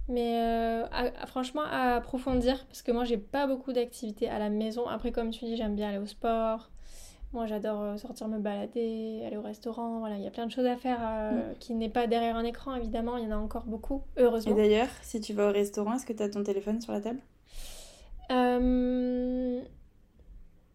Mais 0.08 0.84
franchement, 1.28 1.64
à 1.64 1.96
approfondir, 1.96 2.66
parce 2.68 2.82
que 2.82 2.92
moi, 2.92 3.04
j'ai 3.04 3.18
pas 3.18 3.48
beaucoup 3.48 3.74
d'activités 3.74 4.30
à 4.30 4.40
la 4.40 4.50
maison. 4.50 4.88
Après, 4.88 5.12
comme 5.12 5.32
tu 5.32 5.46
dis, 5.46 5.58
j'aime 5.58 5.76
bien 5.76 5.90
aller 5.90 5.98
au 5.98 6.06
sport 6.06 6.70
Moi, 7.36 7.46
j'adore 7.46 8.00
sortir 8.00 8.28
me 8.28 8.40
balader, 8.40 9.22
aller 9.28 9.38
au 9.38 9.42
restaurant. 9.42 10.00
Voilà, 10.00 10.18
il 10.18 10.24
y 10.24 10.28
a 10.28 10.32
plein 10.32 10.46
de 10.46 10.52
choses 10.52 10.66
à 10.66 10.78
faire 10.78 11.00
mm. 11.00 11.56
qui 11.60 11.76
n'est 11.76 11.90
pas 11.90 12.08
derrière 12.08 12.38
un 12.38 12.46
écran, 12.46 12.74
évidemment. 12.76 13.18
Il 13.18 13.26
y 13.26 13.28
en 13.28 13.38
a 13.38 13.38
encore 13.38 13.66
beaucoup, 13.66 14.02
heureusement. 14.18 14.54
Et 14.54 14.56
d'ailleurs, 14.56 14.88
si 15.02 15.20
tu 15.22 15.34
vas 15.34 15.50
au 15.50 15.52
restaurant, 15.52 15.94
est-ce 15.94 16.06
que 16.06 16.14
tu 16.14 16.24
as 16.24 16.30
ton 16.30 16.44
téléphone 16.44 16.82
sur 16.82 16.94
la 16.94 17.02
table? 17.02 17.20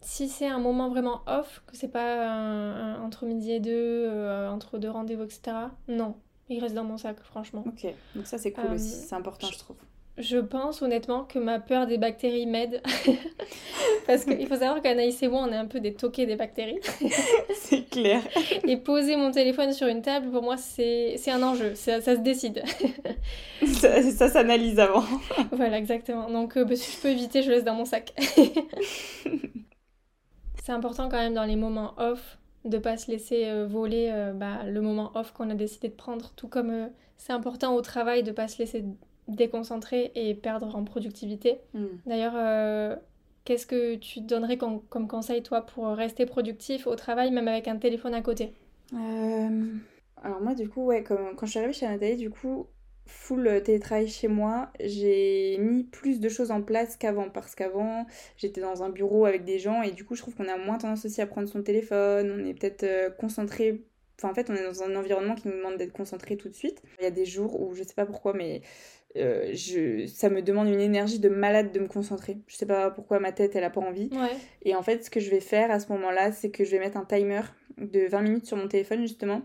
Si 0.02 0.28
c'est 0.28 0.46
un 0.46 0.58
moment 0.58 0.88
vraiment 0.88 1.22
off, 1.26 1.62
que 1.66 1.76
c'est 1.76 1.88
pas 1.88 2.96
entre 3.02 3.26
midi 3.26 3.52
et 3.52 3.60
deux, 3.60 4.10
entre 4.48 4.78
deux 4.78 4.90
rendez-vous, 4.90 5.24
etc., 5.24 5.52
non. 5.88 6.14
Il 6.48 6.60
reste 6.60 6.74
dans 6.74 6.84
mon 6.84 6.98
sac, 6.98 7.20
franchement. 7.20 7.64
Ok, 7.66 7.86
donc 8.14 8.26
ça 8.26 8.36
c'est 8.36 8.52
cool 8.52 8.72
aussi, 8.72 8.90
c'est 8.90 9.14
important, 9.14 9.46
je 9.50 9.58
trouve. 9.58 9.76
Je 10.20 10.36
pense 10.36 10.82
honnêtement 10.82 11.24
que 11.24 11.38
ma 11.38 11.58
peur 11.58 11.86
des 11.86 11.96
bactéries 11.96 12.44
m'aide. 12.44 12.82
Parce 14.06 14.24
qu'il 14.24 14.46
faut 14.46 14.56
savoir 14.56 14.82
qu'Anaïs 14.82 15.22
et 15.22 15.28
moi, 15.28 15.46
on 15.48 15.52
est 15.52 15.56
un 15.56 15.66
peu 15.66 15.80
des 15.80 15.94
toqués 15.94 16.26
des 16.26 16.36
bactéries. 16.36 16.78
c'est 17.54 17.88
clair. 17.88 18.20
Et 18.66 18.76
poser 18.76 19.16
mon 19.16 19.30
téléphone 19.30 19.72
sur 19.72 19.86
une 19.86 20.02
table, 20.02 20.30
pour 20.30 20.42
moi, 20.42 20.58
c'est 20.58 21.16
un 21.28 21.42
enjeu. 21.42 21.74
Ça, 21.74 22.02
ça 22.02 22.16
se 22.16 22.20
décide. 22.20 22.62
ça, 23.64 24.28
s'analyse 24.28 24.78
avant. 24.78 25.04
voilà, 25.52 25.78
exactement. 25.78 26.28
Donc, 26.28 26.58
euh, 26.58 26.64
bah, 26.64 26.76
si 26.76 26.92
je 26.92 26.98
peux 27.00 27.08
éviter, 27.08 27.42
je 27.42 27.50
laisse 27.50 27.64
dans 27.64 27.74
mon 27.74 27.86
sac. 27.86 28.12
c'est 30.62 30.72
important 30.72 31.08
quand 31.08 31.18
même 31.18 31.34
dans 31.34 31.44
les 31.44 31.56
moments 31.56 31.94
off 31.96 32.36
de 32.66 32.76
pas 32.76 32.98
se 32.98 33.10
laisser 33.10 33.46
euh, 33.46 33.66
voler 33.66 34.10
euh, 34.12 34.34
bah, 34.34 34.64
le 34.66 34.82
moment 34.82 35.12
off 35.14 35.32
qu'on 35.32 35.48
a 35.48 35.54
décidé 35.54 35.88
de 35.88 35.94
prendre. 35.94 36.30
Tout 36.36 36.48
comme 36.48 36.90
c'est 37.16 37.32
important 37.32 37.74
au 37.74 37.80
travail 37.80 38.22
de 38.22 38.32
pas 38.32 38.48
se 38.48 38.58
laisser 38.58 38.84
déconcentrer 39.30 40.12
et 40.14 40.34
perdre 40.34 40.74
en 40.76 40.84
productivité. 40.84 41.58
Hmm. 41.74 41.86
D'ailleurs, 42.06 42.34
euh, 42.36 42.96
qu'est-ce 43.44 43.66
que 43.66 43.96
tu 43.96 44.20
donnerais 44.20 44.58
comme, 44.58 45.08
conseil, 45.08 45.42
toi, 45.42 45.62
pour 45.62 45.86
rester 45.88 46.26
productif 46.26 46.86
au 46.86 46.94
travail, 46.94 47.30
même 47.30 47.48
avec 47.48 47.68
un 47.68 47.76
téléphone 47.76 48.14
à 48.14 48.22
côté? 48.22 48.52
Euh, 48.92 49.74
Alors 50.22 50.40
moi, 50.40 50.54
du 50.54 50.68
coup, 50.68 50.84
ouais, 50.84 51.02
quand 51.02 51.46
je 51.46 51.50
suis 51.50 51.58
arrivée 51.58 51.72
chez 51.72 51.86
Nathalie, 51.86 52.16
du 52.16 52.30
coup, 52.30 52.66
full 53.06 53.62
télétravail 53.64 54.08
chez 54.08 54.28
moi, 54.28 54.70
j'ai 54.78 55.58
mis 55.58 55.84
plus 55.84 56.20
de 56.20 56.28
choses 56.28 56.50
en 56.50 56.62
place 56.62 56.96
qu'avant 56.96 57.28
parce 57.28 57.56
qu'avant 57.56 58.06
j'étais 58.36 58.60
dans 58.60 58.84
un 58.84 58.88
bureau 58.88 59.26
avec 59.26 59.44
des 59.44 59.58
gens 59.58 59.82
et 59.82 59.90
du 59.90 60.04
coup 60.04 60.14
je 60.14 60.22
trouve 60.22 60.36
qu'on 60.36 60.48
a 60.48 60.56
moins 60.56 60.78
tendance 60.78 61.04
aussi 61.04 61.20
à 61.20 61.26
prendre 61.26 61.48
son 61.48 61.62
téléphone, 61.62 62.30
on 62.30 62.44
est 62.44 62.54
peut-être 62.54 62.84
euh, 62.84 63.10
concentré 63.10 63.82
Enfin, 64.20 64.32
en 64.32 64.34
fait, 64.34 64.50
on 64.50 64.54
est 64.54 64.62
dans 64.62 64.82
un 64.82 64.94
environnement 64.96 65.34
qui 65.34 65.48
nous 65.48 65.54
demande 65.54 65.78
d'être 65.78 65.94
concentré 65.94 66.36
tout 66.36 66.50
de 66.50 66.54
suite. 66.54 66.82
Il 66.98 67.04
y 67.04 67.06
a 67.06 67.10
des 67.10 67.24
jours 67.24 67.58
où 67.58 67.74
je 67.74 67.82
sais 67.82 67.94
pas 67.94 68.04
pourquoi, 68.04 68.34
mais 68.34 68.60
euh, 69.16 69.50
je, 69.52 70.06
ça 70.06 70.30
me 70.30 70.42
demande 70.42 70.68
une 70.68 70.80
énergie 70.80 71.18
de 71.18 71.28
malade 71.28 71.72
de 71.72 71.80
me 71.80 71.88
concentrer. 71.88 72.38
Je 72.46 72.56
sais 72.56 72.66
pas 72.66 72.90
pourquoi 72.90 73.18
ma 73.18 73.32
tête 73.32 73.56
elle 73.56 73.64
a 73.64 73.70
pas 73.70 73.80
envie. 73.80 74.10
Et 74.62 74.74
en 74.74 74.82
fait, 74.82 75.04
ce 75.04 75.10
que 75.10 75.20
je 75.20 75.30
vais 75.30 75.40
faire 75.40 75.70
à 75.70 75.80
ce 75.80 75.90
moment-là, 75.92 76.32
c'est 76.32 76.50
que 76.50 76.64
je 76.64 76.70
vais 76.70 76.78
mettre 76.78 76.96
un 76.96 77.04
timer 77.04 77.42
de 77.78 78.06
20 78.06 78.22
minutes 78.22 78.46
sur 78.46 78.56
mon 78.56 78.68
téléphone 78.68 79.02
justement. 79.02 79.42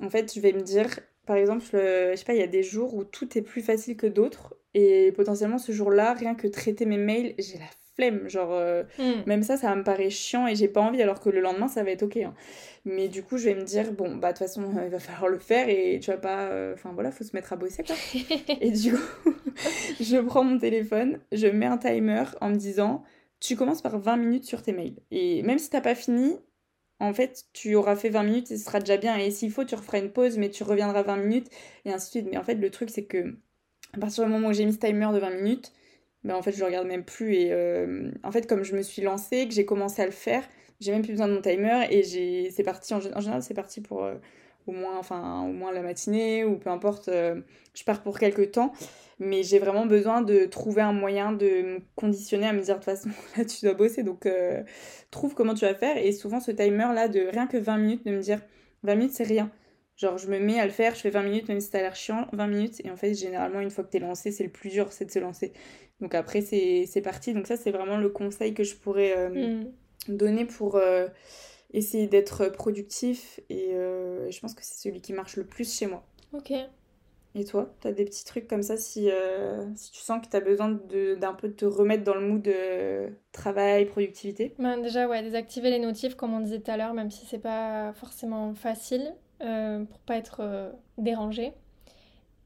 En 0.00 0.10
fait, 0.10 0.32
je 0.34 0.40
vais 0.40 0.52
me 0.52 0.62
dire, 0.62 1.00
par 1.26 1.36
exemple, 1.36 1.64
je 1.64 2.14
sais 2.16 2.24
pas, 2.24 2.34
il 2.34 2.40
y 2.40 2.42
a 2.42 2.46
des 2.48 2.62
jours 2.62 2.94
où 2.94 3.04
tout 3.04 3.36
est 3.36 3.42
plus 3.42 3.62
facile 3.62 3.96
que 3.96 4.06
d'autres. 4.06 4.56
Et 4.74 5.12
potentiellement, 5.12 5.58
ce 5.58 5.72
jour-là, 5.72 6.14
rien 6.14 6.34
que 6.34 6.46
traiter 6.46 6.86
mes 6.86 6.98
mails, 6.98 7.34
j'ai 7.38 7.58
la 7.58 7.64
flemme. 7.98 8.28
Genre, 8.28 8.52
euh, 8.52 8.84
hmm. 8.98 9.22
même 9.26 9.42
ça, 9.42 9.56
ça 9.56 9.74
me 9.74 9.82
paraît 9.82 10.10
chiant 10.10 10.46
et 10.46 10.54
j'ai 10.54 10.68
pas 10.68 10.80
envie, 10.80 11.02
alors 11.02 11.20
que 11.20 11.28
le 11.28 11.40
lendemain, 11.40 11.68
ça 11.68 11.82
va 11.82 11.90
être 11.90 12.04
ok. 12.04 12.16
Hein. 12.18 12.34
Mais 12.84 13.08
du 13.08 13.22
coup, 13.22 13.36
je 13.36 13.46
vais 13.46 13.54
me 13.54 13.64
dire, 13.64 13.92
bon, 13.92 14.16
bah, 14.16 14.32
de 14.32 14.38
toute 14.38 14.46
façon, 14.46 14.62
il 14.84 14.90
va 14.90 14.98
falloir 14.98 15.28
le 15.28 15.38
faire 15.38 15.68
et 15.68 15.98
tu 16.00 16.10
vas 16.10 16.16
pas. 16.16 16.42
Euh, 16.46 16.74
enfin, 16.74 16.92
voilà, 16.94 17.10
faut 17.10 17.24
se 17.24 17.34
mettre 17.34 17.52
à 17.52 17.56
bosser, 17.56 17.82
quoi. 17.82 17.96
et 18.60 18.70
du 18.70 18.92
coup, 18.92 19.34
je 20.00 20.18
prends 20.18 20.44
mon 20.44 20.58
téléphone, 20.58 21.18
je 21.32 21.46
mets 21.48 21.66
un 21.66 21.78
timer 21.78 22.24
en 22.40 22.50
me 22.50 22.56
disant, 22.56 23.02
tu 23.40 23.56
commences 23.56 23.82
par 23.82 23.98
20 23.98 24.16
minutes 24.16 24.44
sur 24.44 24.62
tes 24.62 24.72
mails. 24.72 24.96
Et 25.10 25.42
même 25.42 25.58
si 25.58 25.70
t'as 25.70 25.80
pas 25.80 25.94
fini, 25.94 26.36
en 27.00 27.12
fait, 27.12 27.44
tu 27.52 27.74
auras 27.74 27.94
fait 27.94 28.08
20 28.08 28.22
minutes 28.24 28.50
et 28.50 28.56
ce 28.56 28.64
sera 28.64 28.80
déjà 28.80 28.96
bien. 28.96 29.16
Et 29.16 29.30
s'il 29.30 29.50
faut, 29.50 29.64
tu 29.64 29.74
referas 29.74 29.98
une 29.98 30.10
pause, 30.10 30.38
mais 30.38 30.50
tu 30.50 30.64
reviendras 30.64 31.02
20 31.02 31.16
minutes 31.16 31.48
et 31.84 31.92
ainsi 31.92 32.06
de 32.06 32.10
suite. 32.10 32.28
Mais 32.30 32.38
en 32.38 32.42
fait, 32.42 32.56
le 32.56 32.70
truc, 32.70 32.90
c'est 32.90 33.04
que 33.04 33.36
à 33.94 33.98
partir 33.98 34.24
du 34.24 34.30
moment 34.30 34.48
où 34.48 34.52
j'ai 34.52 34.64
mis 34.64 34.72
ce 34.72 34.78
timer 34.78 35.08
de 35.12 35.18
20 35.18 35.30
minutes, 35.30 35.72
ben 36.24 36.34
en 36.34 36.42
fait, 36.42 36.52
je 36.52 36.58
le 36.58 36.66
regarde 36.66 36.86
même 36.86 37.04
plus. 37.04 37.34
Et 37.34 37.52
euh, 37.52 38.10
en 38.24 38.32
fait, 38.32 38.46
comme 38.46 38.64
je 38.64 38.74
me 38.74 38.82
suis 38.82 39.02
lancée, 39.02 39.46
que 39.46 39.54
j'ai 39.54 39.64
commencé 39.64 40.02
à 40.02 40.06
le 40.06 40.12
faire, 40.12 40.42
j'ai 40.80 40.92
même 40.92 41.02
plus 41.02 41.12
besoin 41.12 41.28
de 41.28 41.34
mon 41.34 41.40
timer 41.40 41.86
et 41.90 42.02
j'ai 42.02 42.50
c'est 42.50 42.62
parti 42.62 42.94
en, 42.94 43.00
général 43.00 43.42
c'est 43.42 43.54
parti 43.54 43.80
pour 43.80 44.04
euh, 44.04 44.14
au 44.68 44.72
moins 44.72 44.96
enfin 44.96 45.42
au 45.42 45.52
moins 45.52 45.72
la 45.72 45.82
matinée 45.82 46.44
ou 46.44 46.56
peu 46.56 46.70
importe 46.70 47.08
euh, 47.08 47.40
je 47.74 47.84
pars 47.84 48.02
pour 48.02 48.18
quelques 48.18 48.52
temps. 48.52 48.72
Mais 49.20 49.42
j'ai 49.42 49.58
vraiment 49.58 49.86
besoin 49.86 50.22
de 50.22 50.44
trouver 50.44 50.82
un 50.82 50.92
moyen 50.92 51.32
de 51.32 51.46
me 51.46 51.78
conditionner 51.96 52.46
à 52.46 52.52
me 52.52 52.60
dire 52.60 52.78
de 52.78 52.84
toute 52.84 52.84
façon 52.84 53.08
là 53.36 53.44
tu 53.44 53.64
dois 53.64 53.74
bosser. 53.74 54.02
Donc 54.02 54.28
trouve 55.10 55.34
comment 55.34 55.54
tu 55.54 55.64
vas 55.64 55.74
faire. 55.74 55.96
Et 55.96 56.12
souvent 56.12 56.40
ce 56.40 56.52
timer 56.52 56.88
là 56.94 57.08
de 57.08 57.20
rien 57.20 57.46
que 57.46 57.56
20 57.56 57.78
minutes 57.78 58.06
de 58.06 58.12
me 58.12 58.20
dire 58.20 58.40
20 58.84 58.94
minutes 58.94 59.14
c'est 59.14 59.24
rien 59.24 59.50
Genre, 59.98 60.16
je 60.16 60.28
me 60.28 60.38
mets 60.38 60.58
à 60.58 60.64
le 60.64 60.72
faire, 60.72 60.94
je 60.94 61.00
fais 61.00 61.10
20 61.10 61.22
minutes, 61.24 61.48
même 61.48 61.60
si 61.60 61.68
ça 61.68 61.78
a 61.78 61.82
l'air 61.82 61.96
chiant, 61.96 62.26
20 62.32 62.46
minutes. 62.46 62.80
Et 62.84 62.90
en 62.90 62.96
fait, 62.96 63.14
généralement, 63.14 63.60
une 63.60 63.70
fois 63.70 63.84
que 63.84 63.90
t'es 63.90 63.98
lancé, 63.98 64.32
c'est 64.32 64.44
le 64.44 64.50
plus 64.50 64.70
dur, 64.70 64.92
c'est 64.92 65.04
de 65.04 65.10
se 65.10 65.18
lancer. 65.18 65.52
Donc 66.00 66.14
après, 66.14 66.40
c'est 66.40 67.02
parti. 67.02 67.34
Donc 67.34 67.46
ça, 67.46 67.56
c'est 67.56 67.72
vraiment 67.72 67.98
le 67.98 68.08
conseil 68.08 68.54
que 68.54 68.64
je 68.64 68.74
pourrais 68.76 69.28
mm 69.28 69.66
donner 70.08 70.44
pour 70.44 70.76
euh, 70.76 71.06
essayer 71.72 72.06
d'être 72.06 72.48
productif 72.48 73.40
et 73.48 73.74
euh, 73.74 74.30
je 74.30 74.40
pense 74.40 74.54
que 74.54 74.62
c'est 74.64 74.88
celui 74.88 75.00
qui 75.00 75.12
marche 75.12 75.36
le 75.36 75.44
plus 75.44 75.76
chez 75.76 75.86
moi. 75.86 76.04
Ok. 76.32 76.52
Et 77.34 77.44
toi, 77.44 77.72
tu 77.80 77.86
as 77.86 77.92
des 77.92 78.04
petits 78.04 78.24
trucs 78.24 78.48
comme 78.48 78.62
ça 78.62 78.76
si, 78.76 79.10
euh, 79.10 79.64
si 79.76 79.92
tu 79.92 80.00
sens 80.00 80.24
que 80.24 80.30
tu 80.30 80.36
as 80.36 80.40
besoin 80.40 80.70
d'un 80.70 81.34
peu 81.34 81.52
te 81.52 81.66
remettre 81.66 82.02
dans 82.02 82.14
le 82.14 82.26
mood 82.26 82.42
de 82.42 83.10
travail, 83.32 83.84
productivité? 83.84 84.54
Ben 84.58 84.78
Déjà, 84.80 85.06
ouais, 85.06 85.22
désactiver 85.22 85.70
les 85.70 85.78
notifs 85.78 86.14
comme 86.14 86.32
on 86.32 86.40
disait 86.40 86.60
tout 86.60 86.70
à 86.70 86.76
l'heure, 86.76 86.94
même 86.94 87.10
si 87.10 87.26
c'est 87.26 87.38
pas 87.38 87.92
forcément 87.92 88.54
facile 88.54 89.14
pour 89.40 89.98
pas 90.00 90.16
être 90.16 90.72
dérangé. 90.98 91.54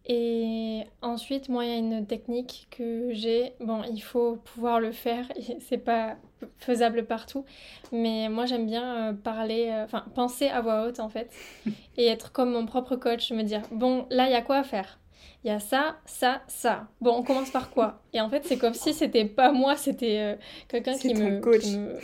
Et 0.07 0.83
ensuite, 1.01 1.49
moi, 1.49 1.65
il 1.65 1.71
y 1.71 1.75
a 1.75 1.77
une 1.77 2.07
technique 2.07 2.67
que 2.71 3.13
j'ai. 3.13 3.53
Bon, 3.61 3.83
il 3.85 4.01
faut 4.01 4.37
pouvoir 4.37 4.81
le 4.81 4.91
faire, 4.91 5.27
c'est 5.61 5.79
pas 5.79 6.17
faisable 6.59 7.05
partout, 7.07 7.45
mais 7.93 8.29
moi, 8.29 8.47
j'aime 8.47 8.67
bien 8.67 9.11
euh, 9.11 9.13
parler, 9.13 9.69
euh, 9.71 9.85
enfin, 9.85 10.05
penser 10.17 10.49
à 10.49 10.61
voix 10.61 10.87
haute 10.87 10.99
en 10.99 11.09
fait, 11.09 11.31
et 11.97 12.07
être 12.07 12.33
comme 12.33 12.53
mon 12.53 12.67
propre 12.67 12.97
coach, 12.97 13.31
me 13.31 13.43
dire 13.43 13.63
bon, 13.71 14.07
là, 14.11 14.27
il 14.27 14.33
y 14.33 14.37
a 14.37 14.43
quoi 14.43 14.57
à 14.57 14.65
faire? 14.65 14.99
Il 15.45 15.49
y 15.49 15.51
a 15.51 15.61
ça, 15.61 15.99
ça, 16.05 16.43
ça. 16.49 16.89
Bon, 17.01 17.17
on 17.17 17.23
commence 17.23 17.51
par 17.51 17.71
quoi? 17.71 18.03
Et 18.13 18.21
en 18.21 18.29
fait, 18.29 18.45
c'est 18.45 18.59
comme 18.59 18.75
si 18.75 18.93
c'était 18.93 19.25
pas 19.25 19.53
moi, 19.53 19.77
c'était 19.77 20.19
euh, 20.19 20.37
quelqu'un 20.67 20.97
qui 20.99 21.15
me, 21.15 21.41
qui 21.59 21.77
me, 21.77 21.99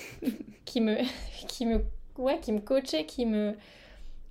qui 0.64 0.80
me, 0.80 0.96
qui 1.48 1.66
me, 1.66 1.84
ouais, 2.16 2.38
qui 2.40 2.52
me 2.52 2.60
coachait, 2.60 3.06
qui 3.06 3.26
me, 3.26 3.54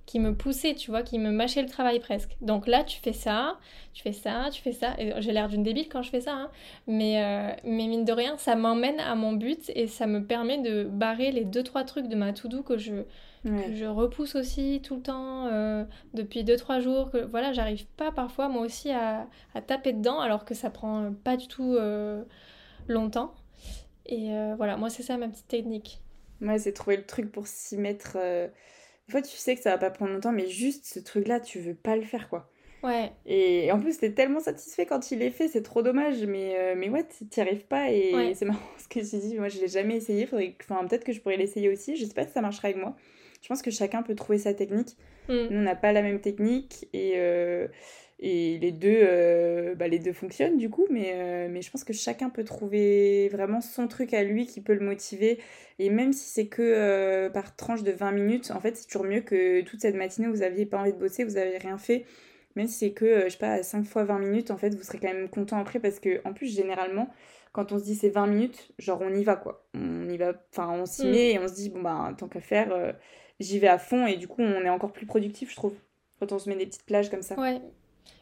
qui 0.08 0.22
me 0.22 0.34
poussait, 0.34 0.74
tu 0.74 0.90
vois, 0.90 1.04
qui 1.04 1.20
me 1.20 1.32
mâchait 1.32 1.62
le 1.62 1.68
travail 1.68 2.00
presque. 2.00 2.38
Donc 2.40 2.66
là, 2.66 2.86
tu 2.86 3.00
fais 3.02 3.12
ça, 3.12 3.60
tu 3.94 4.02
fais 4.02 4.14
ça, 4.14 4.48
tu 4.52 4.62
fais 4.62 4.72
ça. 4.72 4.96
J'ai 5.18 5.34
l'air 5.34 5.50
d'une 5.50 5.64
débile 5.64 5.90
quand 5.90 6.02
je 6.02 6.10
fais 6.10 6.22
ça, 6.22 6.34
hein. 6.34 6.50
mais, 6.88 7.22
euh, 7.22 7.52
mais 7.66 7.88
mine 7.88 8.06
de 8.06 8.14
rien, 8.14 8.38
ça 8.38 8.56
m'emmène 8.56 9.02
à 9.02 9.16
mon 9.16 9.34
but 9.34 9.70
et 9.76 9.86
ça 9.86 10.08
me 10.08 10.26
permet 10.26 10.60
de 10.60 10.86
barrer 10.86 11.32
les 11.32 11.44
deux 11.44 11.62
trois 11.62 11.84
trucs 11.84 12.08
de 12.08 12.16
ma 12.16 12.32
to-do 12.32 12.64
que 12.64 12.78
je, 12.78 13.04
je 13.44 13.86
repousse 13.86 14.36
aussi 14.36 14.82
tout 14.82 14.96
le 14.96 15.02
temps 15.02 15.48
euh, 15.48 15.84
depuis 16.14 16.46
deux 16.46 16.56
trois 16.56 16.80
jours. 16.80 17.12
Que 17.12 17.18
voilà, 17.26 17.52
j'arrive 17.52 17.86
pas 17.98 18.14
parfois 18.14 18.48
moi 18.48 18.62
aussi 18.62 18.92
à, 18.92 19.28
à, 19.54 19.62
taper 19.62 19.92
dedans 19.92 20.22
alors 20.22 20.46
que 20.46 20.54
ça 20.54 20.70
prend 20.70 21.12
pas 21.26 21.36
du 21.36 21.50
tout 21.50 21.76
euh, 21.76 22.24
longtemps. 22.88 23.34
Et 24.06 24.30
voilà, 24.56 24.78
moi 24.78 24.90
c'est 24.90 25.04
ça 25.04 25.18
ma 25.18 25.28
petite 25.28 25.50
technique. 25.50 26.00
Moi, 26.40 26.60
c'est 26.60 26.72
trouver 26.72 26.96
le 26.96 27.06
truc 27.06 27.30
pour 27.30 27.46
s'y 27.46 27.76
mettre 27.76 28.18
des 29.08 29.12
fois, 29.12 29.22
tu 29.22 29.36
sais 29.38 29.56
que 29.56 29.62
ça 29.62 29.72
va 29.72 29.78
pas 29.78 29.90
prendre 29.90 30.14
longtemps, 30.14 30.32
mais 30.32 30.48
juste 30.48 30.86
ce 30.86 31.00
truc-là, 31.00 31.40
tu 31.40 31.60
veux 31.60 31.74
pas 31.74 31.96
le 31.96 32.04
faire, 32.04 32.30
quoi. 32.30 32.50
Ouais. 32.84 33.12
Et 33.26 33.72
en 33.72 33.80
plus, 33.80 33.98
t'es 33.98 34.12
tellement 34.12 34.40
satisfait 34.40 34.86
quand 34.86 35.12
il 35.12 35.22
est 35.22 35.32
fait, 35.32 35.48
c'est 35.48 35.64
trop 35.64 35.82
dommage, 35.82 36.24
mais, 36.26 36.56
euh, 36.58 36.76
mais 36.78 36.90
ouais, 36.90 37.06
t'y 37.30 37.42
arrives 37.42 37.66
pas 37.66 37.90
et 37.90 38.34
c'est 38.36 38.46
marrant 38.46 38.60
ce 38.78 38.88
que 38.88 39.00
tu 39.00 39.18
dis. 39.18 39.38
Moi, 39.38 39.48
je 39.48 39.60
l'ai 39.60 39.68
jamais 39.68 39.96
essayé, 39.96 40.26
faudrait... 40.26 40.56
enfin, 40.62 40.86
peut-être 40.86 41.04
que 41.04 41.14
je 41.14 41.22
pourrais 41.22 41.38
l'essayer 41.38 41.70
aussi, 41.70 41.96
je 41.96 42.06
sais 42.06 42.14
pas 42.14 42.26
si 42.26 42.34
ça 42.34 42.42
marchera 42.42 42.68
avec 42.68 42.78
moi. 42.78 42.96
Je 43.42 43.48
pense 43.48 43.62
que 43.62 43.72
chacun 43.72 44.04
peut 44.04 44.16
trouver 44.16 44.40
sa 44.40 44.54
technique. 44.54 44.98
Mm. 45.30 45.34
Nous, 45.34 45.58
on 45.58 45.62
n'a 45.62 45.76
pas 45.76 45.92
la 45.92 46.02
même 46.02 46.20
technique 46.20 46.88
et. 46.94 47.14
Euh, 47.16 47.68
et 48.20 48.58
les 48.58 48.72
deux, 48.72 49.00
euh, 49.04 49.76
bah, 49.76 49.88
les 49.88 50.00
deux 50.00 50.14
fonctionnent 50.14 50.58
du 50.58 50.70
coup, 50.72 50.88
mais, 50.90 51.12
euh, 51.14 51.48
mais 51.52 51.62
je 51.62 51.70
pense 51.70 51.84
que 51.84 51.94
chacun 51.94 52.30
peut 52.30 52.44
trouver 52.44 53.30
vraiment 53.30 53.62
son 53.62 53.88
truc 53.88 54.14
à 54.14 54.24
lui 54.24 54.48
qui 54.48 54.60
peut 54.62 54.74
le 54.74 54.84
motiver. 54.84 55.40
Et 55.78 55.92
même 55.92 56.14
si 56.14 56.28
c'est 56.28 56.48
que 56.48 56.64
euh, 56.64 57.30
par 57.30 57.56
tranche 57.56 57.84
de 57.84 57.92
20 57.92 58.12
minutes, 58.12 58.52
en 58.52 58.60
fait, 58.60 58.76
c'est 58.76 58.88
toujours 58.88 59.06
mieux 59.06 59.22
que 59.22 59.62
toute 59.62 59.82
cette 59.82 59.96
matinée, 59.96 60.28
vous 60.28 60.42
aviez 60.42 60.66
pas 60.66 60.80
envie 60.80 60.94
de 60.94 60.98
bosser, 60.98 61.24
vous 61.24 61.38
avez 61.38 61.60
rien 61.60 61.78
fait. 61.78 62.06
Même 62.56 62.66
si 62.66 62.74
c'est 62.74 62.92
que, 62.92 63.26
je 63.26 63.30
sais 63.30 63.38
pas, 63.38 63.62
5 63.62 63.86
fois 63.86 64.04
20 64.04 64.18
minutes, 64.18 64.50
en 64.50 64.58
fait, 64.58 64.74
vous 64.74 64.82
serez 64.82 64.98
quand 64.98 65.14
même 65.14 65.30
content 65.30 65.60
après 65.60 65.80
parce 65.80 66.00
que, 66.00 66.20
en 66.26 66.34
plus, 66.34 66.48
généralement, 66.48 67.10
quand 67.52 67.72
on 67.72 67.78
se 67.78 67.84
dit 67.84 67.94
c'est 67.96 68.10
20 68.10 68.26
minutes, 68.26 68.72
genre 68.80 69.00
on 69.02 69.14
y 69.14 69.24
va 69.24 69.36
quoi. 69.36 69.64
On 69.76 70.10
y 70.10 70.18
va, 70.18 70.34
enfin, 70.52 70.72
on 70.72 70.88
s'y 70.88 71.06
mm. 71.06 71.12
met 71.12 71.32
et 71.34 71.40
on 71.40 71.48
se 71.48 71.54
dit, 71.54 71.70
bon, 71.70 71.84
bah, 71.84 72.12
tant 72.18 72.28
qu'à 72.28 72.42
faire, 72.42 72.96
j'y 73.40 73.60
vais 73.60 73.68
à 73.68 73.78
fond 73.78 74.08
et 74.08 74.18
du 74.18 74.28
coup, 74.28 74.42
on 74.42 74.62
est 74.64 74.70
encore 74.70 74.92
plus 74.92 75.06
productif, 75.06 75.52
je 75.52 75.56
trouve, 75.56 75.76
quand 76.20 76.32
on 76.32 76.40
se 76.40 76.50
met 76.50 76.56
des 76.56 76.66
petites 76.66 76.86
plages 76.88 77.12
comme 77.12 77.22
ça. 77.22 77.40
Ouais, 77.40 77.62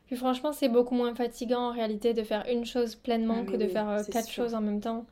puis 0.08 0.16
franchement, 0.16 0.52
c'est 0.54 0.70
beaucoup 0.70 0.96
moins 0.96 1.16
fatigant 1.16 1.70
en 1.70 1.72
réalité 1.72 2.14
de 2.14 2.24
faire 2.24 2.46
une 2.52 2.66
chose 2.66 2.96
pleinement 2.96 3.44
ah, 3.48 3.52
que 3.52 3.58
de 3.58 3.68
faire 3.68 3.90
euh, 3.90 4.04
quatre 4.04 4.30
choses 4.30 4.54
en 4.54 4.62
même 4.62 4.82
temps. 4.82 5.06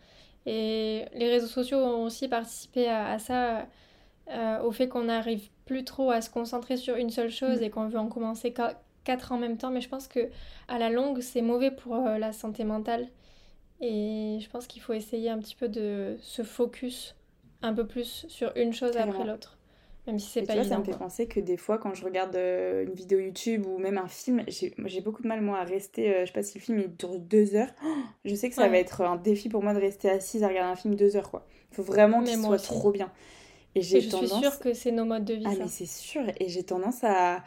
Et 0.46 1.06
les 1.14 1.30
réseaux 1.30 1.48
sociaux 1.48 1.78
ont 1.78 2.04
aussi 2.04 2.28
participé 2.28 2.88
à, 2.90 3.18
ça. 3.20 3.68
euh, 4.30 4.62
au 4.64 4.72
fait 4.72 4.88
qu'on 4.88 5.04
n'arrive 5.04 5.50
plus 5.66 5.84
trop 5.84 6.12
à 6.12 6.22
se 6.22 6.30
concentrer 6.30 6.78
sur 6.78 6.96
une 6.96 7.10
seule 7.10 7.30
chose 7.32 7.60
Mm. 7.60 7.64
et 7.64 7.70
qu'on 7.70 7.88
veut 7.88 8.00
en 8.00 8.08
commencer 8.08 8.54
qu- 8.54 8.62
quatre 9.04 9.32
en 9.34 9.38
même 9.38 9.58
temps. 9.58 9.70
Mais 9.72 9.82
je 9.82 9.90
pense 9.90 10.08
que 10.08 10.30
à 10.68 10.78
la 10.80 10.90
longue, 10.90 11.22
c'est 11.22 11.42
mauvais 11.42 11.72
pour 11.72 11.96
euh, 11.96 12.18
la 12.18 12.32
santé 12.34 12.64
mentale. 12.64 13.08
Et 13.82 14.38
je 14.42 14.50
pense 14.50 14.68
qu'il 14.68 14.82
faut 14.82 14.94
essayer 14.94 15.30
un 15.30 15.40
petit 15.40 15.56
peu 15.56 15.68
de 15.68 16.18
se 16.22 16.42
focus 16.44 17.16
un 17.62 17.74
peu 17.74 17.86
plus 17.86 18.26
sur 18.30 18.52
une 18.56 18.74
chose 18.74 18.96
après 18.98 19.24
l'autre. 19.26 19.58
Même 20.08 20.20
si 20.20 20.30
c'est 20.30 20.44
pas 20.44 20.54
tu 20.54 20.58
vois, 20.58 20.64
ça 20.66 20.76
évident. 20.76 20.80
me 20.80 20.84
fait 20.84 20.94
quoi. 20.94 20.98
penser 20.98 21.28
que 21.28 21.40
des 21.40 21.56
fois, 21.58 21.78
quand 21.78 21.94
je 21.94 22.04
regarde 22.04 22.36
euh, 22.36 22.84
une 22.84 22.94
vidéo 22.94 23.20
YouTube 23.20 23.66
ou 23.66 23.78
même 23.78 23.98
un 23.98 24.08
film, 24.10 24.44
j'ai 24.48 25.02
beaucoup 25.02 25.22
de 25.24 25.28
mal, 25.28 25.42
moi, 25.42 25.60
à 25.60 25.64
rester. 25.64 26.14
euh, 26.14 26.22
je 26.22 26.26
sais 26.28 26.34
pas 26.34 26.44
si 26.44 26.58
le 26.58 26.64
film 26.64 26.80
il 26.80 26.96
dure 26.98 27.20
deux 27.20 27.56
heures. 27.56 27.74
Oh, 27.86 27.88
je 28.26 28.36
sais 28.36 28.50
que 28.50 28.56
ça 28.56 28.64
Ouais. 28.64 28.70
va 28.70 28.78
être 28.78 29.02
un 29.02 29.16
défi 29.16 29.48
pour 29.50 29.64
moi 29.64 29.74
de 29.74 29.80
rester 29.80 30.10
assise 30.10 30.44
à 30.44 30.48
regarder 30.50 30.72
un 30.72 30.76
film 30.76 30.96
deux 30.96 31.16
heures, 31.16 31.32
quoi. 31.32 31.48
Il 31.72 31.76
faut 31.76 31.84
vraiment 31.84 32.22
qu'il 32.22 32.38
soit 32.38 32.56
aussi. 32.56 32.68
trop 32.68 32.92
bien. 32.92 33.12
Et 33.76 33.82
j'ai 33.82 34.02
je 34.02 34.10
tendance. 34.10 34.30
suis 34.32 34.40
sûre 34.40 34.60
que 34.60 34.74
c'est 34.74 34.92
nos 34.92 35.06
modes 35.06 35.26
de 35.26 35.34
vie, 35.36 35.46
Ah, 35.46 35.56
ça. 35.56 35.64
mais 35.64 35.68
c'est 35.70 35.86
sûr. 35.86 36.24
Et 36.40 36.50
j'ai 36.50 36.64
tendance 36.64 37.04
à, 37.04 37.44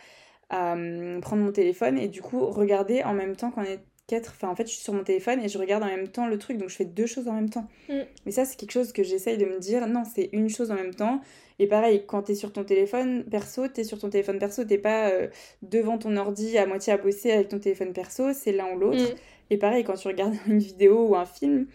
à, 0.51 0.73
hum, 0.75 1.21
prendre 1.23 1.43
mon 1.43 1.53
téléphone 1.53 1.99
et 1.99 2.09
du 2.09 2.23
coup 2.23 2.47
regarder 2.47 3.03
en 3.05 3.15
même 3.15 3.37
temps 3.37 3.51
qu'on 3.51 3.63
est 3.65 3.81
quatre. 4.07 4.33
Enfin, 4.37 4.49
en 4.49 4.55
fait, 4.57 4.67
je 4.67 4.73
suis 4.73 4.83
sur 4.83 4.93
mon 4.93 5.03
téléphone 5.05 5.41
et 5.43 5.49
je 5.49 5.59
regarde 5.59 5.83
en 5.83 5.87
même 5.87 6.09
temps 6.09 6.27
le 6.27 6.39
truc. 6.39 6.59
Donc, 6.59 6.69
je 6.69 6.77
fais 6.77 6.85
deux 6.85 7.07
choses 7.07 7.29
en 7.29 7.33
même 7.33 7.51
temps. 7.51 7.67
Mm. 7.89 7.95
Mais 8.25 8.33
ça, 8.33 8.45
c'est 8.45 8.57
quelque 8.57 8.73
chose 8.73 8.93
que 8.93 9.03
j'essaye 9.03 9.39
de 9.39 9.45
me 9.47 9.59
dire. 9.59 9.87
Non, 9.87 10.03
c'est 10.05 10.29
une 10.33 10.49
chose 10.49 10.71
en 10.71 10.75
même 10.75 10.95
temps. 10.95 11.21
Et 11.59 11.67
pareil, 11.67 12.05
quand 12.07 12.23
t'es 12.23 12.35
sur 12.35 12.53
ton 12.53 12.65
téléphone 12.65 13.25
perso, 13.25 13.67
t'es 13.69 13.85
sur 13.85 13.99
ton 13.99 14.11
téléphone 14.11 14.39
perso. 14.39 14.65
T'es 14.65 14.79
pas 14.79 15.09
euh, 15.11 15.29
devant 15.63 15.99
ton 15.99 16.17
ordi 16.17 16.59
à 16.59 16.67
moitié 16.67 16.93
à 16.93 16.99
bosser 16.99 17.33
avec 17.33 17.49
ton 17.49 17.59
téléphone 17.59 17.93
perso. 17.93 18.33
C'est 18.33 18.53
l'un 18.53 18.73
ou 18.75 18.79
l'autre. 18.79 19.03
Mm. 19.03 19.15
Et 19.51 19.57
pareil, 19.57 19.85
quand 19.85 19.95
tu 19.95 20.09
regardes 20.09 20.35
une 20.47 20.59
vidéo 20.59 21.07
ou 21.09 21.17
un 21.17 21.25
film, 21.27 21.67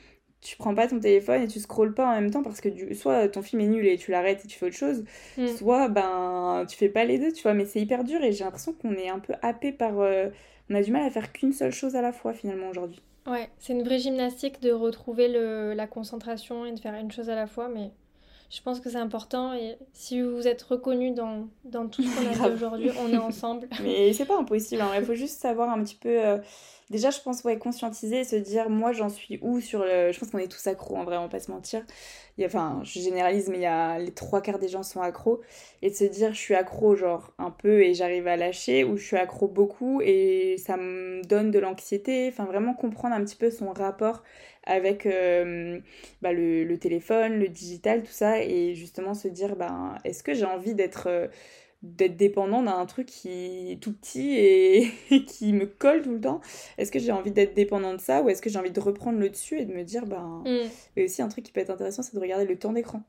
tu 0.42 0.58
prends 0.58 0.74
pas 0.74 0.88
ton 0.88 1.00
téléphone 1.00 1.44
et 1.44 1.48
tu 1.48 1.60
scrolles 1.60 1.94
pas 1.94 2.08
en 2.08 2.16
même 2.20 2.32
temps 2.32 2.42
parce 2.42 2.62
que 2.62 2.70
du... 2.70 2.96
soit 2.96 3.28
ton 3.30 3.44
film 3.44 3.62
est 3.62 3.68
nul 3.68 3.86
et 3.88 3.96
tu 3.98 4.10
l'arrêtes 4.10 4.44
et 4.44 4.48
tu 4.48 4.58
fais 4.58 4.66
autre 4.68 4.76
chose, 4.76 5.04
Mm. 5.38 5.48
soit 5.48 5.88
ben 5.88 6.66
tu 6.68 6.76
fais 6.78 6.90
pas 6.90 7.04
les 7.06 7.20
deux, 7.20 7.32
tu 7.32 7.44
vois. 7.44 7.54
Mais 7.54 7.66
c'est 7.66 7.80
hyper 7.80 8.04
dur 8.04 8.24
et 8.24 8.32
j'ai 8.32 8.44
l'impression 8.44 8.74
qu'on 8.74 8.94
est 8.94 9.10
un 9.10 9.20
peu 9.20 9.34
happé 9.42 9.72
par. 9.72 10.00
euh, 10.00 10.30
On 10.72 10.76
a 10.76 10.82
du 10.82 10.92
mal 10.92 11.04
à 11.04 11.10
faire 11.10 11.34
qu'une 11.34 11.52
seule 11.52 11.74
chose 11.74 11.96
à 11.98 12.02
la 12.02 12.14
fois 12.14 12.34
finalement 12.34 12.70
aujourd'hui. 12.70 13.02
Ouais, 13.28 13.50
c'est 13.60 13.74
une 13.74 13.84
vraie 13.84 14.00
gymnastique 14.00 14.62
de 14.62 14.72
retrouver 14.72 15.28
le, 15.28 15.74
la 15.74 15.86
concentration 15.86 16.66
et 16.66 16.72
de 16.72 16.80
faire 16.80 16.96
une 16.96 17.12
chose 17.12 17.30
à 17.30 17.36
la 17.36 17.46
fois, 17.46 17.68
mais 17.68 17.92
je 18.50 18.62
pense 18.62 18.80
que 18.80 18.90
c'est 18.90 18.98
important 18.98 19.54
et 19.54 19.78
si 19.94 20.22
vous 20.22 20.48
êtes 20.48 20.62
reconnu 20.64 21.12
dans, 21.12 21.48
dans 21.66 21.88
tout 21.88 22.02
ce 22.04 22.16
qu'on 22.16 22.28
a 22.30 22.34
Grave. 22.36 22.54
aujourd'hui, 22.54 22.90
on 23.00 23.12
est 23.14 23.18
ensemble. 23.18 23.68
Mais 23.84 24.12
c'est 24.14 24.26
pas 24.26 24.38
impossible, 24.40 24.82
il 24.98 25.04
faut 25.06 25.14
juste 25.14 25.40
savoir 25.42 25.70
un 25.70 25.84
petit 25.84 25.96
peu. 25.96 26.10
euh, 26.10 26.38
Déjà, 26.92 27.10
je 27.10 27.20
pense, 27.22 27.44
ouais, 27.46 27.58
conscientiser 27.58 28.20
et 28.20 28.24
se 28.26 28.36
dire, 28.36 28.70
moi, 28.70 28.92
j'en 28.92 29.10
suis 29.10 29.40
où 29.42 29.62
sur 29.62 29.80
le. 29.84 30.12
Je 30.12 30.20
pense 30.20 30.30
qu'on 30.30 30.38
est 30.40 30.52
tous 30.52 30.68
accros, 30.68 30.98
en 30.98 31.06
vrai, 31.06 31.18
on 31.18 31.24
va 31.24 31.30
pas 31.30 31.40
se 31.40 31.50
mentir. 31.50 31.84
Enfin, 32.44 32.82
je 32.84 33.00
généralise, 33.00 33.50
mais 33.50 33.58
il 33.60 33.62
y 33.62 33.66
a 33.66 33.98
les 34.00 34.12
trois 34.12 34.42
quarts 34.42 34.60
des 34.60 34.68
gens 34.68 34.84
sont 34.84 35.02
accros. 35.02 35.42
Et 35.82 35.90
de 35.90 35.96
se 35.96 36.04
dire, 36.04 36.34
je 36.34 36.40
suis 36.40 36.56
accro, 36.56 36.96
genre, 36.96 37.32
un 37.40 37.52
peu 37.52 37.82
et 37.84 37.94
j'arrive 37.94 38.28
à 38.28 38.36
lâcher, 38.38 38.84
ou 38.84 38.98
je 38.98 39.06
suis 39.06 39.18
accro 39.18 39.48
beaucoup 39.48 40.02
et 40.04 40.58
ça 40.58 40.78
me 40.78 41.24
donne 41.24 41.52
de 41.52 41.60
l'anxiété. 41.60 42.28
Enfin, 42.30 42.46
vraiment 42.46 42.74
comprendre 42.74 43.16
un 43.16 43.24
petit 43.24 43.36
peu 43.38 43.50
son 43.52 43.72
rapport 43.74 44.24
avec 44.66 45.06
euh, 45.08 45.80
bah, 46.22 46.34
le, 46.34 46.64
le 46.66 46.78
téléphone, 46.78 47.40
le 47.40 47.48
digital, 47.48 48.04
tout 48.04 48.12
ça. 48.12 48.42
Et 48.44 48.76
justement 48.76 49.14
se 49.14 49.28
dire, 49.30 49.56
ben, 49.56 49.98
est-ce 50.04 50.24
que 50.24 50.34
j'ai 50.34 50.46
envie 50.46 50.74
d'être. 50.76 51.08
euh, 51.08 51.28
d'être 51.82 52.16
dépendant 52.18 52.62
d'un 52.62 52.86
truc 52.86 53.08
qui 53.08 53.72
est 53.72 53.82
tout 53.82 53.94
petit 53.94 54.34
et, 54.34 54.92
et 55.12 55.26
qui 55.26 55.54
me 55.54 55.66
colle 55.66 56.02
tout 56.02 56.14
le 56.14 56.22
temps. 56.22 56.42
Est-ce 56.78 56.92
que 56.92 57.00
j'ai 57.00 57.12
envie 57.12 57.32
d'être 57.32 57.54
dépendant 57.54 57.94
de 57.94 58.02
ça 58.02 58.22
ou 58.22 58.30
est-ce 58.30 58.42
que 58.42 58.50
j'ai 58.50 58.60
envie 58.60 58.72
de 58.72 58.80
reprendre 58.80 59.20
le 59.20 59.30
dessus 59.30 59.60
et 59.60 59.66
de 59.66 59.74
me 59.74 59.84
dire, 59.84 60.06
ben... 60.06 60.44
Mm. 60.46 60.70
Et 60.98 61.06
aussi 61.06 61.22
un 61.22 61.28
truc 61.28 61.46
qui 61.46 61.52
peut 61.52 61.62
être 61.62 61.70
intéressant, 61.72 62.04
c'est 62.04 62.16
de 62.16 62.22
regarder 62.22 62.46
le 62.46 62.58
temps 62.58 62.74
d'écran. 62.74 63.04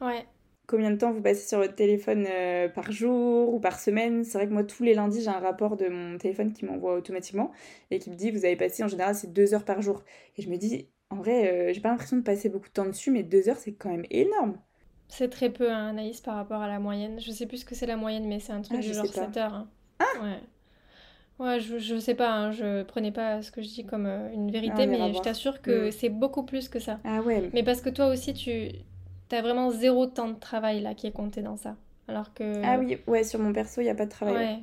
Ouais, 0.00 0.26
Combien 0.68 0.90
de 0.90 0.96
temps 0.96 1.12
vous 1.12 1.22
passez 1.22 1.48
sur 1.48 1.58
votre 1.60 1.74
téléphone 1.74 2.26
euh, 2.28 2.68
par 2.68 2.92
jour 2.92 3.54
ou 3.54 3.58
par 3.58 3.80
semaine? 3.80 4.22
C'est 4.22 4.36
vrai 4.36 4.46
que 4.46 4.52
moi, 4.52 4.64
tous 4.64 4.82
les 4.82 4.92
lundis, 4.92 5.22
j'ai 5.22 5.28
un 5.28 5.40
rapport 5.40 5.78
de 5.78 5.88
mon 5.88 6.18
téléphone 6.18 6.52
qui 6.52 6.66
m'envoie 6.66 6.94
automatiquement 6.94 7.52
et 7.90 7.98
qui 7.98 8.10
me 8.10 8.16
dit, 8.16 8.30
vous 8.30 8.44
avez 8.44 8.54
passé, 8.54 8.84
en 8.84 8.88
général, 8.88 9.14
c'est 9.14 9.32
deux 9.32 9.54
heures 9.54 9.64
par 9.64 9.80
jour. 9.80 10.04
Et 10.36 10.42
je 10.42 10.50
me 10.50 10.58
dis, 10.58 10.90
en 11.08 11.16
vrai, 11.16 11.70
euh, 11.70 11.72
j'ai 11.72 11.80
pas 11.80 11.88
l'impression 11.88 12.18
de 12.18 12.22
passer 12.22 12.50
beaucoup 12.50 12.68
de 12.68 12.72
temps 12.74 12.84
dessus, 12.84 13.10
mais 13.10 13.22
deux 13.22 13.48
heures, 13.48 13.56
c'est 13.56 13.72
quand 13.72 13.88
même 13.88 14.04
énorme. 14.10 14.58
C'est 15.08 15.28
très 15.30 15.50
peu, 15.50 15.70
hein, 15.72 15.88
Anaïs, 15.88 16.20
par 16.20 16.36
rapport 16.36 16.60
à 16.62 16.68
la 16.68 16.78
moyenne. 16.80 17.20
Je 17.20 17.30
sais 17.32 17.46
plus 17.46 17.58
ce 17.58 17.64
que 17.64 17.74
c'est 17.74 17.86
la 17.86 17.96
moyenne, 17.96 18.26
mais 18.26 18.40
c'est 18.40 18.52
un 18.52 18.62
truc 18.62 18.78
Ah, 18.78 18.82
du 18.82 18.94
genre 18.94 19.06
sais 19.06 19.12
pas. 19.12 19.26
7 19.26 19.36
heures. 19.38 19.54
hein. 19.54 19.68
Ouais. 20.22 20.40
Ouais, 21.38 21.60
je, 21.60 21.78
je 21.78 21.98
sais 21.98 22.14
pas, 22.16 22.32
hein, 22.32 22.50
je 22.52 22.82
prenais 22.82 23.12
pas 23.12 23.42
ce 23.42 23.52
que 23.52 23.62
je 23.62 23.68
dis 23.68 23.86
comme 23.86 24.06
euh, 24.06 24.32
une 24.32 24.50
vérité, 24.50 24.82
Ah, 24.82 24.86
mais 24.86 25.14
je 25.14 25.20
t'assure 25.22 25.62
que 25.62 25.88
Mm. 25.88 25.92
c'est 25.92 26.08
beaucoup 26.08 26.42
plus 26.44 26.68
que 26.68 26.80
ça. 26.80 26.98
Ah 27.04 27.20
ouais, 27.22 27.48
Mais 27.52 27.62
parce 27.62 27.80
que 27.80 27.90
toi 27.90 28.08
aussi, 28.08 28.34
tu 28.34 28.70
as 29.30 29.40
vraiment 29.42 29.70
zéro 29.70 30.06
temps 30.06 30.28
de 30.28 30.38
travail 30.38 30.80
là 30.80 30.94
qui 30.94 31.06
est 31.06 31.12
compté 31.12 31.42
dans 31.42 31.56
ça. 31.56 31.76
Alors 32.08 32.34
que. 32.34 32.62
ah 32.64 32.76
oui, 32.78 32.96
ouais, 33.06 33.22
sur 33.24 33.38
mon 33.38 33.52
perso, 33.52 33.80
il 33.80 33.84
n'y 33.84 33.90
a 33.90 33.94
pas 33.94 34.06
de 34.06 34.10
travail. 34.10 34.34
ouais. 34.34 34.58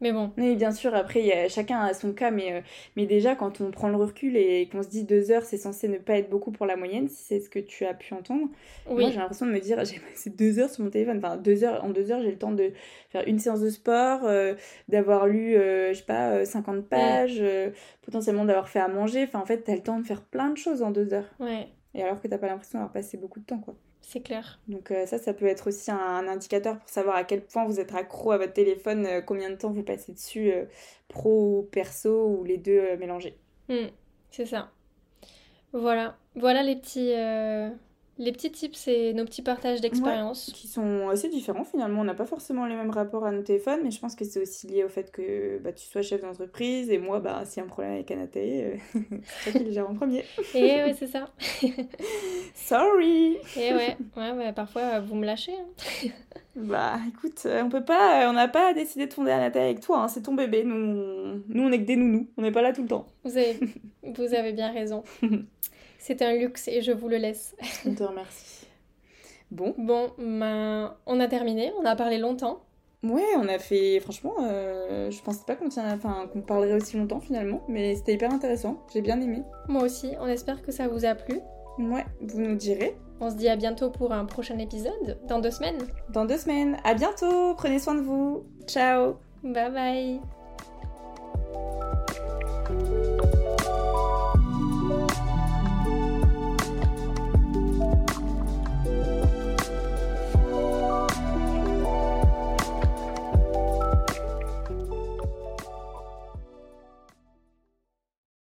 Mais 0.00 0.12
bon, 0.12 0.32
Oui, 0.38 0.56
bien 0.56 0.72
sûr, 0.72 0.94
après, 0.94 1.22
y 1.22 1.32
a, 1.32 1.48
chacun 1.48 1.80
a 1.80 1.92
son 1.92 2.14
cas, 2.14 2.30
mais, 2.30 2.52
euh, 2.54 2.60
mais 2.96 3.04
déjà, 3.06 3.36
quand 3.36 3.60
on 3.60 3.70
prend 3.70 3.88
le 3.88 3.96
recul 3.96 4.36
et 4.36 4.68
qu'on 4.70 4.82
se 4.82 4.88
dit 4.88 5.04
deux 5.04 5.30
heures, 5.30 5.44
c'est 5.44 5.58
censé 5.58 5.88
ne 5.88 5.98
pas 5.98 6.14
être 6.14 6.30
beaucoup 6.30 6.50
pour 6.52 6.64
la 6.66 6.76
moyenne, 6.76 7.08
si 7.08 7.22
c'est 7.24 7.40
ce 7.40 7.50
que 7.50 7.58
tu 7.58 7.84
as 7.84 7.92
pu 7.94 8.14
entendre. 8.14 8.48
oui. 8.86 9.02
Moi, 9.02 9.10
j'ai 9.10 9.18
l'impression 9.18 9.44
de 9.46 9.52
me 9.52 9.60
dire, 9.60 9.84
j'ai 9.84 9.98
passé 10.00 10.30
deux 10.30 10.58
heures 10.58 10.70
sur 10.70 10.84
mon 10.84 10.90
téléphone. 10.90 11.18
Enfin, 11.18 11.36
deux 11.36 11.64
heures, 11.64 11.84
en 11.84 11.90
deux 11.90 12.10
heures, 12.12 12.22
j'ai 12.22 12.30
le 12.30 12.38
temps 12.38 12.52
de 12.52 12.72
faire 13.10 13.26
une 13.28 13.38
séance 13.38 13.60
de 13.60 13.68
sport, 13.70 14.24
euh, 14.24 14.54
d'avoir 14.88 15.26
lu, 15.26 15.56
euh, 15.56 15.92
je 15.92 15.98
sais 15.98 16.04
pas, 16.06 16.30
euh, 16.30 16.44
50 16.46 16.88
pages, 16.88 17.38
euh, 17.40 17.70
potentiellement 18.02 18.44
d'avoir 18.46 18.68
fait 18.68 18.80
à 18.80 18.88
manger. 18.88 19.24
Enfin, 19.24 19.40
en 19.40 19.46
fait, 19.46 19.62
t'as 19.62 19.74
le 19.74 19.82
temps 19.82 19.98
de 20.00 20.06
faire 20.06 20.22
plein 20.22 20.50
de 20.50 20.56
choses 20.56 20.82
en 20.82 20.90
deux 20.92 21.12
heures. 21.12 21.28
Ouais, 21.40 21.68
Et 21.94 22.02
alors 22.02 22.20
que 22.20 22.28
t'as 22.28 22.38
pas 22.38 22.46
l'impression 22.48 22.78
d'avoir 22.78 22.92
passé 22.92 23.16
beaucoup 23.18 23.40
de 23.40 23.44
temps, 23.46 23.58
quoi. 23.60 23.74
C'est 24.00 24.20
clair. 24.20 24.58
Donc 24.68 24.90
euh, 24.90 25.06
ça, 25.06 25.18
ça 25.18 25.32
peut 25.34 25.46
être 25.46 25.68
aussi 25.68 25.90
un, 25.90 25.96
un 25.96 26.28
indicateur 26.28 26.78
pour 26.78 26.88
savoir 26.88 27.16
à 27.16 27.24
quel 27.24 27.42
point 27.42 27.64
vous 27.66 27.80
êtes 27.80 27.94
accro 27.94 28.32
à 28.32 28.38
votre 28.38 28.52
téléphone, 28.52 29.06
euh, 29.06 29.20
combien 29.20 29.50
de 29.50 29.56
temps 29.56 29.70
vous 29.70 29.82
passez 29.82 30.12
dessus, 30.12 30.52
euh, 30.52 30.64
pro 31.08 31.58
ou 31.58 31.62
perso, 31.70 32.26
ou 32.26 32.44
les 32.44 32.56
deux 32.56 32.96
mélangés. 32.96 33.36
Hmm, 33.68 33.88
c'est 34.30 34.46
ça. 34.46 34.70
Voilà. 35.72 36.16
Voilà 36.34 36.62
les 36.62 36.76
petits, 36.76 37.12
les 38.20 38.32
petits 38.32 38.52
tips 38.52 38.86
et 38.86 39.12
nos 39.14 39.24
petits 39.24 39.42
partages 39.42 39.80
d'expérience. 39.80 40.52
Qui 40.54 40.68
sont 40.68 41.08
assez 41.08 41.28
différents 41.28 41.64
finalement, 41.64 42.02
on 42.02 42.04
n'a 42.04 42.14
pas 42.14 42.26
forcément 42.26 42.66
les 42.66 42.74
mêmes 42.76 42.90
rapports 42.90 43.24
à 43.24 43.32
nos 43.32 43.42
téléphones, 43.42 43.80
mais 43.82 43.90
je 43.90 43.98
pense 43.98 44.14
que 44.14 44.24
c'est 44.24 44.40
aussi 44.40 44.66
lié 44.68 44.84
au 44.84 44.88
fait 44.88 45.10
que 45.10 45.58
bah, 45.58 45.72
tu 45.72 45.86
sois 45.86 46.02
chef 46.02 46.20
d'entreprise, 46.20 46.90
et 46.90 46.98
moi, 46.98 47.18
bah, 47.20 47.42
s'il 47.46 47.58
y 47.58 47.60
a 47.60 47.64
un 47.64 47.68
problème 47.68 47.94
avec 47.94 48.10
Anatae, 48.10 48.38
euh, 48.38 48.76
c'est 49.44 49.50
toi 49.52 49.60
qui 49.60 49.64
le 49.66 49.72
gère 49.72 49.88
en 49.90 49.94
premier. 49.94 50.22
Et 50.54 50.60
ouais, 50.84 50.94
c'est 50.96 51.06
ça. 51.08 51.28
Sorry 52.54 53.36
Et 53.56 53.72
ouais, 53.74 53.96
ouais, 54.16 54.52
parfois 54.52 54.82
euh, 54.82 55.00
vous 55.00 55.14
me 55.14 55.26
lâchez. 55.26 55.52
hein. 55.54 56.08
Bah 56.56 56.96
écoute, 57.08 57.42
euh, 57.46 57.62
on 57.62 57.68
peut 57.68 57.84
pas, 57.84 58.28
on 58.28 58.32
n'a 58.32 58.48
pas 58.48 58.74
décidé 58.74 59.06
de 59.06 59.12
fonder 59.12 59.30
Anatae 59.30 59.60
avec 59.62 59.80
toi, 59.80 60.00
hein, 60.02 60.08
c'est 60.08 60.22
ton 60.22 60.34
bébé, 60.34 60.64
nous, 60.64 60.74
on- 60.74 61.42
nous 61.48 61.62
on 61.62 61.70
est 61.70 61.78
que 61.78 61.84
des 61.86 61.94
nounous, 61.94 62.28
on 62.36 62.42
n'est 62.42 62.50
pas 62.50 62.60
là 62.60 62.72
tout 62.72 62.82
le 62.82 62.88
temps. 62.88 63.06
Vous 63.24 63.36
avez, 63.38 63.56
vous 64.02 64.34
avez 64.34 64.52
bien 64.52 64.72
raison. 64.72 65.04
C'est 66.00 66.22
un 66.22 66.32
luxe 66.34 66.66
et 66.66 66.80
je 66.82 66.92
vous 66.92 67.08
le 67.08 67.18
laisse. 67.18 67.54
On 67.86 67.94
te 67.94 68.02
remercie. 68.02 68.56
Bon, 69.52 69.74
Bon, 69.78 70.12
ben, 70.16 70.94
on 71.06 71.18
a 71.18 71.26
terminé. 71.26 71.72
On 71.80 71.84
a 71.84 71.96
parlé 71.96 72.18
longtemps. 72.18 72.60
Ouais, 73.02 73.24
on 73.36 73.48
a 73.48 73.58
fait, 73.58 73.98
franchement, 74.00 74.34
euh, 74.42 75.10
je 75.10 75.22
pensais 75.22 75.44
pas 75.46 75.56
qu'on 75.56 75.68
tient, 75.70 75.92
enfin, 75.94 76.28
qu'on 76.32 76.42
parlerait 76.42 76.74
aussi 76.74 76.98
longtemps 76.98 77.18
finalement, 77.20 77.62
mais 77.66 77.94
c'était 77.96 78.12
hyper 78.12 78.30
intéressant, 78.30 78.82
j'ai 78.92 79.00
bien 79.00 79.18
aimé. 79.20 79.42
Moi 79.68 79.84
aussi. 79.84 80.12
On 80.20 80.26
espère 80.26 80.62
que 80.62 80.70
ça 80.70 80.86
vous 80.86 81.06
a 81.06 81.14
plu. 81.14 81.40
Ouais, 81.78 82.04
vous 82.20 82.40
nous 82.40 82.56
direz. 82.56 82.94
On 83.20 83.30
se 83.30 83.36
dit 83.36 83.48
à 83.48 83.56
bientôt 83.56 83.90
pour 83.90 84.12
un 84.12 84.26
prochain 84.26 84.58
épisode, 84.58 85.18
dans 85.26 85.40
deux 85.40 85.50
semaines. 85.50 85.78
Dans 86.10 86.26
deux 86.26 86.38
semaines, 86.38 86.76
à 86.84 86.94
bientôt, 86.94 87.54
prenez 87.54 87.78
soin 87.78 87.94
de 87.94 88.02
vous, 88.02 88.44
ciao 88.66 89.16
Bye 89.42 89.72
bye 89.72 90.39